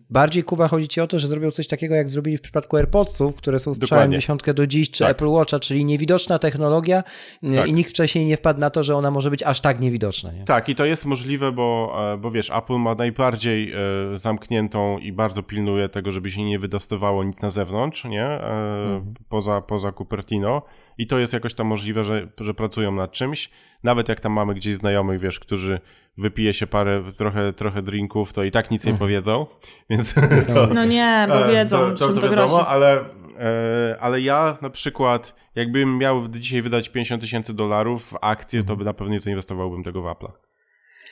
bardziej 0.09 0.43
Kuba 0.43 0.67
chodzi 0.67 0.87
ci 0.87 1.01
o 1.01 1.07
to, 1.07 1.19
że 1.19 1.27
zrobią 1.27 1.51
coś 1.51 1.67
takiego, 1.67 1.95
jak 1.95 2.09
zrobili 2.09 2.37
w 2.37 2.41
przypadku 2.41 2.77
AirPodsów, 2.77 3.35
które 3.35 3.59
są 3.59 3.73
strzałem 3.73 4.11
dziesiątkę 4.13 4.53
do 4.53 4.67
dziś, 4.67 4.91
czy 4.91 4.99
Tak. 5.03 5.11
Apple 5.11 5.27
Watcha, 5.27 5.59
czyli 5.59 5.85
niewidoczna 5.85 6.39
technologia 6.39 7.03
e, 7.43 7.55
Tak. 7.55 7.67
i 7.67 7.73
nikt 7.73 7.89
wcześniej 7.89 8.25
nie 8.25 8.37
wpadł 8.37 8.59
na 8.59 8.69
to, 8.69 8.83
że 8.83 8.95
ona 8.95 9.11
może 9.11 9.29
być 9.29 9.43
aż 9.43 9.61
tak 9.61 9.79
niewidoczna. 9.79 10.31
Nie? 10.31 10.43
Tak, 10.43 10.69
i 10.69 10.75
to 10.75 10.85
jest 10.85 11.05
możliwe, 11.05 11.51
bo, 11.51 11.95
e, 12.13 12.17
bo 12.17 12.31
wiesz, 12.31 12.49
Apple 12.49 12.73
ma 12.77 12.95
najbardziej 12.95 13.73
e, 13.73 13.75
zamkniętą 14.19 14.97
i 14.97 15.11
bardzo 15.11 15.43
pilnuje 15.43 15.89
tego, 15.89 16.11
żeby 16.11 16.31
się 16.31 16.43
nie 16.43 16.59
wydostawało 16.59 17.23
nic 17.23 17.41
na 17.41 17.49
zewnątrz, 17.49 18.05
nie? 18.05 18.25
E, 18.25 19.01
poza, 19.29 19.61
poza 19.61 19.91
Cupertino. 19.91 20.61
I 20.97 21.07
to 21.07 21.19
jest 21.19 21.33
jakoś 21.33 21.53
tam 21.53 21.67
możliwe, 21.67 22.03
że, 22.03 22.27
że 22.39 22.53
pracują 22.53 22.91
nad 22.91 23.11
czymś. 23.11 23.49
Nawet 23.83 24.09
jak 24.09 24.19
tam 24.19 24.31
mamy 24.31 24.53
gdzieś 24.53 24.75
znajomych, 24.75 25.19
wiesz, 25.19 25.39
którzy 25.39 25.79
wypije 26.17 26.53
się 26.53 26.67
parę, 26.67 27.03
trochę, 27.17 27.53
trochę 27.53 27.81
drinków, 27.81 28.33
to 28.33 28.43
i 28.43 28.51
tak 28.51 28.71
nic 28.71 28.85
nie 28.85 28.93
powiedzą. 28.93 29.45
Więc 29.89 30.13
to, 30.13 30.67
No 30.73 30.85
nie, 30.85 31.25
bo 31.29 31.45
E, 31.45 31.53
wiedzą, 31.53 31.77
to, 31.77 31.97
to, 31.97 32.05
czym 32.05 32.15
to 32.15 32.21
to 32.21 32.29
wiadomo, 32.29 32.67
ale, 32.67 32.99
e, 33.39 33.97
ale 33.99 34.21
ja 34.21 34.57
na 34.61 34.69
przykład, 34.69 35.35
jakbym 35.55 35.97
miał 35.97 36.27
dzisiaj 36.27 36.61
wydać 36.61 36.89
50 36.89 37.21
tysięcy 37.21 37.53
dolarów 37.53 38.05
w 38.05 38.17
akcje, 38.21 38.63
to 38.63 38.75
by 38.75 38.85
na 38.85 38.93
pewno 38.93 39.13
nie 39.13 39.19
zainwestowałbym 39.19 39.83
tego 39.83 40.01
w 40.01 40.05
Apple'a. 40.05 40.31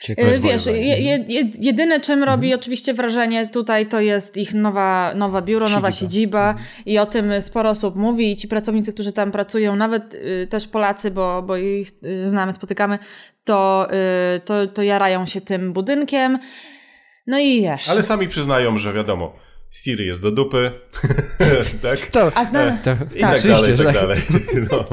Ciekawe. 0.00 0.34
Y, 0.34 0.40
Wiesz, 0.40 0.66
je, 0.66 0.72
je, 0.98 1.24
je, 1.28 1.42
jedyne 1.60 2.00
czym 2.00 2.18
Mhm. 2.18 2.28
robi 2.28 2.54
oczywiście 2.54 2.94
wrażenie 2.94 3.48
tutaj 3.48 3.86
to 3.86 4.00
jest 4.00 4.36
ich 4.36 4.54
nowa, 4.54 5.12
nowa 5.14 5.42
biuro, 5.42 5.68
nowa 5.68 5.92
siedziba 5.92 6.48
Mhm. 6.50 6.66
i 6.86 6.98
o 6.98 7.06
tym 7.06 7.42
sporo 7.42 7.70
osób 7.70 7.96
mówi 7.96 8.32
i 8.32 8.36
ci 8.36 8.48
pracownicy, 8.48 8.92
którzy 8.92 9.12
tam 9.12 9.32
pracują, 9.32 9.76
nawet 9.76 10.14
y, 10.14 10.46
też 10.50 10.66
Polacy, 10.66 11.10
bo, 11.10 11.42
bo 11.42 11.56
ich 11.56 11.88
y, 12.04 12.26
znamy, 12.26 12.52
spotykamy, 12.52 12.98
to, 13.44 13.88
y, 14.36 14.40
to, 14.40 14.66
to 14.66 14.82
jarają 14.82 15.26
się 15.26 15.40
tym 15.40 15.72
budynkiem. 15.72 16.38
No 17.26 17.38
i 17.38 17.62
wiesz. 17.62 17.88
Ale 17.88 18.02
sami 18.02 18.28
przyznają, 18.28 18.78
że 18.78 18.92
wiadomo, 18.92 19.32
Siri 19.74 20.06
jest 20.06 20.22
do 20.22 20.30
dupy, 20.30 20.70
tak? 21.82 22.06
To, 22.06 22.32
A 22.34 22.44
znam, 22.44 22.78
to, 22.78 22.90
I 23.14 23.20
tak, 23.20 23.38
oczywiście, 23.38 23.48
dalej, 23.48 23.72
i 23.72 23.76
że 23.76 23.84
tak 23.84 23.94
dalej. 23.94 24.20
No. 24.70 24.84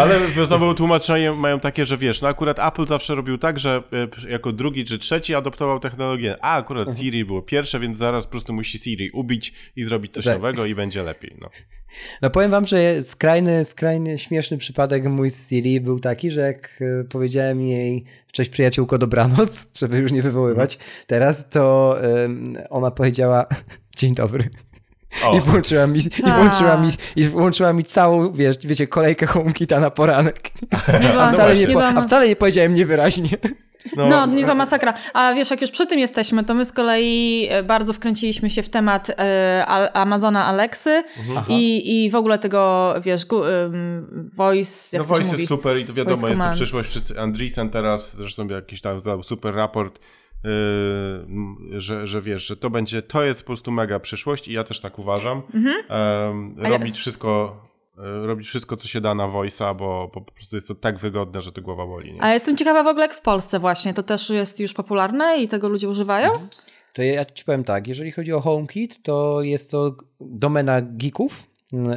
Ale 0.00 0.20
znowu 0.46 0.74
tłumaczenie 0.74 1.32
mają 1.32 1.60
takie, 1.60 1.86
że 1.86 1.96
wiesz, 1.96 2.22
no 2.22 2.28
akurat 2.28 2.58
Apple 2.58 2.86
zawsze 2.86 3.14
robił 3.14 3.38
tak, 3.38 3.58
że 3.58 3.82
e, 4.26 4.30
jako 4.30 4.52
drugi 4.52 4.84
czy 4.84 4.98
trzeci 4.98 5.34
adoptował 5.34 5.80
technologię, 5.80 6.36
a 6.42 6.56
akurat 6.56 6.98
Siri 6.98 7.24
było 7.24 7.42
pierwsze, 7.42 7.80
więc 7.80 7.98
zaraz 7.98 8.24
po 8.24 8.30
prostu 8.30 8.52
musi 8.52 8.78
Siri 8.78 9.10
ubić 9.10 9.52
i 9.76 9.84
zrobić 9.84 10.12
coś 10.12 10.24
Tak. 10.24 10.34
nowego 10.34 10.66
i 10.66 10.74
będzie 10.74 11.02
lepiej. 11.02 11.36
No. 11.40 11.48
No 12.22 12.30
powiem 12.30 12.50
wam, 12.50 12.66
że 12.66 13.02
skrajny, 13.02 13.64
skrajny 13.64 14.18
śmieszny 14.18 14.58
przypadek 14.58 15.04
mój 15.04 15.30
z 15.30 15.48
Siri 15.48 15.80
był 15.80 16.00
taki, 16.00 16.30
że 16.30 16.40
jak 16.40 16.82
e, 17.00 17.04
powiedziałem 17.04 17.60
jej 17.60 18.04
cześć 18.32 18.50
przyjaciółko, 18.50 18.98
dobranoc, 18.98 19.66
żeby 19.80 19.98
już 19.98 20.12
nie 20.12 20.22
wywoływać 20.22 20.78
teraz, 21.06 21.48
to 21.50 21.96
ona 22.70 22.90
powiedziała 22.90 23.46
dzień 23.96 24.14
dobry. 24.14 24.50
O. 25.24 25.36
I 25.36 25.40
włączyła 25.40 25.86
mi, 25.86 25.98
i 25.98 26.30
włączyła 26.30 26.76
mi, 26.76 26.88
i 27.16 27.24
włączyła 27.24 27.72
mi 27.72 27.84
całą, 27.84 28.32
wiesz, 28.32 28.56
wiecie, 28.64 28.86
kolejkę 28.86 29.26
HomeKita 29.26 29.80
na 29.80 29.90
poranek. 29.90 30.40
niezła, 31.02 31.22
A 31.22 31.32
wcale, 31.32 31.56
nie, 31.56 31.66
po, 31.68 31.86
a 31.86 32.02
wcale 32.02 32.28
nie 32.28 32.36
powiedziałem 32.36 32.74
niewyraźnie. 32.74 33.28
No, 33.96 34.08
No, 34.08 34.26
niezła 34.26 34.54
masakra. 34.54 34.94
A 35.14 35.34
wiesz, 35.34 35.50
jak 35.50 35.60
już 35.60 35.70
przy 35.70 35.86
tym 35.86 35.98
jesteśmy, 35.98 36.44
to 36.44 36.54
my 36.54 36.64
z 36.64 36.72
kolei 36.72 37.46
e, 37.50 37.62
bardzo 37.62 37.92
wkręciliśmy 37.92 38.50
się 38.50 38.62
w 38.62 38.68
temat 38.68 39.10
Al- 39.66 39.88
Amazona 39.92 40.44
Alexy 40.46 40.90
Mhm. 41.28 41.46
i, 41.48 42.04
i 42.04 42.10
w 42.10 42.14
ogóle 42.14 42.38
tego, 42.38 42.94
wiesz, 43.04 43.26
gu, 43.26 43.44
ym, 43.44 44.30
voice, 44.36 44.96
jak 44.96 45.02
No 45.02 45.14
Voice 45.14 45.24
mówi? 45.24 45.36
jest 45.38 45.48
super 45.48 45.76
i 45.78 45.84
to 45.84 45.92
wiadomo, 45.92 46.16
Voice 46.16 46.30
jest 46.30 46.42
to 46.42 46.52
przyszłość. 46.54 46.98
Andreessen 47.18 47.70
teraz, 47.70 48.16
zresztą 48.16 48.46
jakiś 48.48 48.80
tam 48.80 49.02
super 49.24 49.54
raport, 49.54 49.98
yy, 50.44 51.80
że, 51.80 52.06
że 52.06 52.22
wiesz, 52.22 52.46
że 52.46 52.56
to 52.56 52.70
będzie, 52.70 53.02
to 53.02 53.24
jest 53.24 53.40
po 53.40 53.46
prostu 53.46 53.70
mega 53.70 54.00
przyszłość 54.00 54.48
i 54.48 54.52
ja 54.52 54.64
też 54.64 54.80
tak 54.80 54.98
uważam. 54.98 55.42
Mhm. 55.54 55.76
A 56.58 56.68
ja- 56.68 56.78
robić 56.78 56.98
wszystko, 56.98 57.56
e, 57.98 58.26
robić 58.26 58.48
wszystko, 58.48 58.76
co 58.76 58.88
się 58.88 59.00
da 59.00 59.14
na 59.14 59.24
Voice'a, 59.28 59.76
bo, 59.76 60.10
bo 60.14 60.20
po 60.20 60.32
prostu 60.32 60.56
jest 60.56 60.68
to 60.68 60.74
tak 60.74 60.98
wygodne, 60.98 61.42
że 61.42 61.52
to 61.52 61.62
głowa 61.62 61.86
boli. 61.86 62.12
Nie? 62.12 62.22
A 62.22 62.32
jestem 62.32 62.56
ciekawa 62.56 62.82
w 62.82 62.86
ogóle 62.86 63.04
jak 63.04 63.14
w 63.14 63.20
Polsce 63.22 63.58
właśnie, 63.58 63.94
to 63.94 64.02
też 64.02 64.30
jest 64.30 64.60
już 64.60 64.72
popularne 64.74 65.36
i 65.36 65.48
tego 65.48 65.68
ludzie 65.68 65.88
używają? 65.88 66.32
Mhm. 66.32 66.48
To 66.92 67.02
ja 67.02 67.24
ci 67.24 67.44
powiem 67.44 67.64
tak, 67.64 67.88
jeżeli 67.88 68.12
chodzi 68.12 68.32
o 68.32 68.40
HomeKit, 68.40 69.02
to 69.02 69.42
jest 69.42 69.70
to 69.70 69.96
domena 70.20 70.80
geeków, 70.82 71.46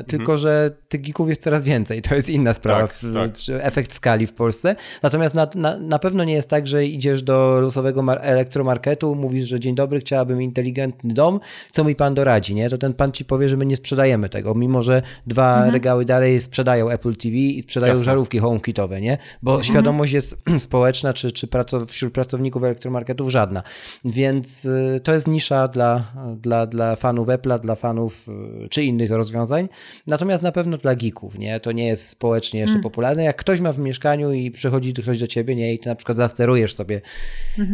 tylko 0.08 0.38
że 0.38 0.72
tych 0.90 1.02
geeków 1.02 1.30
jest 1.30 1.42
coraz 1.44 1.64
więcej. 1.64 2.02
To 2.02 2.16
jest 2.16 2.30
inna 2.30 2.54
sprawa, 2.54 2.88
Tak, 2.88 2.98
tak. 3.14 3.36
czy 3.36 3.64
efekt 3.64 3.94
skali 3.94 4.28
w 4.28 4.34
Polsce. 4.34 4.76
Natomiast 5.04 5.36
na, 5.36 5.48
na, 5.56 5.78
na 5.78 6.00
pewno 6.00 6.24
nie 6.24 6.34
jest 6.34 6.50
tak, 6.50 6.68
że 6.68 6.86
idziesz 6.86 7.24
do 7.24 7.60
losowego 7.62 8.02
mar- 8.02 8.20
elektromarketu, 8.22 9.16
mówisz, 9.16 9.48
że 9.50 9.60
dzień 9.60 9.76
dobry, 9.76 10.00
chciałabym 10.00 10.42
inteligentny 10.42 11.14
dom, 11.14 11.40
co 11.72 11.84
mi 11.84 11.96
pan 11.96 12.14
doradzi, 12.14 12.56
nie? 12.56 12.70
To 12.70 12.78
ten 12.78 12.94
pan 12.94 13.12
ci 13.12 13.26
powie, 13.26 13.50
że 13.50 13.58
my 13.58 13.66
nie 13.66 13.76
sprzedajemy 13.76 14.30
tego, 14.30 14.56
mimo 14.56 14.82
że 14.84 15.02
dwa 15.28 15.70
regały 15.72 16.06
dalej 16.06 16.42
sprzedają 16.42 16.90
Apple 16.90 17.16
TV 17.16 17.36
i 17.36 17.62
sprzedają 17.62 17.94
Jasne. 17.94 18.06
żarówki 18.06 18.40
HomeKitowe, 18.40 19.02
nie? 19.02 19.18
Bo 19.44 19.64
świadomość 19.64 20.14
jest 20.14 20.44
społeczna, 20.60 21.14
czy, 21.14 21.32
czy 21.32 21.48
pracow- 21.48 21.86
wśród 21.86 22.14
pracowników 22.14 22.64
elektromarketów 22.64 23.30
żadna. 23.32 23.64
Więc 24.06 24.66
y, 24.66 25.00
to 25.04 25.14
jest 25.14 25.28
nisza 25.28 25.68
dla, 25.68 26.04
dla, 26.42 26.66
dla 26.66 26.96
fanów 26.96 27.28
Apple'a, 27.28 27.60
dla 27.60 27.76
fanów 27.76 28.28
y, 28.66 28.70
czy 28.70 28.84
innych 28.84 29.12
rozwiązań. 29.12 29.67
Natomiast 30.08 30.44
na 30.44 30.52
pewno 30.52 30.78
dla 30.78 30.96
geeków, 30.96 31.38
nie? 31.38 31.60
To 31.60 31.72
nie 31.72 31.88
jest 31.88 32.10
społecznie 32.10 32.60
jeszcze 32.60 32.80
popularne. 32.80 33.24
Jak 33.24 33.36
ktoś 33.38 33.60
ma 33.60 33.72
w 33.72 33.80
mieszkaniu 33.80 34.34
i 34.34 34.52
przychodzi 34.52 34.94
ktoś 34.94 35.20
do 35.20 35.28
ciebie, 35.28 35.56
nie? 35.56 35.74
I 35.74 35.80
ty 35.80 35.90
na 35.90 35.96
przykład 35.96 36.18
zasterujesz 36.18 36.76
sobie 36.76 37.02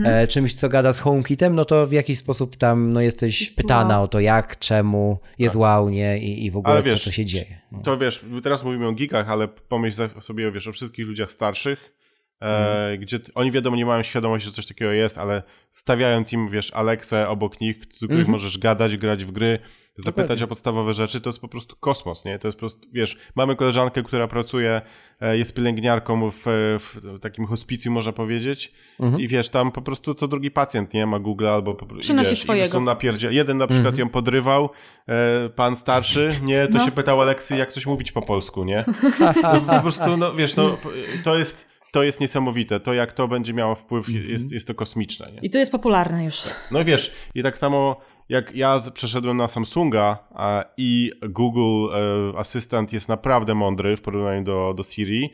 e, 0.06 0.28
czymś, 0.28 0.56
co 0.56 0.70
gada 0.70 0.94
z 0.94 1.00
HomeKitem, 1.00 1.56
no 1.56 1.66
to 1.66 1.88
w 1.88 1.92
jakiś 1.92 2.20
sposób 2.20 2.56
tam 2.56 2.94
no, 2.94 3.02
jesteś 3.02 3.42
Jest 3.42 3.58
pytana 3.58 3.96
wow. 3.96 4.04
o 4.04 4.08
to, 4.08 4.20
jak, 4.20 4.60
czemu, 4.60 5.20
jest 5.40 5.56
wow, 5.56 5.90
nie? 5.90 6.20
I, 6.20 6.46
i 6.46 6.52
w 6.52 6.58
ogóle 6.58 6.84
wiesz, 6.84 7.04
co 7.04 7.10
to 7.10 7.16
się 7.16 7.26
dzieje. 7.26 7.62
No. 7.72 7.82
To 7.82 7.98
wiesz, 7.98 8.26
teraz 8.44 8.64
mówimy 8.64 8.88
o 8.88 8.94
geekach, 8.94 9.30
ale 9.30 9.48
pomyśl 9.48 10.10
sobie 10.22 10.52
wiesz, 10.52 10.68
o 10.68 10.72
wszystkich 10.72 11.08
ludziach 11.08 11.32
starszych, 11.32 11.94
e, 12.42 12.98
gdzie 12.98 13.20
t- 13.20 13.32
oni 13.36 13.52
wiadomo 13.52 13.78
nie 13.78 13.86
mają 13.86 14.04
świadomości, 14.04 14.50
że 14.50 14.56
coś 14.56 14.66
takiego 14.66 14.92
jest, 14.92 15.18
ale 15.18 15.44
stawiając 15.72 16.34
im, 16.34 16.50
wiesz, 16.50 16.72
Alexę 16.74 17.30
obok 17.30 17.62
nich, 17.62 17.78
z 17.94 17.98
których 17.98 18.28
możesz 18.28 18.58
gadać, 18.58 18.98
grać 18.98 19.26
w 19.26 19.32
gry, 19.32 19.60
zapytać 19.98 20.24
Dokładnie. 20.26 20.46
o 20.46 20.48
podstawowe 20.48 20.94
rzeczy, 20.94 21.22
to 21.22 21.30
jest 21.30 21.40
po 21.40 21.48
prostu 21.48 21.76
kosmos, 21.80 22.26
nie? 22.26 22.40
To 22.40 22.48
jest 22.48 22.58
po 22.58 22.60
prostu, 22.60 22.88
wiesz, 22.94 23.18
mamy 23.36 23.56
koleżankę, 23.56 24.04
która 24.04 24.28
pracuje, 24.28 24.82
e, 25.22 25.38
jest 25.38 25.54
pielęgniarką 25.54 26.32
w, 26.32 26.42
w 26.80 27.20
takim 27.22 27.46
hospicjum, 27.46 27.94
można 27.94 28.12
powiedzieć, 28.12 28.74
i 29.18 29.28
wiesz, 29.28 29.50
tam 29.50 29.72
po 29.72 29.82
prostu 29.82 30.14
co 30.16 30.28
drugi 30.28 30.52
pacjent, 30.52 30.94
nie? 30.94 31.06
Ma 31.06 31.20
Google 31.20 31.48
albo 31.48 31.76
po, 31.76 31.86
Przynosi 31.86 32.30
wiesz, 32.30 32.40
swojego. 32.42 32.80
są. 32.80 33.32
Jeden 33.32 33.58
na 33.58 33.68
przykład 33.68 33.98
ją 33.98 34.10
podrywał, 34.10 34.70
e, 35.08 35.50
pan 35.50 35.78
starszy, 35.78 36.30
nie? 36.44 36.68
To 36.68 36.78
No. 36.78 36.86
się 36.86 36.92
pytał 36.92 37.22
Aleksy, 37.22 37.58
jak 37.58 37.72
coś 37.72 37.86
mówić 37.86 38.12
po 38.12 38.22
polsku, 38.22 38.64
nie? 38.64 38.86
Po 39.68 39.82
prostu, 39.82 40.18
no 40.18 40.34
wiesz, 40.34 40.56
no, 40.56 40.78
to 41.24 41.38
jest, 41.38 41.70
to 41.92 42.04
jest 42.04 42.20
niesamowite. 42.22 42.80
To, 42.80 42.94
jak 42.94 43.14
to 43.14 43.28
będzie 43.28 43.54
miało 43.54 43.76
wpływ, 43.76 44.10
jest, 44.10 44.52
jest 44.52 44.68
to 44.68 44.74
kosmiczne, 44.74 45.32
nie? 45.32 45.40
I 45.42 45.50
to 45.50 45.58
jest 45.60 45.72
popularne 45.72 46.24
już. 46.26 46.44
No 46.72 46.86
wiesz, 46.86 47.16
i 47.36 47.44
tak 47.44 47.58
samo 47.58 48.02
jak 48.34 48.56
ja 48.56 48.80
przeszedłem 48.94 49.38
na 49.38 49.48
Samsunga 49.48 50.28
a, 50.32 50.66
i 50.78 51.12
Google 51.30 51.96
e, 51.96 52.38
Assistant 52.38 52.94
jest 52.94 53.10
naprawdę 53.10 53.56
mądry 53.56 53.98
w 53.98 54.02
porównaniu 54.02 54.44
do, 54.44 54.74
do 54.78 54.84
Siri, 54.84 55.30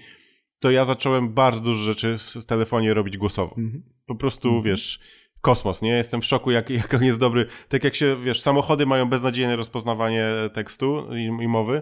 to 0.60 0.72
ja 0.72 0.86
zacząłem 0.86 1.34
bardzo 1.34 1.62
dużo 1.62 1.84
rzeczy 1.84 2.18
w, 2.18 2.46
telefonie 2.46 2.94
robić 2.94 3.18
głosowo. 3.18 3.56
Po 4.06 4.16
prostu, 4.16 4.62
wiesz, 4.62 5.00
kosmos, 5.42 5.82
nie? 5.82 5.92
Jestem 5.92 6.22
w 6.22 6.26
szoku, 6.26 6.52
jak, 6.52 6.70
jak 6.84 6.94
on 6.94 7.04
jest 7.04 7.20
dobry. 7.20 7.46
Tak 7.70 7.84
jak 7.84 7.96
się, 7.96 8.24
wiesz, 8.24 8.42
samochody 8.42 8.86
mają 8.86 9.10
beznadziejne 9.10 9.56
rozpoznawanie 9.56 10.26
tekstu 10.54 11.16
i, 11.16 11.24
i 11.26 11.48
mowy, 11.48 11.82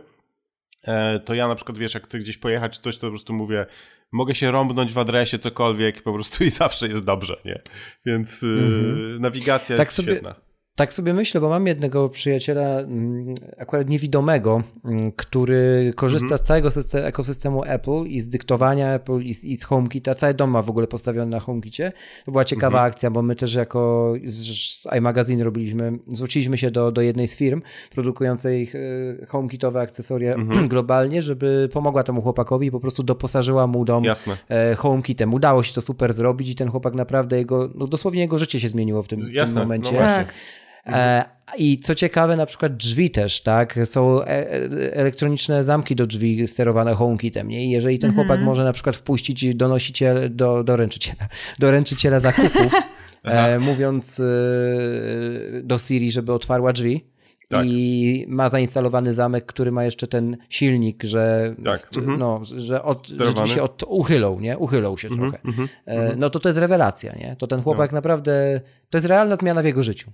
e, 0.84 1.20
to 1.20 1.34
ja 1.34 1.48
na 1.48 1.56
przykład, 1.56 1.78
wiesz, 1.78 1.94
jak 1.94 2.04
chcę 2.04 2.20
gdzieś 2.20 2.38
pojechać 2.38 2.76
czy 2.76 2.82
coś, 2.82 2.98
to 2.98 3.08
po 3.08 3.12
prostu 3.12 3.34
mówię, 3.34 3.66
mogę 4.12 4.36
się 4.36 4.52
rąbnąć 4.52 4.94
w 4.94 4.98
adresie, 4.98 5.40
cokolwiek, 5.40 6.04
po 6.04 6.14
prostu 6.14 6.44
i 6.44 6.50
zawsze 6.50 6.88
jest 6.88 7.06
dobrze, 7.06 7.42
nie? 7.46 7.62
Więc 8.06 8.44
y, 8.44 9.18
nawigacja 9.20 9.78
Tak 9.78 9.86
jest 9.88 9.96
sobie- 9.96 10.12
świetna. 10.12 10.47
Tak 10.78 10.94
sobie 10.94 11.14
myślę, 11.14 11.42
bo 11.42 11.50
mam 11.50 11.68
jednego 11.68 12.10
przyjaciela, 12.10 12.80
mm, 12.80 13.36
akurat 13.58 13.90
niewidomego, 13.90 14.64
mm, 14.86 15.12
który 15.12 15.94
korzysta 15.96 16.38
z 16.38 16.42
całego 16.42 16.72
systemu, 16.72 17.06
ekosystemu 17.06 17.64
Apple 17.64 18.04
i 18.08 18.20
z 18.20 18.28
dyktowania 18.28 18.94
Apple 18.94 19.20
i 19.20 19.34
z, 19.34 19.44
i 19.44 19.58
z 19.58 19.64
HomeKita. 19.64 20.16
Cały 20.16 20.34
dom 20.34 20.50
ma 20.50 20.62
w 20.62 20.70
ogóle 20.70 20.88
postawiony 20.88 21.32
na 21.32 21.40
HomeKicie. 21.40 21.92
To 22.26 22.32
była 22.32 22.46
ciekawa 22.46 22.82
akcja, 22.82 23.12
bo 23.12 23.22
my 23.22 23.36
też 23.36 23.56
jako 23.56 24.14
z, 24.26 24.36
z 24.84 24.88
iMagazine 24.98 25.44
robiliśmy, 25.44 26.00
zwróciliśmy 26.08 26.58
się 26.58 26.72
do, 26.72 26.92
do 26.92 27.02
jednej 27.02 27.28
z 27.28 27.36
firm 27.36 27.62
produkującej 27.92 28.72
e, 29.22 29.26
HomeKitowe 29.26 29.82
akcesoria 29.82 30.36
globalnie, 30.70 31.22
żeby 31.22 31.70
pomogła 31.74 32.04
temu 32.04 32.22
chłopakowi 32.22 32.68
i 32.68 32.72
po 32.72 32.80
prostu 32.80 33.04
doposażyła 33.04 33.68
mu 33.68 33.86
dom 33.86 34.04
Jasne. 34.04 34.38
e, 34.50 34.76
HomeKitem. 34.76 35.34
Udało 35.34 35.64
się 35.64 35.74
to 35.74 35.82
super 35.82 36.14
zrobić 36.14 36.50
i 36.50 36.56
ten 36.56 36.70
chłopak 36.70 36.96
naprawdę 36.96 37.38
jego, 37.38 37.70
no 37.76 37.88
dosłownie 37.88 38.22
jego 38.22 38.38
życie 38.38 38.60
się 38.60 38.70
zmieniło 38.70 39.04
w 39.04 39.08
tym, 39.08 39.22
w 39.22 39.26
tym 39.26 39.34
Jasne, 39.34 39.62
momencie. 39.62 39.92
no 39.92 39.98
właśnie. 39.98 40.26
Tak. 40.26 40.34
E, 40.88 41.26
I 41.58 41.78
co 41.78 41.96
ciekawe, 41.96 42.36
na 42.36 42.46
przykład 42.46 42.78
drzwi 42.78 43.12
też, 43.12 43.42
tak? 43.42 43.80
Są 43.86 44.22
e- 44.22 44.28
e- 44.28 44.94
elektroniczne 44.94 45.64
zamki 45.64 45.96
do 45.96 46.08
drzwi 46.08 46.48
sterowane 46.48 46.94
HomeKitem, 46.94 47.48
nie? 47.48 47.66
I 47.66 47.70
jeżeli 47.70 48.00
ten 48.00 48.14
chłopak 48.16 48.40
może 48.42 48.64
na 48.64 48.74
przykład 48.74 48.96
wpuścić 48.98 49.56
donosiciel, 49.56 50.36
do, 50.36 50.64
doręczyciela, 50.64 51.28
doręczyciela 51.60 52.20
zakupów, 52.20 52.72
e, 53.24 53.60
mówiąc 53.60 54.20
e, 54.20 54.24
do 55.64 55.78
Siri, 55.78 56.12
żeby 56.12 56.34
otwarła 56.34 56.74
drzwi, 56.74 57.06
Tak. 57.50 57.66
I 57.68 58.26
ma 58.28 58.50
zainstalowany 58.50 59.14
zamek, 59.14 59.46
który 59.46 59.72
ma 59.72 59.84
jeszcze 59.84 60.08
ten 60.08 60.38
silnik, 60.50 61.04
że, 61.04 61.56
Tak, 61.64 61.78
st- 61.78 61.98
mhm. 61.98 62.20
no, 62.20 62.42
że, 62.44 62.84
od, 62.84 63.08
że 63.08 63.48
się 63.48 63.62
od, 63.62 63.84
uchylą, 63.88 64.40
nie? 64.40 64.58
Uchylą 64.58 64.98
się 64.98 65.10
trochę. 65.10 65.40
mhm, 65.46 65.68
E, 65.86 66.16
no 66.16 66.30
to 66.30 66.40
to 66.40 66.50
jest 66.50 66.60
rewelacja, 66.60 67.14
nie? 67.16 67.36
To 67.40 67.48
ten 67.48 67.62
chłopak 67.62 67.92
naprawdę, 67.92 68.62
to 68.90 68.98
jest 68.98 69.08
realna 69.08 69.36
zmiana 69.36 69.62
w 69.62 69.66
jego 69.66 69.84
życiu. 69.84 70.12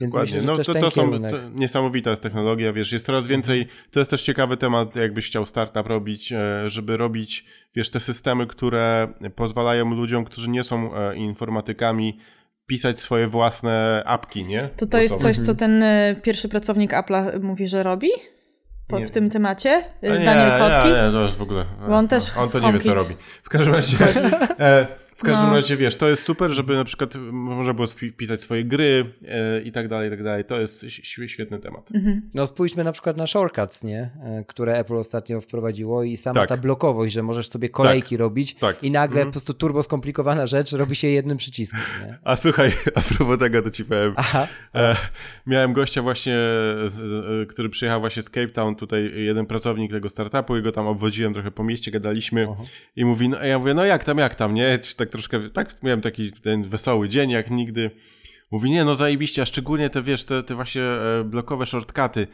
Więc 0.00 0.12
Dokładnie. 0.12 0.34
myślę, 0.34 0.54
No 0.56 0.56
to, 0.56 0.74
to 0.74 0.90
są 0.90 1.02
kierunek. 1.02 1.32
to, 1.32 1.38
niesamowita 1.54 2.10
jest 2.10 2.22
technologia, 2.22 2.72
wiesz, 2.72 2.92
jest 2.92 3.06
coraz 3.06 3.26
więcej, 3.26 3.66
to 3.90 3.98
jest 3.98 4.10
też 4.10 4.22
ciekawy 4.22 4.56
temat, 4.56 4.96
jakbyś 4.96 5.26
chciał 5.26 5.46
startup 5.46 5.86
robić, 5.86 6.32
e, 6.32 6.70
żeby 6.70 6.96
robić, 6.96 7.44
wiesz, 7.74 7.90
te 7.90 8.00
systemy, 8.00 8.46
które 8.46 9.08
pozwalają 9.36 9.94
ludziom, 9.94 10.24
którzy 10.24 10.50
nie 10.50 10.64
są 10.64 10.94
e, 10.96 11.16
informatykami, 11.16 12.18
pisać 12.66 13.00
swoje 13.00 13.26
własne 13.26 14.02
apki, 14.06 14.44
nie? 14.44 14.68
To 14.76 14.86
to 14.86 14.98
jest 14.98 15.20
coś, 15.20 15.38
co 15.38 15.54
ten 15.54 15.82
y, 15.82 16.20
pierwszy 16.22 16.48
pracownik 16.48 16.92
Apple'a 16.92 17.42
mówi, 17.42 17.66
że 17.66 17.82
robi? 17.82 18.08
Po, 18.88 18.98
w 18.98 19.10
tym 19.10 19.30
temacie? 19.30 19.84
Nie, 20.02 20.08
Daniel 20.08 20.58
Kotki? 20.58 20.88
Nie, 20.88 21.06
nie, 21.06 21.12
to 21.12 21.24
jest 21.24 21.36
w 21.36 21.42
ogóle. 21.42 21.64
Bo 21.88 21.94
on 21.94 22.08
też 22.08 22.36
On 22.36 22.50
to 22.50 22.60
nie 22.60 22.72
wie, 22.72 22.80
co 22.80 22.94
robi. 22.94 23.16
W 23.42 23.48
każdym 23.48 23.74
razie. 23.74 23.96
E, 25.16 25.18
w 25.18 25.22
każdym 25.22 25.46
No. 25.48 25.54
razie 25.54 25.76
wiesz, 25.76 25.96
to 25.96 26.08
jest 26.08 26.22
super, 26.22 26.50
żeby 26.50 26.74
na 26.74 26.84
przykład 26.84 27.14
można 27.32 27.74
było 27.74 27.86
wpisać 27.86 28.40
swoje 28.40 28.64
gry 28.64 29.04
e, 29.28 29.62
i 29.62 29.72
tak 29.72 29.88
dalej, 29.88 30.08
i 30.08 30.10
tak 30.10 30.22
dalej. 30.22 30.44
To 30.44 30.60
jest 30.60 30.86
świetny 31.26 31.58
temat. 31.58 31.88
Mhm. 31.94 32.30
No 32.34 32.46
spójrzmy 32.46 32.84
na 32.84 32.92
przykład 32.92 33.16
na 33.16 33.26
shortcuts, 33.26 33.84
nie? 33.84 34.00
E, 34.24 34.44
które 34.48 34.78
Apple 34.78 34.94
ostatnio 34.94 35.40
wprowadziło 35.40 36.02
i 36.02 36.16
sama 36.16 36.34
Tak. 36.40 36.48
ta 36.48 36.56
blokowość, 36.56 37.14
że 37.14 37.22
możesz 37.22 37.48
sobie 37.48 37.68
kolejki 37.68 38.16
robić 38.16 38.54
tak. 38.54 38.82
i 38.82 38.90
nagle 38.90 39.16
Mhm. 39.16 39.26
po 39.28 39.32
prostu 39.32 39.54
turbo 39.54 39.82
skomplikowana 39.82 40.46
rzecz 40.46 40.72
robi 40.72 40.96
się 40.96 41.08
jednym 41.08 41.36
przyciskiem, 41.38 41.80
nie? 42.06 42.18
A 42.24 42.36
słuchaj, 42.36 42.72
a 42.94 43.00
propos 43.00 43.38
tego, 43.38 43.62
to 43.62 43.70
ci 43.70 43.84
powiem. 43.84 44.12
Aha. 44.16 44.46
E, 44.74 44.96
miałem 45.46 45.72
gościa 45.72 46.02
właśnie, 46.02 46.32
z, 46.86 46.92
z, 46.92 47.48
który 47.48 47.68
przyjechał 47.68 48.00
właśnie 48.00 48.22
z 48.22 48.30
Cape 48.30 48.48
Town, 48.48 48.76
tutaj 48.76 49.12
jeden 49.16 49.46
pracownik 49.46 49.90
tego 49.92 50.08
startupu 50.08 50.56
i 50.56 50.62
go 50.62 50.72
tam 50.72 50.86
obwodziłem 50.86 51.34
trochę 51.34 51.50
po 51.50 51.64
mieście, 51.64 51.90
gadaliśmy 51.90 52.48
i 52.96 53.04
mówi, 53.04 53.28
no, 53.28 53.44
ja 53.44 53.58
mówię, 53.58 53.74
no 53.74 53.84
jak 53.84 54.04
tam, 54.04 54.18
jak 54.18 54.34
tam, 54.34 54.54
nie? 54.54 54.78
Tak 54.96 55.05
troszkę, 55.06 55.50
tak 55.50 55.82
miałem 55.82 56.00
taki 56.00 56.32
ten 56.32 56.68
wesoły 56.68 57.08
dzień, 57.08 57.30
jak 57.30 57.50
nigdy. 57.50 57.90
Mówi, 58.50 58.70
nie, 58.70 58.84
no 58.84 58.94
zajebiście, 58.94 59.42
a 59.42 59.46
szczególnie 59.46 59.90
te, 59.90 60.02
wiesz, 60.02 60.24
te, 60.24 60.42
te 60.42 60.54
właśnie 60.54 60.82
e, 60.82 61.24
blokowe 61.24 61.66
shortcuty. 61.66 62.26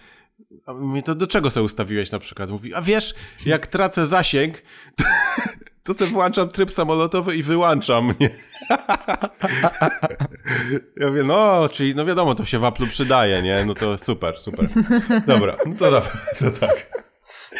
A 0.67 0.75
mnie 0.75 1.03
to 1.03 1.15
do 1.15 1.27
czego 1.27 1.51
sobie 1.51 1.65
ustawiłeś 1.65 2.13
na 2.13 2.19
przykład? 2.19 2.51
Mówi, 2.51 2.75
a 2.75 2.83
wiesz, 2.83 3.15
jak 3.47 3.67
tracę 3.67 4.07
zasięg, 4.07 4.63
to, 4.97 5.05
to 5.85 5.95
sobie 5.95 6.11
włączam 6.11 6.49
tryb 6.49 6.71
samolotowy 6.71 7.37
i 7.37 7.43
wyłączam, 7.43 8.15
nie? 8.21 8.31
Ja 10.97 11.07
mówię, 11.07 11.23
no, 11.23 11.69
czyli 11.73 11.95
no 11.95 12.05
wiadomo, 12.05 12.35
to 12.35 12.45
się 12.45 12.59
w 12.59 12.63
Apple'u 12.63 12.89
przydaje, 12.89 13.43
nie? 13.43 13.65
No 13.67 13.75
to 13.75 13.99
super, 13.99 14.39
super. 14.39 14.69
Dobra, 15.27 15.57
no 15.67 15.75
to 15.75 15.91
dobra, 15.91 16.13
to 16.39 16.51
tak. 16.51 17.03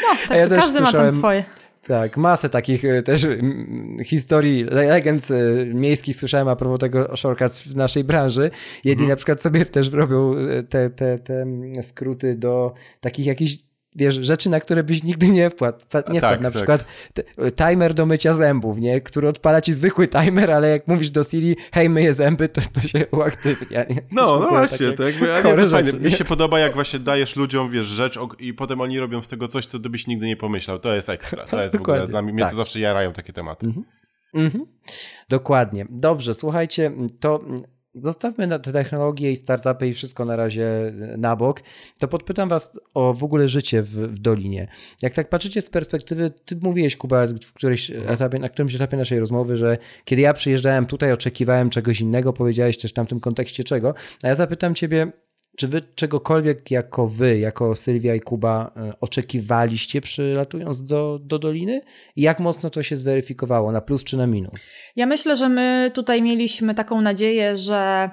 No, 0.03 0.09
A 0.29 0.37
ja 0.37 0.49
każdy 0.49 0.81
ma 0.81 0.93
tam 0.93 1.13
swoje. 1.15 1.45
Tak, 1.87 2.17
masę 2.17 2.49
takich 2.49 2.85
y, 2.85 3.03
też 3.03 3.25
mm, 3.25 3.97
historii, 4.05 4.65
le- 4.65 4.89
legend 4.89 5.31
y, 5.31 5.73
miejskich 5.75 6.17
słyszałem 6.17 6.49
a 6.49 6.57
propos 6.57 6.81
tego 6.81 7.17
shortcuts 7.17 7.59
w 7.63 7.77
naszej 7.77 8.05
branży. 8.05 8.51
Jedni 8.85 9.07
na 9.07 9.17
przykład 9.17 9.41
sobie 9.41 9.67
też 9.67 9.93
robią 9.93 10.35
y, 10.37 10.63
te, 10.69 10.91
te, 10.91 11.19
te 11.19 11.43
mm, 11.43 11.83
skróty 11.83 12.37
do 12.37 12.75
takich 13.01 13.27
jakichś 13.27 13.72
wiesz, 13.97 14.15
rzeczy, 14.15 14.51
na 14.51 14.61
które 14.61 14.83
byś 14.83 15.03
nigdy 15.03 15.29
nie 15.29 15.51
wpadł. 15.51 15.79
Wpa- 15.79 16.13
Nie 16.13 16.21
tak, 16.21 16.31
wpadł. 16.31 16.43
Na 16.43 16.51
tak. 16.51 16.57
przykład 16.57 16.85
t- 17.15 17.25
timer 17.53 17.95
do 17.95 18.07
mycia 18.07 18.35
zębów, 18.35 18.79
nie? 18.79 19.01
Który 19.01 19.29
odpala 19.29 19.61
ci 19.61 19.73
zwykły 19.73 20.09
timer, 20.09 20.51
ale 20.51 20.69
jak 20.69 20.89
mówisz 20.89 21.11
do 21.11 21.25
Siri, 21.25 21.57
hej, 21.73 21.89
myję 21.91 22.15
zęby, 22.15 22.49
to, 22.49 22.61
to 22.73 22.81
się 22.81 23.07
uaktywnia. 23.11 23.85
Nie? 23.85 23.97
No, 24.13 24.39
no 24.39 24.49
właśnie, 24.49 24.93
to 24.93 25.03
jakby, 25.03 25.33
ale 25.33 25.57
to 25.57 25.69
fajne. 25.69 25.93
Mi 25.93 26.13
się 26.13 26.25
podoba, 26.25 26.59
jak 26.59 26.75
właśnie 26.75 26.99
dajesz 26.99 27.37
ludziom, 27.37 27.71
wiesz, 27.71 27.87
rzecz 27.87 28.19
i 28.39 28.55
potem 28.55 28.81
oni 28.81 28.99
robią 28.99 29.23
z 29.23 29.29
tego 29.29 29.49
coś, 29.49 29.67
co 29.67 29.79
ty 29.81 29.91
byś 29.91 30.07
nigdy 30.07 30.27
nie 30.27 30.37
pomyślał. 30.37 30.79
To 30.79 30.95
jest 30.95 31.09
ekstra. 31.09 31.45
To 31.45 31.63
jest 31.63 31.77
w 31.77 31.81
ogóle, 31.81 32.07
dla 32.07 32.23
mnie, 32.23 32.33
mnie 32.33 32.43
tak. 32.43 32.51
to 32.51 32.57
zawsze 32.57 32.81
jarają 32.81 33.13
takie 33.13 33.33
tematy. 33.33 33.67
Mhm. 34.35 34.65
Dokładnie. 35.29 35.87
Dobrze, 35.91 36.35
słuchajcie, 36.35 36.93
to 37.21 37.41
zostawmy 37.95 38.49
te 38.49 38.73
technologie 38.73 39.33
i 39.33 39.37
startupy 39.37 39.89
i 39.89 39.95
wszystko 39.95 40.25
na 40.25 40.37
razie 40.37 40.93
na 41.19 41.37
bok. 41.37 41.61
To 41.99 42.09
podpytam 42.09 42.49
was 42.49 42.81
o 42.95 43.15
w 43.15 43.25
ogóle 43.25 43.49
życie 43.49 43.83
w, 43.83 43.89
w 43.89 44.19
Dolinie. 44.19 44.69
Jak 45.03 45.15
tak 45.15 45.29
patrzycie 45.29 45.63
z 45.63 45.71
perspektywy, 45.71 46.31
ty 46.31 46.57
mówiłeś 46.63 46.97
Kuba 46.97 47.27
w 47.27 47.53
którymś 47.53 47.91
etapie, 47.91 48.39
na 48.39 48.49
którymś 48.49 48.75
etapie 48.75 48.97
naszej 48.97 49.19
rozmowy, 49.19 49.57
że 49.57 49.79
kiedy 50.05 50.23
ja 50.23 50.35
przyjeżdżałem 50.35 50.87
tutaj, 50.87 51.13
oczekiwałem 51.13 51.71
czegoś 51.71 52.01
innego, 52.01 52.33
powiedziałeś 52.33 52.79
też 52.79 52.91
w 52.91 52.95
tamtym 52.95 53.21
kontekście 53.21 53.65
czego, 53.65 53.95
a 54.23 54.29
ja 54.29 54.35
zapytam 54.35 54.75
ciebie, 54.75 55.13
czy 55.57 55.69
wy 55.69 55.83
czegokolwiek 55.95 56.71
jako 56.71 57.09
wy, 57.09 57.39
jako 57.39 57.77
Sylwia 57.77 58.15
i 58.15 58.21
Kuba 58.21 58.73
e, 58.77 58.91
oczekiwaliście 59.01 60.01
przylatując 60.01 60.85
do, 60.85 61.19
do 61.23 61.39
Doliny? 61.39 61.81
I 62.17 62.23
jak 62.23 62.41
mocno 62.41 62.71
to 62.71 62.83
się 62.83 62.97
zweryfikowało, 62.97 63.73
na 63.73 63.81
plus 63.81 64.05
czy 64.05 64.17
na 64.17 64.27
minus? 64.27 64.69
Ja 64.97 65.07
myślę, 65.07 65.37
że 65.37 65.49
my 65.49 65.91
tutaj 65.95 66.23
mieliśmy 66.23 66.75
taką 66.75 67.01
nadzieję, 67.01 67.57
że 67.57 68.11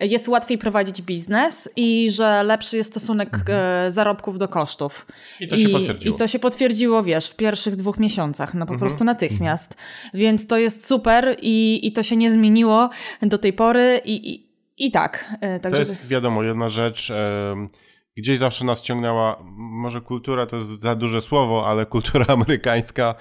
jest 0.00 0.28
łatwiej 0.28 0.58
prowadzić 0.58 1.02
biznes 1.02 1.70
i 1.76 2.10
że 2.10 2.42
lepszy 2.42 2.76
jest 2.76 2.90
stosunek 2.90 3.36
e, 3.48 3.86
zarobków 3.92 4.38
do 4.38 4.48
kosztów. 4.48 5.06
I 5.40 5.48
to 5.48 5.56
się 5.56 5.68
potwierdziło. 5.68 6.16
I 6.16 6.18
to 6.18 6.26
się 6.26 6.38
potwierdziło, 6.38 7.02
wiesz, 7.02 7.28
w 7.28 7.36
pierwszych 7.36 7.76
dwóch 7.76 7.98
miesiącach, 7.98 8.54
no 8.54 8.66
po 8.66 8.78
prostu 8.78 9.04
natychmiast. 9.04 9.76
Więc 10.14 10.46
to 10.46 10.58
jest 10.58 10.86
super 10.86 11.36
i, 11.42 11.80
i 11.86 11.92
to 11.92 12.02
się 12.02 12.16
nie 12.16 12.30
zmieniło 12.30 12.90
do 13.22 13.38
tej 13.38 13.52
pory 13.52 14.00
i, 14.04 14.34
i, 14.34 14.51
i 14.78 14.90
tak. 14.90 15.34
e, 15.40 15.56
To 15.58 15.62
Także 15.62 15.80
jest 15.80 16.08
wiadomo, 16.08 16.42
jedna 16.42 16.70
rzecz. 16.70 17.10
em, 17.10 17.68
Gdzieś 18.16 18.38
zawsze 18.38 18.64
nas 18.64 18.82
ciągnęła, 18.82 19.42
może 19.56 20.00
kultura 20.00 20.46
to 20.46 20.56
jest 20.56 20.68
za 20.80 20.94
duże 20.94 21.20
słowo, 21.20 21.66
ale 21.68 21.86
kultura 21.86 22.26
amerykańska. 22.34 23.14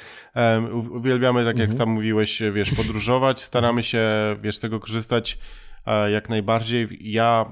U- 0.74 0.97
Uwielbiamy, 0.97 1.45
tak 1.45 1.58
jak 1.58 1.74
sam 1.74 1.89
mówiłeś, 1.89 2.41
wiesz, 2.54 2.74
podróżować. 2.76 3.41
Staramy 3.41 3.84
się, 3.84 4.02
wiesz, 4.41 4.58
z 4.58 4.60
tego 4.60 4.80
korzystać 4.80 5.38
e, 5.86 6.12
jak 6.12 6.30
najbardziej. 6.30 6.88
Ja 7.02 7.45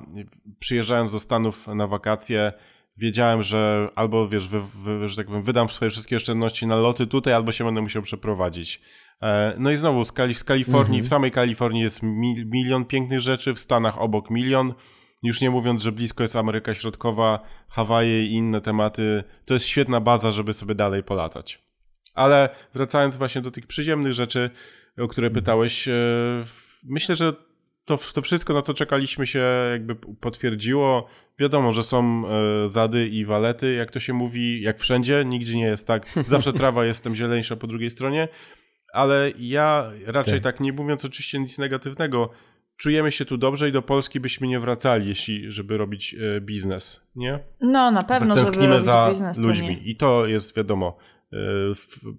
przyjeżdżając 0.60 1.12
do 1.12 1.20
Stanów 1.20 1.68
na 1.68 1.88
wakacje, 1.88 2.54
wiedziałem, 2.98 3.44
że 3.44 3.90
albo, 3.96 4.28
wiesz, 4.28 4.48
wy, 4.48 4.62
wy, 5.00 5.10
że 5.10 5.16
tak 5.16 5.28
powiem, 5.28 5.44
wydam 5.44 5.70
swoje 5.70 5.92
wszystkie 5.92 6.16
oszczędności 6.16 6.68
na 6.68 6.76
loty 6.76 7.08
tutaj, 7.08 7.34
albo 7.34 7.52
się 7.52 7.64
będę 7.66 7.82
musiał 7.82 8.02
przeprowadzić. 8.02 8.82
E, 9.22 9.56
No 9.58 9.72
i 9.72 9.78
znowu 9.78 10.06
z, 10.06 10.14
z 10.34 10.44
Kalifornii, 10.44 11.02
w 11.02 11.08
samej 11.08 11.32
Kalifornii 11.32 11.82
jest 11.82 12.04
mi, 12.04 12.46
milion 12.46 12.86
pięknych 12.86 13.22
rzeczy, 13.22 13.54
w 13.54 13.60
Stanach 13.60 14.02
obok 14.02 14.30
milion. 14.30 14.74
Już 15.24 15.42
nie 15.42 15.50
mówiąc, 15.50 15.84
że 15.84 15.92
blisko 15.92 16.24
jest 16.24 16.36
Ameryka 16.36 16.74
Środkowa, 16.74 17.40
Hawaje 17.70 18.26
i 18.26 18.34
inne 18.34 18.62
tematy. 18.62 19.24
To 19.46 19.54
jest 19.54 19.66
świetna 19.66 20.02
baza, 20.02 20.32
żeby 20.32 20.54
sobie 20.54 20.76
dalej 20.76 21.04
polatać. 21.04 21.64
Ale 22.14 22.50
wracając 22.74 23.16
właśnie 23.16 23.42
do 23.42 23.52
tych 23.52 23.68
przyziemnych 23.68 24.14
rzeczy, 24.14 24.50
o 24.98 25.08
które 25.08 25.30
pytałeś, 25.30 25.88
e, 25.88 25.94
myślę, 26.84 27.16
że 27.16 27.34
to, 27.86 27.98
to 28.14 28.22
wszystko, 28.22 28.54
na 28.54 28.62
co 28.62 28.74
czekaliśmy, 28.74 29.28
się 29.28 29.44
jakby 29.72 29.96
potwierdziło. 29.96 31.08
Wiadomo, 31.40 31.74
że 31.74 31.84
są 31.84 32.24
e, 32.28 32.68
zady 32.68 33.08
i 33.08 33.26
walety, 33.26 33.74
jak 33.74 33.92
to 33.92 34.00
się 34.00 34.14
mówi, 34.14 34.62
jak 34.62 34.80
wszędzie, 34.80 35.24
nigdzie 35.26 35.56
nie 35.56 35.66
jest 35.66 35.88
tak. 35.88 36.10
Zawsze 36.28 36.54
trawa 36.54 36.86
jest 36.86 37.04
tam 37.04 37.16
zieleńsza 37.16 37.56
po 37.56 37.68
drugiej 37.68 37.90
stronie, 37.90 38.28
ale 38.94 39.32
ja 39.40 39.92
raczej 40.06 40.42
Tak. 40.42 40.54
tak, 40.54 40.60
nie 40.60 40.74
mówiąc 40.74 41.06
oczywiście 41.06 41.40
nic 41.40 41.58
negatywnego, 41.58 42.30
czujemy 42.78 43.12
się 43.12 43.26
tu 43.26 43.38
dobrze 43.38 43.70
i 43.70 43.72
do 43.72 43.82
Polski 43.82 44.20
byśmy 44.20 44.48
nie 44.48 44.60
wracali, 44.60 45.08
jeśli, 45.08 45.52
żeby 45.52 45.78
robić 45.78 46.16
e, 46.38 46.42
biznes, 46.42 47.10
nie? 47.16 47.40
no 47.62 47.92
na 47.92 48.02
pewno, 48.02 48.34
żeby 48.34 48.46
Tęsknimy 48.46 48.74
robić 48.74 48.86
za 48.86 49.10
biznes, 49.10 49.38
to 49.38 49.44
ludźmi 49.44 49.68
nie. 49.68 49.78
i 49.78 49.96
to 49.96 50.26
jest 50.26 50.56
wiadomo. 50.58 50.98
e, 51.34 51.38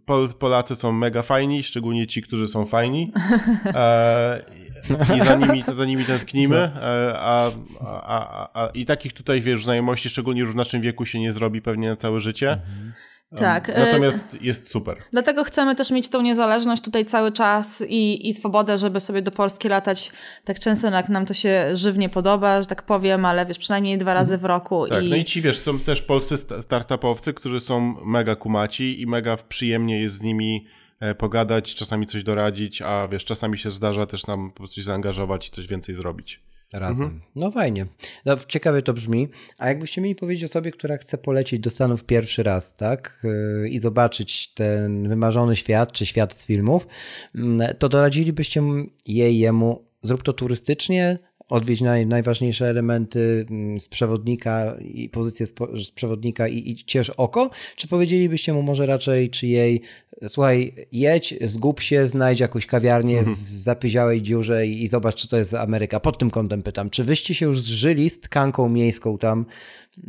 Pol, 0.07 0.29
Polacy 0.39 0.77
są 0.77 0.93
mega 0.93 1.23
fajni, 1.23 1.63
szczególnie 1.63 2.07
ci, 2.07 2.23
którzy 2.23 2.47
są 2.47 2.67
fajni. 2.67 3.13
E, 3.67 4.45
I 5.17 5.21
za 5.21 5.35
nimi, 5.35 5.63
za 5.63 5.85
nimi 5.85 6.05
tęsknimy. 6.05 6.57
E, 6.83 7.13
a, 7.19 7.51
a, 7.81 8.03
a, 8.03 8.49
a, 8.65 8.69
I 8.75 8.85
takich 8.85 9.13
tutaj, 9.13 9.41
wiesz, 9.41 9.65
znajomości, 9.65 10.09
szczególnie 10.09 10.41
już 10.41 10.53
w 10.53 10.57
naszym 10.57 10.81
wieku, 10.81 11.07
się 11.07 11.21
nie 11.21 11.33
zrobi 11.33 11.63
pewnie 11.63 11.89
na 11.89 11.97
całe 11.97 12.21
życie. 12.21 12.53
Mhm. 12.53 12.93
Tak. 13.39 13.69
e, 13.71 13.87
Natomiast 13.87 14.43
jest 14.43 14.71
super. 14.71 14.97
Dlatego 15.13 15.45
chcemy 15.45 15.75
też 15.75 15.91
mieć 15.91 16.09
tą 16.09 16.23
niezależność 16.23 16.83
tutaj 16.83 17.05
cały 17.05 17.33
czas 17.33 17.85
i, 17.89 18.29
i 18.29 18.33
swobodę, 18.33 18.79
żeby 18.79 19.01
sobie 19.01 19.23
do 19.23 19.31
Polski 19.31 19.69
latać 19.69 20.13
tak 20.45 20.59
często, 20.59 20.91
jak 20.91 21.09
nam 21.09 21.27
to 21.27 21.35
się 21.35 21.77
żywnie 21.77 22.09
podoba, 22.09 22.63
że 22.63 22.69
tak 22.69 22.83
powiem, 22.83 23.25
ale 23.25 23.47
wiesz, 23.47 23.59
przynajmniej 23.59 23.99
dwa 23.99 24.15
razy 24.15 24.39
w 24.39 24.45
roku. 24.45 24.87
Tak, 24.89 25.05
i... 25.05 25.11
no 25.11 25.17
i 25.17 25.25
ci 25.25 25.43
wiesz, 25.43 25.59
są 25.59 25.79
też 25.79 26.03
polscy 26.03 26.37
sta- 26.37 26.63
startupowcy, 26.63 27.35
którzy 27.35 27.61
są 27.61 27.81
mega 28.05 28.37
kumaci 28.37 29.01
i 29.01 29.07
mega 29.07 29.37
przyjemnie 29.37 30.01
jest 30.01 30.15
z 30.15 30.23
nimi 30.23 30.67
e, 31.01 31.15
pogadać, 31.15 31.75
czasami 31.75 32.07
coś 32.07 32.23
doradzić, 32.23 32.83
a 32.83 33.09
wiesz, 33.09 33.25
czasami 33.25 33.59
się 33.59 33.71
zdarza 33.71 34.07
też 34.07 34.27
nam 34.27 34.51
po 34.51 34.57
prostu 34.57 34.77
się 34.77 34.83
zaangażować 34.83 35.49
i 35.49 35.51
coś 35.51 35.67
więcej 35.67 35.95
zrobić. 35.95 36.41
Razem. 36.73 37.21
No 37.35 37.51
fajnie. 37.51 37.87
No, 38.25 38.37
ciekawie 38.49 38.83
to 38.83 38.93
brzmi. 38.93 39.29
A 39.59 39.69
jakbyście 39.69 40.01
mieli 40.01 40.15
powiedzieć 40.15 40.45
osobie, 40.45 40.71
która 40.71 40.97
chce 40.97 41.19
polecieć 41.19 41.61
do 41.61 41.71
Stanów 41.71 42.05
pierwszy 42.05 42.43
raz, 42.43 42.75
tak? 42.75 43.21
Yy, 43.63 43.69
I 43.69 43.79
zobaczyć 43.79 44.55
ten 44.55 45.09
wymarzony 45.09 45.57
świat, 45.57 45.93
czy 45.93 46.07
świat 46.07 46.35
z 46.35 46.45
filmów, 46.45 46.87
mm, 47.35 47.75
to 47.79 47.89
doradzilibyście 47.89 48.63
jej, 49.07 49.39
jemu, 49.39 49.85
zrób 50.03 50.23
to 50.23 50.33
turystycznie, 50.33 51.19
odwiedź 51.51 51.81
naj, 51.81 52.07
najważniejsze 52.07 52.69
elementy 52.69 53.47
mm, 53.51 53.81
z 53.81 53.89
przewodnika 53.89 54.77
i 54.81 55.09
pozycję 55.09 55.47
z 55.85 55.91
przewodnika 55.95 56.49
i, 56.49 56.71
i 56.71 56.85
ciesz 56.85 57.11
oko? 57.11 57.51
Czy 57.77 57.89
powiedzielibyście 57.89 58.53
mu 58.53 58.63
może 58.63 58.87
raczej, 58.87 59.31
czy 59.31 59.47
jej, 59.47 59.83
słuchaj, 60.29 60.75
jedź, 60.93 61.35
zgub 61.45 61.81
się, 61.81 62.07
znajdź 62.07 62.41
jakąś 62.41 62.67
kawiarnię 62.67 63.25
w 63.49 63.53
zapyziałej 63.53 64.23
dziurze 64.23 64.67
i, 64.67 64.83
i 64.83 64.89
zobacz, 64.89 65.15
czy 65.15 65.29
to 65.29 65.37
jest 65.37 65.55
Ameryka. 65.55 66.01
Pod 66.01 66.19
tym 66.19 66.31
kątem 66.31 66.63
pytam, 66.63 66.91
czy 66.91 67.05
wyście 67.05 67.35
się 67.35 67.47
już 67.47 67.61
zżyli 67.61 68.11
z 68.11 68.21
tkanką 68.21 68.69
miejską 68.69 69.19
tam 69.19 69.47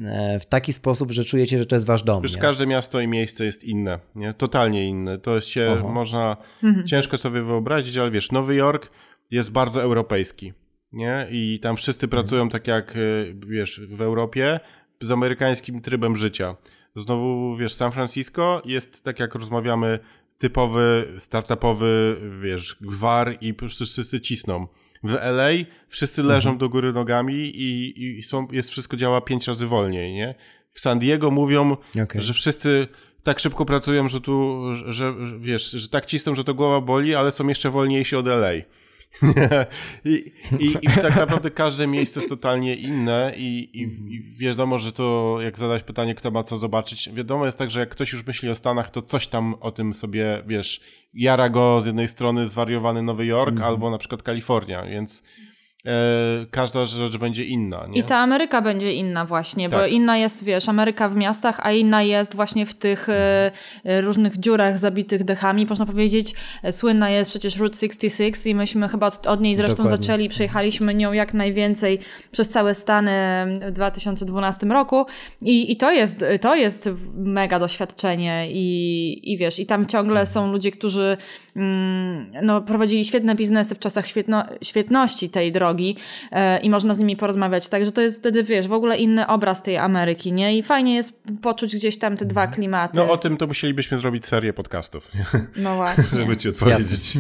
e, 0.06 0.40
w 0.40 0.46
taki 0.46 0.74
sposób, 0.74 1.12
że 1.12 1.26
czujecie, 1.26 1.58
że 1.58 1.66
to 1.66 1.76
jest 1.76 1.86
wasz 1.86 2.04
dom? 2.04 2.24
Wiesz, 2.24 2.36
nie? 2.36 2.42
każde 2.42 2.68
miasto 2.68 3.00
i 3.00 3.08
miejsce 3.08 3.46
jest 3.46 3.64
inne, 3.64 4.00
nie? 4.16 4.34
Totalnie 4.34 4.88
inne. 4.88 5.20
To 5.20 5.36
jest 5.36 5.48
się, 5.48 5.76
Oho. 5.80 5.90
można 5.90 6.38
ciężko 6.86 7.18
sobie 7.18 7.42
wyobrazić, 7.42 7.98
ale 7.98 8.12
wiesz, 8.12 8.32
Nowy 8.32 8.56
Jork 8.56 8.92
jest 9.32 9.52
bardzo 9.52 9.82
europejski, 9.82 10.54
nie? 10.94 11.28
I 11.32 11.60
tam 11.60 11.78
wszyscy 11.78 12.08
pracują 12.08 12.50
tak 12.50 12.68
jak, 12.68 12.96
y, 12.96 13.36
wiesz, 13.48 13.82
w 13.90 14.02
Europie 14.02 14.60
z 15.02 15.12
amerykańskim 15.12 15.82
trybem 15.82 16.18
życia. 16.18 16.56
Znowu, 16.96 17.58
wiesz, 17.58 17.74
San 17.74 17.92
Francisco 17.92 18.62
jest 18.66 19.04
tak 19.04 19.20
jak 19.20 19.36
rozmawiamy, 19.36 20.00
typowy, 20.38 21.14
startupowy, 21.20 22.18
wiesz, 22.42 22.78
gwar 22.82 23.38
i 23.42 23.54
wszyscy 23.70 24.22
cisną. 24.22 24.68
W 25.04 25.16
LA 25.16 25.50
wszyscy 25.88 26.24
leżą 26.24 26.58
do 26.58 26.70
góry 26.70 26.94
nogami 26.94 27.36
i, 27.36 28.18
i 28.18 28.24
są, 28.24 28.48
jest 28.52 28.70
wszystko 28.70 28.98
działa 28.98 29.22
pięć 29.22 29.48
razy 29.48 29.68
wolniej, 29.68 30.14
nie? 30.14 30.36
W 30.72 30.80
San 30.80 31.00
Diego 31.00 31.32
mówią, 31.32 31.78
Okej. 32.04 32.22
że 32.22 32.34
wszyscy 32.34 32.88
tak 33.24 33.40
szybko 33.40 33.66
pracują, 33.66 34.10
że 34.10 34.22
tu, 34.22 34.62
że, 34.76 34.94
że 34.94 35.14
wiesz, 35.40 35.72
że 35.72 35.90
tak 35.90 36.06
cisną, 36.06 36.36
że 36.36 36.44
to 36.44 36.54
głowa 36.54 36.82
boli, 36.82 37.16
ale 37.16 37.32
są 37.32 37.48
jeszcze 37.48 37.70
wolniejsi 37.70 38.16
od 38.16 38.28
LA. 38.28 38.52
I, 40.06 40.32
i, 40.60 40.72
I 40.82 40.88
tak 40.88 41.16
naprawdę 41.16 41.52
każde 41.52 41.88
miejsce 41.88 42.20
jest 42.20 42.30
totalnie 42.30 42.76
inne 42.76 43.34
i, 43.38 43.70
i, 43.74 43.90
wiadomo, 44.38 44.80
że 44.80 44.92
to 44.94 45.38
jak 45.42 45.60
zadać 45.60 45.84
pytanie, 45.84 46.16
kto 46.16 46.32
ma 46.32 46.44
co 46.44 46.58
zobaczyć, 46.58 47.10
wiadomo 47.14 47.46
jest 47.46 47.58
tak, 47.58 47.72
że 47.72 47.80
jak 47.80 47.90
ktoś 47.90 48.14
już 48.14 48.26
myśli 48.26 48.50
o 48.50 48.56
Stanach, 48.56 48.92
to 48.92 49.02
coś 49.02 49.28
tam 49.28 49.56
o 49.60 49.72
tym 49.72 49.94
sobie, 49.94 50.44
wiesz, 50.48 50.82
jara 51.14 51.50
go 51.50 51.82
z 51.82 51.86
jednej 51.86 52.08
strony 52.08 52.48
zwariowany 52.48 53.02
Nowy 53.02 53.26
Jork 53.26 53.62
albo 53.62 53.90
na 53.90 53.98
przykład 53.98 54.24
Kalifornia, 54.24 54.86
więc 54.86 55.24
każda 56.52 56.86
rzecz 56.86 57.18
będzie 57.18 57.46
inna. 57.46 57.88
Nie? 57.90 58.00
I 58.00 58.04
ta 58.04 58.18
Ameryka 58.18 58.62
będzie 58.62 58.94
inna 58.94 59.26
właśnie, 59.26 59.70
bo 59.70 59.78
Tak. 59.78 59.92
inna 59.92 60.18
jest, 60.18 60.44
wiesz, 60.44 60.70
Ameryka 60.70 61.10
w 61.10 61.16
miastach, 61.16 61.60
a 61.64 61.72
inna 61.72 62.04
jest 62.04 62.36
właśnie 62.36 62.66
w 62.66 62.74
tych 62.74 63.10
e, 63.10 63.52
e, 63.84 64.02
różnych 64.02 64.38
dziurach 64.38 64.80
zabitych 64.80 65.24
dechami. 65.24 65.66
Można 65.66 65.86
powiedzieć, 65.86 66.34
e, 66.64 66.72
słynna 66.72 67.10
jest 67.10 67.30
przecież 67.30 67.58
Route 67.58 67.76
66 67.76 68.46
i 68.46 68.56
myśmy 68.56 68.90
chyba 68.90 69.08
od, 69.08 69.28
od 69.28 69.42
niej 69.42 69.56
zresztą 69.56 69.84
Dokładnie. 69.84 70.06
zaczęli, 70.06 70.30
przejechaliśmy 70.30 70.96
nią 70.96 71.14
jak 71.14 71.34
najwięcej 71.34 72.00
przez 72.32 72.50
całe 72.50 72.74
Stany 72.74 73.12
w 73.68 73.72
2012 73.72 74.68
roku 74.68 75.06
i, 75.42 75.72
i 75.72 75.78
to, 75.78 75.92
jest, 75.92 76.26
to 76.42 76.56
jest 76.56 76.90
mega 77.16 77.60
doświadczenie 77.60 78.48
i, 78.52 79.34
i 79.34 79.38
wiesz, 79.38 79.60
i 79.60 79.66
tam 79.66 79.86
ciągle 79.86 80.26
są 80.26 80.52
ludzie, 80.52 80.72
którzy 80.72 81.18
mm, 81.56 82.32
no, 82.42 82.62
prowadzili 82.62 83.06
świetne 83.06 83.36
biznesy 83.36 83.76
w 83.76 83.80
czasach 83.80 84.08
świetno, 84.08 84.44
świetności 84.62 85.30
tej 85.30 85.52
drogi 85.52 85.71
e, 86.32 86.60
i 86.60 86.70
można 86.70 86.94
z 86.94 87.00
nimi 87.00 87.16
porozmawiać. 87.16 87.70
Także 87.70 87.92
to 87.92 88.02
jest 88.02 88.20
wtedy, 88.20 88.44
wiesz, 88.44 88.68
w 88.68 88.74
ogóle 88.74 88.98
inny 88.98 89.28
obraz 89.28 89.64
tej 89.64 89.78
Ameryki, 89.78 90.34
nie? 90.34 90.58
I 90.58 90.64
fajnie 90.64 90.96
jest 90.96 91.24
poczuć 91.42 91.76
gdzieś 91.76 92.00
tam 92.00 92.18
te 92.18 92.26
dwa 92.26 92.48
klimaty. 92.48 92.98
No 92.98 93.12
o 93.12 93.18
tym 93.18 93.38
to 93.38 93.48
musielibyśmy 93.48 94.00
zrobić 94.00 94.26
serię 94.26 94.54
podcastów? 94.54 95.12
No 95.56 95.76
właśnie. 95.76 96.04
żeby 96.20 96.38
ci 96.38 96.50
odpowiedzieć. 96.50 97.18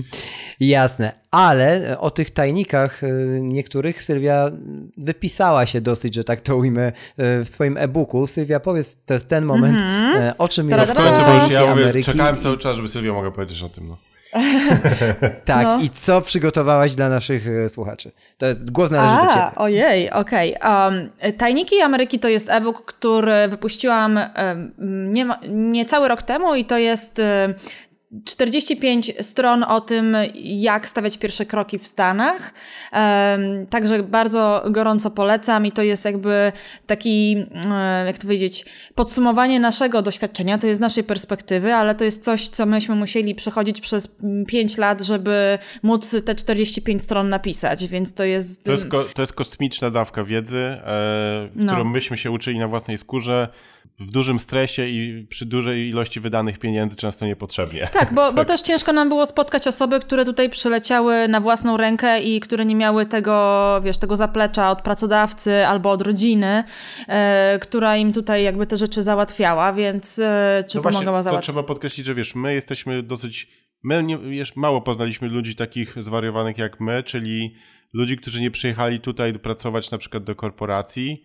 Jasne, 0.59 1.11
ale 1.31 1.95
o 1.99 2.11
tych 2.11 2.31
tajnikach 2.31 3.03
y, 3.03 3.39
niektórych 3.41 4.03
Sylwia 4.03 4.51
wypisała 4.97 5.65
się 5.65 5.81
dosyć, 5.81 6.15
że 6.15 6.23
tak 6.23 6.41
to 6.41 6.57
ujmę, 6.57 6.91
w 7.17 7.45
swoim 7.45 7.77
e-booku. 7.77 8.27
Sylwia, 8.27 8.59
powiedz, 8.59 8.97
to 9.05 9.13
jest 9.13 9.27
ten 9.27 9.45
moment, 9.45 9.81
y, 9.81 10.37
o 10.37 10.47
czym 10.47 10.69
jest 10.69 10.81
Mhm. 10.89 11.51
Ja 11.51 11.75
mówię, 11.75 12.03
czekałem 12.03 12.37
cały 12.37 12.57
czas, 12.57 12.75
żeby 12.75 12.87
Sylwia 12.87 13.13
mogła 13.13 13.31
powiedzieć 13.31 13.63
o 13.63 13.69
tym. 13.69 13.87
No. 13.87 13.97
Tak, 15.45 15.63
No. 15.63 15.79
i 15.81 15.89
co 15.89 16.21
przygotowałaś 16.21 16.95
dla 16.95 17.09
naszych 17.09 17.47
y, 17.47 17.69
słuchaczy? 17.69 18.11
To 18.37 18.45
jest 18.45 18.71
głos 18.71 18.91
należy 18.91 19.27
do 19.27 19.31
A, 19.31 19.35
ciebie. 19.35 19.55
ojej, 19.55 20.11
okej. 20.11 20.55
Um, 20.63 21.09
Tajniki 21.37 21.81
Ameryki 21.81 22.19
to 22.19 22.27
jest 22.27 22.49
e-book, 22.49 22.85
który 22.85 23.47
wypuściłam 23.47 24.19
um, 24.37 24.73
nie, 25.13 25.25
ma- 25.25 25.39
nie 25.49 25.85
cały 25.85 26.07
rok 26.07 26.23
temu 26.23 26.55
i 26.55 26.65
to 26.65 26.77
jest 26.77 27.19
um, 27.19 27.53
45 28.25 29.11
stron 29.21 29.63
o 29.63 29.81
tym, 29.81 30.17
jak 30.43 30.89
stawiać 30.89 31.17
pierwsze 31.17 31.45
kroki 31.45 31.79
w 31.79 31.87
Stanach. 31.87 32.53
Także 33.69 34.03
bardzo 34.03 34.63
gorąco 34.69 35.11
polecam 35.11 35.65
i 35.65 35.71
to 35.71 35.81
jest 35.81 36.05
jakby 36.05 36.51
taki, 36.87 37.45
um, 37.53 37.71
jak 38.05 38.15
to 38.17 38.21
powiedzieć, 38.21 38.65
podsumowanie 38.95 39.59
naszego 39.59 40.01
doświadczenia, 40.01 40.57
to 40.57 40.67
jest 40.67 40.77
z 40.77 40.81
naszej 40.81 41.03
perspektywy, 41.03 41.73
ale 41.73 41.95
to 41.95 42.03
jest 42.03 42.23
coś, 42.23 42.47
co 42.49 42.65
myśmy 42.65 42.95
musieli 42.95 43.35
przechodzić 43.35 43.81
przez 43.81 44.15
5 44.47 44.77
lat, 44.77 45.01
żeby 45.01 45.57
móc 45.83 46.15
te 46.25 46.35
45 46.35 47.03
stron 47.03 47.29
napisać, 47.29 47.87
więc 47.87 48.13
to 48.13 48.23
jest... 48.23 48.63
To, 48.65 48.71
jest 48.71 48.87
ko- 48.87 49.03
to 49.15 49.21
jest 49.21 49.33
kosmiczna 49.33 49.89
dawka 49.89 50.23
wiedzy, 50.23 50.57
e, 50.59 51.49
No. 51.55 51.73
którą 51.73 51.83
myśmy 51.89 52.17
się 52.17 52.31
uczyli 52.31 52.59
na 52.59 52.67
własnej 52.67 52.97
skórze, 52.97 53.47
w 53.99 54.11
dużym 54.11 54.39
stresie 54.39 54.87
i 54.87 55.27
przy 55.29 55.45
dużej 55.45 55.89
ilości 55.89 56.19
wydanych 56.19 56.59
pieniędzy, 56.59 56.95
często 56.95 57.25
niepotrzebnie. 57.25 57.87
Tak, 57.93 58.13
bo, 58.13 58.33
bo 58.33 58.45
też 58.45 58.61
ciężko 58.61 58.93
nam 58.93 59.09
było 59.09 59.25
spotkać 59.25 59.67
osoby, 59.67 59.99
które 59.99 60.25
tutaj 60.25 60.49
przyleciały 60.49 61.27
na 61.27 61.41
własną 61.41 61.77
rękę 61.77 62.21
i 62.21 62.39
które 62.39 62.65
nie 62.65 62.75
miały 62.75 63.05
tego, 63.05 63.81
wiesz, 63.83 63.97
tego 63.97 64.15
zaplecza 64.15 64.71
od 64.71 64.81
pracodawcy 64.81 65.65
albo 65.67 65.91
od 65.91 66.01
rodziny, 66.01 66.63
e, 67.07 67.59
która 67.61 67.97
im 67.97 68.13
tutaj 68.13 68.43
jakby 68.43 68.67
te 68.67 68.77
rzeczy 68.77 69.03
załatwiała, 69.03 69.73
więc 69.73 70.19
e, 70.19 70.63
czy 70.67 70.77
No 70.77 70.81
właśnie, 70.81 70.97
pomagała 70.99 71.19
to 71.19 71.23
załatwić. 71.23 71.45
trzeba 71.45 71.63
podkreślić, 71.63 72.05
że 72.05 72.15
wiesz, 72.15 72.35
my 72.35 72.53
jesteśmy 72.53 73.03
dosyć, 73.03 73.47
my 73.83 74.03
nie, 74.03 74.17
wiesz, 74.17 74.55
mało 74.55 74.81
poznaliśmy 74.81 75.27
ludzi 75.27 75.55
takich 75.55 75.95
zwariowanych 76.03 76.57
jak 76.57 76.79
my, 76.79 77.03
czyli 77.03 77.55
ludzi, 77.93 78.17
którzy 78.17 78.41
nie 78.41 78.51
przyjechali 78.51 78.99
tutaj 78.99 79.39
pracować 79.39 79.91
na 79.91 79.97
przykład 79.97 80.23
do 80.23 80.35
korporacji, 80.35 81.23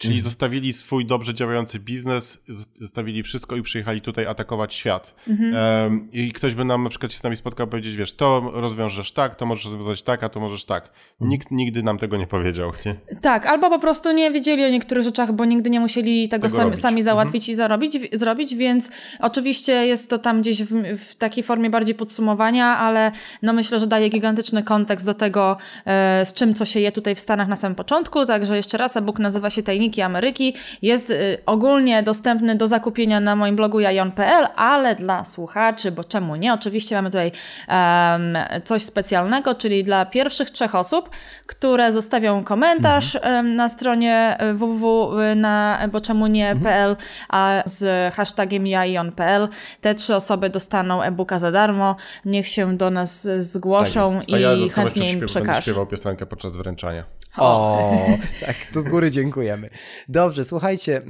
czyli 0.00 0.14
Mhm. 0.14 0.24
zostawili 0.30 0.72
swój 0.72 1.06
dobrze 1.06 1.34
działający 1.34 1.78
biznes, 1.78 2.38
zostawili 2.74 3.22
wszystko 3.22 3.56
i 3.56 3.62
przyjechali 3.62 4.00
tutaj 4.00 4.26
atakować 4.26 4.74
świat. 4.74 5.14
Mhm. 5.28 5.54
Em, 5.54 6.08
I 6.12 6.32
ktoś 6.32 6.54
by 6.54 6.64
nam 6.64 6.84
na 6.84 6.90
przykład 6.90 7.12
się 7.12 7.18
z 7.18 7.22
nami 7.22 7.36
spotkał 7.36 7.66
i 7.66 7.70
powiedzieć, 7.70 7.96
wiesz, 7.96 8.12
to 8.12 8.50
rozwiążesz 8.54 9.12
tak, 9.12 9.36
to 9.36 9.46
możesz 9.46 9.64
rozwiązać 9.64 10.02
tak, 10.02 10.22
a 10.24 10.28
to 10.28 10.40
możesz 10.40 10.64
tak. 10.64 10.84
Mhm. 11.12 11.30
Nikt 11.30 11.50
nigdy 11.50 11.82
nam 11.82 11.98
tego 11.98 12.16
nie 12.16 12.26
powiedział, 12.26 12.72
nie? 12.86 12.94
Tak, 13.20 13.46
albo 13.46 13.70
po 13.70 13.78
prostu 13.78 14.12
nie 14.12 14.30
wiedzieli 14.30 14.64
o 14.64 14.68
niektórych 14.68 15.04
rzeczach, 15.04 15.32
bo 15.32 15.44
nigdy 15.44 15.70
nie 15.70 15.80
musieli 15.80 16.28
tego, 16.28 16.48
Tego 16.48 16.56
sami, 16.62 16.76
sami 16.76 17.02
załatwić 17.02 17.48
i 17.48 17.54
zarobić, 17.54 17.98
w- 17.98 18.18
zrobić, 18.18 18.54
więc 18.54 18.90
oczywiście 19.20 19.72
jest 19.86 20.10
to 20.10 20.18
tam 20.18 20.40
gdzieś 20.40 20.62
w, 20.62 20.98
w 20.98 21.14
takiej 21.14 21.44
formie 21.44 21.70
bardziej 21.70 21.94
podsumowania, 21.94 22.66
ale 22.66 23.12
no 23.42 23.52
myślę, 23.52 23.80
że 23.80 23.86
daje 23.86 24.08
gigantyczny 24.08 24.62
kontekst 24.62 25.06
do 25.06 25.14
tego, 25.14 25.56
e, 25.86 26.26
z 26.26 26.32
czym 26.34 26.54
co 26.54 26.64
się 26.64 26.80
je 26.80 26.92
tutaj 26.92 27.14
w 27.14 27.20
Stanach 27.20 27.48
na 27.48 27.56
samym 27.56 27.74
początku, 27.76 28.26
także 28.26 28.56
jeszcze 28.56 28.78
raz, 28.78 28.96
e-book 28.96 29.18
nazywa 29.18 29.50
się 29.50 29.62
Tajniki 29.90 30.02
Ameryki, 30.02 30.54
jest 30.82 31.10
e, 31.10 31.14
ogólnie 31.46 32.02
dostępny 32.02 32.54
do 32.54 32.68
zakupienia 32.68 33.20
na 33.20 33.36
moim 33.36 33.56
blogu 33.56 33.80
jajon.pl, 33.80 34.46
ale 34.56 34.94
dla 34.94 35.24
słuchaczy, 35.24 35.92
bo 35.92 36.04
czemu 36.04 36.36
nie, 36.36 36.54
oczywiście 36.54 36.96
mamy 36.96 37.08
tutaj 37.08 37.32
em, 37.68 38.38
coś 38.64 38.82
specjalnego, 38.82 39.54
czyli 39.54 39.84
dla 39.84 40.06
pierwszych 40.06 40.50
trzech 40.50 40.74
osób, 40.74 41.10
które 41.46 41.92
zostawią 41.92 42.44
komentarz 42.44 43.18
em, 43.22 43.56
na 43.56 43.68
stronie 43.68 44.38
www 44.54 45.10
na 45.36 45.78
bo 45.92 46.00
czemu 46.00 46.26
nie.pl, 46.26 46.96
a 47.28 47.62
z 47.64 48.14
hashtagiem 48.14 48.66
jajon.pl. 48.66 49.48
Te 49.80 49.94
trzy 49.94 50.14
osoby 50.14 50.50
dostaną 50.50 51.02
e-booka 51.02 51.38
za 51.38 51.50
darmo. 51.50 51.96
Niech 52.24 52.48
się 52.48 52.76
do 52.76 52.90
nas 52.90 53.26
e, 53.26 53.42
zgłoszą 53.42 54.14
Tak 54.14 54.28
ja 54.28 54.38
i 54.38 54.42
dodatkowo 54.42 54.88
chętnie 54.88 55.12
im 55.12 55.26
przekażę. 55.26 55.62
śpiewał 55.62 55.86
piosenkę 55.86 56.26
podczas 56.26 56.56
wręczania. 56.56 57.19
O, 57.36 57.94
tak, 58.46 58.56
to 58.72 58.82
z 58.82 58.84
góry 58.84 59.10
dziękujemy. 59.10 59.70
Dobrze, 60.08 60.44
słuchajcie, 60.44 61.02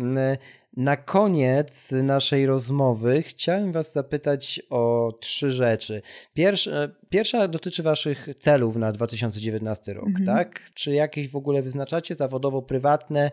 na 0.77 0.97
koniec 0.97 1.93
naszej 1.93 2.47
rozmowy 2.47 3.23
chciałem 3.23 3.73
Was 3.73 3.93
zapytać 3.93 4.63
o 4.71 5.13
trzy 5.21 5.53
rzeczy. 5.53 6.03
Pierwsza, 6.35 6.71
pierwsza 7.09 7.49
dotyczy 7.49 7.83
Waszych 7.83 8.29
celów 8.39 8.77
na 8.77 8.93
2019 8.93 9.95
rok, 9.95 10.09
tak? 10.27 10.61
Czy 10.75 10.93
jakieś 10.93 11.29
w 11.29 11.37
ogóle 11.37 11.63
wyznaczacie 11.63 12.15
zawodowo, 12.15 12.63
prywatne? 12.63 13.31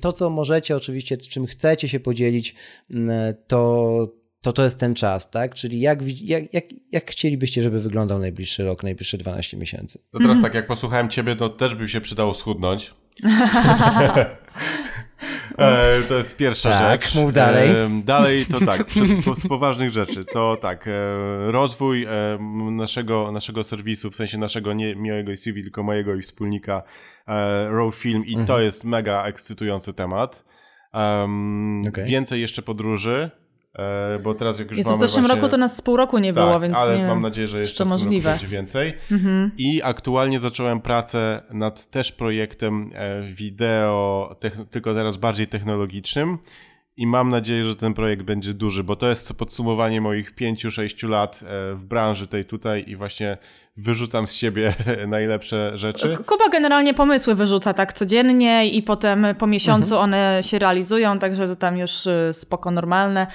To, 0.00 0.12
co 0.12 0.30
możecie, 0.30 0.76
oczywiście, 0.76 1.16
czym 1.16 1.46
chcecie 1.46 1.88
się 1.88 2.00
podzielić, 2.00 2.54
to. 3.46 4.19
To 4.42 4.52
to 4.52 4.64
jest 4.64 4.78
ten 4.80 4.94
czas, 4.94 5.30
tak? 5.30 5.54
Czyli 5.54 5.80
jak, 5.80 5.98
jak, 6.20 6.54
jak, 6.54 6.64
jak 6.92 7.10
chcielibyście, 7.10 7.62
żeby 7.62 7.80
wyglądał 7.80 8.18
najbliższy 8.18 8.64
rok, 8.64 8.82
najbliższe 8.82 9.18
12 9.18 9.56
miesięcy? 9.56 9.98
To 10.12 10.18
teraz 10.18 10.40
tak, 10.42 10.54
jak 10.54 10.66
posłuchałem 10.66 11.08
ciebie, 11.08 11.36
to 11.36 11.48
też 11.48 11.74
by 11.74 11.88
się 11.88 12.00
przydało 12.00 12.34
schudnąć. 12.34 12.94
e, 15.58 16.02
to 16.08 16.14
jest 16.14 16.36
pierwsza 16.36 16.70
Tak, 16.70 17.02
rzecz. 17.04 17.14
mów 17.14 17.32
dalej. 17.32 17.70
E, 17.70 18.02
dalej 18.04 18.46
to 18.46 18.60
tak, 18.66 18.84
z 19.36 19.48
poważnych 19.48 19.90
rzeczy. 19.90 20.24
To 20.24 20.56
tak, 20.56 20.86
e, 20.88 20.90
rozwój 21.50 22.04
e, 22.04 22.38
naszego, 22.70 23.32
naszego 23.32 23.64
serwisu, 23.64 24.10
w 24.10 24.16
sensie 24.16 24.38
naszego 24.38 24.72
nie 24.72 24.96
mojego 24.96 25.36
CV, 25.36 25.62
tylko 25.62 25.82
mojego 25.82 26.14
i 26.14 26.22
wspólnika 26.22 26.82
e, 27.26 27.68
Raw 27.70 27.94
Film 27.94 28.24
i 28.26 28.30
Mhm. 28.30 28.46
to 28.46 28.60
jest 28.60 28.84
mega 28.84 29.24
ekscytujący 29.24 29.92
temat. 29.92 30.44
Um, 30.94 31.82
Okej. 31.88 32.04
Więcej 32.04 32.40
jeszcze 32.40 32.62
podróży, 32.62 33.30
bo 34.22 34.34
teraz 34.34 34.58
jak 34.58 34.68
już 34.68 34.78
Jezu, 34.78 34.90
w 34.90 34.92
mamy 34.92 35.00
zeszłym 35.00 35.22
właśnie... 35.24 35.40
roku 35.40 35.50
to 35.50 35.56
nas 35.56 35.76
z 35.76 35.82
pół 35.82 35.96
roku 35.96 36.18
nie 36.18 36.32
było, 36.32 36.52
Tak, 36.52 36.62
więc 36.62 36.78
ale 36.78 36.98
nie 36.98 37.06
mam 37.06 37.22
nadzieję, 37.22 37.48
że 37.48 37.60
jeszcze 37.60 37.78
to 37.78 37.84
w 37.84 37.88
możliwe. 37.88 38.30
będzie 38.30 38.46
więcej. 38.46 38.94
Mhm. 39.12 39.50
I 39.58 39.82
aktualnie 39.82 40.40
zacząłem 40.40 40.80
pracę 40.80 41.42
nad 41.50 41.90
też 41.90 42.12
projektem 42.12 42.90
e, 42.94 43.22
wideo, 43.32 44.36
tylko 44.70 44.94
teraz 44.94 45.16
bardziej 45.16 45.46
technologicznym. 45.46 46.38
I 46.96 47.06
mam 47.06 47.30
nadzieję, 47.30 47.64
że 47.64 47.76
ten 47.76 47.94
projekt 47.94 48.22
będzie 48.22 48.54
duży, 48.54 48.84
bo 48.84 48.96
to 48.96 49.08
jest 49.08 49.34
podsumowanie 49.34 50.00
moich 50.00 50.34
5-6 50.34 51.08
lat 51.08 51.40
e, 51.42 51.74
w 51.74 51.84
branży 51.84 52.26
tej 52.26 52.44
tutaj 52.44 52.84
i 52.86 52.96
właśnie 52.96 53.38
wyrzucam 53.76 54.26
z 54.26 54.32
siebie 54.32 54.74
najlepsze 55.06 55.78
rzeczy. 55.78 56.18
Kuba 56.26 56.48
generalnie 56.48 56.94
pomysły 56.94 57.34
wyrzuca 57.34 57.74
tak 57.74 57.92
codziennie 57.92 58.66
i 58.68 58.82
potem 58.82 59.26
po 59.38 59.46
miesiącu 59.46 59.98
one 59.98 60.40
się 60.42 60.58
realizują, 60.58 61.18
także 61.18 61.48
to 61.48 61.56
tam 61.56 61.78
już 61.78 62.06
y, 62.06 62.30
spoko 62.32 62.70
normalne. 62.70 63.26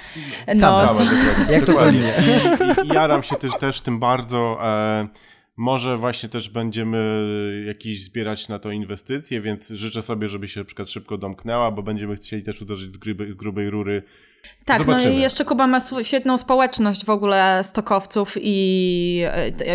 No, 0.46 0.88
Sam 0.88 1.06
dokładnie. 1.06 1.06
Jak 1.54 1.60
to 1.60 1.72
dokładnie. 1.72 2.00
to 2.00 2.84
I, 2.84 2.86
i, 2.86 2.90
I 2.90 2.94
jaram 2.94 3.22
się 3.22 3.36
też, 3.36 3.52
też 3.60 3.80
tym 3.80 3.98
bardzo. 4.00 4.58
E, 4.62 5.08
może 5.56 5.96
właśnie 5.96 6.28
też 6.28 6.48
będziemy 6.48 7.64
jakieś 7.66 8.04
zbierać 8.04 8.48
na 8.48 8.58
to 8.58 8.70
inwestycje, 8.70 9.40
więc 9.40 9.68
życzę 9.68 10.02
sobie, 10.02 10.28
żeby 10.28 10.48
się 10.48 10.60
na 10.60 10.64
przykład 10.64 10.90
szybko 10.90 11.18
domknęła, 11.18 11.70
bo 11.70 11.82
będziemy 11.82 12.16
chcieli 12.16 12.42
też 12.42 12.62
uderzyć 12.62 12.94
z 12.94 12.96
grubej, 12.96 13.36
grubej 13.36 13.70
rury 13.70 14.02
Tak, 14.64 14.78
Zobaczymy. 14.78 15.12
no 15.12 15.18
i 15.18 15.20
jeszcze 15.20 15.44
Kuba 15.44 15.66
ma 15.66 15.78
świetną 16.02 16.38
społeczność 16.38 17.04
w 17.04 17.10
ogóle 17.10 17.64
stokowców 17.64 18.34
i 18.40 19.24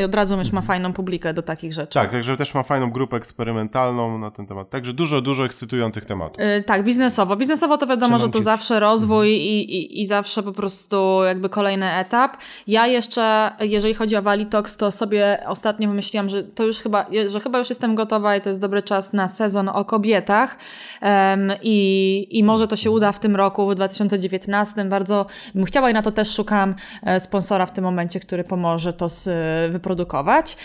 od 0.06 0.16
razu 0.16 0.38
już 0.38 0.52
ma 0.52 0.62
fajną 0.62 0.94
publikę 0.94 1.34
do 1.34 1.42
takich 1.42 1.74
rzeczy. 1.74 1.94
Tak, 1.94 2.12
także 2.12 2.38
też 2.38 2.54
ma 2.54 2.64
fajną 2.64 2.92
grupę 2.92 3.18
eksperymentalną 3.18 4.18
na 4.18 4.32
ten 4.32 4.46
temat. 4.48 4.70
Także 4.70 4.94
dużo, 4.94 5.22
dużo 5.22 5.46
ekscytujących 5.46 6.06
tematów. 6.06 6.44
Y, 6.44 6.64
Tak, 6.64 6.84
biznesowo. 6.84 7.36
Biznesowo 7.36 7.78
to 7.78 7.88
wiadomo, 7.88 8.20
że 8.20 8.30
to 8.30 8.42
zawsze 8.42 8.80
rozwój 8.80 9.30
i, 9.30 9.76
i, 9.76 10.02
i 10.02 10.06
zawsze 10.06 10.44
po 10.44 10.52
prostu 10.52 11.24
jakby 11.26 11.50
kolejny 11.50 11.92
etap. 11.92 12.38
Ja 12.68 12.88
jeszcze, 12.88 13.52
jeżeli 13.60 13.94
chodzi 13.94 14.16
o 14.16 14.22
Valitox, 14.22 14.78
to 14.78 14.92
sobie 14.92 15.44
ostatnio 15.46 15.88
wymyśliłam, 15.88 16.30
że 16.30 16.44
to 16.44 16.64
już 16.64 16.80
chyba, 16.80 17.06
że 17.28 17.40
chyba 17.40 17.60
już 17.60 17.70
jestem 17.70 17.96
gotowa 17.96 18.36
i 18.36 18.42
to 18.42 18.50
jest 18.50 18.62
dobry 18.62 18.82
czas 18.82 19.14
na 19.14 19.28
sezon 19.28 19.70
o 19.70 19.86
kobietach 19.86 20.58
Em, 21.02 21.52
i, 21.62 22.28
i 22.30 22.44
może 22.44 22.68
to 22.68 22.76
się 22.76 22.92
uda 22.92 23.12
w 23.12 23.20
tym 23.20 23.36
roku, 23.36 23.70
w 23.70 23.76
2019. 23.76 24.61
Bardzo 24.90 25.26
bym 25.56 25.66
chciała 25.66 25.90
i 25.90 25.94
na 25.94 26.02
to 26.02 26.12
też 26.12 26.36
szukam 26.36 26.76
e, 27.04 27.20
sponsora 27.20 27.66
w 27.66 27.74
tym 27.74 27.84
momencie, 27.84 28.20
który 28.20 28.44
pomoże 28.44 28.94
to 28.94 29.10
z, 29.10 29.30
wyprodukować. 29.72 30.58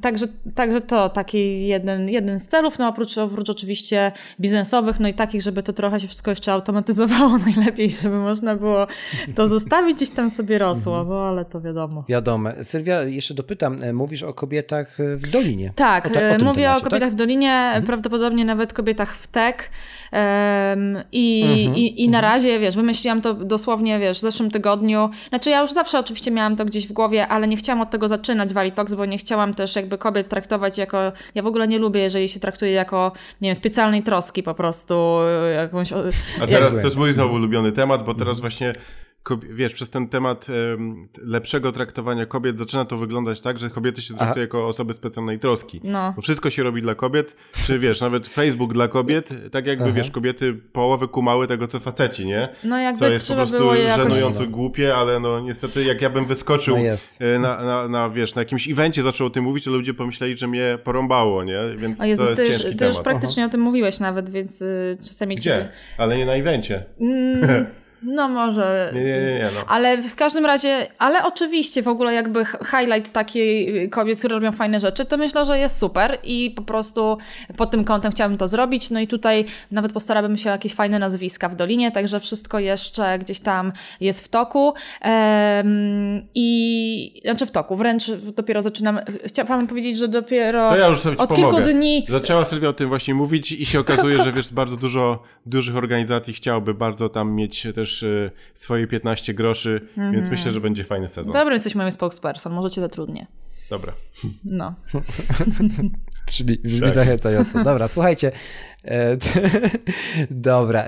Także, 0.00 0.26
także 0.54 0.80
to 0.80 1.08
taki 1.08 1.66
jeden, 1.66 2.08
jeden 2.08 2.40
z 2.40 2.46
celów, 2.46 2.78
no 2.78 2.88
oprócz, 2.88 3.18
oprócz 3.18 3.50
oczywiście 3.50 4.12
biznesowych, 4.40 5.00
no 5.00 5.08
i 5.08 5.14
takich, 5.14 5.42
żeby 5.42 5.62
to 5.62 5.72
trochę 5.72 6.00
się 6.00 6.06
wszystko 6.06 6.30
jeszcze 6.30 6.52
automatyzowało 6.52 7.38
najlepiej, 7.46 7.90
żeby 7.90 8.16
można 8.16 8.56
było 8.56 8.86
to 9.36 9.48
zostawić, 9.48 9.96
gdzieś 9.96 10.10
tam 10.10 10.30
sobie 10.30 10.58
rosło, 10.58 11.04
no 11.04 11.20
ale 11.20 11.44
to 11.44 11.60
wiadomo. 11.60 12.04
Wiadomo. 12.08 12.50
Sylwia, 12.62 13.02
jeszcze 13.02 13.34
dopytam, 13.34 13.76
e, 13.82 13.92
mówisz 13.92 14.22
o 14.22 14.34
kobietach 14.34 15.00
e, 15.00 15.16
w 15.16 15.30
Dolinie. 15.30 15.72
Tak, 15.74 16.06
o, 16.06 16.10
o 16.10 16.12
e, 16.12 16.38
mówię 16.38 16.62
temacie, 16.62 16.76
o 16.76 16.80
kobietach 16.80 17.08
tak? 17.08 17.12
w 17.12 17.16
Dolinie, 17.16 17.82
prawdopodobnie 17.86 18.44
nawet 18.44 18.72
kobietach 18.72 19.14
w 19.14 19.26
tech. 19.26 19.70
I, 21.12 21.40
i, 21.74 22.04
I 22.04 22.08
na 22.08 22.20
razie, 22.20 22.60
wiesz, 22.60 22.76
wymyśliłam 23.00 23.20
to 23.20 23.34
dosłownie, 23.34 23.98
wiesz, 23.98 24.18
w 24.18 24.20
zeszłym 24.20 24.50
tygodniu. 24.50 25.10
Znaczy 25.28 25.50
ja 25.50 25.60
już 25.60 25.72
zawsze 25.72 25.98
oczywiście 25.98 26.30
miałam 26.30 26.56
to 26.56 26.64
gdzieś 26.64 26.86
w 26.86 26.92
głowie, 26.92 27.28
ale 27.28 27.48
nie 27.48 27.56
chciałam 27.56 27.80
od 27.80 27.90
tego 27.90 28.08
zaczynać 28.08 28.52
Valitox, 28.52 28.94
bo 28.94 29.06
nie 29.06 29.18
chciałam 29.18 29.54
też 29.54 29.76
jakby 29.76 29.98
kobiet 29.98 30.28
traktować 30.28 30.78
jako... 30.78 31.12
Ja 31.34 31.42
w 31.42 31.46
ogóle 31.46 31.68
nie 31.68 31.78
lubię, 31.78 32.00
jeżeli 32.00 32.28
się 32.28 32.40
traktuje 32.40 32.72
jako, 32.72 33.12
nie 33.40 33.48
wiem, 33.48 33.54
specjalnej 33.54 34.02
troski 34.02 34.42
po 34.42 34.54
prostu, 34.54 35.18
jakąś... 35.56 35.92
A 36.42 36.46
teraz 36.46 36.72
to 36.72 36.80
jest 36.80 36.96
mój 36.96 37.12
znowu 37.12 37.34
ulubiony 37.34 37.72
temat, 37.72 38.04
bo 38.04 38.14
teraz 38.14 38.40
właśnie 38.40 38.72
wiesz, 39.54 39.72
przez 39.74 39.90
ten 39.90 40.08
temat 40.08 40.46
em, 40.74 41.08
t- 41.12 41.20
lepszego 41.24 41.72
traktowania 41.72 42.26
kobiet 42.26 42.58
zaczyna 42.58 42.84
to 42.84 42.96
wyglądać 42.96 43.40
tak, 43.40 43.58
że 43.58 43.70
kobiety 43.70 44.02
się 44.02 44.14
traktuje 44.14 44.40
jako 44.44 44.66
osoby 44.68 44.94
specjalnej 44.94 45.38
troski. 45.38 45.80
No. 45.84 46.12
Bo 46.16 46.22
wszystko 46.22 46.50
się 46.50 46.62
robi 46.62 46.82
dla 46.82 46.94
kobiet, 46.94 47.36
czy 47.66 47.78
wiesz, 47.78 48.00
nawet 48.00 48.26
Facebook 48.26 48.72
dla 48.72 48.88
kobiet, 48.88 49.28
tak 49.52 49.66
jakby 49.66 49.92
wiesz, 49.92 50.10
kobiety 50.10 50.54
połowę 50.72 51.08
kumały 51.08 51.46
tego, 51.46 51.66
co 51.68 51.80
faceci, 51.80 52.26
nie? 52.26 52.48
No 52.64 52.78
jakby 52.78 52.98
Co 52.98 53.08
jest 53.12 53.28
po 53.28 53.34
prostu 53.34 53.74
jakoś... 53.74 53.96
żenująco 53.96 54.46
głupie, 54.46 54.94
ale 54.96 55.20
no 55.20 55.40
niestety 55.40 55.84
jak 55.84 56.02
ja 56.02 56.10
bym 56.10 56.26
wyskoczył 56.26 56.76
No 56.76 56.82
jest. 56.82 57.22
e, 57.22 57.38
na, 57.38 57.64
na, 57.64 57.88
na, 57.88 58.10
wiesz, 58.10 58.34
na 58.34 58.42
jakimś 58.42 58.70
evencie 58.70 59.02
zaczął 59.02 59.26
o 59.26 59.30
tym 59.30 59.44
mówić, 59.44 59.64
to 59.64 59.70
ludzie 59.70 59.94
pomyśleli, 59.94 60.36
że 60.38 60.46
mnie 60.46 60.78
porąbało, 60.84 61.44
nie? 61.44 61.58
Więc 61.76 62.00
O 62.00 62.04
Jezus, 62.06 62.26
to 62.26 62.30
jest 62.32 62.42
ty, 62.42 62.48
już, 62.48 62.62
ciężki 62.62 62.78
ty 62.78 62.84
już 62.84 62.94
temat. 62.94 63.04
praktycznie 63.04 63.44
o 63.44 63.48
tym 63.48 63.60
mówiłeś 63.60 64.00
nawet, 64.00 64.30
więc 64.30 64.62
y, 64.62 64.98
czasami 65.06 65.36
Gdzie? 65.36 65.50
ciebie... 65.50 65.68
Ale 65.98 66.16
nie 66.18 66.26
na 66.26 66.34
evencie. 66.34 66.84
No 68.02 68.28
może... 68.28 68.90
Nie, 68.94 69.00
nie, 69.00 69.10
nie, 69.10 69.50
no. 69.54 69.60
Ale 69.68 70.02
w 70.02 70.16
każdym 70.16 70.46
razie, 70.46 70.86
ale 70.98 71.24
oczywiście 71.24 71.82
w 71.82 71.88
ogóle 71.88 72.14
jakby 72.14 72.44
highlight 72.44 73.12
takiej 73.12 73.90
kobiet, 73.90 74.18
które 74.18 74.34
robią 74.34 74.52
fajne 74.52 74.80
rzeczy, 74.80 75.04
to 75.04 75.16
myślę, 75.16 75.44
że 75.44 75.58
jest 75.58 75.78
super 75.78 76.18
i 76.24 76.50
po 76.56 76.62
prostu 76.62 77.18
pod 77.56 77.70
tym 77.70 77.84
kątem 77.84 78.12
chciałabym 78.12 78.38
to 78.38 78.48
zrobić. 78.48 78.90
No 78.90 79.00
i 79.00 79.08
tutaj 79.08 79.44
nawet 79.70 79.92
postarałabym 79.92 80.36
się 80.38 80.50
o 80.50 80.52
jakieś 80.52 80.74
fajne 80.74 80.98
nazwiska 80.98 81.48
w 81.48 81.56
Dolinie, 81.56 81.90
także 81.92 82.20
wszystko 82.20 82.58
jeszcze 82.58 83.18
gdzieś 83.18 83.40
tam 83.40 83.72
jest 84.00 84.24
w 84.24 84.28
toku. 84.28 84.74
I 86.34 87.20
znaczy 87.24 87.46
w 87.46 87.50
toku, 87.50 87.76
wręcz 87.76 88.10
dopiero 88.36 88.62
zaczynam. 88.62 89.00
Chciałam 89.26 89.66
powiedzieć, 89.66 89.98
że 89.98 90.08
dopiero 90.08 90.70
To 90.70 90.76
ja 90.76 90.86
już 90.86 91.00
sobie 91.00 91.16
od 91.18 91.28
pomogę. 91.28 91.58
kilku 91.58 91.72
dni 91.72 92.06
Zaczęła 92.08 92.44
Sylwia 92.44 92.68
o 92.68 92.72
tym 92.72 92.88
właśnie 92.88 93.14
mówić 93.14 93.52
i 93.52 93.66
się 93.66 93.80
okazuje, 93.80 94.22
że 94.22 94.32
wiesz, 94.32 94.52
bardzo 94.52 94.76
dużo 94.76 95.22
dużych 95.46 95.76
organizacji 95.76 96.34
chciałoby 96.34 96.74
bardzo 96.74 97.08
tam 97.08 97.32
mieć 97.32 97.66
też 97.74 97.89
e, 98.02 98.30
swoje 98.54 98.86
15 98.86 99.34
groszy, 99.34 99.80
Mhm. 99.88 100.12
więc 100.12 100.28
myślę, 100.28 100.52
że 100.52 100.60
będzie 100.60 100.84
fajny 100.84 101.08
sezon. 101.08 101.32
Dobry 101.34 101.52
jesteś 101.54 101.74
moim 101.74 101.92
spokesperson, 101.92 102.52
może 102.52 102.70
cię 102.70 102.80
zatrudnię. 102.80 103.26
Dobra. 103.70 103.92
No. 104.44 104.74
Brzmi, 106.26 106.58
brzmi 106.64 106.80
Tak. 106.80 106.94
zachęcająco. 106.94 107.64
Dobra, 107.64 107.88
słuchajcie. 107.88 108.32
E, 108.84 109.16
Dobra. 110.30 110.84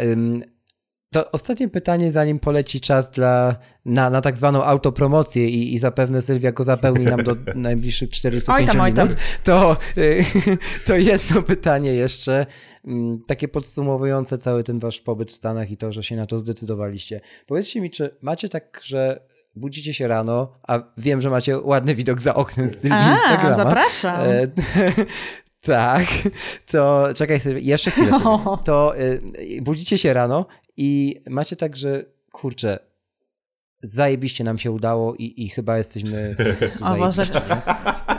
To 1.13 1.31
ostatnie 1.31 1.69
pytanie, 1.69 2.13
zanim 2.13 2.39
poleci 2.39 2.81
czas 2.81 3.11
dla, 3.11 3.57
na, 3.85 4.11
na 4.11 4.21
tak 4.21 4.37
zwaną 4.37 4.65
autopromocję 4.65 5.49
i, 5.49 5.75
i 5.75 5.79
zapewne 5.79 6.21
Sylwia 6.23 6.53
go 6.53 6.65
zapełni 6.65 7.05
nam 7.05 7.25
do 7.25 7.37
najbliższych 7.55 8.11
45 8.11 8.59
Oj 8.59 8.67
tam, 8.67 8.81
oj 8.81 8.93
tam. 8.95 9.09
minut, 9.09 9.21
to, 9.45 9.77
y, 9.97 10.25
to 10.87 10.97
jedno 10.97 11.43
pytanie 11.43 11.93
jeszcze, 11.95 12.47
mm, 12.85 13.23
takie 13.27 13.49
podsumowujące 13.49 14.39
cały 14.39 14.65
ten 14.65 14.79
wasz 14.79 15.01
pobyt 15.01 15.31
w 15.31 15.33
Stanach 15.35 15.71
i 15.71 15.77
to, 15.77 15.93
że 15.93 16.03
się 16.03 16.17
na 16.17 16.27
to 16.27 16.39
zdecydowaliście. 16.39 17.21
Powiedzcie 17.47 17.81
mi, 17.81 17.91
czy 17.91 18.17
macie 18.23 18.49
tak, 18.49 18.81
że 18.85 19.21
budzicie 19.57 19.95
się 19.95 20.09
rano, 20.09 20.53
a 20.63 20.81
wiem, 20.97 21.21
że 21.21 21.31
macie 21.31 21.59
ładny 21.61 21.95
widok 21.95 22.21
za 22.21 22.35
oknem 22.35 22.69
z 22.69 22.73
Sylwii 22.73 22.93
A, 22.93 23.13
Instagrama. 23.13 23.55
zapraszam. 23.55 24.21
E, 24.21 24.47
tak, 25.61 26.07
to 26.71 27.09
czekaj 27.15 27.41
sobie, 27.41 27.61
jeszcze 27.61 27.91
chwilę 27.91 28.11
sobie. 28.11 28.25
No. 28.25 28.57
To 28.65 28.99
y, 29.01 29.21
budzicie 29.63 29.99
się 29.99 30.13
rano 30.13 30.47
i 30.77 31.21
macie 31.31 31.57
tak, 31.57 31.77
że 31.77 32.05
kurczę, 32.33 32.79
zajebiście 33.83 34.45
nam 34.45 34.59
się 34.59 34.71
udało 34.71 35.15
i, 35.15 35.35
i 35.45 35.49
chyba 35.49 35.79
jesteśmy 35.79 36.37
po 36.39 36.45
prostu 36.59 36.85
O 36.87 36.97
Boże. 36.97 37.27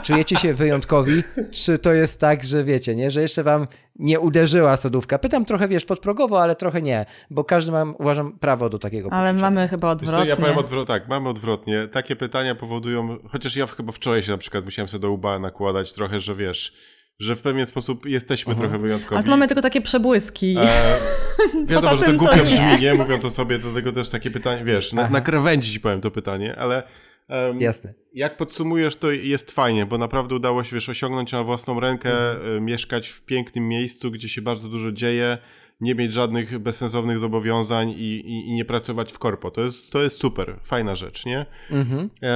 Czujecie 0.02 0.36
się 0.36 0.54
wyjątkowi? 0.54 1.22
Czy 1.50 1.78
to 1.78 1.92
jest 1.92 2.20
tak, 2.20 2.44
że 2.44 2.64
wiecie, 2.64 2.94
nie, 2.96 3.10
że 3.10 3.22
jeszcze 3.22 3.42
wam 3.42 3.66
nie 3.96 4.20
uderzyła 4.20 4.76
sodówka? 4.76 5.18
Pytam 5.18 5.44
trochę, 5.44 5.68
wiesz, 5.68 5.84
podprogowo, 5.84 6.42
ale 6.42 6.56
trochę 6.56 6.82
nie, 6.82 7.06
bo 7.30 7.44
każdy 7.44 7.72
ma, 7.72 7.82
uważam, 7.98 8.38
prawo 8.38 8.70
do 8.70 8.78
takiego 8.78 9.12
Ale 9.12 9.28
poczucia. 9.30 9.40
mamy 9.50 9.68
chyba 9.68 9.96
Wiesz 9.96 10.00
co, 10.00 10.06
odwrotnie. 10.06 10.30
ja 10.30 10.36
powiem 10.36 10.58
odwrotnie, 10.58 10.94
tak, 10.94 11.08
mamy 11.08 11.28
odwrotnie. 11.28 11.88
Takie 11.92 12.16
pytania 12.16 12.54
powodują, 12.54 13.18
chociaż 13.28 13.56
ja 13.56 13.66
chyba 13.66 13.92
wczoraj 13.92 14.22
się 14.22 14.32
na 14.32 14.38
przykład 14.38 14.64
musiałem 14.64 14.88
sobie 14.88 15.02
do 15.02 15.10
łba 15.10 15.38
nakładać 15.38 15.92
trochę, 15.92 16.20
że 16.20 16.34
wiesz, 16.34 16.76
że 17.18 17.36
w 17.36 17.42
pewien 17.42 17.66
sposób 17.66 18.06
jesteśmy 18.06 18.54
trochę 18.54 18.78
wyjątkowi. 18.78 19.14
Ale 19.14 19.24
tu 19.24 19.30
mamy 19.30 19.46
tylko 19.46 19.62
takie 19.62 19.80
przebłyski. 19.80 20.56
E, 20.58 20.66
wiadomo, 21.66 21.90
Poza 21.90 21.96
że 21.96 22.04
to 22.04 22.12
to 22.12 22.18
głupio 22.18 22.36
nie. 22.36 22.42
brzmi, 22.42 22.80
nie? 22.80 22.94
Mówiąc 22.94 23.24
o 23.24 23.30
sobie, 23.30 23.58
dlatego 23.58 23.92
też 23.92 24.08
takie 24.10 24.30
pytanie, 24.30 24.64
wiesz, 24.64 24.92
na, 24.92 25.08
na 25.08 25.20
krawędzi 25.20 25.72
ci 25.72 25.80
powiem 25.80 26.00
to 26.00 26.10
pytanie, 26.10 26.56
ale 26.58 26.82
em, 27.28 27.60
Jasne. 27.60 27.94
jak 28.14 28.36
podsumujesz, 28.36 28.96
to 28.96 29.10
jest 29.10 29.50
fajnie, 29.50 29.86
bo 29.86 29.98
naprawdę 29.98 30.34
udało 30.34 30.64
się, 30.64 30.76
wiesz, 30.76 30.88
osiągnąć 30.88 31.32
na 31.32 31.42
własną 31.42 31.80
rękę, 31.80 32.30
Mhm. 32.32 32.56
e, 32.56 32.60
mieszkać 32.60 33.08
w 33.08 33.20
pięknym 33.22 33.68
miejscu, 33.68 34.10
gdzie 34.10 34.28
się 34.28 34.42
bardzo 34.42 34.68
dużo 34.68 34.92
dzieje, 34.92 35.38
nie 35.80 35.94
mieć 35.94 36.12
żadnych 36.12 36.58
bezsensownych 36.58 37.18
zobowiązań 37.18 37.90
i, 37.90 37.94
i, 38.20 38.48
i 38.48 38.52
nie 38.54 38.64
pracować 38.64 39.12
w 39.12 39.18
korpo. 39.18 39.50
To 39.50 39.60
jest, 39.60 39.92
to 39.92 40.02
jest 40.02 40.16
super, 40.20 40.60
fajna 40.64 40.96
rzecz, 40.96 41.26
nie? 41.26 41.46
Mhm. 41.70 42.10
E, 42.22 42.28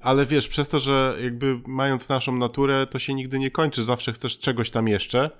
ale 0.00 0.26
wiesz, 0.26 0.48
przez 0.48 0.68
to, 0.68 0.80
że 0.80 1.16
jakby 1.22 1.60
mając 1.66 2.08
naszą 2.08 2.36
naturę, 2.36 2.86
to 2.86 2.98
się 2.98 3.14
nigdy 3.14 3.38
nie 3.38 3.50
kończy, 3.50 3.84
zawsze 3.84 4.12
chcesz 4.12 4.38
czegoś 4.38 4.70
tam 4.70 4.88
jeszcze. 4.88 5.30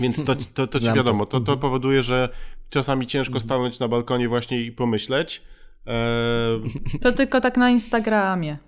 Więc 0.00 0.24
to, 0.24 0.36
to, 0.54 0.66
to 0.66 0.80
ci 0.80 0.92
wiadomo, 0.92 1.26
to, 1.26 1.40
to 1.40 1.56
powoduje, 1.56 2.02
że 2.02 2.28
czasami 2.70 3.06
ciężko 3.06 3.40
stanąć 3.40 3.78
na 3.80 3.88
balkonie 3.88 4.28
właśnie 4.28 4.62
i 4.62 4.72
pomyśleć. 4.72 5.42
E, 5.86 6.58
To 7.02 7.12
tylko 7.12 7.40
tak 7.40 7.56
na 7.56 7.70
Instagramie. 7.70 8.58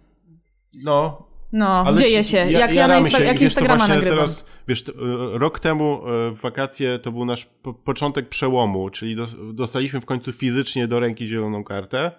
no, 0.75 1.27
No, 1.53 1.69
ale 1.69 1.97
dzieje 1.97 2.25
ci- 2.25 2.31
się. 2.31 2.37
ja- 2.37 2.59
jak 2.59 2.75
ja 2.75 2.89
na 2.89 3.01
Insta- 3.01 3.19
się. 3.19 3.25
jak 3.25 3.33
wiesz 3.39 3.43
Instagrama 3.43 3.89
nagrywam. 3.89 4.17
Teraz, 4.19 4.45
wiesz, 4.69 4.85
e, 4.89 4.93
rok 5.39 5.61
temu 5.61 6.03
e, 6.09 6.31
w 6.35 6.41
wakacje 6.41 6.99
to 6.99 7.13
był 7.13 7.25
nasz 7.25 7.45
po, 7.63 7.75
początek 7.75 8.29
przełomu, 8.29 8.91
czyli 8.91 9.17
dos, 9.17 9.35
dostaliśmy 9.53 10.01
w 10.01 10.07
końcu 10.07 10.33
fizycznie 10.33 10.89
do 10.89 11.01
ręki 11.01 11.29
zieloną 11.29 11.65
kartę. 11.65 12.11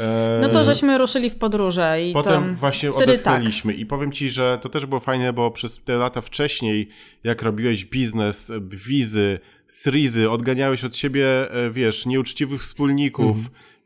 E, 0.00 0.38
No 0.42 0.48
to 0.48 0.64
żeśmy 0.64 0.98
ruszyli 0.98 1.30
w 1.30 1.36
podróże 1.36 2.02
i 2.02 2.12
Potem 2.12 2.32
tam... 2.32 2.54
właśnie 2.54 2.88
tak. 2.92 3.02
odetchnęliśmy 3.02 3.74
i 3.74 3.86
powiem 3.86 4.12
ci, 4.12 4.30
że 4.30 4.58
to 4.62 4.68
też 4.68 4.86
było 4.86 5.00
fajne, 5.00 5.32
bo 5.32 5.50
przez 5.50 5.82
te 5.84 5.96
lata 5.96 6.20
wcześniej, 6.20 6.88
jak 7.24 7.42
robiłeś 7.42 7.84
biznes, 7.84 8.52
wizy, 8.70 9.38
srizy, 9.68 10.30
odganiałeś 10.30 10.84
od 10.84 10.96
siebie, 10.96 11.26
wiesz, 11.70 12.06
nieuczciwych 12.06 12.62
wspólników 12.62 13.36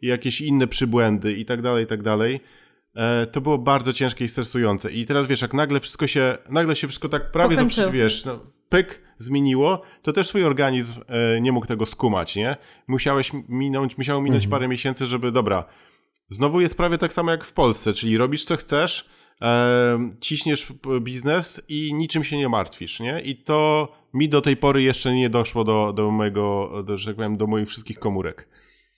i 0.02 0.06
jakieś 0.06 0.40
inne 0.40 0.66
przybłędy 0.66 1.32
i 1.32 1.44
tak 1.44 1.62
dalej, 1.62 1.84
i 1.84 1.86
tak 1.86 2.02
dalej. 2.02 2.40
E, 2.96 3.26
To 3.26 3.40
było 3.40 3.58
bardzo 3.58 3.92
ciężkie 3.92 4.24
i 4.24 4.28
stresujące. 4.28 4.92
I 4.92 5.06
teraz 5.06 5.26
wiesz, 5.26 5.42
jak 5.42 5.54
nagle 5.54 5.80
wszystko 5.80 6.06
się, 6.06 6.38
nagle 6.48 6.76
się 6.76 6.88
wszystko 6.88 7.08
tak 7.08 7.30
prawie, 7.32 7.56
zaprzy, 7.56 7.90
wiesz, 7.90 8.24
no, 8.24 8.40
pyk, 8.68 9.02
zmieniło, 9.18 9.82
to 10.02 10.12
też 10.12 10.28
twój 10.28 10.44
organizm 10.44 11.00
e, 11.08 11.40
nie 11.40 11.52
mógł 11.52 11.66
tego 11.66 11.86
skumać, 11.86 12.36
nie? 12.36 12.56
Musiałeś 12.86 13.30
minąć, 13.48 13.98
musiało 13.98 14.20
minąć 14.22 14.44
Mhm. 14.44 14.50
parę 14.50 14.68
miesięcy, 14.68 15.06
żeby, 15.06 15.32
dobra, 15.32 15.64
Znowu 16.28 16.60
jest 16.60 16.76
prawie 16.76 16.98
tak 16.98 17.12
samo 17.12 17.30
jak 17.30 17.44
w 17.44 17.52
Polsce, 17.52 17.92
czyli 17.92 18.16
robisz 18.18 18.44
co 18.44 18.56
chcesz, 18.56 19.08
e, 19.42 20.10
ciśniesz 20.20 20.72
biznes 21.00 21.62
i 21.68 21.94
niczym 21.94 22.24
się 22.24 22.36
nie 22.38 22.48
martwisz, 22.48 23.00
nie? 23.00 23.20
I 23.20 23.36
to 23.36 23.88
mi 24.14 24.28
do 24.28 24.40
tej 24.40 24.56
pory 24.56 24.82
jeszcze 24.82 25.14
nie 25.14 25.30
doszło 25.30 25.64
do, 25.64 25.92
do 25.92 26.10
mojego, 26.10 26.70
do, 26.86 26.96
że 26.96 27.06
tak 27.06 27.16
powiem, 27.16 27.36
do 27.36 27.46
moich 27.46 27.68
wszystkich 27.68 27.98
komórek. 27.98 28.48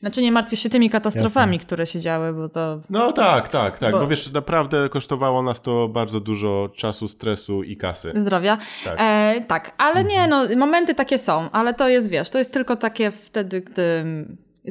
Znaczy 0.01 0.23
nie 0.23 0.33
martwisz 0.33 0.63
się 0.63 0.71
tymi 0.71 0.91
katastrofami, 0.91 1.57
Jasne. 1.57 1.67
które 1.67 1.87
się 1.87 2.01
działy, 2.01 2.33
bo 2.33 2.49
to... 2.49 2.81
No 2.91 3.13
tak, 3.13 3.49
tak, 3.49 3.79
tak, 3.79 3.93
bo... 3.93 3.99
bo... 3.99 4.07
wiesz, 4.07 4.33
naprawdę 4.33 4.89
kosztowało 4.89 5.43
nas 5.43 5.63
to 5.63 5.89
bardzo 5.89 6.21
dużo 6.21 6.69
czasu, 6.77 7.09
stresu 7.09 7.63
i 7.63 7.77
kasy. 7.77 8.13
Zdrowia. 8.15 8.59
Tak, 8.85 8.97
e, 9.01 9.45
tak 9.49 9.73
ale 9.79 10.05
nie, 10.05 10.23
mhm. 10.23 10.51
no 10.51 10.57
momenty 10.57 10.95
takie 10.95 11.19
są, 11.19 11.51
ale 11.51 11.75
to 11.75 11.89
jest, 11.89 12.11
wiesz, 12.11 12.31
to 12.31 12.39
jest 12.39 12.53
tylko 12.53 12.77
takie 12.77 13.11
wtedy, 13.11 13.61
gdy... 13.61 14.05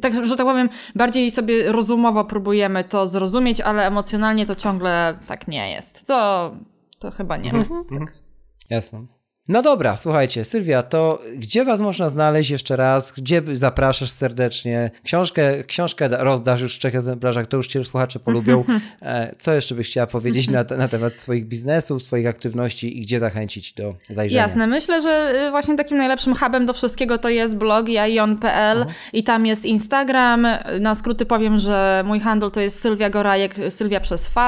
Tak, 0.01 0.27
że 0.27 0.35
tak 0.35 0.45
powiem, 0.45 0.69
bardziej 0.95 1.31
sobie 1.31 1.71
rozumowo 1.71 2.25
próbujemy 2.25 2.83
to 2.83 3.07
zrozumieć, 3.07 3.61
ale 3.61 3.87
emocjonalnie 3.87 4.45
to 4.45 4.55
ciągle 4.55 5.19
tak 5.27 5.47
nie 5.47 5.71
jest. 5.71 6.07
To, 6.07 6.51
to 6.99 7.11
chyba 7.11 7.37
nie. 7.37 7.49
Mhm. 7.49 7.83
Tak. 7.99 8.13
Jasne. 8.69 9.16
No 9.47 9.61
dobra, 9.61 9.97
słuchajcie, 9.97 10.45
Sylwia, 10.45 10.83
to 10.83 11.21
gdzie 11.35 11.65
was 11.65 11.79
można 11.79 12.09
znaleźć 12.09 12.49
jeszcze 12.49 12.75
raz? 12.75 13.11
Gdzie 13.11 13.41
zapraszasz 13.53 14.11
serdecznie? 14.11 14.91
Książkę, 15.03 15.63
książkę 15.63 16.09
rozdasz 16.11 16.61
już 16.61 16.75
w 16.75 16.79
trzech 16.79 16.95
egzemplarzach, 16.95 17.47
to 17.47 17.57
już 17.57 17.67
cię 17.67 17.85
słuchacze 17.85 18.19
polubią. 18.19 18.63
E, 19.01 19.35
co 19.37 19.53
jeszcze 19.53 19.75
byś 19.75 19.89
chciała 19.89 20.07
powiedzieć 20.07 20.49
na, 20.49 20.65
na 20.77 20.87
temat 20.87 21.17
swoich 21.17 21.45
biznesów, 21.45 22.03
swoich 22.03 22.27
aktywności 22.27 22.97
i 22.97 23.01
gdzie 23.01 23.19
zachęcić 23.19 23.73
do 23.73 23.95
zajrzenia? 24.09 24.41
Jasne, 24.41 24.67
myślę, 24.67 25.01
że 25.01 25.33
y, 25.47 25.51
właśnie 25.51 25.75
takim 25.75 25.97
najlepszym 25.97 26.35
hubem 26.35 26.65
do 26.65 26.73
wszystkiego 26.73 27.17
to 27.17 27.29
jest 27.29 27.57
blog 27.57 27.89
jaion.pl 27.89 28.85
i 29.13 29.23
tam 29.23 29.45
jest 29.45 29.65
Instagram. 29.65 30.47
Na 30.79 30.95
skróty 30.95 31.25
powiem, 31.25 31.57
że 31.57 32.03
mój 32.05 32.19
handle 32.19 32.51
to 32.51 32.59
jest 32.61 32.79
Sylwia 32.79 33.09
Gorajek, 33.09 33.55
Sylwia 33.69 33.99
przez 33.99 34.29
V 34.29 34.41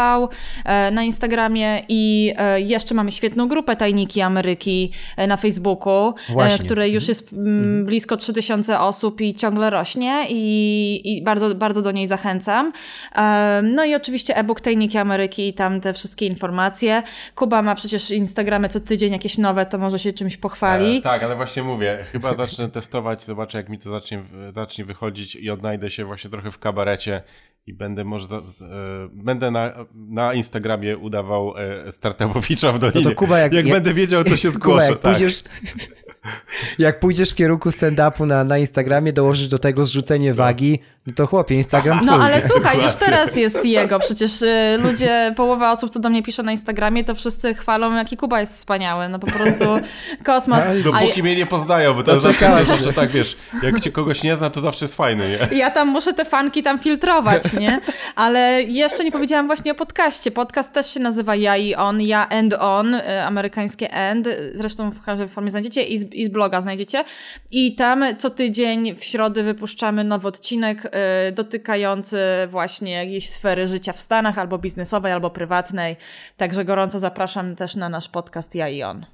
e, 0.66 0.92
na 0.92 1.04
Instagramie 1.04 1.82
i 1.90 2.34
e, 2.38 2.62
jeszcze 2.62 2.96
mamy 2.96 3.12
świetną 3.12 3.48
grupę 3.48 3.76
Tajniki 3.76 4.22
Ameryki 4.22 4.89
E, 5.18 5.28
na 5.28 5.38
Facebooku, 5.38 6.14
e, 6.30 6.34
Właśnie. 6.34 6.66
której 6.66 6.94
już 6.94 7.08
jest 7.08 7.34
mhm. 7.34 7.86
blisko 7.86 8.18
3000 8.18 8.80
osób 8.80 9.22
i 9.22 9.36
ciągle 9.36 9.70
rośnie 9.70 10.26
i, 10.30 11.02
i 11.06 11.24
bardzo, 11.24 11.56
bardzo 11.56 11.82
do 11.82 11.92
niej 11.92 12.08
zachęcam. 12.08 12.72
E, 13.16 13.62
no 13.64 13.86
i 13.86 13.96
oczywiście 13.96 14.38
e-book 14.38 14.62
Tajniki 14.62 14.98
Ameryki 14.98 15.48
i 15.48 15.54
tam 15.54 15.82
te 15.82 15.94
wszystkie 15.94 16.26
informacje. 16.26 17.04
Kuba 17.36 17.62
ma 17.62 17.76
przecież 17.76 18.12
Instagramy 18.12 18.70
co 18.70 18.80
tydzień 18.80 19.12
jakieś 19.14 19.38
nowe, 19.38 19.66
to 19.66 19.78
może 19.78 20.00
się 20.00 20.14
czymś 20.14 20.38
pochwali. 20.38 20.98
E, 20.98 21.02
tak, 21.02 21.24
ale 21.24 21.36
właśnie 21.36 21.64
mówię, 21.64 21.98
chyba 22.12 22.36
zacznę 22.36 22.70
testować, 22.70 23.24
zobaczę 23.24 23.58
jak 23.58 23.70
mi 23.70 23.80
to 23.80 23.90
zacznie, 23.90 24.24
zacznie 24.52 24.86
wychodzić 24.86 25.36
i 25.36 25.50
odnajdę 25.50 25.90
się 25.90 26.06
właśnie 26.06 26.30
trochę 26.30 26.52
w 26.52 26.60
kabarecie 26.60 27.22
i 27.68 27.74
będę 27.74 28.04
może 28.04 28.28
e, 28.36 28.42
będę 29.14 29.52
na, 29.52 29.86
na 29.96 30.34
Instagramie 30.34 30.98
udawał 30.98 31.54
e, 31.58 31.92
w 32.74 32.80
Dolinie. 32.80 33.02
No 33.04 33.10
to 33.10 33.16
Kuba, 33.16 33.40
jak, 33.40 33.54
jak, 33.54 33.66
jak 33.66 33.74
będę 33.74 33.94
wiedział, 33.94 34.24
to 34.24 34.38
się 34.38 34.50
zgłoszę. 34.60 34.88
Kuba, 34.88 34.92
jak, 34.92 35.00
tak. 35.00 35.14
pójdziesz, 35.14 35.44
jak 36.80 37.00
pójdziesz 37.00 37.32
w 37.32 37.36
kierunku 37.36 37.70
stand-upu 37.70 38.28
na, 38.28 38.44
na 38.44 38.58
Instagramie, 38.58 39.14
dołożysz 39.14 39.48
do 39.48 39.60
tego 39.60 39.86
zrzucenie 39.86 40.34
wagi, 40.34 40.80
no 41.08 41.14
to 41.16 41.28
chłopie, 41.28 41.56
Instagram 41.56 42.02
No 42.06 42.14
ale 42.14 42.42
słuchaj, 42.48 42.82
już 42.82 42.96
teraz 42.96 43.36
jest 43.36 43.66
jego. 43.66 44.00
Przecież 44.00 44.42
y, 44.42 44.78
ludzie, 44.84 45.34
połowa 45.36 45.72
osób, 45.72 45.90
co 45.90 46.00
do 46.00 46.10
mnie 46.10 46.24
pisze 46.24 46.44
na 46.44 46.52
Instagramie, 46.52 47.04
to 47.04 47.16
wszyscy 47.16 47.54
chwalą, 47.54 47.96
jaki 47.96 48.18
Kuba 48.18 48.40
jest 48.40 48.58
wspaniały. 48.58 49.10
No 49.10 49.20
po 49.20 49.28
prostu 49.28 49.66
kosmos. 50.24 50.64
Dopóki 50.84 51.20
A... 51.20 51.24
mnie 51.24 51.36
nie 51.36 51.46
poznają, 51.46 51.94
bo 51.94 52.04
to 52.04 52.14
no 52.14 52.20
zawsze, 52.20 52.66
zawsze 52.66 52.94
tak, 52.94 53.10
wiesz, 53.10 53.38
jak 53.64 53.80
cię 53.80 53.92
kogoś 53.92 54.24
nie 54.24 54.36
zna, 54.36 54.50
to 54.50 54.62
zawsze 54.62 54.86
jest 54.86 54.96
fajny, 54.96 55.30
nie? 55.30 55.58
Ja 55.58 55.72
tam 55.72 55.88
muszę 55.88 56.14
te 56.14 56.26
fanki 56.26 56.64
tam 56.64 56.80
filtrować, 56.80 57.54
nie? 57.54 57.80
Ale 58.16 58.64
jeszcze 58.64 59.04
nie 59.04 59.12
powiedziałam 59.12 59.48
właśnie 59.48 59.72
o 59.72 59.76
podcaście. 59.76 60.32
Podcast 60.32 60.74
też 60.74 60.94
się 60.94 61.00
nazywa 61.00 61.36
Ja 61.36 61.58
i 61.58 61.76
On, 61.76 62.02
Ja 62.02 62.30
and 62.30 62.54
On, 62.60 62.94
y, 62.94 63.24
amerykańskie 63.24 63.94
and. 63.94 64.28
Zresztą 64.54 64.92
w 64.92 65.02
każdej 65.02 65.30
formie 65.30 65.52
znajdziecie 65.52 65.82
i 65.82 65.98
z, 65.98 66.14
i 66.14 66.26
z 66.26 66.30
bloga 66.30 66.62
znajdziecie. 66.62 67.04
I 67.52 67.76
tam 67.76 68.04
co 68.18 68.30
tydzień 68.30 68.96
w 68.96 69.04
środę 69.04 69.44
wypuszczamy 69.44 70.04
nowy 70.04 70.28
odcinek 70.28 70.89
y, 71.28 71.32
dotykający 71.32 72.18
właśnie 72.50 72.92
jakiejś 72.92 73.30
sfery 73.30 73.68
życia 73.68 73.94
w 73.94 74.02
Stanach, 74.02 74.38
albo 74.38 74.58
biznesowej, 74.58 75.12
albo 75.12 75.30
prywatnej. 75.30 75.98
Także 76.38 76.66
gorąco 76.66 77.00
zapraszam 77.00 77.56
też 77.56 77.76
na 77.76 77.90
nasz 77.90 78.10
podcast 78.10 78.56
Ja 78.56 78.70
i 78.70 78.84
On. 78.84 79.06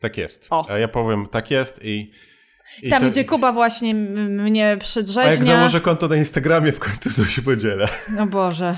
Tak 0.00 0.16
jest. 0.16 0.46
O. 0.50 0.76
Ja 0.78 0.88
powiem, 0.88 1.26
tak 1.30 1.50
jest 1.50 1.84
i 1.84 2.12
i 2.82 2.90
Tam, 2.90 3.02
to... 3.02 3.10
gdzie 3.10 3.24
Kuba 3.24 3.52
właśnie 3.52 3.94
mnie 3.94 4.76
przedrzeźnia. 4.80 5.30
A 5.30 5.32
jak 5.32 5.44
założę 5.44 5.80
konto 5.80 6.08
na 6.08 6.16
Instagramie 6.16 6.72
w 6.72 6.78
końcu, 6.78 7.10
to 7.22 7.24
się 7.24 7.42
podzielę. 7.42 7.88
No 8.16 8.26
Boże. 8.26 8.74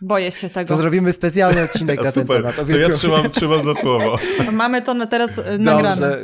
Boję 0.00 0.30
się 0.30 0.50
tego. 0.50 0.68
To 0.68 0.76
zrobimy 0.76 1.12
specjalny 1.12 1.62
odcinek 1.72 2.02
na 2.02 2.12
ten 2.12 2.26
temat. 2.26 2.56
To 2.56 2.76
ja 2.76 2.88
trzymam, 2.88 3.30
trzymam 3.30 3.64
za 3.64 3.74
słowo. 3.74 4.18
Mamy 4.52 4.82
to 4.82 4.94
na 4.94 5.06
teraz 5.06 5.36
Dobrze. 5.36 5.58
nagrane. 5.58 6.18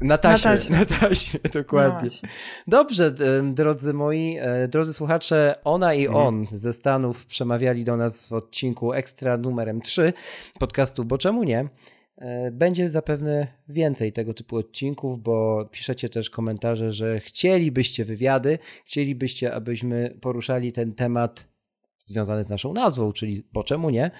Na 0.00 0.18
taśmie, 0.18 0.50
na 0.50 0.56
taśmie, 0.56 0.76
na 0.76 0.84
taśmie 0.84 1.40
dokładnie. 1.62 2.08
No 2.22 2.28
Dobrze, 2.66 3.14
drodzy 3.42 3.94
moi, 3.94 4.36
e, 4.40 4.68
drodzy 4.68 4.92
słuchacze, 4.92 5.54
ona 5.64 5.94
i 5.94 6.06
mhm. 6.06 6.26
on 6.26 6.46
ze 6.50 6.72
Stanów 6.72 7.26
przemawiali 7.26 7.84
do 7.84 7.96
nas 7.96 8.28
w 8.28 8.32
odcinku 8.32 8.92
ekstra 8.92 9.36
numerem 9.36 9.80
3 9.80 10.12
podcastu 10.58 11.04
Bo 11.04 11.18
czemu 11.18 11.44
nie? 11.44 11.68
E, 12.18 12.50
będzie 12.50 12.88
zapewne 12.88 13.46
więcej 13.68 14.12
tego 14.12 14.34
typu 14.34 14.56
odcinków, 14.56 15.22
bo 15.22 15.68
piszecie 15.70 16.08
też 16.08 16.30
komentarze, 16.30 16.92
że 16.92 17.20
chcielibyście 17.20 18.04
wywiady, 18.04 18.58
chcielibyście, 18.84 19.54
abyśmy 19.54 20.18
poruszali 20.20 20.72
ten 20.72 20.94
temat 20.94 21.46
związany 22.04 22.44
z 22.44 22.48
naszą 22.48 22.72
nazwą, 22.72 23.12
czyli 23.12 23.42
po 23.42 23.64
czemu 23.64 23.90
nie, 23.90 24.10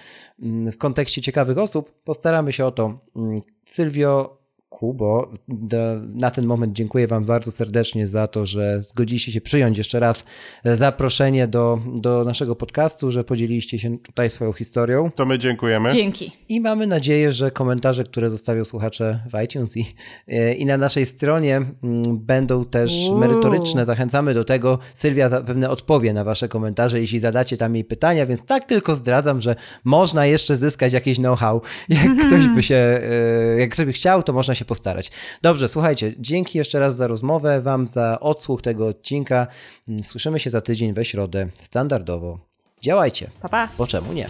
mm, 0.41 0.71
w 0.71 0.77
kontekście 0.77 1.21
ciekawych 1.21 1.57
osób. 1.57 2.01
Postaramy 2.03 2.53
się 2.53 2.65
o 2.65 2.71
to. 2.71 2.99
Mm, 3.15 3.35
Sylwio, 3.65 4.36
Kubo. 4.69 5.31
Na 6.13 6.31
ten 6.31 6.45
moment 6.45 6.73
dziękuję 6.73 7.07
Wam 7.07 7.25
bardzo 7.25 7.51
serdecznie 7.51 8.07
za 8.07 8.27
to, 8.27 8.45
że 8.45 8.83
zgodziliście 8.83 9.31
się 9.31 9.41
przyjąć 9.41 9.77
jeszcze 9.77 9.99
raz 9.99 10.25
zaproszenie 10.63 11.47
do, 11.47 11.79
do 11.95 12.23
naszego 12.23 12.55
podcastu, 12.55 13.11
że 13.11 13.23
podzieliliście 13.23 13.79
się 13.79 13.97
tutaj 13.97 14.29
swoją 14.29 14.53
historią. 14.53 15.11
To 15.15 15.25
my 15.25 15.39
dziękujemy. 15.39 15.89
Dzięki. 15.91 16.31
I 16.49 16.61
mamy 16.61 16.87
nadzieję, 16.87 17.33
że 17.33 17.51
komentarze, 17.51 18.03
które 18.03 18.29
zostawią 18.29 18.65
słuchacze 18.65 19.19
w 19.33 19.43
iTunes 19.43 19.77
i, 19.77 19.85
i 20.57 20.65
na 20.65 20.77
naszej 20.77 21.05
stronie 21.05 21.55
mm, 21.55 22.17
będą 22.17 22.65
też 22.65 22.93
Uuu. 23.09 23.17
merytoryczne. 23.17 23.85
Zachęcamy 23.85 24.33
do 24.33 24.45
tego. 24.45 24.79
Sylwia 24.93 25.29
zapewne 25.29 25.69
odpowie 25.69 26.13
na 26.13 26.23
Wasze 26.23 26.47
komentarze, 26.47 27.01
jeśli 27.01 27.19
zadacie 27.19 27.57
tam 27.57 27.75
jej 27.75 27.83
pytania, 27.83 28.25
więc 28.25 28.45
tak 28.45 28.63
tylko 28.63 28.95
zdradzam, 28.95 29.41
że 29.41 29.55
można 29.83 30.25
jeszcze 30.25 30.55
zyskać 30.55 30.93
jakieś 30.93 31.17
know-how. 31.17 31.61
Jak 31.89 32.27
ktoś 32.27 32.47
by 32.47 32.63
się, 32.63 32.75
e, 32.75 33.59
jak 33.59 33.69
ktoś 33.69 33.85
by 33.85 33.93
chciał, 33.93 34.23
to 34.23 34.33
można 34.33 34.56
się 34.57 34.65
postarać. 34.65 35.11
Dobrze, 35.41 35.67
słuchajcie, 35.67 36.13
dzięki 36.19 36.57
jeszcze 36.57 36.79
raz 36.79 36.95
za 36.95 37.07
rozmowę, 37.07 37.61
Wam 37.61 37.87
za 37.87 38.19
odsłuch 38.19 38.61
tego 38.61 38.87
odcinka. 38.87 39.47
Mm, 39.87 40.03
słyszymy 40.03 40.39
się 40.39 40.49
za 40.49 40.61
tydzień 40.61 40.93
we 40.93 41.05
środę, 41.05 41.47
standardowo. 41.53 42.39
Działajcie. 42.81 43.29
Pa, 43.41 43.49
pa. 43.49 43.69
Bo 43.77 43.87
czemu 43.87 44.13
nie? 44.13 44.29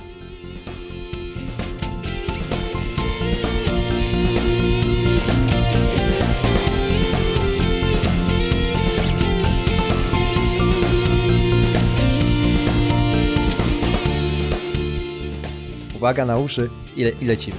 Uwaga 15.96 16.26
na 16.26 16.38
uszy 16.38 16.70
i, 16.96 17.04
le 17.04 17.10
i 17.22 17.26
lecimy. 17.26 17.58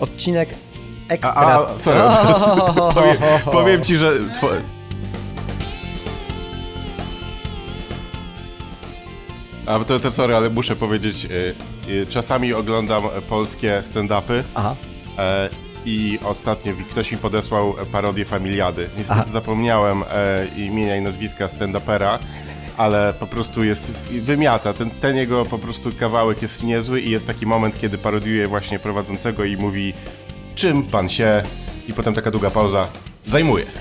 Odcinek 0.00 0.54
ekstra. 1.08 1.32
A, 1.34 1.66
a 1.66 1.78
sorry, 1.78 2.00
powiem, 2.94 3.16
powiem 3.44 3.84
ci, 3.84 3.96
że... 3.96 4.12
Two... 4.40 4.48
A 9.66 9.78
to, 9.78 10.00
to 10.00 10.10
sorry, 10.10 10.36
ale 10.36 10.50
muszę 10.50 10.76
powiedzieć, 10.76 11.24
y, 11.24 11.54
y, 11.88 12.06
czasami 12.06 12.54
oglądam 12.54 13.02
polskie 13.28 13.82
stand-upy. 13.82 14.42
Aha. 14.54 14.76
E, 15.18 15.48
I 15.86 16.18
ostatnio 16.24 16.72
ktoś 16.90 17.12
mi 17.12 17.18
podesłał 17.18 17.74
parodię 17.92 18.24
Familiady. 18.24 18.90
Niestety 18.98 19.20
Aha. 19.20 19.30
zapomniałem 19.30 20.02
e, 20.02 20.46
imienia 20.56 20.96
i 20.96 21.00
nazwiska 21.00 21.46
stand-upera, 21.46 22.18
ale 22.76 23.14
po 23.20 23.26
prostu 23.26 23.64
jest, 23.64 23.90
wymiata. 24.10 24.72
Ten, 24.72 24.90
ten 24.90 25.16
jego 25.16 25.44
po 25.44 25.58
prostu 25.58 25.90
kawałek 26.00 26.42
jest 26.42 26.62
niezły 26.62 27.00
i 27.00 27.10
jest 27.10 27.26
taki 27.26 27.46
moment, 27.46 27.80
kiedy 27.80 27.98
parodiuje 27.98 28.48
właśnie 28.48 28.78
prowadzącego 28.78 29.44
i 29.44 29.56
mówi 29.56 29.94
czym 30.54 30.82
pan 30.82 31.08
się 31.08 31.42
i 31.88 31.92
potem 31.92 32.14
taka 32.14 32.30
długa 32.30 32.50
pauza 32.50 32.88
zajmuje. 33.26 33.64